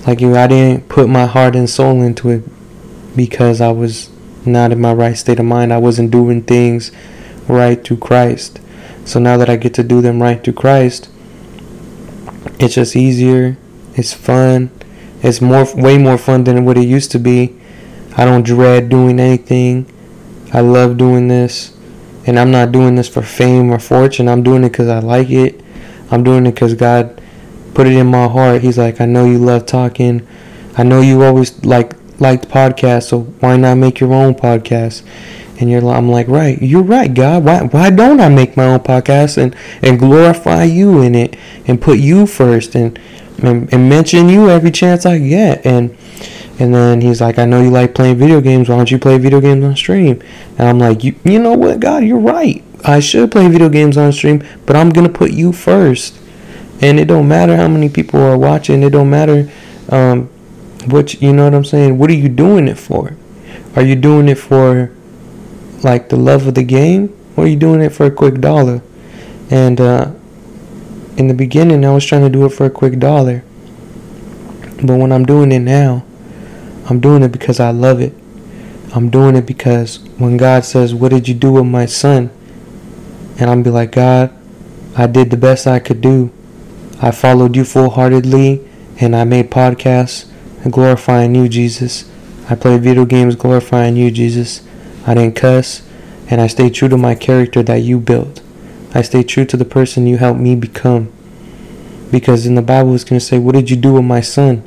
like 0.08 0.22
you. 0.22 0.36
I 0.36 0.47
didn't 0.47 0.89
put 0.89 1.08
my 1.08 1.26
heart 1.26 1.56
and 1.56 1.70
soul 1.70 2.01
into 2.01 2.30
it 2.30 2.43
because 3.16 3.62
I 3.62 3.72
was 3.72 4.10
not 4.45 4.72
in 4.72 4.82
my 4.82 4.93
right 4.93 5.18
state 5.18 5.39
of 5.39 5.45
mind. 5.45 5.72
I 5.72 5.78
wasn't 5.78 6.12
doing 6.12 6.43
things 6.43 6.91
right 7.47 7.84
through 7.84 7.97
Christ. 7.97 8.60
So 9.06 9.20
now 9.20 9.38
that 9.38 9.49
I 9.49 9.56
get 9.56 9.74
to 9.76 9.84
do 9.84 10.01
them 10.01 10.22
right 10.22 10.43
through 10.43 10.53
Christ, 10.53 11.10
it's 12.60 12.76
just 12.76 12.95
easier. 12.95 13.58
It's 13.96 14.14
fun. 14.14 14.72
It's 15.22 15.41
more, 15.41 15.66
way 15.76 15.98
more 15.98 16.18
fun 16.18 16.43
than 16.43 16.66
what 16.66 16.78
it 16.78 16.88
used 16.88 17.12
to 17.12 17.20
be. 17.20 17.56
I 18.18 18.26
don't 18.26 18.46
dread 18.46 18.89
doing 18.89 19.20
anything. 19.20 19.91
I 20.54 20.62
love 20.62 20.98
doing 20.98 21.28
this. 21.28 21.76
And 22.28 22.39
I'm 22.39 22.52
not 22.52 22.72
doing 22.72 22.96
this 22.96 23.08
for 23.08 23.22
fame 23.22 23.72
or 23.72 23.80
fortune. 23.80 24.28
I'm 24.28 24.43
doing 24.43 24.64
it 24.64 24.70
because 24.70 24.88
I 24.88 25.00
like 25.00 25.30
it. 25.30 25.62
I'm 26.12 26.24
doing 26.24 26.46
it 26.46 26.54
because 26.54 26.74
God 26.74 27.22
put 27.74 27.88
it 27.88 27.93
in 27.93 28.08
my 28.08 28.28
heart. 28.28 28.62
He's 28.62 28.78
like, 28.78 29.02
I 29.02 29.06
know 29.06 29.26
you 29.26 29.38
love 29.38 29.66
talking. 29.66 30.28
I 30.78 30.84
know 30.84 31.02
you 31.02 31.24
always 31.24 31.64
like 31.66 31.93
liked 32.20 32.48
podcasts, 32.48 33.10
so 33.10 33.22
why 33.22 33.58
not 33.58 33.76
make 33.76 34.00
your 34.00 34.14
own 34.14 34.36
podcast? 34.36 35.04
And 35.60 35.70
you're, 35.70 35.88
I'm 35.89 36.10
like, 36.10 36.28
right, 36.28 36.62
you're 36.62 36.84
right, 36.84 37.14
God. 37.14 37.46
Why, 37.46 37.64
why 37.64 37.89
don't 37.89 38.20
I 38.20 38.30
make 38.30 38.58
my 38.58 38.66
own 38.66 38.80
podcast 38.80 39.38
and, 39.38 39.56
and 39.82 39.98
glorify 39.98 40.64
you 40.64 41.02
in 41.02 41.16
it 41.16 41.38
and 41.66 41.82
put 41.82 42.00
you 42.00 42.28
first 42.28 42.76
and, 42.76 43.00
and, 43.48 43.74
and 43.74 43.89
mention 43.89 44.30
you 44.30 44.50
every 44.50 44.72
chance 44.72 45.06
I 45.06 45.20
get? 45.20 45.66
And, 45.66 45.98
and 46.60 46.74
then 46.74 47.02
he's 47.02 47.22
like, 47.22 47.38
I 47.38 47.46
know 47.46 47.62
you 47.62 47.70
like 47.70 47.93
playing 47.93 48.18
video 48.18 48.41
games. 48.41 48.70
Why 48.70 48.78
don't 48.78 48.89
you 48.89 49.00
play 49.00 49.18
video 49.18 49.41
games 49.41 49.64
on 49.64 49.76
stream? 49.76 50.22
And 50.58 50.68
I'm 50.68 50.80
like, 50.80 51.04
you, 51.04 51.16
you 51.24 51.39
know 51.39 51.54
what, 51.54 51.80
God, 51.80 52.04
you're 52.04 52.20
right. 52.20 52.64
I 52.84 53.00
should 53.00 53.32
play 53.32 53.48
video 53.50 53.68
games 53.70 53.98
on 53.98 54.12
stream, 54.12 54.43
but 54.66 54.76
I'm 54.76 54.91
gonna 54.91 55.10
put 55.10 55.32
you 55.32 55.52
first. 55.52 56.20
And 56.82 57.00
it 57.00 57.06
don't 57.06 57.28
matter 57.28 57.58
how 57.58 57.68
many 57.68 57.89
people 57.89 58.22
are 58.22 58.38
watching. 58.38 58.84
It 58.84 58.91
don't 58.91 59.10
matter, 59.10 59.50
um, 59.89 60.30
what 60.86 61.22
you 61.22 61.34
know 61.34 61.46
what 61.46 61.56
I'm 61.56 61.66
saying. 61.66 61.98
What 61.98 62.10
are 62.10 62.14
you 62.14 62.30
doing 62.30 62.68
it 62.68 62.78
for? 62.78 63.16
Are 63.76 63.82
you 63.82 63.96
doing 63.96 64.30
it 64.30 64.38
for 64.38 64.91
like 65.84 66.10
the 66.10 66.16
love 66.16 66.48
of 66.48 66.54
the 66.54 66.64
game, 66.64 67.16
or 67.36 67.46
are 67.46 67.48
you 67.48 67.56
doing 67.56 67.82
it 67.82 67.89
for 67.89 68.06
a 68.06 68.12
quick 68.12 68.39
dollar? 68.39 68.82
And 69.50 69.82
uh, 69.82 70.12
in 71.18 71.28
the 71.28 71.34
beginning, 71.34 71.86
I 71.86 71.93
was 71.93 72.05
trying 72.05 72.24
to 72.24 72.30
do 72.30 72.45
it 72.45 72.49
for 72.49 72.66
a 72.66 72.70
quick 72.70 72.99
dollar. 72.99 73.43
But 74.84 74.97
when 74.97 75.11
I'm 75.11 75.26
doing 75.26 75.51
it 75.51 75.59
now, 75.59 76.05
I'm 76.89 76.99
doing 76.99 77.24
it 77.24 77.32
because 77.32 77.59
I 77.59 77.72
love 77.72 78.01
it. 78.01 78.13
I'm 78.93 79.09
doing 79.09 79.36
it 79.36 79.45
because 79.45 79.99
when 80.18 80.38
God 80.38 80.66
says, 80.66 80.93
What 80.93 81.11
did 81.11 81.28
you 81.28 81.34
do 81.34 81.53
with 81.53 81.66
my 81.66 81.86
son? 81.86 82.30
And 83.38 83.49
I'm 83.49 83.63
be 83.63 83.70
like, 83.70 83.91
God, 83.91 84.34
I 84.97 85.07
did 85.07 85.30
the 85.30 85.38
best 85.38 85.68
I 85.68 85.80
could 85.80 86.01
do. 86.01 86.32
I 87.01 87.11
followed 87.11 87.55
you 87.55 87.66
full 87.66 87.89
heartedly 87.89 88.66
and 88.99 89.16
I 89.16 89.24
made 89.26 89.51
podcasts 89.51 90.32
glorifying 90.70 91.36
you, 91.36 91.49
Jesus. 91.49 92.09
I 92.49 92.55
played 92.55 92.82
video 92.82 93.05
games 93.05 93.36
glorifying 93.36 93.95
you, 93.95 94.11
Jesus. 94.11 94.61
I 95.05 95.13
didn't 95.13 95.36
cuss, 95.36 95.82
and 96.30 96.41
I 96.41 96.47
stayed 96.47 96.74
true 96.74 96.89
to 96.89 96.97
my 96.97 97.16
character 97.16 97.61
that 97.63 97.78
you 97.78 97.99
built. 97.99 98.41
I 98.96 99.04
stay 99.04 99.22
true 99.22 99.46
to 99.46 99.58
the 99.58 99.66
person 99.66 100.08
you 100.08 100.18
helped 100.18 100.39
me 100.39 100.56
become. 100.56 101.12
Because 102.12 102.48
in 102.48 102.56
the 102.56 102.62
Bible, 102.64 102.96
it's 102.96 103.04
going 103.04 103.20
to 103.20 103.26
say, 103.26 103.38
What 103.38 103.54
did 103.54 103.70
you 103.70 103.76
do 103.76 103.93
with 103.93 104.06
my 104.06 104.22
son? 104.22 104.64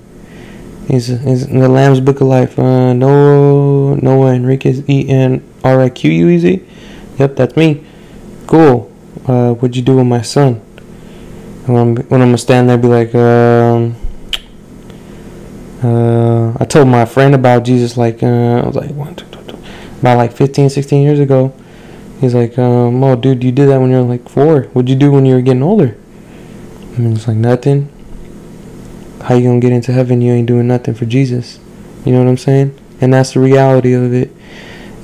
He's 0.86 1.10
in 1.10 1.58
the 1.58 1.68
Lamb's 1.68 2.00
Book 2.00 2.20
of 2.20 2.28
Life. 2.28 2.58
Uh, 2.58 2.92
Noah, 2.92 3.96
Noah 3.96 4.34
Enriquez, 4.34 4.88
E 4.88 5.08
N 5.08 5.42
R 5.64 5.80
I 5.80 5.88
Q 5.88 6.10
U 6.10 6.28
E 6.28 6.38
Z. 6.38 6.62
Yep, 7.18 7.36
that's 7.36 7.56
me. 7.56 7.84
Cool. 8.46 8.92
Uh, 9.26 9.54
what'd 9.54 9.76
you 9.76 9.82
do 9.82 9.96
with 9.96 10.06
my 10.06 10.22
son? 10.22 10.62
when 11.68 11.76
I'm, 11.76 11.96
when 11.96 12.22
I'm 12.22 12.28
gonna 12.28 12.38
stand 12.38 12.68
there, 12.68 12.78
be 12.78 12.88
like, 12.88 13.14
um, 13.14 13.94
uh, 15.82 16.56
I 16.58 16.64
told 16.64 16.88
my 16.88 17.04
friend 17.04 17.34
about 17.34 17.64
Jesus, 17.64 17.96
like, 17.96 18.22
uh, 18.22 18.26
I 18.26 18.66
was 18.66 18.74
like, 18.74 18.90
one, 18.90 19.14
two, 19.14 19.26
about 20.00 20.16
like 20.16 20.32
15, 20.32 20.70
16 20.70 21.02
years 21.02 21.18
ago. 21.18 21.52
He's 22.20 22.34
like, 22.34 22.58
um, 22.58 23.02
oh, 23.04 23.14
dude, 23.14 23.44
you 23.44 23.52
did 23.52 23.68
that 23.68 23.80
when 23.80 23.90
you 23.90 23.98
were 23.98 24.02
like 24.02 24.28
four. 24.28 24.62
What'd 24.62 24.88
you 24.88 24.96
do 24.96 25.12
when 25.12 25.24
you 25.24 25.34
were 25.34 25.40
getting 25.40 25.62
older? 25.62 25.96
I 26.94 26.98
mean, 26.98 27.14
it's 27.14 27.28
like 27.28 27.36
nothing. 27.36 27.92
How 29.22 29.36
you 29.36 29.48
gonna 29.48 29.60
get 29.60 29.72
into 29.72 29.92
heaven? 29.92 30.20
You 30.20 30.32
ain't 30.32 30.48
doing 30.48 30.66
nothing 30.66 30.94
for 30.94 31.06
Jesus. 31.06 31.60
You 32.04 32.12
know 32.12 32.18
what 32.18 32.28
I'm 32.28 32.36
saying? 32.36 32.76
And 33.00 33.14
that's 33.14 33.34
the 33.34 33.40
reality 33.40 33.92
of 33.92 34.12
it. 34.12 34.32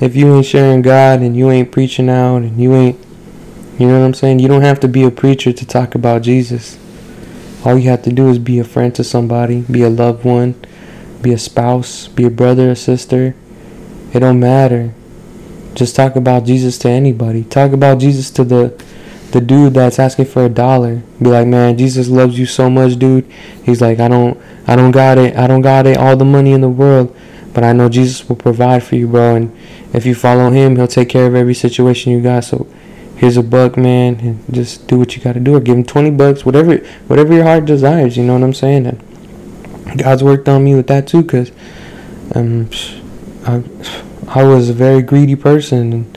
If 0.01 0.15
you 0.15 0.35
ain't 0.35 0.45
sharing 0.45 0.81
God 0.81 1.21
and 1.21 1.37
you 1.37 1.49
ain't 1.49 1.71
preaching 1.71 2.09
out 2.09 2.37
and 2.37 2.59
you 2.59 2.75
ain't, 2.75 2.99
you 3.79 3.87
know 3.87 3.99
what 3.99 4.05
I'm 4.05 4.13
saying? 4.13 4.39
You 4.39 4.49
don't 4.49 4.61
have 4.61 4.81
to 4.81 4.87
be 4.89 5.03
a 5.03 5.11
preacher 5.11 5.53
to 5.53 5.65
talk 5.65 5.95
about 5.95 6.21
Jesus. 6.21 6.77
All 7.63 7.77
you 7.77 7.89
have 7.89 8.03
to 8.03 8.11
do 8.11 8.27
is 8.29 8.39
be 8.39 8.59
a 8.59 8.65
friend 8.65 8.93
to 8.95 9.03
somebody, 9.03 9.61
be 9.61 9.83
a 9.83 9.89
loved 9.89 10.25
one, 10.25 10.55
be 11.21 11.31
a 11.31 11.37
spouse, 11.37 12.09
be 12.09 12.25
a 12.25 12.29
brother 12.29 12.69
a 12.69 12.75
sister, 12.75 13.35
it 14.13 14.19
don't 14.19 14.39
matter. 14.39 14.93
Just 15.75 15.95
talk 15.95 16.15
about 16.15 16.45
Jesus 16.45 16.77
to 16.79 16.89
anybody. 16.89 17.43
Talk 17.43 17.71
about 17.73 17.99
Jesus 17.99 18.31
to 18.31 18.43
the 18.43 18.83
the 19.31 19.41
dude 19.41 19.73
that's 19.73 19.99
asking 19.99 20.25
for 20.25 20.45
a 20.45 20.49
dollar. 20.49 21.01
Be 21.21 21.29
like, 21.29 21.45
man, 21.45 21.77
Jesus 21.77 22.07
loves 22.07 22.39
you 22.39 22.45
so 22.45 22.69
much, 22.69 22.97
dude. 22.97 23.29
He's 23.63 23.81
like, 23.81 23.99
I 23.99 24.07
don't, 24.07 24.39
I 24.65 24.77
don't 24.77 24.91
got 24.91 25.17
it. 25.17 25.35
I 25.35 25.45
don't 25.45 25.59
got 25.61 25.85
it. 25.85 25.97
All 25.97 26.15
the 26.15 26.23
money 26.23 26.53
in 26.53 26.61
the 26.61 26.69
world, 26.69 27.13
but 27.53 27.65
I 27.65 27.73
know 27.73 27.89
Jesus 27.89 28.29
will 28.29 28.37
provide 28.37 28.81
for 28.83 28.95
you, 28.95 29.09
bro. 29.09 29.35
And 29.35 29.57
if 29.93 30.05
you 30.05 30.15
follow 30.15 30.51
Him, 30.51 30.77
He'll 30.77 30.87
take 30.87 31.09
care 31.09 31.27
of 31.27 31.35
every 31.35 31.53
situation 31.53 32.13
you 32.13 32.21
got. 32.21 32.45
So 32.45 32.65
here's 33.17 33.35
a 33.35 33.43
buck, 33.43 33.75
man, 33.75 34.15
and 34.21 34.53
just 34.53 34.87
do 34.87 34.97
what 34.97 35.17
you 35.17 35.21
got 35.21 35.33
to 35.33 35.41
do, 35.41 35.55
or 35.55 35.59
give 35.59 35.75
him 35.75 35.83
twenty 35.83 36.11
bucks, 36.11 36.45
whatever, 36.45 36.77
whatever 37.07 37.33
your 37.33 37.43
heart 37.43 37.65
desires. 37.65 38.15
You 38.15 38.23
know 38.23 38.33
what 38.33 38.43
I'm 38.43 38.53
saying? 38.53 38.85
And 38.85 39.99
God's 39.99 40.23
worked 40.23 40.47
on 40.47 40.63
me 40.63 40.75
with 40.75 40.87
that 40.87 41.07
too, 41.07 41.25
cause 41.25 41.51
um, 42.33 42.69
I 43.45 43.63
I 44.27 44.43
was 44.43 44.69
a 44.69 44.73
very 44.73 45.01
greedy 45.01 45.35
person 45.35 46.11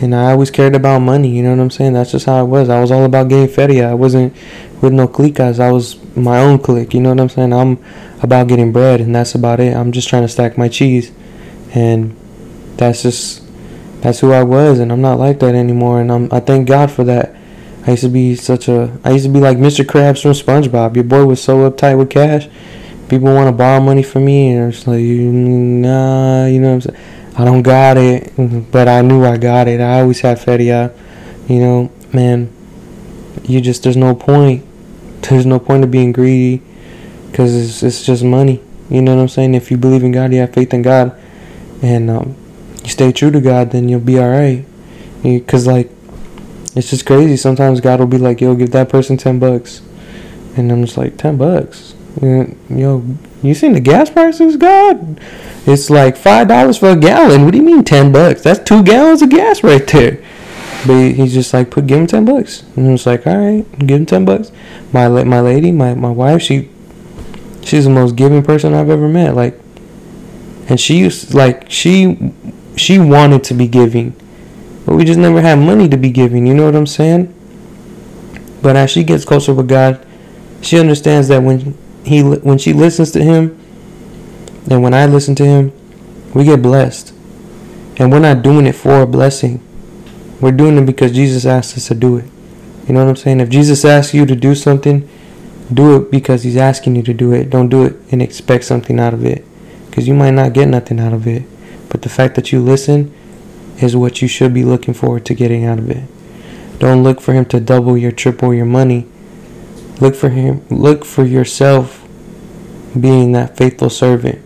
and, 0.00 0.14
I 0.14 0.32
always 0.32 0.50
cared 0.50 0.74
about 0.74 0.98
money, 0.98 1.28
you 1.28 1.42
know 1.42 1.50
what 1.50 1.60
I'm 1.60 1.70
saying? 1.70 1.94
That's 1.94 2.12
just 2.12 2.26
how 2.26 2.36
I 2.36 2.42
was. 2.42 2.68
I 2.68 2.80
was 2.80 2.90
all 2.90 3.04
about 3.04 3.28
getting 3.28 3.48
feria. 3.48 3.90
I 3.90 3.94
wasn't 3.94 4.36
with 4.82 4.92
no 4.92 5.08
cliques. 5.08 5.40
I 5.40 5.72
was 5.72 5.96
my 6.14 6.40
own 6.40 6.58
clique, 6.58 6.92
you 6.92 7.00
know 7.00 7.08
what 7.08 7.20
I'm 7.20 7.28
saying? 7.30 7.54
I'm 7.54 7.82
about 8.20 8.48
getting 8.48 8.70
bread 8.70 9.00
and 9.00 9.14
that's 9.14 9.34
about 9.34 9.60
it. 9.60 9.74
I'm 9.74 9.92
just 9.92 10.08
trying 10.08 10.22
to 10.22 10.28
stack 10.28 10.58
my 10.58 10.68
cheese. 10.68 11.10
And 11.74 12.14
that's 12.76 13.02
just 13.02 13.42
that's 14.02 14.20
who 14.20 14.32
I 14.32 14.42
was 14.42 14.80
and 14.80 14.92
I'm 14.92 15.00
not 15.00 15.18
like 15.18 15.38
that 15.38 15.54
anymore 15.54 16.00
and 16.00 16.12
I'm 16.12 16.28
I 16.30 16.40
thank 16.40 16.68
God 16.68 16.90
for 16.90 17.04
that. 17.04 17.34
I 17.86 17.92
used 17.92 18.02
to 18.02 18.10
be 18.10 18.34
such 18.34 18.68
a 18.68 18.98
I 19.04 19.12
used 19.12 19.24
to 19.24 19.32
be 19.32 19.40
like 19.40 19.56
Mr. 19.56 19.84
Krabs 19.84 20.20
from 20.20 20.32
SpongeBob. 20.32 20.94
Your 20.94 21.04
boy 21.04 21.24
was 21.24 21.42
so 21.42 21.70
uptight 21.70 21.96
with 21.96 22.10
cash 22.10 22.48
people 23.14 23.32
want 23.32 23.46
to 23.46 23.52
borrow 23.52 23.80
money 23.80 24.02
from 24.02 24.24
me, 24.24 24.48
and 24.48 24.72
it's 24.72 24.88
like, 24.88 25.00
nah, 25.00 26.46
you 26.46 26.58
know 26.58 26.74
what 26.74 26.74
I'm 26.74 26.80
saying? 26.80 27.00
I 27.36 27.44
don't 27.44 27.62
got 27.62 27.96
it, 27.96 28.32
but 28.72 28.88
I 28.88 29.02
knew 29.02 29.24
I 29.24 29.36
got 29.36 29.68
it. 29.68 29.80
I 29.80 30.00
always 30.00 30.20
had 30.20 30.40
feria, 30.40 30.92
you 31.48 31.60
know, 31.60 31.92
man. 32.12 32.50
You 33.44 33.60
just 33.60 33.84
there's 33.84 33.96
no 33.96 34.14
point. 34.14 34.64
There's 35.22 35.46
no 35.46 35.60
point 35.60 35.84
of 35.84 35.90
being 35.90 36.12
greedy, 36.12 36.62
cause 37.32 37.54
it's 37.54 37.82
it's 37.82 38.04
just 38.04 38.24
money. 38.24 38.60
You 38.90 39.00
know 39.00 39.14
what 39.14 39.22
I'm 39.22 39.28
saying? 39.28 39.54
If 39.54 39.70
you 39.70 39.76
believe 39.76 40.02
in 40.02 40.12
God, 40.12 40.32
you 40.32 40.40
have 40.40 40.52
faith 40.52 40.74
in 40.74 40.82
God, 40.82 41.16
and 41.82 42.10
um, 42.10 42.36
you 42.82 42.90
stay 42.90 43.12
true 43.12 43.30
to 43.30 43.40
God, 43.40 43.70
then 43.70 43.88
you'll 43.88 44.00
be 44.00 44.18
alright. 44.18 44.64
Cause 45.46 45.66
like, 45.66 45.90
it's 46.74 46.90
just 46.90 47.06
crazy. 47.06 47.36
Sometimes 47.36 47.80
God 47.80 48.00
will 48.00 48.06
be 48.06 48.18
like, 48.18 48.40
"Yo, 48.40 48.54
give 48.56 48.72
that 48.72 48.88
person 48.88 49.16
ten 49.16 49.38
bucks," 49.38 49.82
and 50.56 50.70
I'm 50.70 50.84
just 50.84 50.96
like, 50.96 51.16
10 51.16 51.36
bucks." 51.36 51.93
Yo, 52.20 53.04
you 53.42 53.54
seen 53.54 53.72
the 53.72 53.80
gas 53.80 54.08
prices, 54.10 54.56
God? 54.56 55.20
It's 55.66 55.90
like 55.90 56.16
five 56.16 56.48
dollars 56.48 56.78
for 56.78 56.90
a 56.90 56.96
gallon. 56.96 57.44
What 57.44 57.52
do 57.52 57.58
you 57.58 57.64
mean 57.64 57.84
ten 57.84 58.12
bucks? 58.12 58.42
That's 58.42 58.60
two 58.60 58.82
gallons 58.82 59.22
of 59.22 59.30
gas 59.30 59.64
right 59.64 59.86
there. 59.86 60.22
But 60.86 61.12
he's 61.12 61.32
just 61.32 61.54
like, 61.54 61.70
put 61.70 61.86
give 61.86 61.98
him 61.98 62.06
ten 62.06 62.24
bucks, 62.24 62.62
and 62.76 62.90
it's 62.90 63.06
like, 63.06 63.26
all 63.26 63.38
right, 63.38 63.78
give 63.78 64.00
him 64.00 64.06
ten 64.06 64.24
bucks. 64.24 64.52
My 64.92 65.08
my 65.08 65.40
lady, 65.40 65.72
my 65.72 65.94
my 65.94 66.10
wife, 66.10 66.42
she 66.42 66.70
she's 67.62 67.84
the 67.84 67.90
most 67.90 68.16
giving 68.16 68.42
person 68.42 68.74
I've 68.74 68.90
ever 68.90 69.08
met. 69.08 69.34
Like, 69.34 69.58
and 70.68 70.78
she 70.78 70.98
used 70.98 71.34
like 71.34 71.70
she 71.70 72.32
she 72.76 72.98
wanted 72.98 73.42
to 73.44 73.54
be 73.54 73.66
giving, 73.66 74.14
but 74.84 74.94
we 74.94 75.04
just 75.04 75.18
never 75.18 75.40
had 75.40 75.58
money 75.58 75.88
to 75.88 75.96
be 75.96 76.10
giving. 76.10 76.46
You 76.46 76.54
know 76.54 76.66
what 76.66 76.76
I'm 76.76 76.86
saying? 76.86 77.32
But 78.62 78.76
as 78.76 78.90
she 78.90 79.04
gets 79.04 79.24
closer 79.24 79.54
with 79.54 79.68
God, 79.68 80.04
she 80.60 80.78
understands 80.78 81.28
that 81.28 81.42
when 81.42 81.76
he 82.04 82.22
when 82.22 82.58
she 82.58 82.72
listens 82.72 83.10
to 83.12 83.22
him 83.22 83.58
and 84.70 84.82
when 84.82 84.94
I 84.94 85.06
listen 85.06 85.34
to 85.36 85.44
him, 85.44 85.72
we 86.34 86.44
get 86.44 86.62
blessed. 86.62 87.12
And 87.96 88.10
we're 88.10 88.18
not 88.18 88.42
doing 88.42 88.66
it 88.66 88.74
for 88.74 89.02
a 89.02 89.06
blessing. 89.06 89.62
We're 90.40 90.52
doing 90.52 90.78
it 90.78 90.86
because 90.86 91.12
Jesus 91.12 91.46
asked 91.46 91.76
us 91.76 91.88
to 91.88 91.94
do 91.94 92.16
it. 92.16 92.24
You 92.86 92.94
know 92.94 93.04
what 93.04 93.10
I'm 93.10 93.16
saying? 93.16 93.40
If 93.40 93.50
Jesus 93.50 93.84
asks 93.84 94.14
you 94.14 94.26
to 94.26 94.34
do 94.34 94.54
something 94.54 95.08
Do 95.72 95.96
it 95.96 96.10
because 96.10 96.42
He's 96.42 96.56
asking 96.56 96.96
you 96.96 97.02
to 97.04 97.14
do 97.14 97.32
it. 97.32 97.50
Don't 97.50 97.68
do 97.68 97.84
it 97.84 97.96
and 98.10 98.20
expect 98.20 98.64
something 98.64 99.00
out 99.00 99.14
of 99.14 99.24
it. 99.24 99.44
Because 99.86 100.06
you 100.06 100.14
might 100.14 100.32
not 100.32 100.52
get 100.52 100.68
nothing 100.68 101.00
out 101.00 101.12
of 101.12 101.26
it. 101.26 101.44
But 101.88 102.02
the 102.02 102.08
fact 102.08 102.34
that 102.34 102.52
you 102.52 102.60
listen 102.60 103.14
is 103.80 103.96
what 103.96 104.20
you 104.20 104.28
should 104.28 104.52
be 104.52 104.64
looking 104.64 104.94
forward 104.94 105.24
to 105.26 105.34
getting 105.34 105.64
out 105.64 105.78
of 105.78 105.90
it. 105.90 106.04
Don't 106.78 107.02
look 107.02 107.20
for 107.20 107.32
Him 107.32 107.44
to 107.46 107.60
double 107.60 107.96
your, 107.96 108.12
triple 108.12 108.52
your 108.52 108.66
money. 108.66 109.06
Look 110.00 110.14
for 110.14 110.28
Him. 110.28 110.64
Look 110.70 111.04
for 111.04 111.24
yourself 111.24 112.06
being 112.98 113.32
that 113.32 113.56
faithful 113.56 113.90
servant. 113.90 114.40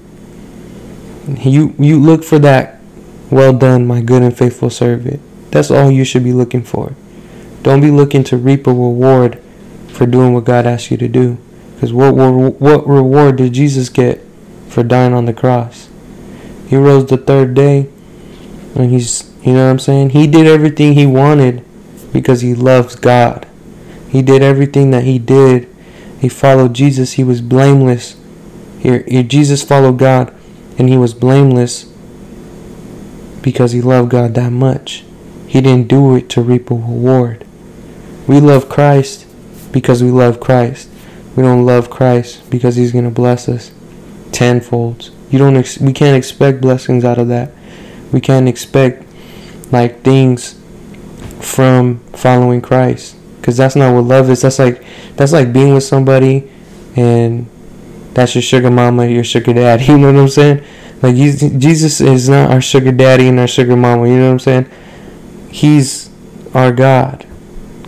You 1.26 1.74
you 1.78 2.00
look 2.00 2.24
for 2.24 2.38
that. 2.38 2.80
Well 3.30 3.52
done, 3.52 3.86
my 3.86 4.00
good 4.00 4.22
and 4.22 4.36
faithful 4.36 4.70
servant. 4.70 5.20
That's 5.50 5.70
all 5.70 5.90
you 5.90 6.04
should 6.04 6.24
be 6.24 6.32
looking 6.32 6.62
for. 6.62 6.94
Don't 7.62 7.80
be 7.80 7.90
looking 7.90 8.24
to 8.24 8.36
reap 8.36 8.66
a 8.66 8.70
reward 8.70 9.42
for 9.88 10.06
doing 10.06 10.32
what 10.32 10.44
God 10.44 10.66
asked 10.66 10.90
you 10.90 10.96
to 10.98 11.08
do. 11.08 11.38
Because 11.74 11.92
what, 11.92 12.12
what 12.14 12.86
reward 12.86 13.36
did 13.36 13.52
Jesus 13.52 13.88
get 13.88 14.24
for 14.68 14.82
dying 14.82 15.12
on 15.12 15.26
the 15.26 15.32
cross? 15.32 15.88
He 16.68 16.76
rose 16.76 17.06
the 17.06 17.16
third 17.16 17.54
day, 17.54 17.88
and 18.74 18.90
he's, 18.90 19.32
you 19.42 19.54
know 19.54 19.64
what 19.64 19.70
I'm 19.70 19.78
saying? 19.78 20.10
He 20.10 20.26
did 20.26 20.46
everything 20.46 20.94
he 20.94 21.06
wanted 21.06 21.64
because 22.12 22.40
he 22.40 22.54
loves 22.54 22.94
God. 22.94 23.47
He 24.08 24.22
did 24.22 24.42
everything 24.42 24.90
that 24.90 25.04
he 25.04 25.18
did. 25.18 25.68
He 26.20 26.28
followed 26.28 26.74
Jesus. 26.74 27.12
He 27.12 27.24
was 27.24 27.40
blameless. 27.40 28.16
Here, 28.80 29.02
Jesus 29.22 29.62
followed 29.62 29.98
God, 29.98 30.32
and 30.78 30.88
he 30.88 30.96
was 30.96 31.14
blameless 31.14 31.84
because 33.42 33.72
he 33.72 33.80
loved 33.80 34.10
God 34.10 34.34
that 34.34 34.50
much. 34.50 35.04
He 35.46 35.60
didn't 35.60 35.88
do 35.88 36.14
it 36.14 36.28
to 36.30 36.42
reap 36.42 36.70
a 36.70 36.74
reward. 36.74 37.46
We 38.26 38.40
love 38.40 38.68
Christ 38.68 39.26
because 39.72 40.02
we 40.02 40.10
love 40.10 40.40
Christ. 40.40 40.88
We 41.36 41.42
don't 41.42 41.64
love 41.64 41.88
Christ 41.88 42.50
because 42.50 42.76
He's 42.76 42.92
gonna 42.92 43.10
bless 43.10 43.48
us 43.48 43.72
tenfold. 44.32 45.10
You 45.30 45.38
don't. 45.38 45.56
Ex- 45.56 45.78
we 45.78 45.92
can't 45.92 46.16
expect 46.16 46.60
blessings 46.60 47.04
out 47.04 47.18
of 47.18 47.28
that. 47.28 47.52
We 48.12 48.20
can't 48.20 48.48
expect 48.48 49.04
like 49.72 50.02
things 50.02 50.60
from 51.40 52.00
following 52.12 52.60
Christ 52.60 53.14
because 53.48 53.56
that's 53.56 53.76
not 53.76 53.94
what 53.94 54.04
love 54.04 54.28
is. 54.28 54.42
That's 54.42 54.58
like 54.58 54.84
that's 55.16 55.32
like 55.32 55.54
being 55.54 55.72
with 55.72 55.82
somebody 55.82 56.50
and 56.96 57.48
that's 58.12 58.34
your 58.34 58.42
sugar 58.42 58.70
mama, 58.70 59.06
your 59.06 59.24
sugar 59.24 59.54
daddy. 59.54 59.84
You 59.88 59.96
know 59.96 60.12
what 60.12 60.20
I'm 60.20 60.28
saying? 60.28 60.62
Like 61.00 61.16
Jesus 61.16 62.02
is 62.02 62.28
not 62.28 62.50
our 62.50 62.60
sugar 62.60 62.92
daddy 62.92 63.26
and 63.26 63.40
our 63.40 63.46
sugar 63.46 63.74
mama. 63.74 64.06
You 64.06 64.18
know 64.18 64.26
what 64.26 64.32
I'm 64.32 64.38
saying? 64.38 64.70
He's 65.50 66.10
our 66.52 66.72
God. 66.72 67.26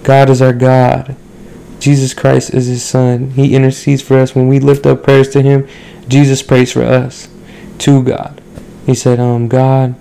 God 0.03 0.31
is 0.31 0.41
our 0.41 0.55
God. 0.55 1.15
Jesus 1.79 2.15
Christ 2.15 2.55
is 2.55 2.65
his 2.65 2.83
son. 2.83 3.33
He 3.33 3.55
intercedes 3.55 4.01
for 4.01 4.17
us 4.17 4.35
when 4.35 4.49
we 4.49 4.61
lift 4.61 4.87
up 4.87 5.03
prayers 5.03 5.29
to 5.31 5.43
him. 5.43 5.69
Jesus 6.09 6.43
prays 6.43 6.73
for 6.73 6.85
us 6.85 7.29
to 7.81 8.03
God. 8.03 8.41
He 8.87 8.95
said, 8.95 9.21
um, 9.21 9.47
God, 9.47 9.95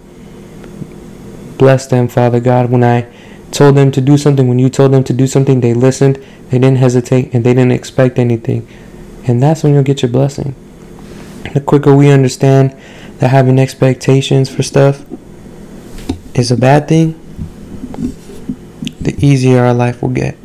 bless 1.58 1.86
them, 1.86 2.08
Father 2.08 2.40
God. 2.40 2.72
When 2.72 2.82
I 2.82 3.10
told 3.52 3.76
them 3.76 3.92
to 3.92 4.02
do 4.02 4.18
something, 4.18 4.48
when 4.48 4.60
you 4.60 4.70
told 4.70 4.92
them 4.92 5.04
to 5.06 5.14
do 5.14 5.28
something, 5.28 5.62
they 5.62 5.74
listened, 5.74 6.18
they 6.50 6.60
didn't 6.60 6.78
hesitate, 6.78 7.34
and 7.34 7.44
they 7.44 7.54
didn't 7.54 7.72
expect 7.72 8.20
anything. 8.20 8.68
And 9.28 9.42
that's 9.42 9.64
when 9.64 9.74
you'll 9.74 9.84
get 9.84 10.02
your 10.02 10.12
blessing. 10.12 10.56
The 11.54 11.62
quicker 11.62 11.96
we 11.96 12.10
understand 12.10 12.72
that 13.20 13.30
having 13.30 13.60
expectations 13.60 14.50
for 14.54 14.64
stuff 14.64 15.06
is 16.36 16.52
a 16.52 16.58
bad 16.58 16.88
thing, 16.88 17.20
the 19.02 19.16
easier 19.26 19.64
our 19.64 19.74
life 19.74 20.02
will 20.02 20.10
get. 20.10 20.36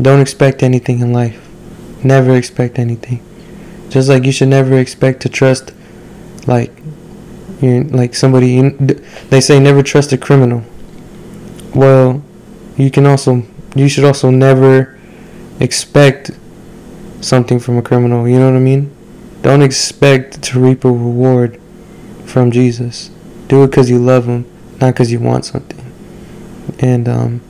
Don't 0.00 0.20
expect 0.20 0.62
anything 0.62 1.00
in 1.00 1.12
life. 1.12 1.40
Never 2.02 2.34
expect 2.34 2.78
anything. 2.78 3.22
Just 3.90 4.08
like 4.08 4.24
you 4.24 4.32
should 4.32 4.48
never 4.48 4.78
expect 4.78 5.22
to 5.22 5.28
trust, 5.28 5.72
like, 6.46 6.72
you 7.60 7.84
like 7.84 8.14
somebody. 8.14 8.70
They 8.70 9.40
say 9.40 9.60
never 9.60 9.82
trust 9.82 10.12
a 10.12 10.18
criminal. 10.18 10.64
Well, 11.74 12.23
you 12.76 12.90
can 12.90 13.06
also, 13.06 13.42
you 13.74 13.88
should 13.88 14.04
also 14.04 14.30
never 14.30 14.98
expect 15.60 16.30
something 17.20 17.58
from 17.58 17.78
a 17.78 17.82
criminal. 17.82 18.28
You 18.28 18.38
know 18.38 18.50
what 18.50 18.56
I 18.56 18.60
mean? 18.60 18.94
Don't 19.42 19.62
expect 19.62 20.42
to 20.44 20.60
reap 20.60 20.84
a 20.84 20.90
reward 20.90 21.60
from 22.24 22.50
Jesus. 22.50 23.10
Do 23.48 23.62
it 23.62 23.68
because 23.68 23.90
you 23.90 23.98
love 23.98 24.26
Him, 24.26 24.44
not 24.80 24.94
because 24.94 25.12
you 25.12 25.20
want 25.20 25.44
something. 25.44 25.80
And 26.80 27.08
um, 27.08 27.40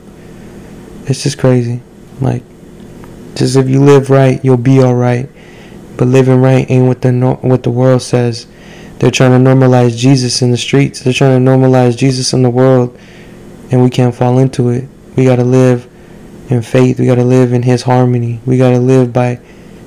it's 1.07 1.23
just 1.23 1.37
crazy. 1.37 1.81
Like, 2.21 2.43
just 3.35 3.55
if 3.55 3.69
you 3.69 3.81
live 3.81 4.09
right, 4.09 4.43
you'll 4.43 4.57
be 4.57 4.81
all 4.81 4.95
right. 4.95 5.29
But 5.97 6.07
living 6.07 6.41
right 6.41 6.69
ain't 6.69 6.87
what 6.87 7.01
the 7.01 7.37
what 7.41 7.63
the 7.63 7.69
world 7.69 8.01
says. 8.01 8.47
They're 8.99 9.11
trying 9.11 9.43
to 9.43 9.49
normalize 9.49 9.97
Jesus 9.97 10.41
in 10.41 10.51
the 10.51 10.57
streets. 10.57 11.01
They're 11.01 11.13
trying 11.13 11.43
to 11.43 11.51
normalize 11.51 11.97
Jesus 11.97 12.33
in 12.33 12.43
the 12.43 12.49
world, 12.49 12.97
and 13.71 13.83
we 13.83 13.89
can't 13.89 14.15
fall 14.15 14.39
into 14.39 14.69
it. 14.69 14.87
We 15.15 15.25
gotta 15.25 15.43
live 15.43 15.89
in 16.49 16.61
faith. 16.61 16.99
We 16.99 17.05
gotta 17.05 17.23
live 17.23 17.53
in 17.53 17.63
His 17.63 17.83
harmony. 17.83 18.41
We 18.45 18.57
gotta 18.57 18.79
live 18.79 19.13
by 19.13 19.39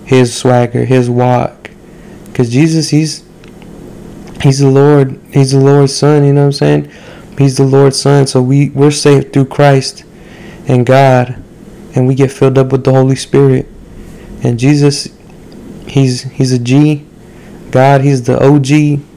His 0.05 0.35
swagger, 0.35 0.85
His 0.85 1.09
walk. 1.11 1.71
Cause 2.35 2.51
Jesus, 2.51 2.91
He's 2.91 3.25
He's 4.43 4.61
the 4.61 4.71
Lord. 4.71 5.21
He's 5.33 5.53
the 5.53 5.61
Lord's 5.61 5.95
Son. 5.95 6.25
You 6.25 6.33
know 6.33 6.43
what 6.43 6.47
I'm 6.47 6.53
saying? 6.53 6.93
He's 7.37 7.57
the 7.57 7.65
Lord's 7.65 8.01
Son. 8.01 8.27
So 8.27 8.41
we 8.41 8.71
we're 8.71 8.91
saved 8.91 9.33
through 9.33 9.47
Christ 9.47 10.05
and 10.67 10.87
God, 10.87 11.43
and 11.95 12.07
we 12.07 12.15
get 12.15 12.31
filled 12.31 12.59
up 12.59 12.71
with 12.73 12.85
the 12.85 12.93
Holy 12.93 13.17
Spirit. 13.17 13.67
And 14.43 14.59
Jesus, 14.59 15.09
he's 15.87 16.23
he's 16.23 16.53
a 16.53 16.59
G. 16.59 17.05
God, 17.71 18.01
he's 18.03 18.23
the 18.23 18.43
OG. 18.43 18.67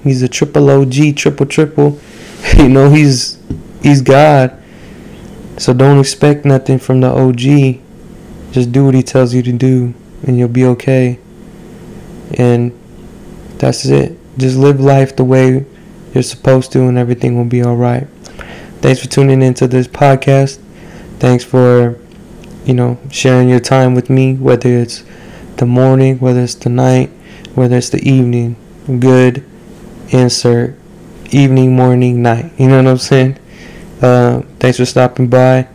He's 0.03 0.21
a 0.21 0.27
triple 0.27 0.69
OG, 0.69 1.15
triple 1.15 1.45
triple. 1.45 1.99
You 2.57 2.69
know, 2.69 2.89
he's 2.89 3.38
he's 3.83 4.01
God. 4.01 4.60
So 5.57 5.73
don't 5.73 5.99
expect 5.99 6.45
nothing 6.45 6.79
from 6.79 7.01
the 7.01 7.07
OG. 7.07 7.81
Just 8.51 8.71
do 8.71 8.85
what 8.85 8.95
he 8.95 9.03
tells 9.03 9.33
you 9.33 9.41
to 9.43 9.51
do, 9.51 9.93
and 10.23 10.37
you'll 10.37 10.49
be 10.49 10.65
okay. 10.65 11.19
And 12.37 12.77
that's 13.57 13.85
it. 13.85 14.17
Just 14.37 14.57
live 14.57 14.79
life 14.79 15.15
the 15.15 15.23
way 15.23 15.65
you're 16.13 16.23
supposed 16.23 16.71
to, 16.73 16.81
and 16.83 16.97
everything 16.97 17.37
will 17.37 17.45
be 17.45 17.61
all 17.61 17.75
right. 17.75 18.07
Thanks 18.81 19.01
for 19.01 19.07
tuning 19.07 19.41
into 19.41 19.67
this 19.67 19.87
podcast. 19.87 20.59
Thanks 21.19 21.43
for, 21.43 21.99
you 22.65 22.73
know, 22.73 22.97
sharing 23.11 23.47
your 23.47 23.59
time 23.59 23.93
with 23.93 24.09
me, 24.09 24.33
whether 24.35 24.69
it's 24.69 25.03
the 25.57 25.65
morning, 25.65 26.17
whether 26.19 26.41
it's 26.41 26.55
the 26.55 26.69
night, 26.69 27.09
whether 27.53 27.77
it's 27.77 27.89
the 27.89 28.01
evening. 28.01 28.55
Good 28.87 29.45
insert 30.09 30.75
evening, 31.31 31.75
morning, 31.75 32.21
night. 32.21 32.51
You 32.57 32.67
know 32.67 32.77
what 32.77 32.87
I'm 32.87 32.97
saying? 32.97 33.37
Uh, 34.01 34.41
thanks 34.59 34.77
for 34.77 34.85
stopping 34.85 35.27
by. 35.27 35.67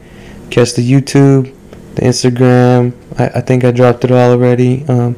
Catch 0.50 0.74
the 0.74 0.82
YouTube, 0.82 1.54
the 1.94 2.02
Instagram. 2.02 2.92
I, 3.18 3.38
I 3.38 3.40
think 3.40 3.64
I 3.64 3.70
dropped 3.70 4.04
it 4.04 4.10
all 4.10 4.32
already. 4.32 4.84
Um, 4.88 5.14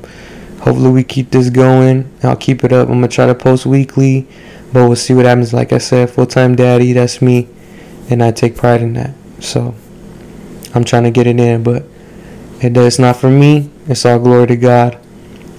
hopefully 0.60 0.90
we 0.90 1.05
keep 1.05 1.30
this 1.30 1.51
going. 1.51 2.10
I'll 2.22 2.36
keep 2.36 2.64
it 2.64 2.72
up. 2.72 2.89
I'm 2.89 2.97
gonna 2.97 3.09
try 3.09 3.26
to 3.26 3.35
post 3.35 3.66
weekly, 3.66 4.26
but 4.72 4.86
we'll 4.86 4.97
see 4.97 5.14
what 5.14 5.26
happens. 5.26 5.52
Like 5.52 5.72
I 5.72 5.78
said, 5.78 6.10
full 6.10 6.26
time 6.26 6.56
daddy. 6.56 6.93
That's 6.93 7.22
me, 7.22 7.48
and 8.10 8.22
I 8.22 8.30
take 8.30 8.56
pride 8.56 8.82
in 8.82 8.94
that. 8.94 9.14
So. 9.40 9.74
I'm 10.74 10.85
trying 10.85 11.05
to 11.05 11.10
get 11.10 11.26
it 11.26 11.40
in, 11.40 11.62
but 11.62 11.82
it, 12.60 12.76
it's 12.76 12.98
not 12.98 13.16
for 13.16 13.30
me. 13.30 13.70
It's 13.86 14.05
all 14.05 14.18
glory 14.18 14.47
to 14.48 14.56
God, 14.56 14.98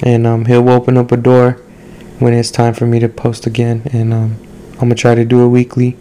and 0.03 0.27
um, 0.27 0.45
He'll 0.45 0.69
open 0.69 0.97
up 0.97 1.11
a 1.11 1.17
door 1.17 1.53
when 2.19 2.33
it's 2.33 2.51
time 2.51 2.73
for 2.73 2.85
me 2.85 2.99
to 2.99 3.09
post 3.09 3.47
again, 3.47 3.89
and 3.91 4.13
um, 4.13 4.37
I'm 4.73 4.79
gonna 4.79 4.95
try 4.95 5.15
to 5.15 5.25
do 5.25 5.43
it 5.45 5.49
weekly. 5.49 5.97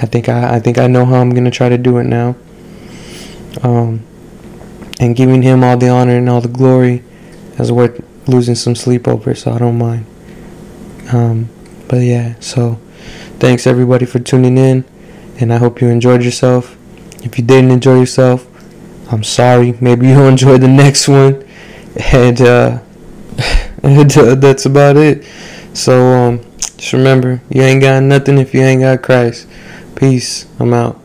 I 0.00 0.06
think 0.06 0.28
I, 0.28 0.56
I 0.56 0.60
think 0.60 0.78
I 0.78 0.86
know 0.86 1.04
how 1.04 1.16
I'm 1.16 1.30
gonna 1.30 1.50
try 1.50 1.68
to 1.68 1.78
do 1.78 1.98
it 1.98 2.04
now. 2.04 2.36
Um, 3.62 4.04
and 4.98 5.14
giving 5.14 5.42
Him 5.42 5.62
all 5.62 5.76
the 5.76 5.88
honor 5.88 6.16
and 6.16 6.28
all 6.28 6.40
the 6.40 6.48
glory 6.48 7.02
is 7.58 7.70
worth 7.70 8.02
losing 8.26 8.54
some 8.54 8.74
sleep 8.74 9.06
over, 9.06 9.34
so 9.34 9.52
I 9.52 9.58
don't 9.58 9.78
mind. 9.78 10.06
Um, 11.12 11.48
but 11.88 11.98
yeah, 11.98 12.34
so 12.40 12.78
thanks 13.38 13.66
everybody 13.66 14.06
for 14.06 14.18
tuning 14.18 14.56
in, 14.56 14.84
and 15.38 15.52
I 15.52 15.58
hope 15.58 15.80
you 15.80 15.88
enjoyed 15.88 16.22
yourself. 16.22 16.76
If 17.22 17.38
you 17.38 17.44
didn't 17.44 17.70
enjoy 17.70 18.00
yourself, 18.00 18.46
I'm 19.12 19.24
sorry. 19.24 19.76
Maybe 19.80 20.08
you'll 20.08 20.28
enjoy 20.28 20.58
the 20.58 20.68
next 20.68 21.08
one. 21.08 21.46
And, 22.12 22.40
uh, 22.40 22.78
and 23.82 24.16
uh, 24.16 24.36
that's 24.36 24.64
about 24.64 24.96
it. 24.96 25.26
So, 25.74 26.12
um, 26.12 26.40
just 26.76 26.92
remember, 26.92 27.42
you 27.50 27.62
ain't 27.62 27.82
got 27.82 28.00
nothing 28.04 28.38
if 28.38 28.54
you 28.54 28.60
ain't 28.60 28.82
got 28.82 29.02
Christ. 29.02 29.48
Peace. 30.00 30.46
I'm 30.58 30.72
out. 30.72 30.99